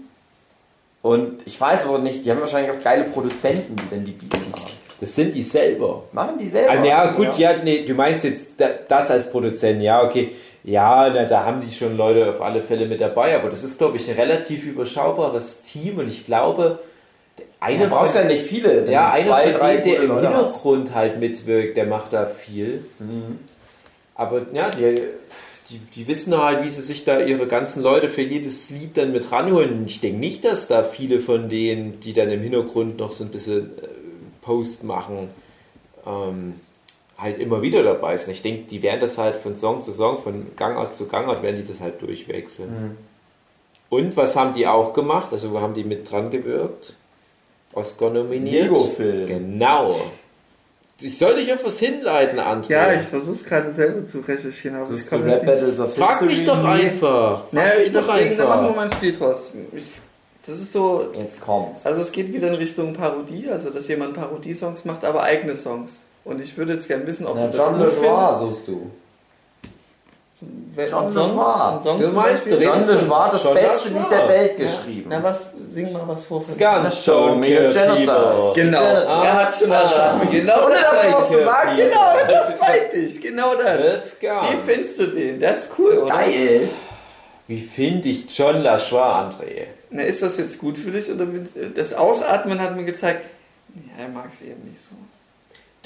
Und 1.03 1.45
ich 1.45 1.59
weiß 1.61 1.85
aber 1.85 1.99
nicht, 1.99 2.25
die 2.25 2.31
haben 2.31 2.39
wahrscheinlich 2.39 2.71
auch 2.71 2.83
geile 2.83 3.03
Produzenten, 3.05 3.75
die 3.75 3.89
dann 3.95 4.03
die 4.03 4.11
Beats 4.13 4.47
machen. 4.49 4.71
Das 4.99 5.13
sind 5.13 5.35
die 5.35 5.43
selber. 5.43 6.03
Machen 6.11 6.37
die 6.39 6.47
selber? 6.47 6.71
Ah, 6.71 6.83
ja, 6.83 7.11
gut, 7.11 7.37
ja, 7.37 7.57
nee, 7.63 7.85
du 7.85 7.93
meinst 7.93 8.25
jetzt 8.25 8.47
da- 8.57 8.69
das 8.87 9.11
als 9.11 9.29
Produzent, 9.29 9.81
ja, 9.83 10.03
okay. 10.03 10.31
Ja, 10.67 11.09
na, 11.13 11.23
da 11.23 11.45
haben 11.45 11.61
die 11.61 11.73
schon 11.73 11.95
Leute 11.95 12.29
auf 12.29 12.41
alle 12.41 12.61
Fälle 12.61 12.87
mit 12.87 12.99
dabei, 12.99 13.37
aber 13.37 13.49
das 13.49 13.63
ist, 13.63 13.77
glaube 13.77 13.95
ich, 13.95 14.09
ein 14.09 14.17
relativ 14.17 14.65
überschaubares 14.65 15.61
Team 15.61 15.97
und 15.97 16.09
ich 16.09 16.25
glaube, 16.25 16.79
einer 17.61 17.85
Du 17.85 17.89
brauchst 17.89 18.15
ja 18.15 18.25
nicht 18.25 18.41
viele. 18.41 18.91
ja, 18.91 19.13
einer 19.13 19.37
von 19.53 19.65
denen, 19.69 19.83
der 19.85 20.01
im 20.01 20.07
Leute 20.09 20.33
hast. 20.33 20.63
Hintergrund 20.63 20.93
halt 20.93 21.21
mitwirkt, 21.21 21.77
der 21.77 21.85
macht 21.85 22.11
da 22.11 22.25
viel. 22.25 22.83
Aber 24.13 24.41
ja, 24.51 24.69
die, 24.69 25.03
die, 25.69 25.79
die 25.95 26.07
wissen 26.09 26.37
halt, 26.37 26.65
wie 26.65 26.69
sie 26.69 26.81
sich 26.81 27.05
da 27.05 27.21
ihre 27.21 27.47
ganzen 27.47 27.81
Leute 27.81 28.09
für 28.09 28.21
jedes 28.21 28.69
Lied 28.69 28.97
dann 28.97 29.13
mit 29.13 29.31
ranholen. 29.31 29.85
Ich 29.87 30.01
denke 30.01 30.19
nicht, 30.19 30.43
dass 30.43 30.67
da 30.67 30.83
viele 30.83 31.21
von 31.21 31.47
denen, 31.47 32.01
die 32.01 32.11
dann 32.11 32.29
im 32.29 32.41
Hintergrund 32.41 32.97
noch 32.97 33.13
so 33.13 33.23
ein 33.23 33.29
bisschen 33.29 33.67
äh, 33.81 33.87
Post 34.41 34.83
machen, 34.83 35.29
ähm, 36.05 36.55
halt 37.17 37.39
immer 37.39 37.61
wieder 37.61 37.83
dabei 37.83 38.15
sind. 38.17 38.33
Ich 38.33 38.41
denke, 38.43 38.63
die 38.69 38.81
werden 38.83 38.99
das 38.99 39.17
halt 39.17 39.37
von 39.37 39.55
Song 39.57 39.81
zu 39.81 39.91
Song, 39.91 40.21
von 40.21 40.45
Gangart 40.55 40.95
zu 40.95 41.07
Gangart, 41.07 41.41
werden 41.41 41.55
die 41.55 41.67
das 41.67 41.79
halt 41.79 42.01
durchwechseln. 42.01 42.97
Und 43.89 44.15
was 44.17 44.35
haben 44.35 44.53
die 44.53 44.67
auch 44.67 44.93
gemacht? 44.93 45.29
Also 45.31 45.51
wo 45.51 45.61
haben 45.61 45.73
die 45.73 45.83
mit 45.83 46.09
dran 46.11 46.29
gewirkt? 46.29 46.93
Oscar 47.73 48.09
nominiert. 48.09 48.63
Lego-Film. 48.69 49.27
Genau. 49.27 49.95
Ich 50.99 51.17
soll 51.17 51.35
dich 51.35 51.53
auf 51.53 51.63
was 51.63 51.77
hinleiten, 51.79 52.39
André. 52.39 52.71
Ja, 52.71 52.93
ich 52.93 53.03
versuch's 53.03 53.43
gerade 53.45 53.71
selber 53.71 54.05
zu 54.07 54.19
recherchieren, 54.21 54.77
aber 54.81 54.93
ich 54.93 55.07
komme 55.09 55.25
Rap 55.25 55.43
nicht. 55.43 55.45
Battles 55.45 55.79
of 55.79 55.95
Frag 55.95 56.09
History? 56.09 56.27
mich 56.31 56.45
doch 56.45 56.63
einfach. 56.63 57.39
Frag 57.43 57.53
Naja, 57.53 57.79
mich 57.79 57.91
doch 57.91 58.07
deswegen, 58.07 58.37
da 58.37 58.47
machen 58.47 58.61
wir 58.61 58.67
einfach. 58.69 58.75
mal 58.75 58.85
ein 58.85 58.91
Spiel 58.91 59.15
draus. 59.15 59.51
Ich, 59.73 59.83
das 60.47 60.59
ist 60.59 60.73
so, 60.73 61.11
Jetzt 61.15 61.39
kommt's. 61.39 61.85
also 61.85 62.01
es 62.01 62.11
geht 62.11 62.33
wieder 62.33 62.47
in 62.47 62.55
Richtung 62.55 62.93
Parodie, 62.93 63.47
also 63.51 63.69
dass 63.69 63.87
jemand 63.87 64.15
Parodie-Songs 64.15 64.85
macht, 64.85 65.05
aber 65.05 65.21
eigene 65.21 65.53
Songs. 65.55 65.99
Und 66.27 66.41
ich 66.41 66.57
würde 66.57 66.73
jetzt 66.73 66.87
gerne 66.87 67.07
wissen, 67.07 67.25
ob 67.25 67.35
Na, 67.37 67.47
du 67.47 67.57
das 67.57 67.65
John 67.65 67.79
LeJoie 67.79 68.35
suchst 68.39 68.67
du. 68.67 68.91
Wer- 70.75 70.87
John 70.87 71.07
LeJoie. 71.07 71.81
Du 71.83 72.07
meinst, 72.09 72.45
John 72.45 72.59
LeJoie 72.59 73.19
hat 73.23 73.33
das 73.33 73.43
John 73.43 73.53
beste. 73.55 73.89
Lied 73.89 74.11
der 74.11 74.27
Welt 74.29 74.51
Ja. 74.51 74.65
geschrieben. 74.65 75.05
Na 75.09 75.23
was, 75.23 75.53
sing 75.73 75.91
mal 75.93 76.03
was 76.07 76.25
vor. 76.25 76.41
von- 76.43 76.57
Ganz 76.57 77.03
Show 77.03 77.29
schon 77.29 77.39
me 77.39 77.47
your 77.47 77.69
genitals. 77.71 78.53
Genau, 78.53 78.79
Genitals. 78.79 79.11
er 79.11 79.33
hat 79.33 79.55
schon 79.55 79.71
Ah, 79.71 79.81
erstanden. 79.81 80.29
Genau 80.29 80.69
das 80.69 80.81
noch 80.81 81.03
ich 81.31 81.37
gesagt, 81.37 81.39
gesagt. 81.39 81.77
Genau, 81.77 82.13
das 82.27 82.59
meinte 82.59 82.95
ich. 82.97 83.21
Genau 83.21 83.55
das. 83.55 83.93
Wie 84.51 84.57
findest 84.71 84.99
du 84.99 85.05
den? 85.07 85.39
Das 85.39 85.59
ist 85.65 85.71
cool, 85.79 85.97
oder? 85.99 86.13
Geil. 86.13 86.69
Wie 87.47 87.61
finde 87.61 88.09
ich 88.09 88.37
John 88.37 88.61
LaJoie, 88.61 89.01
André? 89.01 89.63
Na, 89.89 90.03
ist 90.03 90.21
das 90.21 90.37
jetzt 90.37 90.59
gut 90.59 90.77
für 90.77 90.91
dich? 90.91 91.09
Oder 91.09 91.25
das 91.73 91.93
Ausatmen 91.93 92.59
hat 92.61 92.75
mir 92.75 92.83
gezeigt, 92.83 93.21
ja, 93.73 94.03
er 94.03 94.09
mag 94.09 94.25
es 94.33 94.41
eben 94.45 94.69
nicht 94.69 94.83
so. 94.83 94.93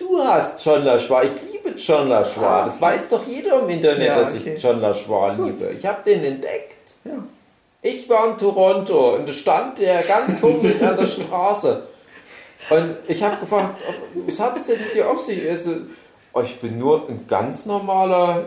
Du 0.01 0.17
hast 0.19 0.65
John 0.65 0.83
LaJoie. 0.83 1.25
Ich 1.25 1.51
liebe 1.53 1.77
John 1.77 2.09
LaJoie. 2.09 2.65
Das 2.65 2.81
weiß 2.81 3.09
doch 3.09 3.25
jeder 3.27 3.59
im 3.61 3.69
Internet, 3.69 4.07
Ja, 4.07 4.15
dass 4.19 4.35
okay. 4.35 4.53
ich 4.55 4.63
John 4.63 4.81
Gut. 4.81 5.59
liebe. 5.59 5.73
Ich 5.73 5.85
habe 5.85 5.97
den 6.03 6.23
entdeckt. 6.23 6.93
Ja. 7.03 7.11
Ich 7.83 8.09
war 8.09 8.29
in 8.31 8.37
Toronto 8.37 9.15
und 9.15 9.29
da 9.29 9.33
stand 9.33 9.77
der 9.79 10.01
ganz 10.03 10.41
hungrig 10.41 10.81
an 10.83 10.97
der 10.97 11.07
Straße. 11.07 11.83
Und 12.69 12.95
ich 13.07 13.23
habe 13.23 13.37
gefragt, 13.37 13.81
was 14.27 14.39
hat 14.39 14.57
es 14.57 14.67
denn 14.67 14.79
mit 14.79 14.93
dir 14.93 15.09
auf 15.09 15.19
sich? 15.19 15.41
So, 15.59 15.71
"Oh, 16.33 16.41
ich 16.41 16.59
bin 16.59 16.77
nur 16.77 17.07
ein 17.09 17.25
ganz 17.27 17.65
normaler 17.65 18.43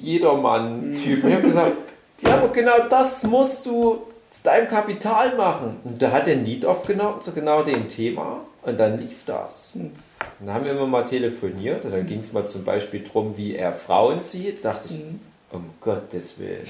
Jedermann-Typ. 0.00 1.24
Ich 1.24 1.32
habe 1.34 1.42
gesagt, 1.42 1.72
ja, 2.20 2.34
aber 2.34 2.48
genau 2.48 2.78
das 2.88 3.22
musst 3.24 3.66
du 3.66 4.02
zu 4.30 4.42
deinem 4.42 4.68
Kapital 4.68 5.36
machen. 5.36 5.80
Und 5.84 6.00
da 6.00 6.10
hat 6.10 6.26
er 6.26 6.34
ein 6.34 6.44
Lied 6.44 6.64
aufgenommen 6.64 7.20
zu 7.20 7.32
genau 7.32 7.62
dem 7.62 7.88
Thema 7.88 8.40
und 8.62 8.78
dann 8.78 8.98
lief 8.98 9.24
das. 9.26 9.72
Dann 10.40 10.54
haben 10.54 10.64
wir 10.64 10.72
immer 10.72 10.86
mal 10.86 11.04
telefoniert 11.04 11.84
und 11.84 11.90
dann 11.92 12.06
ging 12.06 12.20
es 12.20 12.32
mal 12.32 12.46
zum 12.46 12.64
Beispiel 12.64 13.00
darum, 13.00 13.36
wie 13.36 13.56
er 13.56 13.72
Frauen 13.72 14.22
sieht. 14.22 14.64
Da 14.64 14.72
dachte 14.72 14.88
ich, 14.92 15.00
um 15.52 15.70
Gottes 15.80 16.38
Willen. 16.38 16.66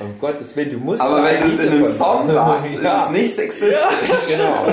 Um 0.00 0.18
Gottes 0.20 0.54
Willen, 0.56 0.70
du 0.72 0.78
musst. 0.78 1.00
Aber 1.00 1.24
wenn 1.24 1.38
du 1.40 1.46
es 1.46 1.58
in 1.58 1.68
einem 1.70 1.84
Song 1.84 2.26
sagst, 2.26 2.66
ist 2.74 2.82
Ja. 2.82 3.06
es 3.06 3.10
nicht 3.10 3.34
sexistisch. 3.34 4.26
Genau. 4.30 4.66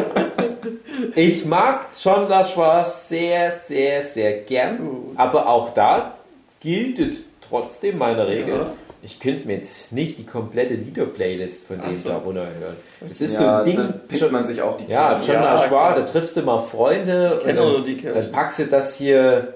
Ich 1.15 1.45
mag 1.45 1.85
John 2.01 2.27
LaJoie 2.29 2.83
sehr, 2.85 3.53
sehr, 3.67 4.03
sehr 4.03 4.41
gern. 4.41 4.77
Gut. 4.77 5.13
Aber 5.17 5.47
auch 5.47 5.73
da 5.73 6.13
gilt 6.59 6.99
es 6.99 7.19
trotzdem 7.47 7.97
meine 7.97 8.27
Regel. 8.27 8.55
Ja. 8.55 8.71
Ich 9.05 9.19
könnte 9.19 9.45
mir 9.47 9.57
jetzt 9.57 9.91
nicht 9.91 10.17
die 10.17 10.25
komplette 10.25 10.73
Lieder-Playlist 10.73 11.67
von 11.67 11.79
denen 11.79 11.99
so. 11.99 12.09
da 12.09 12.17
runterhören. 12.17 12.75
Das 13.07 13.21
ist 13.21 13.33
ja, 13.33 13.39
so 13.39 13.45
ein 13.47 13.65
Ding. 13.65 13.75
dann 13.75 14.07
pickt 14.07 14.31
man 14.31 14.43
sich 14.43 14.61
auch 14.61 14.75
die 14.77 14.91
Ja, 14.91 15.15
Kirche. 15.19 15.33
John 15.33 15.43
Ja, 15.43 15.67
klar. 15.67 15.95
da 15.95 16.01
triffst 16.01 16.35
du 16.35 16.41
mal 16.41 16.61
Freunde. 16.61 17.39
Ich 17.45 17.57
und 17.57 17.85
die 17.85 17.97
Kirche. 17.97 18.19
Dann 18.19 18.31
packst 18.31 18.59
du 18.59 18.65
das 18.65 18.95
hier 18.95 19.53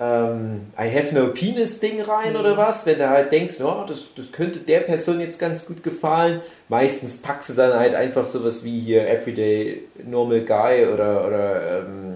ähm, 0.00 0.60
I 0.78 0.88
have 0.88 1.12
no 1.12 1.28
penis 1.32 1.80
Ding 1.80 2.00
rein 2.00 2.36
oder 2.36 2.56
was, 2.56 2.86
wenn 2.86 2.98
du 2.98 3.08
halt 3.10 3.32
denkst, 3.32 3.54
ja, 3.58 3.84
das, 3.88 4.14
das 4.16 4.30
könnte 4.30 4.60
der 4.60 4.80
Person 4.80 5.20
jetzt 5.20 5.40
ganz 5.40 5.66
gut 5.66 5.82
gefallen. 5.82 6.40
Meistens 6.68 7.20
packst 7.20 7.50
du 7.50 7.54
dann 7.54 7.78
halt 7.78 7.94
einfach 7.94 8.24
sowas 8.24 8.64
wie 8.64 8.78
hier 8.78 9.08
Everyday 9.08 9.82
Normal 10.08 10.42
Guy 10.42 10.86
oder, 10.86 11.26
oder 11.26 11.80
ähm, 11.80 12.14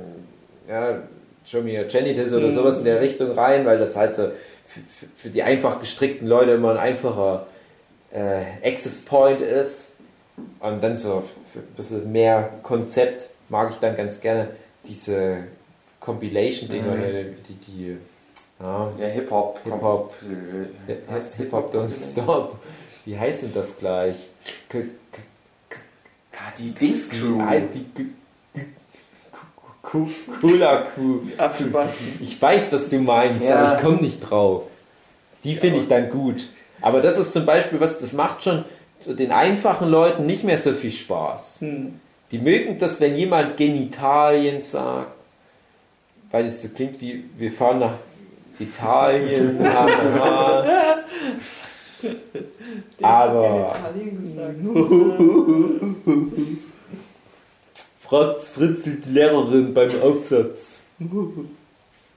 ja, 0.69 0.99
Show 1.44 1.61
Me 1.62 1.77
Your 1.77 1.85
Genitals 1.85 2.32
oder 2.32 2.53
sowas 2.53 2.78
in 2.78 2.85
der 2.85 3.01
Richtung 3.01 3.32
rein, 3.32 3.66
weil 3.66 3.78
das 3.78 3.97
halt 3.97 4.15
so 4.15 4.28
für, 4.67 4.81
für, 5.17 5.29
die 5.31 5.43
einfach 5.43 5.81
gestrickten 5.81 6.27
Leute 6.27 6.53
immer 6.53 6.73
ein 6.73 6.79
einfacher 6.79 7.47
äh, 8.13 8.43
Access 8.67 9.05
Point 9.05 9.41
ist. 9.41 9.91
Und 10.61 10.83
dann 10.83 10.97
so 10.97 11.23
für 11.53 11.59
ein 11.61 11.67
bisschen 11.77 12.11
mehr 12.11 12.49
Konzept 12.63 13.29
mag 13.49 13.71
ich 13.71 13.77
dann 13.77 13.97
ganz 13.97 14.21
gerne 14.21 14.49
diese 14.85 15.39
Compilation-Dinger, 16.01 16.95
Mhm. 16.97 17.35
die, 17.49 17.55
die 17.67 17.97
ja, 18.61 18.91
Ja, 18.99 19.07
Hip-Hop. 19.07 19.61
Hip-Hop. 19.65 20.15
Hip-Hop 21.37 21.75
Don't 21.75 22.13
Stop. 22.13 22.59
Wie 23.05 23.19
heißt 23.19 23.43
denn 23.43 23.53
das 23.55 23.77
gleich? 23.79 24.31
K 24.69 24.85
die 26.59 26.71
Dings-Crew. 26.73 27.41
die 27.51 27.79
die 27.79 27.85
Ku- 28.03 28.09
Cooler 29.83 30.85
Kuh. 30.95 31.21
Ich 32.21 32.41
weiß, 32.41 32.73
was 32.73 32.89
du 32.89 32.99
meinst, 33.01 33.45
Ja. 33.45 33.57
aber 33.57 33.77
ich 33.77 33.83
komme 33.83 34.01
nicht 34.01 34.21
drauf. 34.21 34.63
Die 35.45 35.57
finde 35.57 35.81
ich 35.81 35.89
dann 35.89 36.09
gut. 36.09 36.49
Aber 36.81 37.01
das 37.01 37.19
ist 37.19 37.33
zum 37.33 37.45
Beispiel 37.45 37.81
was, 37.81 37.99
das 37.99 38.13
macht 38.13 38.45
schon 38.45 38.65
den 39.07 39.33
einfachen 39.33 39.89
Leuten 39.89 40.27
nicht 40.27 40.45
mehr 40.45 40.59
so 40.59 40.73
viel 40.73 40.93
Spaß. 40.93 41.57
Hm. 41.61 42.01
Die 42.31 42.39
mögen 42.39 42.79
das, 42.79 43.01
wenn 43.01 43.17
jemand 43.17 43.57
Genitalien 43.57 44.61
sagt, 44.63 45.13
weil 46.31 46.47
es 46.47 46.63
so 46.63 46.69
klingt 46.69 47.01
wie, 47.01 47.25
wir 47.37 47.51
fahren 47.53 47.81
nach 47.81 47.95
Italien. 48.59 49.61
Aber 53.03 53.75
fragt 58.13 58.45
Fritzl 58.45 58.97
die 58.97 59.09
Lehrerin 59.09 59.73
beim 59.73 59.91
Aufsatz. 60.03 60.83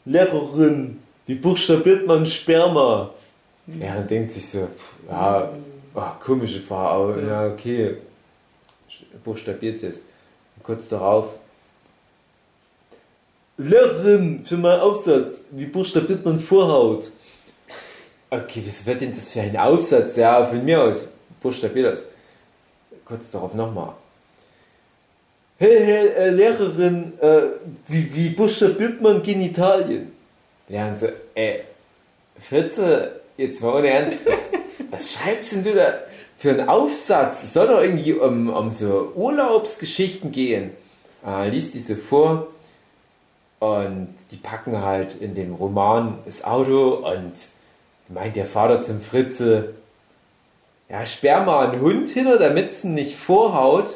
Lehrerin, 0.04 1.00
wie 1.26 1.36
buchstabiert 1.36 2.06
man 2.06 2.26
Sperma? 2.26 3.12
Ja, 3.80 4.00
und 4.00 4.12
denkt 4.12 4.34
sich 4.34 4.50
so, 4.50 4.68
pff, 4.68 5.10
ja, 5.10 5.54
ah, 5.96 6.16
komische 6.20 6.60
Frage, 6.60 7.14
aber 7.14 7.22
ja, 7.22 7.48
okay, 7.48 7.96
buchstabiert 9.24 9.82
es. 9.82 10.02
Und 10.58 10.64
kurz 10.64 10.90
darauf, 10.90 11.28
Lehrerin, 13.58 14.44
für 14.46 14.58
meinen 14.58 14.82
Aufsatz, 14.82 15.46
wie 15.52 15.66
buchstabiert 15.66 16.26
man 16.26 16.42
Vorhaut? 16.42 17.10
Okay, 18.30 18.62
was 18.68 18.86
wird 18.86 19.00
denn 19.00 19.16
das 19.16 19.30
für 19.32 19.40
ein 19.40 19.56
Aufsatz? 19.56 20.18
Ja, 20.18 20.46
von 20.46 20.66
mir 20.66 20.84
aus. 20.84 21.14
Buchstabiert 21.42 21.94
aus. 21.94 22.08
Kurz 23.06 23.32
darauf 23.32 23.54
nochmal. 23.54 23.94
Hey, 25.58 25.86
hey 25.86 26.08
äh, 26.10 26.30
Lehrerin, 26.32 27.14
äh, 27.22 27.44
wie, 27.88 28.14
wie 28.14 28.30
buchstabiert 28.32 29.02
man 29.02 29.24
Genitalien? 29.24 30.12
Lernen 30.68 30.98
sie, 30.98 31.14
äh, 31.34 31.60
Fritze, 32.38 33.22
jetzt 33.38 33.62
mal 33.62 33.76
ohne 33.76 33.88
Ernst, 33.88 34.26
was, 34.26 34.36
was 34.92 35.14
schreibst 35.14 35.54
denn 35.54 35.64
du 35.64 35.74
da 35.74 35.94
für 36.40 36.50
einen 36.50 36.68
Aufsatz? 36.68 37.42
Es 37.46 37.54
soll 37.54 37.68
doch 37.68 37.82
irgendwie 37.82 38.12
um, 38.12 38.50
um 38.50 38.74
so 38.74 39.14
Urlaubsgeschichten 39.16 40.34
gehen. 40.34 40.72
Äh, 41.26 41.48
liest 41.48 41.74
diese 41.74 41.96
vor 41.96 42.48
und 43.60 44.14
die 44.32 44.36
packen 44.36 44.82
halt 44.82 45.16
in 45.22 45.36
dem 45.36 45.54
Roman 45.54 46.20
das 46.26 46.44
Auto 46.44 46.96
und 46.96 47.34
meint 48.10 48.36
der 48.36 48.46
Vater 48.46 48.82
zum 48.82 49.00
Fritze, 49.00 49.74
ja, 50.90 51.06
sperr 51.06 51.46
mal 51.46 51.70
einen 51.70 51.82
Hund 51.82 52.10
hinter, 52.10 52.40
damit 52.40 52.72
es 52.72 52.84
ihn 52.84 52.94
nicht 52.94 53.16
vorhaut 53.16 53.96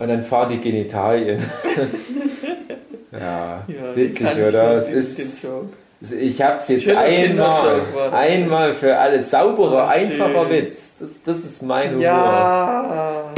und 0.00 0.08
dann 0.08 0.22
fahr 0.24 0.48
die 0.48 0.58
Genitalien. 0.60 1.38
ja, 3.12 3.62
Ja, 3.68 3.94
witzig, 3.96 4.26
oder? 4.36 4.76
Es 4.76 4.86
den- 5.14 5.26
ist, 5.28 6.12
ich 6.18 6.40
hab's 6.42 6.68
jetzt 6.68 6.84
Schöner 6.84 7.00
einmal, 7.00 7.80
das. 7.94 8.12
einmal 8.14 8.72
für 8.72 8.96
alle. 8.96 9.22
Sauberer, 9.22 9.84
Oh, 9.86 9.90
einfacher. 9.90 10.50
Witz. 10.50 10.94
Das, 10.98 11.10
das 11.24 11.38
ist 11.44 11.62
mein 11.62 11.90
Humor. 11.90 12.02
Ja, 12.02 13.34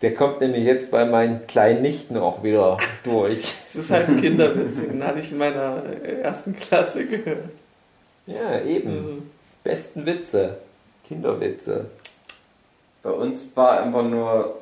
Der 0.00 0.14
kommt 0.14 0.40
nämlich 0.40 0.64
jetzt 0.64 0.90
bei 0.90 1.04
meinen 1.04 1.46
kleinen 1.46 1.82
Nichten 1.82 2.16
auch 2.16 2.42
wieder 2.42 2.78
durch. 3.04 3.54
es 3.68 3.74
ist 3.76 3.90
halt 3.90 4.08
ein 4.08 4.20
Kinderwitz, 4.22 4.76
den 4.90 5.04
hatte 5.06 5.18
ich 5.20 5.30
in 5.32 5.36
meiner 5.38 5.82
äh, 6.02 6.22
ersten 6.22 6.56
Klasse 6.56 7.04
gehört. 7.04 7.50
Ja, 8.26 8.60
eben. 8.66 9.30
Besten 9.62 10.06
Witze. 10.06 10.56
Kinderwitze. 11.06 11.84
Bei 13.02 13.10
uns 13.10 13.46
war 13.54 13.82
einfach 13.82 14.04
nur 14.04 14.54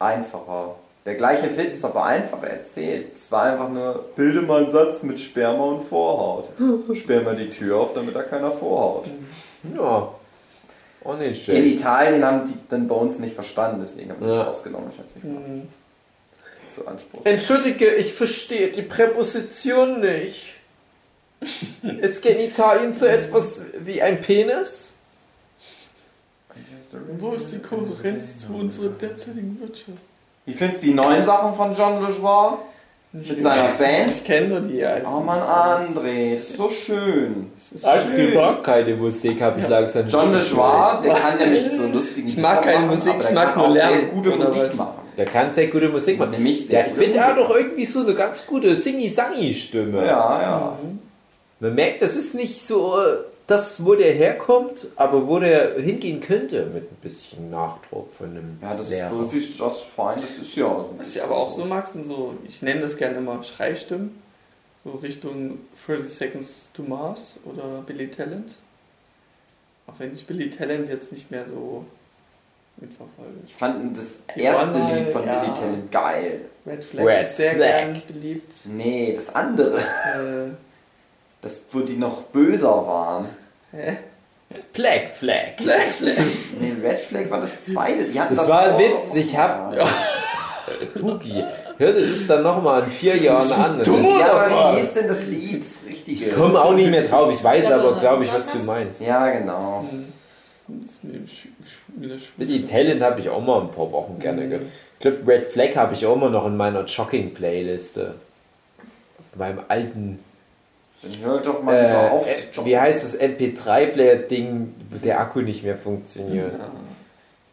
einfacher. 0.00 0.74
Der 1.06 1.14
gleiche 1.14 1.56
Witz, 1.56 1.82
aber 1.84 2.04
einfacher 2.04 2.48
erzählt. 2.48 3.14
Es 3.14 3.30
war 3.32 3.44
einfach 3.44 3.68
nur, 3.68 4.04
bilde 4.16 4.42
mal 4.42 4.62
einen 4.62 4.70
Satz 4.70 5.02
mit 5.02 5.18
Sperma 5.18 5.64
und 5.64 5.88
Vorhaut. 5.88 6.48
Sperr 6.96 7.22
mal 7.22 7.36
die 7.36 7.48
Tür 7.48 7.78
auf, 7.78 7.94
damit 7.94 8.14
da 8.14 8.22
keiner 8.22 8.50
vorhaut. 8.52 9.08
Ja. 9.76 10.12
Auch 11.02 11.16
nicht 11.18 11.44
schön. 11.44 11.54
Genitalien 11.54 12.24
haben 12.24 12.44
die 12.44 12.54
dann 12.68 12.86
bei 12.86 12.94
uns 12.94 13.18
nicht 13.18 13.34
verstanden, 13.34 13.78
deswegen 13.80 14.10
haben 14.10 14.20
wir 14.20 14.28
das 14.28 14.36
Ja. 14.36 14.42
rausgenommen, 14.42 14.90
schätze 14.92 15.18
ich. 15.18 15.24
mal. 15.24 15.32
Mhm. 15.40 15.68
So 16.76 16.84
anspruchsvoll. 16.84 17.32
Entschuldige, 17.32 17.88
ich 17.94 18.12
verstehe 18.12 18.68
die 18.70 18.82
Präposition 18.82 20.00
nicht. 20.00 20.54
Ist 22.00 22.22
Genitalien 22.22 22.92
so 22.92 23.06
etwas 23.06 23.62
wie 23.78 24.02
ein 24.02 24.20
Penis? 24.20 24.89
Wo 27.18 27.32
ist 27.32 27.52
die 27.52 27.58
Kohärenz 27.58 28.38
zu 28.38 28.54
unserer 28.54 28.88
derzeitigen 28.90 29.58
Wirtschaft? 29.60 29.98
Wie 30.46 30.52
findest 30.52 30.82
du 30.82 30.86
die 30.88 30.94
neuen 30.94 31.24
Sachen 31.24 31.54
von 31.54 31.74
John 31.74 32.02
LeJoie? 32.02 32.58
Mit 33.12 33.42
seiner 33.42 33.68
Band? 33.78 34.10
Ich 34.10 34.24
kenne 34.24 34.48
nur 34.48 34.60
die 34.60 34.84
alten. 34.84 35.06
Oh 35.06 35.20
Mann, 35.20 35.40
André, 35.40 36.34
das 36.34 36.50
ist 36.50 36.56
so 36.56 36.68
schön. 36.68 37.50
Das 37.56 37.72
ist 37.72 37.84
Ich 37.84 38.14
schön. 38.16 38.34
mag 38.34 38.64
keine 38.64 38.94
Musik, 38.96 39.40
habe 39.40 39.60
ich 39.60 39.68
langsam. 39.68 40.06
John 40.08 40.32
LeJoie, 40.32 41.00
der 41.02 41.14
kann 41.14 41.38
nämlich 41.38 41.70
so 41.70 41.86
lustigen 41.86 42.26
Ich 42.28 42.36
mag 42.36 42.62
keine 42.62 42.86
machen, 42.86 42.96
Musik, 42.98 43.14
ich 43.20 43.26
der 43.26 43.34
mag 43.34 43.56
nur 43.56 43.68
auch 43.68 43.72
sehr 43.72 43.90
lernen, 43.90 44.10
gute 44.12 44.30
Musik 44.30 44.74
machen. 44.76 44.94
Der 45.16 45.26
kann 45.26 45.54
sehr 45.54 45.66
gute 45.68 45.88
Musik 45.88 46.18
machen. 46.18 46.30
Nämlich 46.32 46.66
sehr 46.66 46.80
Ja, 46.80 46.86
ich 46.86 46.92
gute 46.94 47.04
finde, 47.04 47.18
er 47.18 47.26
hat 47.26 47.36
Musik. 47.36 47.48
doch 47.50 47.56
irgendwie 47.56 47.84
so 47.84 48.00
eine 48.00 48.14
ganz 48.14 48.46
gute 48.46 48.74
Singy-Sangy-Stimme. 48.76 49.98
Ja, 50.06 50.42
ja. 50.42 50.78
Man 51.60 51.74
merkt, 51.74 52.00
das 52.02 52.16
ist 52.16 52.34
nicht 52.34 52.66
so 52.66 52.98
äh, 52.98 53.16
das, 53.50 53.84
wo 53.84 53.94
der 53.94 54.12
herkommt, 54.12 54.86
aber 54.96 55.26
wo 55.26 55.38
der 55.38 55.74
hingehen 55.80 56.20
könnte 56.20 56.66
mit 56.66 56.90
ein 56.90 56.96
bisschen 57.02 57.50
Nachdruck 57.50 58.12
von 58.14 58.30
einem 58.30 58.58
Ja, 58.62 58.74
das 58.74 58.90
Lehrer. 58.90 59.10
so 59.10 59.26
viel 59.26 59.58
das 59.58 59.82
fein, 59.82 60.20
das 60.20 60.38
ist 60.38 60.54
ja 60.56 60.64
so. 60.68 60.90
ein 60.92 60.98
Was 60.98 61.16
ich 61.16 61.22
aber 61.22 61.36
auch 61.36 61.50
so 61.50 61.64
mag, 61.64 61.86
sind 61.86 62.06
so, 62.06 62.34
ich 62.46 62.62
nenne 62.62 62.80
das 62.80 62.96
gerne 62.96 63.18
immer 63.18 63.42
Schreistimmen. 63.42 64.20
So 64.84 64.92
Richtung 64.92 65.58
30 65.86 66.08
Seconds 66.10 66.68
to 66.72 66.82
Mars 66.82 67.34
oder 67.44 67.82
Billy 67.86 68.10
Talent. 68.10 68.52
Auch 69.86 69.94
wenn 69.98 70.14
ich 70.14 70.26
Billy 70.26 70.48
Talent 70.50 70.88
jetzt 70.88 71.12
nicht 71.12 71.30
mehr 71.30 71.46
so 71.46 71.84
mitverfolge. 72.76 73.32
Ich 73.44 73.54
fand 73.54 73.96
das 73.96 74.12
Die 74.36 74.40
erste 74.42 74.78
Lied 74.78 75.08
von 75.08 75.26
ja. 75.26 75.40
Billy 75.40 75.54
Talent 75.54 75.92
geil. 75.92 76.40
Red 76.66 76.84
Flag 76.84 77.04
Red 77.06 77.26
ist 77.26 77.36
sehr 77.36 77.52
Flag. 77.54 77.66
gern 77.68 78.02
beliebt. 78.06 78.52
Nee, 78.66 79.12
das 79.14 79.34
andere. 79.34 79.78
Äh, 79.78 80.50
Das, 81.42 81.58
wo 81.70 81.80
die 81.80 81.96
noch 81.96 82.24
böser 82.24 82.86
waren. 82.86 83.26
Hä? 83.72 83.96
Black 84.72 85.10
Flag. 85.16 85.58
Flag, 85.58 85.90
Flag. 85.90 86.16
Nee, 86.60 86.72
Red 86.82 86.98
Flag 86.98 87.30
war 87.30 87.40
das 87.40 87.64
zweite. 87.64 88.04
Die 88.04 88.20
hatten 88.20 88.34
Das 88.36 88.48
war 88.48 88.62
ein 88.62 88.78
Witz, 88.78 89.14
ich 89.14 89.36
hab- 89.36 89.74
Ja. 89.74 89.86
Hör 91.78 91.92
dir 91.92 92.06
das 92.06 92.26
dann 92.26 92.42
nochmal 92.42 92.82
in 92.84 92.90
vier 92.90 93.16
Jahren 93.16 93.50
an. 93.52 93.82
dumm, 93.82 94.02
ja 94.04 94.10
oder 94.32 94.32
aber 94.46 94.76
wie 94.76 94.80
hieß 94.82 94.92
denn 94.92 95.08
das 95.08 95.26
Lied? 95.26 95.62
Das 95.64 95.86
richtige. 95.88 96.26
Ich 96.26 96.34
komme 96.34 96.60
auch 96.62 96.74
nicht 96.74 96.90
mehr 96.90 97.02
drauf. 97.04 97.32
Ich 97.32 97.42
weiß 97.42 97.72
aber, 97.72 97.98
glaube 97.98 98.24
ich, 98.24 98.32
was 98.32 98.46
du 98.50 98.58
meinst. 98.64 99.00
Ja, 99.00 99.30
genau. 99.30 99.84
Das 100.68 100.98
Schule. 101.00 102.18
Billy 102.36 102.66
Talent 102.66 103.02
habe 103.02 103.20
ich 103.20 103.28
auch 103.28 103.40
mal 103.40 103.62
ein 103.62 103.70
paar 103.70 103.90
Wochen 103.90 104.18
gerne 104.20 104.46
gehört. 104.48 104.66
Ich 104.94 105.00
glaube, 105.00 105.26
Red 105.26 105.46
Flag 105.50 105.74
habe 105.76 105.94
ich 105.94 106.04
auch 106.06 106.14
immer 106.14 106.28
noch 106.28 106.46
in 106.46 106.56
meiner 106.56 106.84
Jogging-Playliste. 106.84 108.14
Auf 109.18 109.38
meinem 109.38 109.60
alten, 109.68 110.18
Dann 111.02 111.18
hör 111.22 111.40
doch 111.40 111.62
mal 111.62 111.82
wieder 111.82 112.08
äh, 112.08 112.10
auf 112.10 112.28
äh, 112.28 112.34
zu 112.34 112.64
wie 112.66 112.78
heißt 112.78 113.02
das 113.04 113.20
MP3-Player-Ding, 113.20 114.74
wo 114.90 114.98
der 114.98 115.20
Akku 115.20 115.40
nicht 115.40 115.62
mehr 115.62 115.78
funktioniert. 115.78 116.52
Ja, 116.52 116.70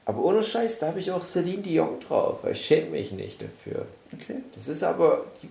Aber 0.06 0.24
ohne 0.24 0.44
Scheiß, 0.44 0.80
da 0.80 0.88
habe 0.88 1.00
ich 1.00 1.12
auch 1.12 1.24
Celine 1.24 1.64
Dion 1.64 2.00
drauf. 2.06 2.40
weil 2.42 2.54
Ich 2.54 2.66
schäme 2.66 2.90
mich 2.90 3.12
nicht 3.14 3.42
dafür. 3.42 3.86
okay. 4.14 4.38
Das 4.54 4.68
ist 4.68 4.84
aber... 4.84 5.26
Die, 5.42 5.50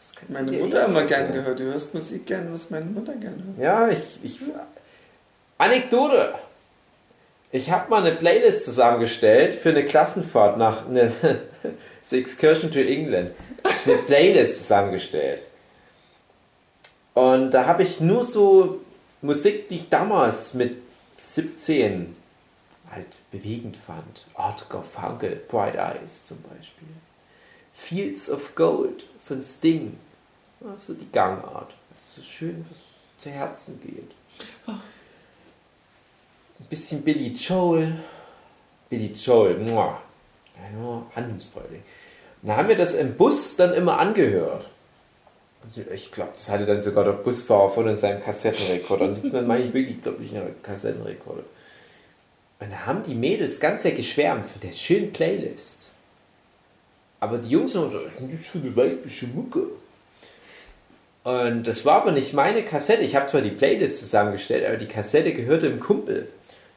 das 0.00 0.12
du 0.26 0.32
Meine 0.32 0.50
Mutter 0.50 0.88
nicht 0.88 0.88
immer 0.88 1.06
gern 1.06 1.32
gehört. 1.32 1.60
Du 1.60 1.64
hörst 1.64 1.94
Musik 1.94 2.26
gern, 2.26 2.52
was 2.52 2.70
meine 2.70 2.86
Mutter 2.86 3.14
gern 3.14 3.54
hört. 3.56 3.64
Ja, 3.64 3.88
ich, 3.88 4.18
ich. 4.24 4.40
Anekdote. 5.58 6.34
Ich 7.52 7.70
habe 7.70 7.88
mal 7.88 8.04
eine 8.04 8.16
Playlist 8.16 8.64
zusammengestellt 8.64 9.54
für 9.54 9.68
eine 9.68 9.84
Klassenfahrt 9.84 10.58
nach 10.58 10.88
eine 10.88 11.12
The 12.02 12.18
Excursion 12.18 12.72
to 12.72 12.80
England. 12.80 13.30
Eine 13.62 13.98
Playlist 13.98 14.58
zusammengestellt. 14.58 15.40
Und 17.14 17.52
da 17.52 17.66
habe 17.66 17.84
ich 17.84 18.00
nur 18.00 18.24
so 18.24 18.80
Musik, 19.22 19.68
die 19.68 19.76
ich 19.76 19.88
damals 19.88 20.54
mit 20.54 20.76
17 21.20 22.14
halt 22.90 23.06
bewegend 23.30 23.76
fand. 23.76 24.26
Art 24.34 24.68
Garfunkel, 24.68 25.36
Bright 25.48 25.76
Eyes 25.76 26.26
zum 26.26 26.42
Beispiel. 26.42 26.88
Fields 27.72 28.30
of 28.30 28.54
Gold 28.54 29.04
von 29.26 29.42
Sting. 29.42 29.96
Also 30.68 30.94
die 30.94 31.10
Gangart. 31.10 31.72
Das 31.90 32.00
ist 32.00 32.14
so 32.16 32.22
schön, 32.22 32.64
was 32.68 33.22
zu 33.22 33.30
Herzen 33.30 33.80
geht. 33.80 34.10
Ein 34.66 34.80
bisschen 36.68 37.02
Billy 37.02 37.28
Joel. 37.28 38.00
Billy 38.88 39.12
Joel, 39.12 39.58
muah. 39.58 40.00
Ja, 40.56 41.02
handlungsfreudig. 41.16 41.80
Und 42.42 42.48
da 42.48 42.56
haben 42.56 42.68
wir 42.68 42.76
das 42.76 42.94
im 42.94 43.16
Bus 43.16 43.56
dann 43.56 43.74
immer 43.74 43.98
angehört. 43.98 44.66
Also 45.64 45.80
ich 45.92 46.12
glaube, 46.12 46.32
das 46.34 46.50
hatte 46.50 46.66
dann 46.66 46.82
sogar 46.82 47.04
der 47.04 47.12
Busfahrer 47.12 47.70
von 47.70 47.88
in 47.88 47.96
seinem 47.96 48.22
Kassettenrekorder. 48.22 49.06
Und 49.06 49.32
das 49.32 49.46
meine 49.46 49.64
ich 49.64 49.72
wirklich, 49.72 50.02
glaube 50.02 50.22
ich, 50.22 50.36
einen 50.36 50.62
Kassettenrekorder. 50.62 51.44
Und 52.60 52.70
da 52.70 52.86
haben 52.86 53.02
die 53.02 53.14
Mädels 53.14 53.60
ganz 53.60 53.82
sehr 53.82 53.92
geschwärmt 53.92 54.46
von 54.46 54.60
der 54.60 54.72
schönen 54.72 55.12
Playlist. 55.12 55.90
Aber 57.20 57.38
die 57.38 57.48
Jungs 57.48 57.74
haben 57.74 57.88
so, 57.88 57.98
was 57.98 58.12
ist 58.12 58.40
das 58.40 58.46
für 58.46 58.58
eine 58.58 58.76
weibliche 58.76 59.26
Mucke? 59.26 59.66
Und 61.24 61.66
das 61.66 61.86
war 61.86 62.02
aber 62.02 62.12
nicht 62.12 62.34
meine 62.34 62.62
Kassette. 62.62 63.02
Ich 63.02 63.16
habe 63.16 63.28
zwar 63.28 63.40
die 63.40 63.50
Playlist 63.50 64.00
zusammengestellt, 64.00 64.66
aber 64.66 64.76
die 64.76 64.86
Kassette 64.86 65.32
gehörte 65.32 65.70
dem 65.70 65.80
Kumpel. 65.80 66.28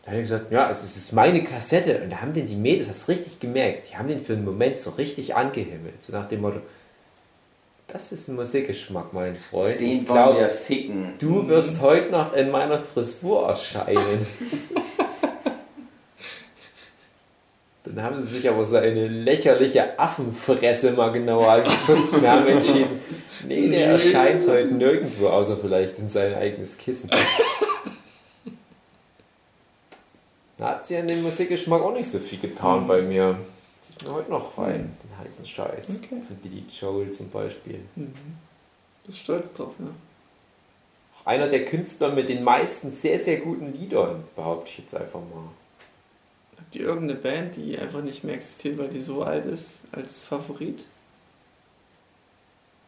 Da 0.04 0.12
habe 0.12 0.22
ich 0.22 0.30
gesagt, 0.30 0.54
ja, 0.54 0.70
es 0.70 0.84
ist 0.84 1.12
meine 1.12 1.44
Kassette. 1.44 2.02
Und 2.02 2.12
da 2.12 2.22
haben 2.22 2.34
den 2.34 2.48
die 2.48 2.56
Mädels 2.56 2.88
das 2.88 3.10
richtig 3.10 3.42
gemerkt. 3.42 3.90
Die 3.90 3.98
haben 3.98 4.08
den 4.08 4.24
für 4.24 4.34
einen 4.34 4.46
Moment 4.46 4.80
so 4.80 4.92
richtig 4.92 5.36
angehimmelt. 5.36 6.02
So 6.02 6.14
nach 6.14 6.30
dem 6.30 6.42
Motto, 6.42 6.62
das 7.88 8.12
ist 8.12 8.28
ein 8.28 8.36
Musikgeschmack, 8.36 9.14
mein 9.14 9.36
Freund. 9.36 9.80
Den 9.80 10.04
ich 10.04 10.10
wollen 10.10 10.38
wir 10.38 10.50
ficken. 10.50 11.14
du 11.20 11.48
wirst 11.48 11.82
heute 11.82 12.12
noch 12.12 12.34
in 12.34 12.52
meiner 12.52 12.80
Frisur 12.80 13.48
erscheinen. 13.48 14.28
Dann 17.86 18.04
haben 18.04 18.20
sie 18.20 18.28
sich 18.28 18.50
aber 18.50 18.66
so 18.66 18.76
eine 18.76 19.08
lächerliche 19.08 19.98
Affenfresse 19.98 20.92
mal 20.92 21.12
genauer 21.14 21.50
angeguckt 21.50 22.14
und 22.14 22.28
haben 22.28 22.48
entschieden, 22.48 23.00
nee, 23.48 23.70
der 23.70 23.92
erscheint 23.92 24.46
heute 24.46 24.74
nirgendwo, 24.74 25.30
außer 25.30 25.56
vielleicht 25.56 25.98
in 25.98 26.10
sein 26.10 26.36
eigenes 26.36 26.78
Kissen. 26.78 27.10
Da 30.60 30.70
hat 30.70 30.88
sie 30.88 30.98
an 30.98 31.08
dem 31.08 31.22
Musikgeschmack 31.22 31.84
auch 31.84 31.94
nicht 31.94 32.10
so 32.12 32.18
viel 32.18 32.40
getan 32.40 32.88
bei 32.88 33.04
mir. 33.04 33.38
Heute 34.06 34.30
noch 34.30 34.58
rein, 34.58 34.96
den 35.04 35.26
heißen 35.26 35.46
Scheiß. 35.46 36.02
Okay. 36.04 36.22
Von 36.28 36.38
Billy 36.38 36.64
Joel 36.70 37.12
zum 37.12 37.30
Beispiel. 37.30 37.80
Mhm. 37.96 38.14
Bist 39.06 39.20
stolz 39.20 39.52
drauf, 39.54 39.74
ja. 39.80 39.86
einer 41.26 41.48
der 41.48 41.66
Künstler 41.66 42.12
mit 42.12 42.30
den 42.30 42.44
meisten 42.44 42.92
sehr, 42.92 43.20
sehr 43.20 43.38
guten 43.38 43.74
Liedern, 43.74 44.24
behaupte 44.36 44.70
ich 44.70 44.80
jetzt 44.80 44.96
einfach 44.96 45.20
mal. 45.20 45.50
Habt 46.58 46.76
ihr 46.76 46.82
irgendeine 46.82 47.20
Band, 47.20 47.56
die 47.56 47.78
einfach 47.78 48.02
nicht 48.02 48.24
mehr 48.24 48.36
existiert, 48.36 48.78
weil 48.78 48.90
die 48.90 49.00
so 49.00 49.24
alt 49.24 49.46
ist, 49.46 49.80
als 49.92 50.24
Favorit? 50.24 50.84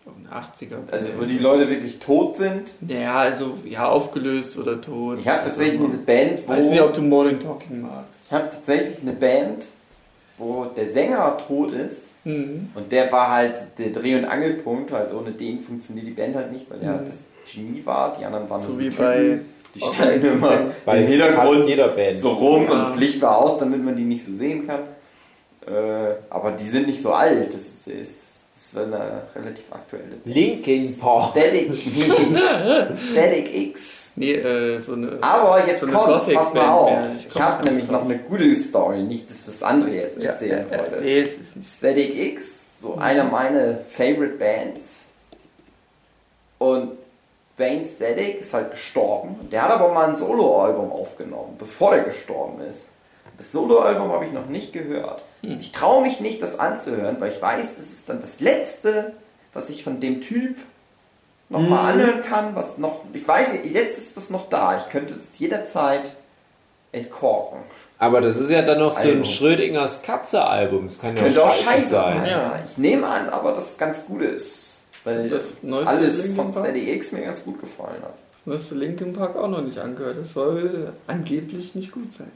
Irgendeine 0.05 0.45
80er 0.45 0.69
Band. 0.69 0.93
Also 0.93 1.09
wo 1.17 1.23
die 1.23 1.37
Leute 1.37 1.69
wirklich 1.69 1.99
tot 1.99 2.35
sind. 2.35 2.73
Ja, 2.87 3.19
also 3.19 3.57
ja, 3.63 3.87
aufgelöst 3.87 4.57
oder 4.57 4.81
tot. 4.81 5.19
Ich 5.19 5.27
habe 5.27 5.43
tatsächlich 5.43 5.79
eine 5.79 5.97
Band, 5.97 6.47
wo... 6.47 6.51
Weiß 6.51 6.65
nicht, 6.65 6.81
ob 6.81 6.93
du 6.93 7.01
Modern 7.01 7.39
Talking 7.39 7.81
magst. 7.81 8.19
Ich 8.25 8.31
habe 8.31 8.49
tatsächlich 8.49 9.01
eine 9.01 9.13
Band, 9.13 9.67
wo 10.39 10.65
der 10.65 10.87
Sänger 10.87 11.37
tot 11.47 11.71
ist. 11.71 12.05
Mhm. 12.23 12.69
Und 12.73 12.91
der 12.91 13.11
war 13.11 13.29
halt 13.31 13.55
der 13.77 13.89
Dreh- 13.91 14.15
und 14.15 14.25
Angelpunkt. 14.25 14.91
Halt 14.91 15.13
ohne 15.13 15.31
den 15.31 15.59
funktioniert 15.59 16.07
die 16.07 16.11
Band 16.11 16.35
halt 16.35 16.51
nicht, 16.51 16.65
weil 16.71 16.81
er 16.81 16.93
Mhm. 17.01 17.05
das 17.05 17.25
Genie 17.53 17.81
war. 17.85 18.13
Die 18.17 18.25
anderen 18.25 18.49
waren 18.49 18.61
nur 18.61 18.67
So 18.71 18.73
so 18.73 18.79
wie 18.79 18.89
Typen. 18.89 19.05
bei 19.05 19.39
Die 19.75 19.79
standen 19.81 20.17
Okay. 20.19 20.27
immer 20.33 20.61
Bei 20.83 20.97
im 20.97 21.07
Hintergrund 21.07 21.67
jeder 21.67 21.89
Band. 21.89 22.19
so 22.19 22.29
rum 22.31 22.63
und 22.63 22.69
Ja. 22.71 22.77
das 22.79 22.95
Licht 22.97 23.21
war 23.21 23.37
aus, 23.37 23.59
damit 23.59 23.83
man 23.85 23.95
die 23.95 24.03
nicht 24.03 24.23
so 24.25 24.31
sehen 24.31 24.65
kann. 24.65 24.79
Äh, 25.67 26.15
aber 26.31 26.51
die 26.51 26.65
sind 26.65 26.87
nicht 26.87 26.99
so 27.01 27.11
alt. 27.13 27.53
Das 27.53 27.61
ist, 27.61 27.87
ist, 27.87 28.25
das 28.55 28.75
war 28.75 28.83
eine 28.85 29.21
relativ 29.35 29.65
aktuelle 29.71 30.05
Band. 30.05 30.25
Linkin 30.35 30.97
Park. 30.99 31.31
Static, 31.37 31.69
Static 33.11 33.55
X. 33.55 34.08
Nee, 34.19 34.33
äh, 34.33 34.79
so 34.79 34.93
eine. 34.93 35.17
Aber 35.21 35.65
jetzt 35.65 35.79
So 35.79 35.85
eine 35.85 35.95
kommt's, 35.95 36.29
pass 36.33 36.53
mal 36.53 36.67
auf. 36.69 36.91
Ich 37.17 37.27
Ich 37.27 37.39
habe 37.41 37.63
nämlich 37.65 37.85
drauf. 37.87 38.01
noch 38.01 38.05
eine 38.09 38.19
gute 38.19 38.53
Story, 38.53 39.01
nicht 39.01 39.31
das, 39.31 39.47
was 39.47 39.63
André 39.63 39.91
jetzt 39.91 40.17
erzählen 40.19 40.67
ja, 40.69 40.77
wollte. 40.77 40.99
nee, 41.01 41.19
es 41.21 41.37
ist 41.37 41.55
nicht. 41.55 41.69
Static 41.71 42.17
X, 42.33 42.67
so 42.79 42.95
einer 42.97 43.23
meiner 43.23 43.77
Favorite 43.89 44.33
Bands. 44.37 45.05
Und 46.57 46.91
Wayne 47.55 47.85
Static 47.85 48.39
ist 48.41 48.53
halt 48.53 48.71
gestorben. 48.71 49.35
Der 49.51 49.63
hat 49.63 49.71
aber 49.71 49.93
mal 49.93 50.09
ein 50.09 50.17
Soloalbum 50.17 50.91
aufgenommen, 50.91 51.55
bevor 51.57 51.95
er 51.95 52.03
gestorben 52.03 52.61
ist. 52.61 52.87
Das 53.37 53.53
Soloalbum 53.53 54.11
habe 54.11 54.25
ich 54.25 54.33
noch 54.33 54.47
nicht 54.47 54.73
gehört. 54.73 55.23
Ich 55.41 55.71
traue 55.71 56.01
mich 56.01 56.19
nicht, 56.19 56.41
das 56.41 56.59
anzuhören, 56.59 57.15
weil 57.21 57.31
ich 57.31 57.41
weiß, 57.41 57.77
das 57.77 57.85
ist 57.85 58.09
dann 58.09 58.19
das 58.19 58.41
Letzte, 58.41 59.13
was 59.53 59.69
ich 59.69 59.85
von 59.85 60.01
dem 60.01 60.19
Typ 60.19 60.57
nochmal 61.49 61.93
anhören 61.93 62.21
kann. 62.21 62.55
Was 62.55 62.77
noch, 62.77 63.01
ich 63.13 63.27
weiß, 63.27 63.53
jetzt 63.63 63.97
ist 63.97 64.17
das 64.17 64.29
noch 64.29 64.49
da. 64.49 64.77
Ich 64.77 64.89
könnte 64.89 65.13
es 65.13 65.37
jederzeit 65.37 66.15
entkorken. 66.91 67.59
Aber 67.97 68.21
das 68.21 68.37
ist 68.37 68.49
ja 68.49 68.61
dann 68.61 68.79
noch 68.79 68.93
so 68.93 69.01
ein 69.01 69.07
Album. 69.09 69.25
Schrödingers 69.25 70.03
Katze-Album. 70.03 70.87
Das 70.87 70.99
kann 70.99 71.15
Das 71.15 71.19
ja 71.21 71.25
könnte 71.25 71.43
auch 71.43 71.53
scheiße 71.53 71.65
scheiße 71.65 71.89
sein. 71.89 72.25
Ja. 72.25 72.31
Ja. 72.31 72.63
Ich 72.63 72.77
nehme 72.77 73.05
an, 73.07 73.29
aber 73.29 73.51
dass 73.51 73.71
es 73.71 73.77
ganz 73.77 74.05
gut 74.05 74.21
ist. 74.21 74.79
Weil 75.03 75.29
Das 75.29 75.57
alles 75.85 76.27
Linkin 76.27 76.35
von 76.35 76.53
Park? 76.53 76.65
Steady 76.65 76.91
X 76.93 77.11
mir 77.11 77.21
ganz 77.21 77.43
gut 77.43 77.59
gefallen 77.59 78.01
hat. 78.01 78.13
Das 78.31 78.45
neueste 78.45 78.75
Linkin 78.75 79.13
Park 79.13 79.35
auch 79.35 79.47
noch 79.49 79.61
nicht 79.61 79.77
angehört. 79.77 80.17
Das 80.17 80.33
soll 80.33 80.93
angeblich 81.07 81.75
nicht 81.75 81.91
gut 81.91 82.13
sein. 82.17 82.31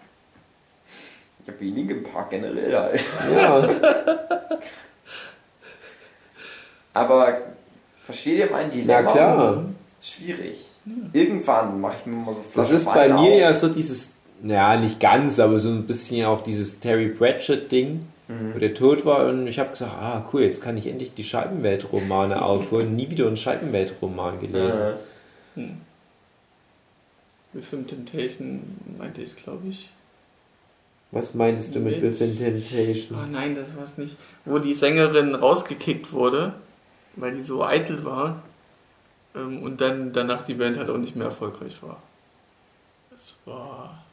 Ich 1.41 1.49
habe 1.49 1.59
wie 1.59 1.71
Linkin 1.71 2.03
Park 2.03 2.29
generell 2.29 2.75
halt. 2.77 3.03
Ja. 3.35 3.69
Aber 6.93 7.37
versteht 8.03 8.37
ihr 8.39 8.49
mein 8.51 8.69
Dilemma? 8.69 9.01
Na 9.01 9.11
klar. 9.11 9.65
Schwierig. 10.01 10.57
Irgendwann 11.13 11.79
mache 11.79 11.97
ich 11.99 12.05
mir 12.05 12.15
mal 12.15 12.33
so 12.33 12.39
Das 12.41 12.51
Flaschen 12.51 12.75
ist 12.75 12.85
bei 12.85 13.07
mir 13.07 13.15
auf. 13.15 13.39
ja 13.39 13.53
so 13.53 13.69
dieses, 13.69 14.13
ja 14.43 14.75
nicht 14.77 14.99
ganz, 14.99 15.39
aber 15.39 15.59
so 15.59 15.69
ein 15.69 15.87
bisschen 15.87 16.25
auch 16.25 16.43
dieses 16.43 16.79
Terry 16.81 17.07
Pratchett-Ding, 17.09 18.01
wo 18.53 18.59
der 18.59 18.73
tot 18.73 19.05
war 19.05 19.27
und 19.27 19.47
ich 19.47 19.59
habe 19.59 19.69
gesagt, 19.69 19.93
ah 19.93 20.27
cool, 20.33 20.41
jetzt 20.41 20.61
kann 20.61 20.75
ich 20.77 20.87
endlich 20.87 21.13
die 21.13 21.23
Scheibenweltromane 21.23 22.41
aufholen. 22.41 22.95
Nie 22.95 23.09
wieder 23.09 23.27
einen 23.27 23.37
Scheibenweltroman 23.37 24.39
gelesen. 24.41 24.81
Ja. 25.55 25.63
With 27.53 27.69
Temptation 27.87 28.61
meinte 28.97 29.21
ich, 29.21 29.35
glaube 29.35 29.67
ich. 29.69 29.89
Was 31.11 31.35
meinst 31.35 31.75
du 31.75 31.79
mit 31.79 32.01
Mit- 32.01 32.19
Within 32.19 32.31
Oh 32.35 32.43
Temptation? 32.43 33.31
nein, 33.31 33.55
das 33.55 33.67
war 33.77 33.83
es 33.83 33.97
nicht. 33.97 34.15
Wo 34.45 34.57
die 34.57 34.73
Sängerin 34.73 35.35
rausgekickt 35.35 36.11
wurde, 36.11 36.53
weil 37.15 37.35
die 37.35 37.43
so 37.43 37.63
eitel 37.63 38.03
war. 38.03 38.41
Ähm, 39.35 39.63
und 39.63 39.81
dann 39.81 40.13
danach 40.13 40.45
die 40.45 40.53
Band 40.53 40.77
halt 40.77 40.89
auch 40.89 40.97
nicht 40.97 41.15
mehr 41.15 41.27
erfolgreich 41.27 41.81
war. 41.81 42.01
Das 43.11 43.33
war 43.45 44.03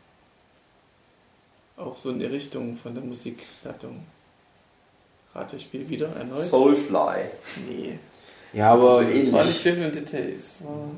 auch 1.76 1.96
so 1.96 2.10
in 2.10 2.18
der 2.20 2.30
Richtung 2.30 2.76
von 2.76 2.94
der 2.94 3.02
Musikgattung. 3.04 4.04
Ratespiel 5.34 5.88
wieder 5.88 6.08
erneut? 6.16 6.48
Soulfly. 6.48 7.24
Nee. 7.68 7.98
Ja, 8.52 8.74
So- 8.74 8.80
so 8.86 8.92
aber 8.98 9.02
ähnlich. 9.02 9.24
Das 9.30 9.32
war 9.32 9.44
nicht 9.44 9.64
With 9.64 9.92
Details. 9.92 10.54
War 10.60 10.90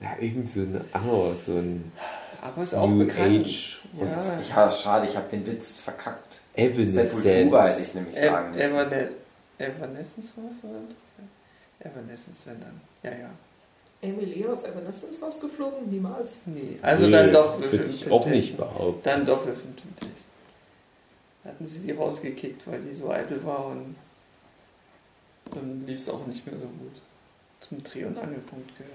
ja, 0.00 0.16
irgend 0.20 0.48
so 0.48 0.60
ein 0.60 0.84
anderes, 0.92 1.46
so 1.46 1.52
ein 1.56 1.92
aber 2.42 2.62
ist 2.62 2.74
auch 2.74 2.86
New 2.88 2.98
bekannt. 3.04 3.46
Age. 3.46 3.80
Ja. 4.00 4.40
Ja, 4.64 4.70
schade, 4.70 5.06
ich 5.06 5.16
habe 5.16 5.28
den 5.30 5.46
Witz 5.46 5.78
verkackt. 5.78 6.40
Sepultura 6.54 7.66
hätte 7.66 7.82
ich 7.82 7.94
nämlich 7.94 8.14
sagen 8.14 8.50
müssen. 8.52 8.74
Evane 8.74 9.10
Evanescence 9.58 10.32
war 10.36 10.44
es, 10.50 10.64
oder? 10.64 10.80
Evanescence, 11.90 12.42
wenn 12.46 12.60
dann. 12.60 12.80
Ja, 13.02 13.10
ja. 13.10 13.30
Emily 14.02 14.46
aus 14.46 14.64
Evanescence 14.64 15.22
rausgeflogen? 15.22 15.90
Niemals. 15.90 16.42
Nee, 16.46 16.78
also 16.82 17.06
Nee, 17.06 17.12
dann 17.12 17.32
doch 17.32 17.60
With 17.60 17.72
Würde 17.72 17.84
ich 17.84 18.10
auch 18.10 18.26
nicht 18.26 18.56
behaupten. 18.56 19.00
Dann 19.02 19.24
doch 19.26 19.46
With 19.46 19.56
Temptation. 19.62 20.12
Hatten 21.44 21.66
sie 21.66 21.78
die 21.80 21.92
rausgekickt, 21.92 22.66
weil 22.66 22.80
die 22.82 22.94
so 22.94 23.10
eitel 23.10 23.42
war 23.44 23.66
und 23.66 23.96
dann 25.52 25.86
lief 25.86 25.98
es 25.98 26.08
auch 26.08 26.26
nicht 26.26 26.44
mehr 26.46 26.56
so 26.56 26.66
gut. 26.66 27.00
Zum 27.60 27.82
Dreh- 27.82 28.04
und 28.04 28.18
Angelpunkt 28.18 28.76
gehört. 28.76 28.94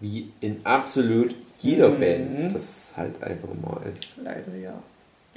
Wie 0.00 0.32
in 0.40 0.64
absolut 0.64 1.34
jeder 1.58 1.90
Mhm. 1.90 2.00
Band 2.00 2.54
das 2.54 2.90
halt 2.96 3.22
einfach 3.22 3.48
mal 3.62 3.80
ist. 3.94 4.16
Leider 4.16 4.54
ja. 4.56 4.82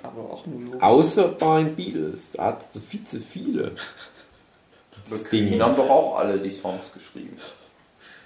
Aber 0.04 0.22
auch 0.34 0.46
nur 0.46 0.74
so. 0.74 0.80
Außer 0.80 1.28
bei 1.30 1.64
den 1.64 1.76
Beatles, 1.76 2.32
da 2.34 2.46
hat 2.46 2.76
es 2.76 2.82
viel 2.84 3.04
zu 3.06 3.20
viele. 3.20 3.76
Ding. 5.10 5.24
Queen 5.26 5.62
haben 5.62 5.76
doch 5.76 5.90
auch 5.90 6.20
alle 6.20 6.40
die 6.40 6.50
Songs 6.50 6.92
geschrieben. 6.94 7.38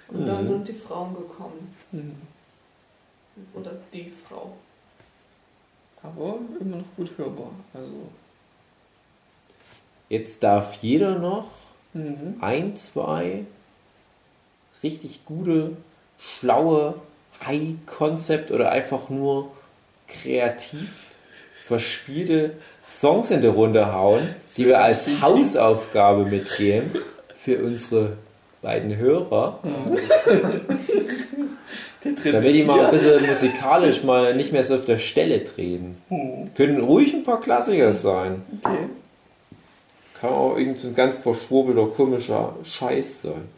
Und 0.08 0.26
dann 0.26 0.46
sind 0.46 0.68
die 0.68 0.74
Frauen 0.74 1.14
gekommen. 1.14 1.74
Mhm. 1.92 2.16
Oder 3.54 3.72
die 3.92 4.10
Frau. 4.10 4.56
Aber 6.02 6.38
immer 6.60 6.76
noch 6.76 6.96
gut 6.96 7.10
hörbar. 7.16 7.50
Also. 7.74 8.08
Jetzt 10.08 10.42
darf 10.42 10.74
jeder 10.82 11.18
noch 11.18 11.46
Mhm. 11.94 12.36
ein, 12.40 12.76
zwei 12.76 13.44
richtig 14.82 15.24
gute, 15.24 15.76
schlaue 16.18 16.94
High-Concept 17.44 18.50
oder 18.50 18.70
einfach 18.70 19.08
nur 19.08 19.50
kreativ 20.06 21.07
verspielte 21.68 22.52
Songs 22.98 23.30
in 23.30 23.42
die 23.42 23.46
Runde 23.46 23.92
hauen, 23.92 24.26
die 24.56 24.66
wir 24.66 24.80
als 24.80 25.06
Hausaufgabe 25.20 26.24
mitgeben 26.24 26.90
für 27.44 27.62
unsere 27.62 28.16
beiden 28.62 28.96
Hörer, 28.96 29.60
damit 32.02 32.54
die 32.54 32.64
mal 32.64 32.86
ein 32.86 32.90
bisschen 32.90 33.24
musikalisch 33.24 34.02
mal 34.02 34.34
nicht 34.34 34.52
mehr 34.52 34.64
so 34.64 34.76
auf 34.76 34.86
der 34.86 34.98
Stelle 34.98 35.44
treten. 35.44 36.02
Mhm. 36.08 36.54
Können 36.54 36.80
ruhig 36.80 37.12
ein 37.14 37.22
paar 37.22 37.40
Klassiker 37.40 37.92
sein. 37.92 38.42
Okay. 38.62 38.88
Kann 40.20 40.30
auch 40.30 40.56
irgend 40.56 40.78
so 40.78 40.88
ein 40.88 40.94
ganz 40.96 41.18
verschwurbelter, 41.18 41.86
komischer 41.86 42.56
Scheiß 42.64 43.22
sein. 43.22 43.48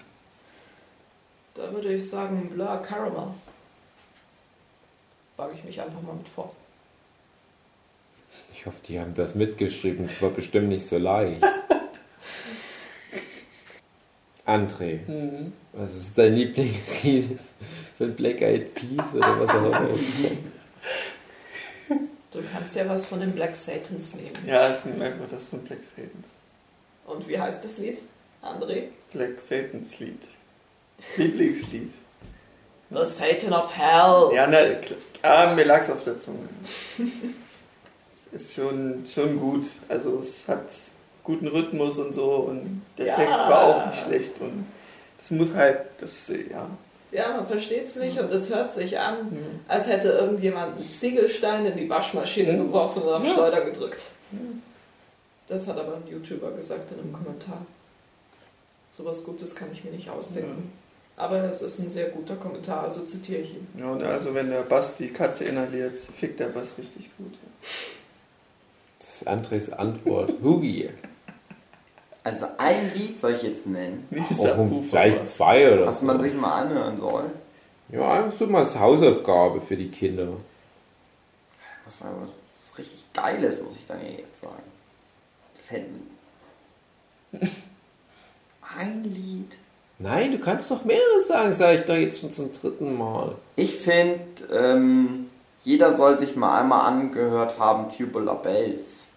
Da 1.54 1.72
würde 1.72 1.94
ich 1.94 2.10
sagen, 2.10 2.50
Blur 2.52 2.82
Caramel. 2.82 3.28
Wage 5.36 5.54
ich 5.54 5.64
mich 5.64 5.80
einfach 5.80 6.02
mal 6.02 6.16
mit 6.16 6.28
vor. 6.28 6.52
Ich 8.60 8.66
hoffe, 8.66 8.76
die 8.86 9.00
haben 9.00 9.14
das 9.14 9.34
mitgeschrieben. 9.34 10.06
Das 10.06 10.20
war 10.20 10.28
bestimmt 10.28 10.68
nicht 10.68 10.86
so 10.86 10.98
leicht. 10.98 11.42
André, 14.46 14.98
Mhm. 15.08 15.54
was 15.72 15.96
ist 15.96 16.18
dein 16.18 16.34
Lieblingslied 16.34 17.38
von 17.96 18.14
Black 18.14 18.42
Eyed 18.42 18.74
Peas 18.74 19.14
oder 19.14 19.40
was 19.40 19.48
auch 19.48 19.64
immer? 19.64 19.88
Du 22.32 22.38
kannst 22.52 22.76
ja 22.76 22.86
was 22.86 23.06
von 23.06 23.20
den 23.20 23.32
Black 23.32 23.56
Satans 23.56 24.16
nehmen. 24.16 24.36
Ja, 24.46 24.70
ich 24.70 24.84
nehme 24.84 25.06
einfach 25.06 25.28
das 25.30 25.46
von 25.48 25.60
Black 25.60 25.78
Satans. 25.96 26.26
Und 27.06 27.26
wie 27.28 27.38
heißt 27.40 27.64
das 27.64 27.78
Lied? 27.78 28.02
André? 28.42 28.88
Black 29.14 29.40
Satans 29.40 29.98
Lied. 30.00 30.20
Lieblingslied. 31.16 31.92
The 32.90 33.04
Satan 33.04 33.54
of 33.54 33.74
Hell. 33.74 34.34
Ja, 34.36 34.46
klar, 34.46 34.98
ah, 35.22 35.54
mir 35.54 35.64
lag's 35.64 35.88
auf 35.88 36.02
der 36.04 36.18
Zunge. 36.18 36.46
ist 38.32 38.54
schon, 38.54 39.04
schon 39.12 39.38
gut. 39.38 39.66
Also 39.88 40.18
es 40.20 40.46
hat 40.48 40.64
guten 41.24 41.46
Rhythmus 41.48 41.98
und 41.98 42.12
so 42.12 42.32
und 42.48 42.82
der 42.98 43.06
Ja. 43.06 43.16
Text 43.16 43.38
war 43.38 43.62
auch 43.64 43.86
nicht 43.86 44.02
schlecht 44.04 44.40
und 44.40 44.66
das 45.18 45.30
muss 45.30 45.54
halt, 45.54 45.78
das, 45.98 46.28
ja. 46.28 46.68
Ja, 47.12 47.36
man 47.36 47.46
versteht 47.46 47.86
es 47.88 47.96
nicht 47.96 48.18
und 48.20 48.30
es 48.30 48.54
hört 48.54 48.72
sich 48.72 48.98
an, 48.98 49.16
Mhm. 49.30 49.60
als 49.68 49.88
hätte 49.88 50.08
irgendjemand 50.10 50.76
einen 50.78 50.90
Ziegelstein 50.92 51.66
in 51.66 51.76
die 51.76 51.90
Waschmaschine 51.90 52.52
Mhm. 52.54 52.66
geworfen 52.68 53.02
und 53.02 53.08
auf 53.12 53.24
Ja. 53.26 53.32
Schleuder 53.34 53.60
gedrückt. 53.62 54.06
Mhm. 54.30 54.62
Das 55.48 55.66
hat 55.66 55.76
aber 55.76 55.96
ein 55.96 56.06
YouTuber 56.08 56.52
gesagt 56.52 56.92
in 56.92 57.00
einem 57.00 57.12
Kommentar. 57.12 57.66
Sowas 58.92 59.24
Gutes 59.24 59.54
kann 59.54 59.68
ich 59.72 59.82
mir 59.84 59.90
nicht 59.90 60.08
ausdenken. 60.08 60.72
Aber 61.16 61.36
es 61.44 61.60
ist 61.62 61.78
ein 61.80 61.88
sehr 61.90 62.08
guter 62.10 62.36
Kommentar, 62.36 62.84
also 62.84 63.00
zitiere 63.04 63.42
ich 63.42 63.54
ihn. 63.54 63.66
Ja, 63.78 63.90
und 63.90 64.02
also 64.02 64.34
wenn 64.34 64.48
der 64.48 64.62
Bass 64.62 64.96
die 64.96 65.08
Katze 65.08 65.44
inhaliert, 65.44 65.92
fickt 65.98 66.40
der 66.40 66.46
Bass 66.46 66.76
richtig 66.78 67.10
gut. 67.18 67.34
Das 67.60 67.70
ist 69.20 69.28
Andres 69.28 69.72
Antwort. 69.72 70.32
Hugi. 70.42 70.88
Also 72.22 72.46
ein 72.58 72.92
Lied 72.94 73.18
soll 73.18 73.32
ich 73.32 73.42
jetzt 73.42 73.66
nennen, 73.66 74.06
um 74.10 74.36
Subwoofer 74.36 74.88
vielleicht 74.90 75.26
zwei 75.26 75.72
oder 75.72 75.86
was 75.86 76.00
so. 76.00 76.06
man 76.06 76.22
sich 76.22 76.34
mal 76.34 76.62
anhören 76.62 76.98
soll. 76.98 77.24
Ja, 77.90 78.12
einfach 78.12 78.38
so 78.38 78.46
mal 78.46 78.58
als 78.58 78.78
Hausaufgabe 78.78 79.60
für 79.60 79.76
die 79.76 79.88
Kinder. 79.88 80.28
Was, 81.84 82.02
was 82.60 82.78
richtig 82.78 83.04
Geiles, 83.14 83.62
muss 83.62 83.76
ich 83.76 83.86
dann 83.86 84.00
ja 84.00 84.12
jetzt 84.18 84.42
sagen. 84.42 84.62
Gefällt 85.56 85.86
mir. 87.32 87.40
Ein 88.78 89.02
Lied. 89.02 89.56
Nein, 89.98 90.32
du 90.32 90.38
kannst 90.38 90.70
doch 90.70 90.84
mehrere 90.84 91.20
sagen, 91.26 91.54
sage 91.54 91.78
ich 91.78 91.86
doch 91.86 91.96
jetzt 91.96 92.20
schon 92.20 92.32
zum 92.32 92.52
dritten 92.52 92.96
Mal. 92.96 93.34
Ich 93.56 93.76
finde, 93.76 94.20
ähm, 94.52 95.26
jeder 95.62 95.96
soll 95.96 96.18
sich 96.18 96.36
mal 96.36 96.60
einmal 96.60 96.86
angehört 96.86 97.58
haben 97.58 97.90
Tubular 97.90 98.40
Bells 98.40 99.09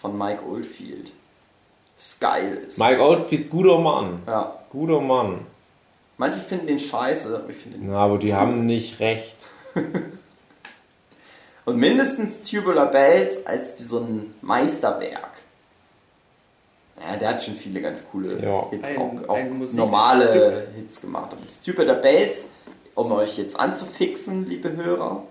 von 0.00 0.16
Mike 0.16 0.42
Oldfield. 0.46 1.12
Das 1.96 2.16
geil 2.18 2.62
ist. 2.66 2.78
Mike 2.78 3.00
Outfit, 3.02 3.50
guter 3.50 3.78
Mann. 3.78 4.22
Ja. 4.26 4.54
Guter 4.70 5.00
Mann. 5.00 5.40
Manche 6.16 6.40
finden 6.40 6.66
den 6.68 6.78
scheiße, 6.78 7.34
aber 7.36 7.50
ich 7.50 7.56
finde 7.56 7.78
den. 7.78 7.88
Na, 7.90 7.98
aber 7.98 8.18
die 8.18 8.34
haben 8.34 8.66
nicht 8.66 9.00
recht. 9.00 9.36
Und 11.66 11.76
mindestens 11.76 12.40
Tubular 12.48 12.90
Bells 12.90 13.46
als 13.46 13.74
so 13.88 14.00
ein 14.00 14.34
Meisterwerk. 14.40 15.28
Ja, 17.00 17.16
der 17.16 17.28
hat 17.30 17.44
schon 17.44 17.54
viele 17.54 17.80
ganz 17.80 18.04
coole 18.10 18.42
Ja. 18.42 18.68
Hits, 18.70 18.84
Ein- 18.84 18.98
auch, 18.98 19.28
auch 19.28 19.72
normale 19.72 20.68
Hits 20.74 21.00
gemacht. 21.00 21.32
Aber 21.32 21.42
das 21.44 21.60
Tubular 21.60 21.96
Bells, 21.96 22.46
um 22.94 23.12
euch 23.12 23.38
jetzt 23.38 23.58
anzufixen, 23.58 24.46
liebe 24.46 24.74
Hörer, 24.74 25.22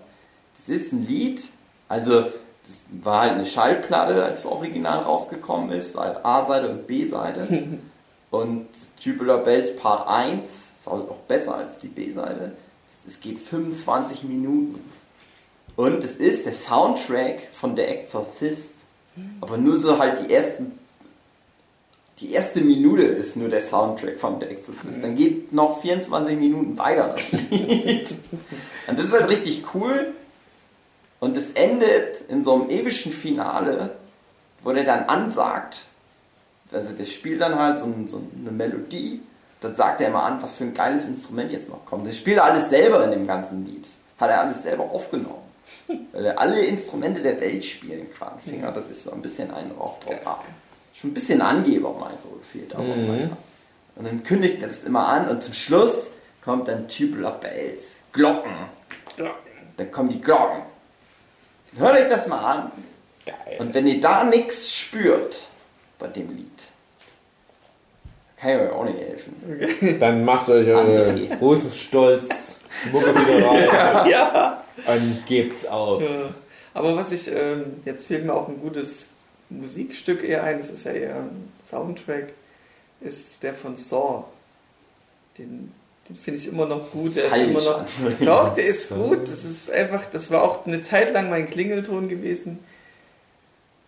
das 0.56 0.76
ist 0.76 0.92
ein 0.92 1.06
Lied, 1.06 1.48
also 1.88 2.26
das 2.62 2.82
war 3.02 3.22
halt 3.22 3.32
eine 3.32 3.46
Schallplatte, 3.46 4.24
als 4.24 4.42
das 4.42 4.52
Original 4.52 5.00
rausgekommen 5.00 5.70
ist, 5.70 5.98
halt 5.98 6.24
A-Seite 6.24 6.68
und 6.68 6.86
B-Seite. 6.86 7.48
und 8.30 8.68
Tubular 9.02 9.38
Bells 9.38 9.76
Part 9.76 10.06
1 10.08 10.44
ist 10.74 10.86
halt 10.86 11.08
auch 11.08 11.18
besser 11.28 11.56
als 11.56 11.78
die 11.78 11.88
B-Seite. 11.88 12.52
Es 13.06 13.20
geht 13.20 13.38
25 13.38 14.24
Minuten. 14.24 14.80
Und 15.76 16.04
es 16.04 16.16
ist 16.16 16.46
der 16.46 16.52
Soundtrack 16.52 17.48
von 17.54 17.74
Der 17.74 17.88
Exorzist. 17.90 18.74
Aber 19.40 19.56
nur 19.56 19.76
so 19.76 19.98
halt 19.98 20.24
die 20.24 20.32
ersten. 20.32 20.72
Die 22.18 22.32
erste 22.32 22.60
Minute 22.60 23.02
ist 23.02 23.36
nur 23.36 23.48
der 23.48 23.62
Soundtrack 23.62 24.20
von 24.20 24.40
Der 24.40 24.50
Exorzist. 24.50 24.98
Dann 25.02 25.16
geht 25.16 25.52
noch 25.52 25.80
24 25.80 26.36
Minuten 26.36 26.76
weiter 26.76 27.14
das 27.16 27.32
Lied. 27.50 28.14
Und 28.86 28.98
das 28.98 29.06
ist 29.06 29.12
halt 29.12 29.30
richtig 29.30 29.64
cool. 29.74 30.12
Und 31.20 31.36
es 31.36 31.50
endet 31.52 32.22
in 32.28 32.42
so 32.42 32.54
einem 32.54 32.70
epischen 32.70 33.12
Finale, 33.12 33.90
wo 34.62 34.72
der 34.72 34.84
dann 34.84 35.04
ansagt, 35.04 35.84
also 36.72 36.92
der 36.92 37.04
spielt 37.04 37.40
dann 37.40 37.58
halt 37.58 37.78
so, 37.78 37.84
ein- 37.86 38.08
so 38.08 38.22
eine 38.40 38.50
Melodie, 38.50 39.20
dann 39.60 39.74
sagt 39.74 40.00
er 40.00 40.08
immer 40.08 40.22
an, 40.22 40.40
was 40.42 40.54
für 40.54 40.64
ein 40.64 40.72
geiles 40.74 41.06
Instrument 41.06 41.50
jetzt 41.52 41.68
noch 41.68 41.84
kommt. 41.84 42.06
Das 42.06 42.16
spielt 42.16 42.38
er 42.38 42.44
alles 42.44 42.70
selber 42.70 43.04
in 43.04 43.10
dem 43.10 43.26
ganzen 43.26 43.66
Lied. 43.66 43.86
Hat 44.18 44.30
er 44.30 44.40
alles 44.40 44.62
selber 44.62 44.84
aufgenommen. 44.84 45.42
Weil 46.12 46.26
er 46.26 46.38
alle 46.38 46.60
Instrumente 46.64 47.20
der 47.20 47.38
Welt 47.40 47.64
spielen 47.64 48.06
kann. 48.18 48.40
Fingert 48.40 48.76
er 48.76 48.82
sich 48.82 49.02
so 49.02 49.10
ein 49.10 49.20
bisschen 49.20 49.50
einen 49.50 49.72
Rauch 49.72 49.98
drauf 50.00 50.26
ab. 50.26 50.44
Schon 50.94 51.10
ein 51.10 51.14
bisschen 51.14 51.42
Angeber, 51.42 51.90
Michael 51.92 52.42
fehlt 52.50 52.74
aber 52.74 52.84
Mhm. 52.84 53.06
naja. 53.08 53.28
Und 53.96 54.06
dann 54.06 54.22
kündigt 54.22 54.62
er 54.62 54.68
das 54.68 54.84
immer 54.84 55.06
an 55.08 55.28
und 55.28 55.42
zum 55.42 55.52
Schluss 55.52 56.08
kommt 56.44 56.68
dann 56.68 56.88
Tubular 56.88 57.38
Bells. 57.40 57.96
Glocken. 58.12 58.52
Dann 59.76 59.90
kommen 59.92 60.08
die 60.08 60.20
Glocken. 60.20 60.62
Hört 61.76 61.96
euch 61.96 62.08
das 62.08 62.26
mal 62.26 62.38
an. 62.38 62.72
Geil. 63.26 63.56
Und 63.58 63.74
wenn 63.74 63.86
ihr 63.86 64.00
da 64.00 64.24
nichts 64.24 64.74
spürt 64.74 65.40
bei 65.98 66.08
dem 66.08 66.34
Lied, 66.36 66.46
kann 68.36 68.50
ich 68.50 68.56
euch 68.60 68.70
auch 68.70 68.84
nicht 68.84 68.98
helfen. 68.98 69.98
Dann 70.00 70.24
macht 70.24 70.48
euch 70.48 70.66
eure 70.66 70.80
André. 70.82 71.38
Rosenstolz 71.38 72.62
Mucke 72.90 73.14
wieder 73.14 73.48
rein 73.48 74.08
Ja. 74.10 74.64
und 74.86 75.26
gebt's 75.26 75.66
auf. 75.66 76.02
Ja. 76.02 76.30
Aber 76.72 76.96
was 76.96 77.12
ich, 77.12 77.28
ähm, 77.28 77.82
jetzt 77.84 78.06
fehlt 78.06 78.24
mir 78.24 78.32
auch 78.32 78.48
ein 78.48 78.60
gutes 78.60 79.08
Musikstück 79.50 80.22
eher 80.24 80.44
ein, 80.44 80.58
das 80.58 80.70
ist 80.70 80.84
ja 80.84 80.92
eher 80.92 81.16
ein 81.16 81.52
Soundtrack, 81.68 82.28
ist 83.00 83.42
der 83.42 83.54
von 83.54 83.76
Saw. 83.76 84.24
Den, 85.36 85.72
den 86.10 86.16
finde 86.16 86.40
ich 86.40 86.46
immer 86.48 86.66
noch 86.66 86.90
gut. 86.90 87.14
Der 87.16 87.24
ist 87.26 87.36
immer 87.36 87.60
noch, 87.62 87.84
doch, 88.48 88.54
der 88.54 88.66
ist 88.66 88.90
gut. 88.90 89.22
Das 89.22 89.44
ist 89.44 89.70
einfach, 89.70 90.02
das 90.12 90.30
war 90.30 90.42
auch 90.42 90.66
eine 90.66 90.82
Zeit 90.84 91.12
lang 91.14 91.30
mein 91.30 91.48
Klingelton 91.48 92.08
gewesen. 92.08 92.58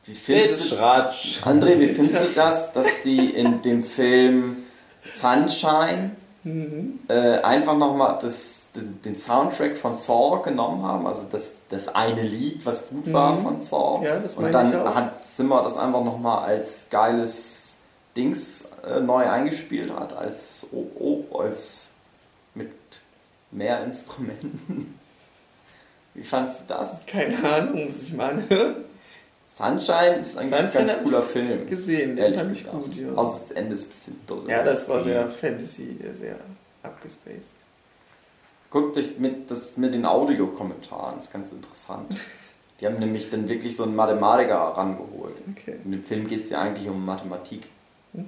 Wie 0.05 0.15
findest 0.15 0.73
du, 0.73 0.77
Ratsch. 0.77 1.43
André, 1.45 1.79
wie 1.79 1.89
findest 1.95 2.25
du 2.25 2.29
das, 2.35 2.73
dass 2.73 2.87
die 3.05 3.31
in 3.31 3.63
dem 3.63 3.85
Film 3.85 4.57
Sunshine 5.03 6.13
Mhm. 6.45 6.99
äh, 7.07 7.39
einfach 7.43 7.77
nochmal 7.79 8.19
das, 8.21 8.67
den, 8.75 9.01
den 9.03 9.15
Soundtrack 9.15 9.77
von 9.77 9.95
Saw 9.95 10.43
genommen 10.43 10.83
haben? 10.83 11.07
Also 11.07 11.23
das, 11.31 11.59
das 11.69 11.87
eine 11.95 12.21
Lied, 12.23 12.67
was 12.67 12.89
gut 12.89 13.13
war 13.13 13.37
Mhm. 13.37 13.43
von 13.43 13.61
Saw. 13.63 14.05
Ja, 14.05 14.19
das 14.19 14.35
Und 14.35 14.51
dann 14.51 14.71
ich 14.71 14.75
auch. 14.77 14.93
hat 14.93 15.25
Zimmer 15.25 15.63
das 15.63 15.77
einfach 15.77 16.03
nochmal 16.03 16.45
als 16.47 16.87
geiles 16.91 17.77
Dings 18.17 18.71
äh, 18.85 18.99
neu 18.99 19.25
eingespielt 19.25 19.93
hat, 19.97 20.13
als, 20.17 20.67
oh, 20.73 20.87
oh, 20.99 21.39
als 21.39 21.91
mehr 23.53 23.85
Instrumenten. 23.85 24.99
Wie 26.15 26.23
fandest 26.23 26.61
du 26.63 26.65
das? 26.69 27.07
Keine 27.07 27.43
Ahnung, 27.43 27.87
muss 27.87 28.03
ich 28.03 28.13
mal 28.13 28.31
anhören. 28.31 28.77
Sunshine 29.49 30.17
ist 30.21 30.39
eigentlich 30.39 30.55
ein 30.55 30.87
ganz 30.87 31.03
cooler 31.03 31.19
ich 31.21 31.31
Film. 31.31 31.67
Gesehen, 31.67 32.17
den 32.17 32.25
Ehrlich 32.35 32.41
fand 32.41 32.53
ich 32.53 32.67
gut. 32.67 32.97
Ja, 32.97 33.13
Außer 33.15 33.41
das 33.49 33.51
Ende 33.57 33.75
ist 33.75 33.85
ein 33.85 33.91
bisschen 33.91 34.21
doof. 34.27 34.45
ja 34.49 34.63
das 34.63 34.89
war 34.89 35.03
sehr 35.03 35.29
Fantasy, 35.29 35.99
sehr 36.15 36.37
abgespaced. 36.83 37.51
Guckt 38.71 38.97
euch 38.97 39.19
mit, 39.19 39.51
das 39.51 39.77
mit 39.77 39.93
den 39.93 40.07
Audiokommentaren, 40.07 41.17
das 41.17 41.27
ist 41.27 41.33
ganz 41.33 41.53
interessant. 41.53 42.15
Die 42.81 42.87
haben 42.87 42.99
nämlich 42.99 43.31
dann 43.31 43.49
wirklich 43.49 43.77
so 43.77 43.85
einen 43.85 43.95
Mathematiker 43.95 44.57
rangeholt. 44.57 45.37
Okay. 45.53 45.77
In 45.85 45.93
dem 45.93 46.03
Film 46.03 46.27
geht 46.27 46.45
es 46.45 46.51
ja 46.51 46.61
eigentlich 46.61 46.89
um 46.89 47.05
Mathematik. 47.05 47.69
Mhm. 48.13 48.27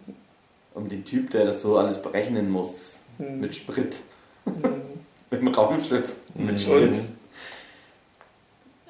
Um 0.74 0.88
den 0.88 1.04
Typ, 1.04 1.30
der 1.30 1.46
das 1.46 1.62
so 1.62 1.76
alles 1.78 2.00
berechnen 2.02 2.50
muss. 2.50 2.98
Mhm. 3.18 3.40
Mit 3.40 3.54
Sprit. 3.54 3.98
Mhm. 4.44 4.73
Im 5.46 5.54
Raumschiff. 5.54 6.12
Mhm. 6.34 6.46
Mit 6.46 6.60
Sprit. 6.60 6.96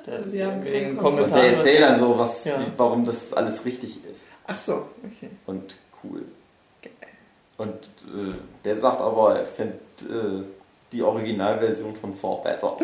Also 0.06 0.28
sie 0.28 0.44
haben 0.44 0.62
Wegen 0.64 0.74
keinen 0.74 0.98
Kommentar- 0.98 1.24
Und 1.24 1.44
der 1.44 1.56
erzählt 1.56 1.80
dann 1.82 1.98
so, 1.98 2.18
was, 2.18 2.44
Ja. 2.44 2.58
wie, 2.60 2.64
warum 2.76 3.04
das 3.04 3.32
alles 3.32 3.64
richtig 3.64 3.96
ist. 4.04 4.20
Ach 4.46 4.58
so, 4.58 4.86
okay. 5.02 5.30
Und 5.46 5.76
cool. 6.02 6.22
Und 7.56 7.72
äh, 7.72 8.34
der 8.64 8.76
sagt 8.76 9.00
aber, 9.00 9.38
er 9.38 9.46
fände 9.46 9.74
äh, 10.02 10.42
die 10.92 11.02
Originalversion 11.02 11.94
von 11.96 12.12
Saw 12.12 12.42
besser. 12.42 12.76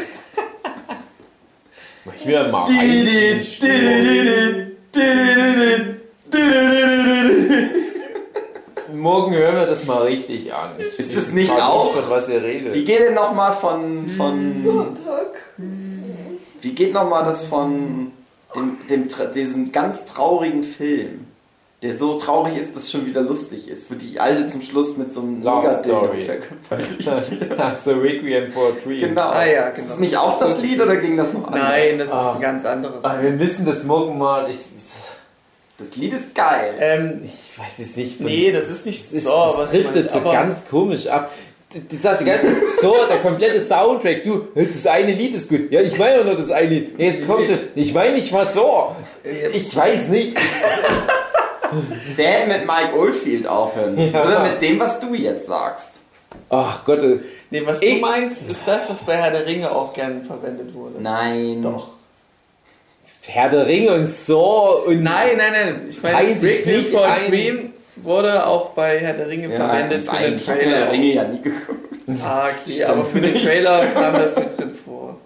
Mach 2.05 2.15
ich 2.15 2.27
wieder 2.27 2.49
mal. 2.49 2.65
Di, 2.65 2.79
eins 2.79 2.89
di, 2.89 2.89
in 2.99 3.39
die 3.41 3.45
Stimmung. 3.45 4.67
Morgen 8.95 9.35
hören 9.35 9.55
wir 9.57 9.67
das 9.67 9.85
mal 9.87 10.03
richtig 10.03 10.53
an. 10.55 10.71
Ich, 10.79 10.99
Ist 10.99 11.11
ich 11.11 11.15
das 11.17 11.29
nicht 11.31 11.53
auch- 11.53 11.93
Von 11.95 12.11
was 12.11 12.29
ihr 12.29 12.43
redet. 12.43 12.75
Wie 12.75 12.85
geht 12.85 13.01
denn 13.01 13.15
nochmal 13.15 13.53
von, 13.53 14.09
von 14.09 14.61
Sonntag. 14.63 15.31
Wie 16.61 16.73
geht 16.73 16.93
nochmal 16.93 17.25
das 17.25 17.45
von 17.45 18.13
dem, 18.55 18.79
dem, 18.89 19.09
diesem 19.35 19.73
ganz 19.73 20.05
traurigen 20.05 20.63
Film, 20.63 21.27
der 21.83 21.97
so 21.97 22.15
traurig 22.15 22.57
ist, 22.59 22.77
dass 22.77 22.85
es 22.85 22.91
schon 22.93 23.07
wieder 23.07 23.23
lustig 23.23 23.69
ist, 23.69 23.91
wo 23.91 23.95
die 23.95 24.21
Alte 24.21 24.47
zum 24.49 24.61
Schluss 24.61 24.97
mit 24.99 25.15
so 25.15 25.21
einem 25.23 25.43
Story. 25.43 26.25
vergewaltigt 26.25 27.09
Ach 27.59 27.77
so, 27.83 27.93
Requiem 27.93 28.51
for 28.51 28.69
a 28.69 28.73
Dream. 28.85 29.01
Genau. 29.01 29.31
Ah 29.31 29.45
ja, 29.47 29.69
Ist 29.69 29.77
genau. 29.77 29.89
das 29.91 29.99
nicht 30.01 30.17
auch 30.19 30.39
das 30.39 30.61
Lied 30.61 30.81
oder 30.81 30.97
ging 30.97 31.17
das 31.17 31.33
noch 31.33 31.47
anders? 31.47 31.63
Nein, 31.63 31.99
das 31.99 32.09
ist 32.09 32.13
Ah. 32.13 32.33
ein 32.35 32.41
ganz 32.41 32.67
anderes. 32.67 33.03
Aber 33.05 33.23
wir 33.23 33.31
müssen 33.31 33.65
das 33.65 33.85
morgen 33.85 34.19
mal. 34.19 34.51
Ich, 34.51 34.59
Das 35.81 35.97
Lied 35.97 36.13
ist 36.13 36.35
geil. 36.35 36.75
Ähm, 36.79 37.21
ich 37.25 37.59
weiß 37.59 37.79
es 37.81 37.97
nicht. 37.97 38.19
von- 38.19 38.27
nee, 38.27 38.53
das 38.53 38.69
ist 38.69 38.85
nicht 38.87 39.03
so, 39.11 39.17
das 39.31 39.57
was 39.57 39.71
driftet 39.71 40.11
so 40.13 40.19
aber- 40.19 40.33
ganz 40.33 40.57
komisch 40.69 41.07
ab. 41.07 41.31
Die, 41.73 41.97
sagt 41.99 42.21
die 42.21 42.25
ganze 42.25 42.47
Zeit, 42.47 42.55
so, 42.83 42.97
der 43.09 43.19
komplette 43.21 43.65
Soundtrack, 43.65 44.25
du, 44.25 44.49
das 44.57 44.87
eine 44.89 45.13
Lied 45.15 45.37
ist 45.37 45.49
gut. 45.49 45.71
Ja, 45.71 45.81
ich 45.81 45.97
meine 45.97 46.19
ja 46.19 46.25
nur 46.25 46.35
das 46.35 46.51
eine 46.51 46.69
Lied. 46.69 46.99
Jetzt 46.99 47.27
kommt 47.29 47.47
schon, 47.47 47.59
ich 47.77 47.95
meine 47.95 48.15
nicht 48.15 48.33
mal 48.33 48.45
so. 48.47 48.95
Ich 49.53 49.75
weiß 49.77 50.09
nicht. 50.09 50.37
Der 52.19 52.29
hätte 52.29 52.49
mit 52.59 52.67
Mike 52.67 52.99
Oldfield 52.99 53.47
aufhören 53.47 53.95
müssen, 53.95 54.13
Ja. 54.13 54.25
oder? 54.25 54.43
Mit 54.51 54.61
dem, 54.61 54.81
was 54.81 54.99
du 54.99 55.15
jetzt 55.15 55.47
sagst. 55.47 56.01
Ach 56.49 56.85
Gott, 56.85 57.03
äh, 57.05 57.19
Nee, 57.51 57.63
was 57.65 57.81
Ich- 57.81 57.95
du 57.95 58.01
meinst, 58.01 58.51
ist 58.51 58.61
das, 58.67 58.91
was 58.91 58.99
bei 59.01 59.17
Herr 59.17 59.31
der 59.31 59.47
Ringe 59.47 59.71
auch 59.71 59.93
gern 59.95 60.25
verwendet 60.25 60.75
wurde. 60.75 61.01
Nein. 61.01 61.63
Doch. 61.63 61.91
Herr 63.27 63.49
der 63.51 63.67
Ringe 63.67 63.93
und 63.95 64.11
so 64.11 64.83
und 64.87 65.03
Nein, 65.03 65.37
nein, 65.37 65.53
nein. 65.53 65.81
Ich 65.89 66.03
meine, 66.03 66.17
Requiem 66.43 66.79
nicht 66.79 66.91
for 66.91 67.05
a 67.07 67.13
ein- 67.15 67.31
Dream 67.31 67.73
wurde 67.97 68.47
auch 68.47 68.71
bei 68.71 68.99
Herr 68.99 69.13
der 69.13 69.29
Ringe 69.29 69.51
verwendet 69.51 70.03
für 70.09 70.17
den 70.17 70.37
ich 70.37 70.49
habe 70.49 70.61
Herr 70.61 70.69
der 70.69 70.79
Trailer. 70.89 70.93
Ringe 70.93 71.15
ja 71.15 71.25
nie 71.25 71.43
geguckt. 71.43 71.79
Ah, 72.25 72.47
okay, 72.49 72.55
Stimmt 72.73 72.89
aber 72.91 73.05
für 73.05 73.21
den. 73.21 73.35
Trailer 73.43 73.87
kam 73.89 74.15
das 74.15 74.37
mit 74.37 74.59
drin 74.59 74.71
vor. 74.85 75.17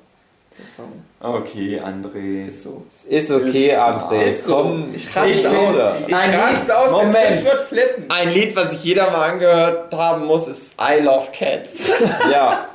Okay, 1.20 1.80
André. 1.82 2.48
ist 2.48 2.64
so. 2.64 2.82
Ist 3.08 3.30
okay, 3.30 3.70
Ist 3.70 3.78
André. 3.78 4.20
Ist 4.24 4.44
so. 4.44 4.56
Komm, 4.56 4.94
Ich 4.94 5.16
raste 5.16 5.30
ich 5.30 5.46
aus. 5.46 5.54
finde- 5.54 5.92
Ich 6.02 6.08
Nein, 6.12 6.30
raste 6.34 6.78
aus. 6.78 6.90
Moment. 6.90 7.14
Der 7.14 7.32
Tisch 7.32 7.44
wird 7.44 7.62
flippen. 7.62 8.04
Ein 8.10 8.30
Lied, 8.30 8.54
was 8.54 8.72
sich 8.72 8.84
jeder 8.84 9.10
mal 9.10 9.30
angehört 9.30 9.94
haben 9.94 10.26
muss, 10.26 10.46
ist 10.48 10.74
I 10.78 11.00
Love 11.02 11.28
Cats. 11.32 11.90
ja, 12.30 12.66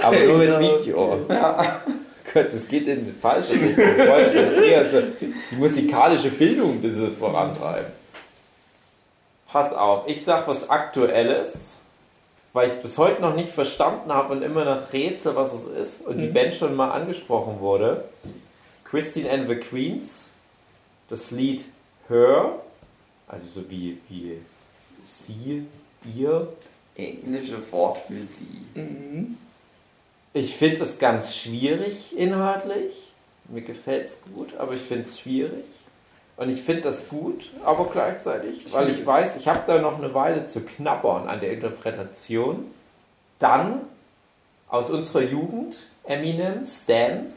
aber 0.00 0.16
nur 0.20 0.36
mit 0.38 0.86
Ja. 0.86 1.80
Gott, 2.36 2.52
das 2.52 2.68
geht 2.68 2.86
in 2.86 3.06
die 3.06 3.12
falsche 3.12 3.54
Richtung. 3.54 3.84
Ich 3.96 4.08
wollte 4.08 4.38
eher 4.62 4.86
so 4.86 5.00
die 5.00 5.56
musikalische 5.56 6.28
Bildung 6.28 6.72
ein 6.72 6.82
bisschen 6.82 7.16
vorantreiben. 7.16 7.90
Pass 9.48 9.72
auf, 9.72 10.06
ich 10.06 10.22
sag 10.22 10.46
was 10.46 10.68
Aktuelles, 10.68 11.78
weil 12.52 12.68
ich 12.68 12.74
es 12.74 12.82
bis 12.82 12.98
heute 12.98 13.22
noch 13.22 13.34
nicht 13.34 13.48
verstanden 13.48 14.12
habe 14.12 14.34
und 14.34 14.42
immer 14.42 14.66
noch 14.66 14.92
rätsel, 14.92 15.34
was 15.34 15.54
es 15.54 15.64
ist 15.64 16.06
und 16.06 16.18
die 16.18 16.26
Band 16.26 16.54
schon 16.54 16.76
mal 16.76 16.90
angesprochen 16.90 17.60
wurde. 17.60 18.04
Christine 18.84 19.30
and 19.30 19.48
the 19.48 19.56
Queens, 19.56 20.34
das 21.08 21.30
Lied 21.30 21.64
Her, 22.10 22.60
also 23.28 23.44
so 23.54 23.70
wie, 23.70 23.96
wie 24.10 24.36
sie, 25.04 25.66
ihr. 26.14 26.48
Englische 26.98 27.56
Wort 27.72 27.98
für 27.98 28.20
sie. 28.20 28.78
Mhm. 28.78 29.36
Ich 30.36 30.54
finde 30.54 30.82
es 30.82 30.98
ganz 30.98 31.34
schwierig 31.34 32.14
inhaltlich. 32.14 32.92
Mir 33.48 33.62
gefällt 33.62 34.08
es 34.08 34.20
gut, 34.34 34.54
aber 34.58 34.74
ich 34.74 34.82
finde 34.82 35.08
es 35.08 35.18
schwierig. 35.18 35.64
Und 36.36 36.50
ich 36.50 36.60
finde 36.60 36.82
das 36.82 37.08
gut, 37.08 37.52
aber 37.64 37.86
gleichzeitig, 37.86 38.70
weil 38.70 38.90
ich 38.90 39.06
weiß, 39.06 39.36
ich 39.36 39.48
habe 39.48 39.60
da 39.66 39.80
noch 39.80 39.96
eine 39.96 40.12
Weile 40.12 40.46
zu 40.46 40.60
knabbern 40.60 41.26
an 41.26 41.40
der 41.40 41.52
Interpretation. 41.52 42.66
Dann 43.38 43.80
aus 44.68 44.90
unserer 44.90 45.22
Jugend 45.22 45.78
Eminem, 46.04 46.66
Stan, 46.66 47.32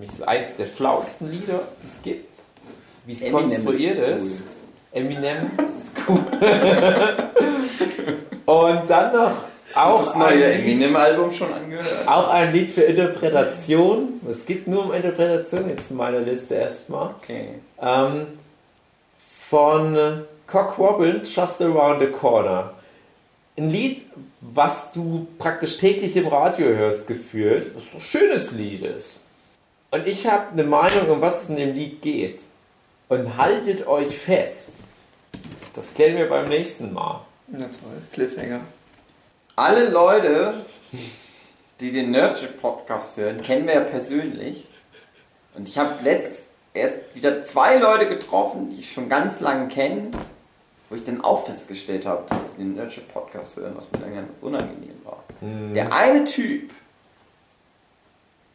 ist 0.00 0.22
eins 0.22 0.50
der 0.56 0.66
schlauesten 0.66 1.32
Lieder, 1.32 1.62
die 1.82 1.86
es 1.88 2.00
gibt. 2.00 2.38
Wie 3.06 3.12
es 3.14 3.28
konstruiert 3.32 3.98
ist 3.98 4.24
ist. 4.24 4.44
Eminem 4.92 5.50
ist 5.68 6.08
cool. 6.08 6.24
Und 8.46 8.88
dann 8.88 9.12
noch 9.14 9.49
auch 9.76 9.98
das 10.00 10.14
neue 10.14 10.44
ein 10.44 10.64
Lied- 10.64 10.82
Eminem-Album 10.82 11.30
schon 11.30 11.52
angehört? 11.52 12.06
auch 12.08 12.28
ein 12.28 12.52
Lied 12.52 12.70
für 12.70 12.82
Interpretation. 12.82 14.20
Es 14.28 14.44
geht 14.46 14.66
nur 14.66 14.84
um 14.86 14.92
Interpretation 14.92 15.68
jetzt 15.68 15.90
in 15.90 15.96
meiner 15.96 16.20
Liste 16.20 16.54
erstmal. 16.54 17.14
Okay. 17.22 17.48
Ähm, 17.80 18.26
von 19.48 20.24
Cock 20.46 20.78
Robin, 20.78 21.22
Just 21.24 21.60
Around 21.62 22.00
the 22.00 22.06
Corner. 22.06 22.72
Ein 23.56 23.70
Lied, 23.70 24.02
was 24.40 24.92
du 24.92 25.26
praktisch 25.38 25.78
täglich 25.78 26.16
im 26.16 26.28
Radio 26.28 26.68
hörst, 26.68 27.06
gefühlt, 27.08 27.74
was 27.74 27.82
ein 27.94 28.00
schönes 28.00 28.52
Lied 28.52 28.82
ist. 28.82 29.20
Und 29.90 30.06
ich 30.06 30.26
habe 30.26 30.52
eine 30.52 30.62
Meinung, 30.64 31.08
um 31.10 31.20
was 31.20 31.44
es 31.44 31.48
in 31.50 31.56
dem 31.56 31.74
Lied 31.74 32.00
geht. 32.00 32.40
Und 33.08 33.36
haltet 33.36 33.86
euch 33.88 34.16
fest. 34.16 34.74
Das 35.74 35.94
kennen 35.94 36.16
wir 36.16 36.28
beim 36.28 36.48
nächsten 36.48 36.92
Mal. 36.92 37.22
Na 37.48 37.58
toll, 37.62 38.00
Cliffhanger. 38.12 38.60
Alle 39.56 39.88
Leute, 39.90 40.54
die 41.80 41.90
den 41.90 42.10
Nerdship-Podcast 42.12 43.16
hören, 43.18 43.42
kennen 43.42 43.66
wir 43.66 43.74
ja 43.74 43.80
persönlich. 43.80 44.66
Und 45.54 45.68
ich 45.68 45.78
habe 45.78 46.02
letzt 46.02 46.42
erst 46.72 47.14
wieder 47.14 47.42
zwei 47.42 47.76
Leute 47.76 48.08
getroffen, 48.08 48.70
die 48.70 48.80
ich 48.80 48.92
schon 48.92 49.08
ganz 49.08 49.40
lange 49.40 49.68
kenne, 49.68 50.12
wo 50.88 50.96
ich 50.96 51.04
dann 51.04 51.20
auch 51.20 51.46
festgestellt 51.46 52.06
habe, 52.06 52.24
dass 52.28 52.38
die 52.52 52.62
den 52.62 52.74
Nerdship-Podcast 52.74 53.56
hören, 53.56 53.72
was 53.76 53.90
mir 53.92 53.98
dann 53.98 54.14
ganz 54.14 54.30
unangenehm 54.40 55.00
war. 55.04 55.22
Der 55.74 55.92
eine 55.92 56.24
Typ, 56.24 56.70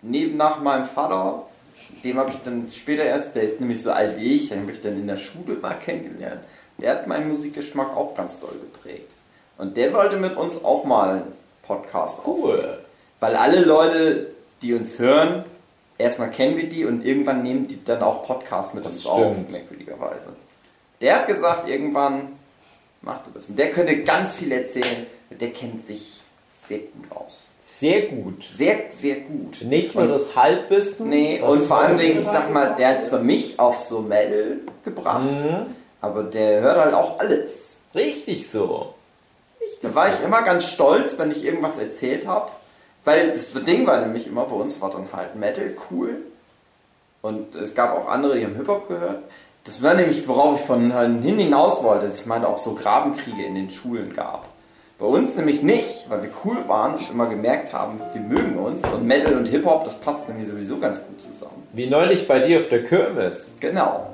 neben 0.02 0.38
nach 0.38 0.62
meinem 0.62 0.86
Vater, 0.86 1.46
dem 2.04 2.18
habe 2.18 2.30
ich 2.30 2.38
dann 2.44 2.72
später 2.72 3.04
erst, 3.04 3.36
der 3.36 3.44
ist 3.44 3.60
nämlich 3.60 3.82
so 3.82 3.92
alt 3.92 4.18
wie 4.18 4.34
ich, 4.36 4.50
den 4.50 4.62
habe 4.62 4.72
ich 4.72 4.82
dann 4.82 4.94
in 4.94 5.08
der 5.08 5.18
Schule 5.18 5.56
mal 5.56 5.78
kennengelernt. 5.78 6.42
Der 6.78 6.92
hat 6.92 7.08
meinen 7.08 7.30
Musikgeschmack 7.30 7.96
auch 7.96 8.14
ganz 8.16 8.40
doll 8.40 8.54
geprägt. 8.54 9.12
Und 9.58 9.78
der 9.78 9.94
wollte 9.94 10.18
mit 10.18 10.36
uns 10.38 10.64
auch 10.64 10.84
mal 10.84 11.10
einen 11.10 11.32
Podcast 11.64 12.20
aufnehmen. 12.20 12.44
Cool. 12.44 12.78
Weil 13.20 13.36
alle 13.36 13.62
Leute, 13.62 14.28
die 14.62 14.74
uns 14.74 15.00
hören, 15.00 15.46
erstmal 15.98 16.30
kennen 16.32 16.58
wir 16.58 16.68
die 16.68 16.86
und 16.86 17.06
irgendwann 17.06 17.42
nehmen 17.44 17.68
die 17.68 17.84
dann 17.84 18.02
auch 18.04 18.24
Podcasts 18.26 18.74
mit 18.74 18.86
Das 18.86 18.94
uns 18.98 19.06
auf, 19.08 19.34
stimmt. 19.34 19.52
merkwürdigerweise. 19.52 20.28
Der 21.02 21.16
hat 21.16 21.28
gesagt, 21.28 21.70
irgendwann 21.70 22.30
macht 23.02 23.28
er 23.28 23.32
das. 23.34 23.50
Und 23.50 23.58
der 23.60 23.72
könnte 23.72 24.04
ganz 24.04 24.34
viel 24.34 24.52
erzählen, 24.52 25.06
der 25.30 25.50
kennt 25.52 25.86
sich 25.86 26.22
sehr 26.68 26.80
gut 26.80 27.12
aus. 27.16 27.48
Sehr 27.66 28.04
gut. 28.04 28.44
Sehr, 28.44 28.78
sehr 28.90 29.18
gut. 29.18 29.62
Nicht 29.64 29.96
nur 29.96 30.04
Und- 30.06 30.10
das 30.12 30.36
Halbwissen. 30.36 31.10
Nee, 31.10 31.42
und 31.42 31.60
vor 31.66 31.78
allem, 31.80 31.92
vorher 31.92 31.98
denke 31.98 32.20
ich 32.20 32.26
sag 32.26 32.52
mal, 32.54 32.76
der 32.78 32.90
hat 32.90 33.04
zwar 33.04 33.20
mich 33.20 33.60
auf 33.60 33.82
so 33.82 34.00
Metal 34.02 34.60
gebracht, 34.84 35.24
Mhm. 35.26 35.66
aber 36.02 36.24
der 36.24 36.62
hört 36.62 36.78
halt 36.78 36.94
auch 36.94 37.20
alles. 37.20 37.78
Richtig 37.94 38.50
so. 38.50 38.94
Da 39.82 39.94
war 39.94 40.08
ich 40.08 40.24
immer 40.24 40.42
ganz 40.42 40.66
stolz, 40.66 41.18
wenn 41.18 41.32
ich 41.32 41.46
irgendwas 41.46 41.78
erzählt 41.78 42.26
habe, 42.26 42.52
weil 43.04 43.32
das 43.32 43.54
Ding 43.54 43.86
war 43.86 44.02
nämlich 44.02 44.28
immer, 44.28 44.46
bei 44.46 44.56
uns 44.56 44.82
war 44.82 44.90
dann 44.90 45.08
halt 45.14 45.36
Metal 45.36 45.76
cool 45.92 46.18
und 47.22 47.56
es 47.56 47.76
gab 47.76 47.98
auch 47.98 48.08
andere, 48.08 48.38
die 48.38 48.46
haben 48.46 48.56
Hip-Hop 48.56 48.88
gehört. 48.88 49.20
Das 49.64 49.82
war 49.82 49.96
nämlich, 49.96 50.28
worauf 50.28 50.60
ich 50.60 50.66
von 50.66 50.92
hin 51.24 51.40
hinaus 51.40 51.82
wollte, 51.84 52.06
dass 52.06 52.20
ich 52.20 52.26
meine, 52.26 52.48
ob 52.48 52.58
es 52.58 52.64
so 52.64 52.76
Grabenkriege 52.76 53.44
in 53.44 53.56
den 53.56 53.70
Schulen 53.70 54.14
gab. 54.16 54.48
Bei 54.98 55.08
uns 55.08 55.36
nämlich 55.36 55.62
nicht, 55.62 56.10
weil 56.10 56.24
wir 56.24 56.30
cool 56.46 56.68
waren 56.68 56.96
und 56.96 57.10
immer 57.10 57.26
gemerkt 57.26 57.74
haben, 57.74 58.00
wir 58.14 58.22
mögen 58.22 58.58
uns 58.58 58.82
und 58.88 59.06
Metal 59.06 59.34
und 59.36 59.48
Hip-Hop, 59.48 59.84
das 59.84 60.00
passt 60.00 60.28
nämlich 60.30 60.48
sowieso 60.48 60.78
ganz 60.78 61.06
gut 61.06 61.22
zusammen. 61.22 61.68
Wie 61.74 61.88
neulich 61.88 62.28
bei 62.28 62.40
dir 62.40 62.60
auf 62.60 62.70
der 62.70 62.84
Kirmes. 62.84 63.54
Genau. 63.60 64.08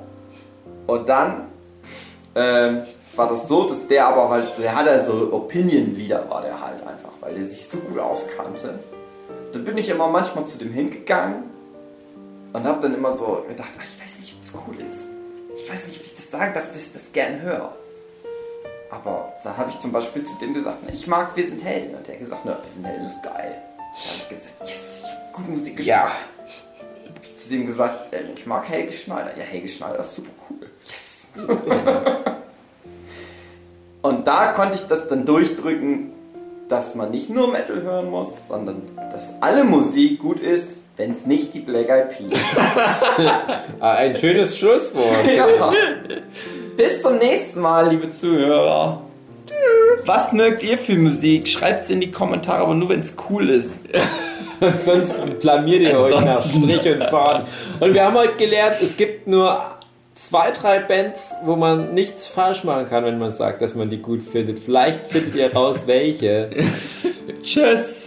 Und 0.86 1.08
dann 1.08 1.48
ähm, 2.34 2.82
war 3.16 3.28
das 3.28 3.48
so, 3.48 3.66
dass 3.66 3.86
der 3.86 4.06
aber 4.06 4.28
halt, 4.30 4.58
der 4.58 4.74
hatte 4.74 5.04
so 5.04 5.32
Opinion-Lieder, 5.32 6.28
war 6.30 6.42
der 6.42 6.60
halt 6.60 6.80
einfach, 6.80 7.10
weil 7.20 7.34
der 7.34 7.44
sich 7.44 7.68
so 7.68 7.78
gut 7.78 7.98
auskannte. 7.98 8.78
Dann 9.52 9.64
bin 9.64 9.76
ich 9.76 9.88
immer 9.88 10.08
manchmal 10.08 10.46
zu 10.46 10.58
dem 10.58 10.72
hingegangen 10.72 11.44
und 12.52 12.64
habe 12.64 12.80
dann 12.80 12.94
immer 12.94 13.14
so 13.14 13.44
gedacht, 13.46 13.72
ach, 13.78 13.84
ich 13.84 14.02
weiß 14.02 14.18
nicht, 14.20 14.34
ob 14.34 14.40
es 14.40 14.52
cool 14.66 14.76
ist. 14.76 15.06
Ich 15.54 15.70
weiß 15.70 15.86
nicht, 15.86 16.00
wie 16.00 16.04
ich 16.04 16.14
das 16.14 16.30
sagen 16.30 16.54
darf, 16.54 16.66
dass 16.66 16.86
ich 16.86 16.92
das 16.92 17.12
gern 17.12 17.42
höre. 17.42 17.72
Aber 18.90 19.32
da 19.42 19.56
habe 19.56 19.70
ich 19.70 19.78
zum 19.78 19.92
Beispiel 19.92 20.22
zu 20.22 20.38
dem 20.38 20.54
gesagt, 20.54 20.78
ich 20.92 21.06
mag 21.06 21.34
Wir 21.34 21.44
sind 21.44 21.64
Helden. 21.64 21.94
Und 21.94 22.06
der 22.06 22.14
hat 22.14 22.20
gesagt, 22.20 22.42
na, 22.44 22.58
Wir 22.62 22.70
sind 22.70 22.84
Helden 22.84 23.04
ist 23.04 23.22
geil. 23.22 23.56
Da 23.78 24.10
habe 24.10 24.18
ich 24.20 24.28
gesagt, 24.28 24.54
yes, 24.60 25.02
ich 25.04 25.10
habe 25.10 25.32
gute 25.32 25.50
Musik 25.50 25.76
geschmeckt. 25.76 25.86
Ja. 25.86 26.06
Hab 26.06 27.24
ich 27.24 27.36
zu 27.36 27.48
dem 27.48 27.66
gesagt, 27.66 28.14
äh, 28.14 28.22
ich 28.34 28.46
mag 28.46 28.68
Helge 28.68 28.92
Schneider. 28.92 29.36
Ja, 29.36 29.44
Helge 29.44 29.68
Schneider 29.68 29.98
ist 29.98 30.14
super 30.14 30.30
cool. 30.48 30.70
Yes. 30.84 31.28
Und 34.02 34.26
da 34.26 34.52
konnte 34.52 34.74
ich 34.74 34.86
das 34.88 35.08
dann 35.08 35.24
durchdrücken, 35.24 36.12
dass 36.68 36.94
man 36.94 37.10
nicht 37.10 37.30
nur 37.30 37.50
Metal 37.50 37.82
hören 37.82 38.10
muss, 38.10 38.28
sondern 38.48 38.82
dass 39.12 39.34
alle 39.40 39.64
Musik 39.64 40.18
gut 40.18 40.40
ist, 40.40 40.80
wenn 40.96 41.12
es 41.12 41.26
nicht 41.26 41.54
die 41.54 41.60
Black 41.60 41.88
Eyed 41.88 42.08
Peas 42.10 42.32
ist. 42.32 42.42
Ah, 43.80 43.94
ein 43.94 44.16
schönes 44.16 44.56
Schlusswort. 44.56 45.26
ja. 45.36 45.46
Bis 46.76 47.02
zum 47.02 47.18
nächsten 47.18 47.60
Mal, 47.60 47.88
liebe 47.90 48.10
Zuhörer. 48.10 49.00
Was 50.04 50.32
mögt 50.32 50.62
ihr 50.62 50.78
für 50.78 50.94
Musik? 50.94 51.48
Schreibt 51.48 51.84
es 51.84 51.90
in 51.90 52.00
die 52.00 52.10
Kommentare, 52.10 52.62
aber 52.62 52.74
nur 52.74 52.88
wenn 52.88 53.00
es 53.00 53.14
cool 53.28 53.50
ist. 53.50 53.86
Ansonsten 54.60 55.38
blamiert 55.40 55.82
ihr 55.82 55.98
euch 55.98 56.24
nach 56.24 56.44
Strich 56.44 56.92
und 56.92 57.02
Faden. 57.04 57.46
Und 57.80 57.94
wir 57.94 58.04
haben 58.04 58.16
heute 58.16 58.34
gelernt, 58.34 58.76
es 58.80 58.96
gibt 58.96 59.26
nur 59.26 59.60
zwei, 60.14 60.50
drei 60.50 60.78
Bands, 60.80 61.20
wo 61.44 61.56
man 61.56 61.94
nichts 61.94 62.26
falsch 62.26 62.64
machen 62.64 62.86
kann, 62.86 63.04
wenn 63.04 63.18
man 63.18 63.30
sagt, 63.32 63.62
dass 63.62 63.74
man 63.74 63.90
die 63.90 63.98
gut 63.98 64.22
findet. 64.22 64.58
Vielleicht 64.58 65.08
findet 65.08 65.34
ihr 65.34 65.52
raus, 65.52 65.82
welche. 65.86 66.50
Tschüss. 67.42 68.00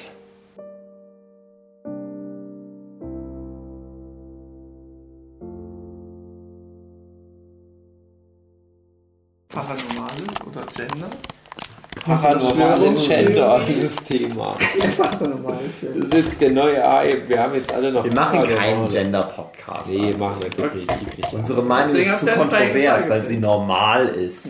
Paranormales 9.49 10.41
oder 10.45 10.65
Gender? 10.75 11.09
Paranormale 12.05 12.93
Gender, 12.93 13.61
dieses 13.67 13.95
Thema. 13.95 14.55
Paranormales 14.97 15.59
Das 15.81 16.05
ist 16.05 16.13
jetzt 16.13 16.41
der 16.41 16.51
neue 16.51 16.91
Hype. 16.91 17.27
Wir 17.27 17.41
haben 17.41 17.55
jetzt 17.55 17.73
alle 17.73 17.91
noch. 17.91 18.03
Wir 18.03 18.13
machen 18.13 18.41
keinen. 18.41 18.87
Gender-Podcast. 18.87 19.91
Nee, 19.91 20.13
machen 20.17 20.35
wir 20.41 20.49
definitiv 20.49 21.17
nicht. 21.17 21.33
Unsere 21.33 21.63
Meinung 21.63 21.93
Deswegen 21.95 22.13
ist 22.13 22.19
zu 22.19 22.27
kontrovers, 22.27 23.09
weil 23.09 23.23
sie 23.23 23.37
normal 23.37 24.07
ist. 24.07 24.47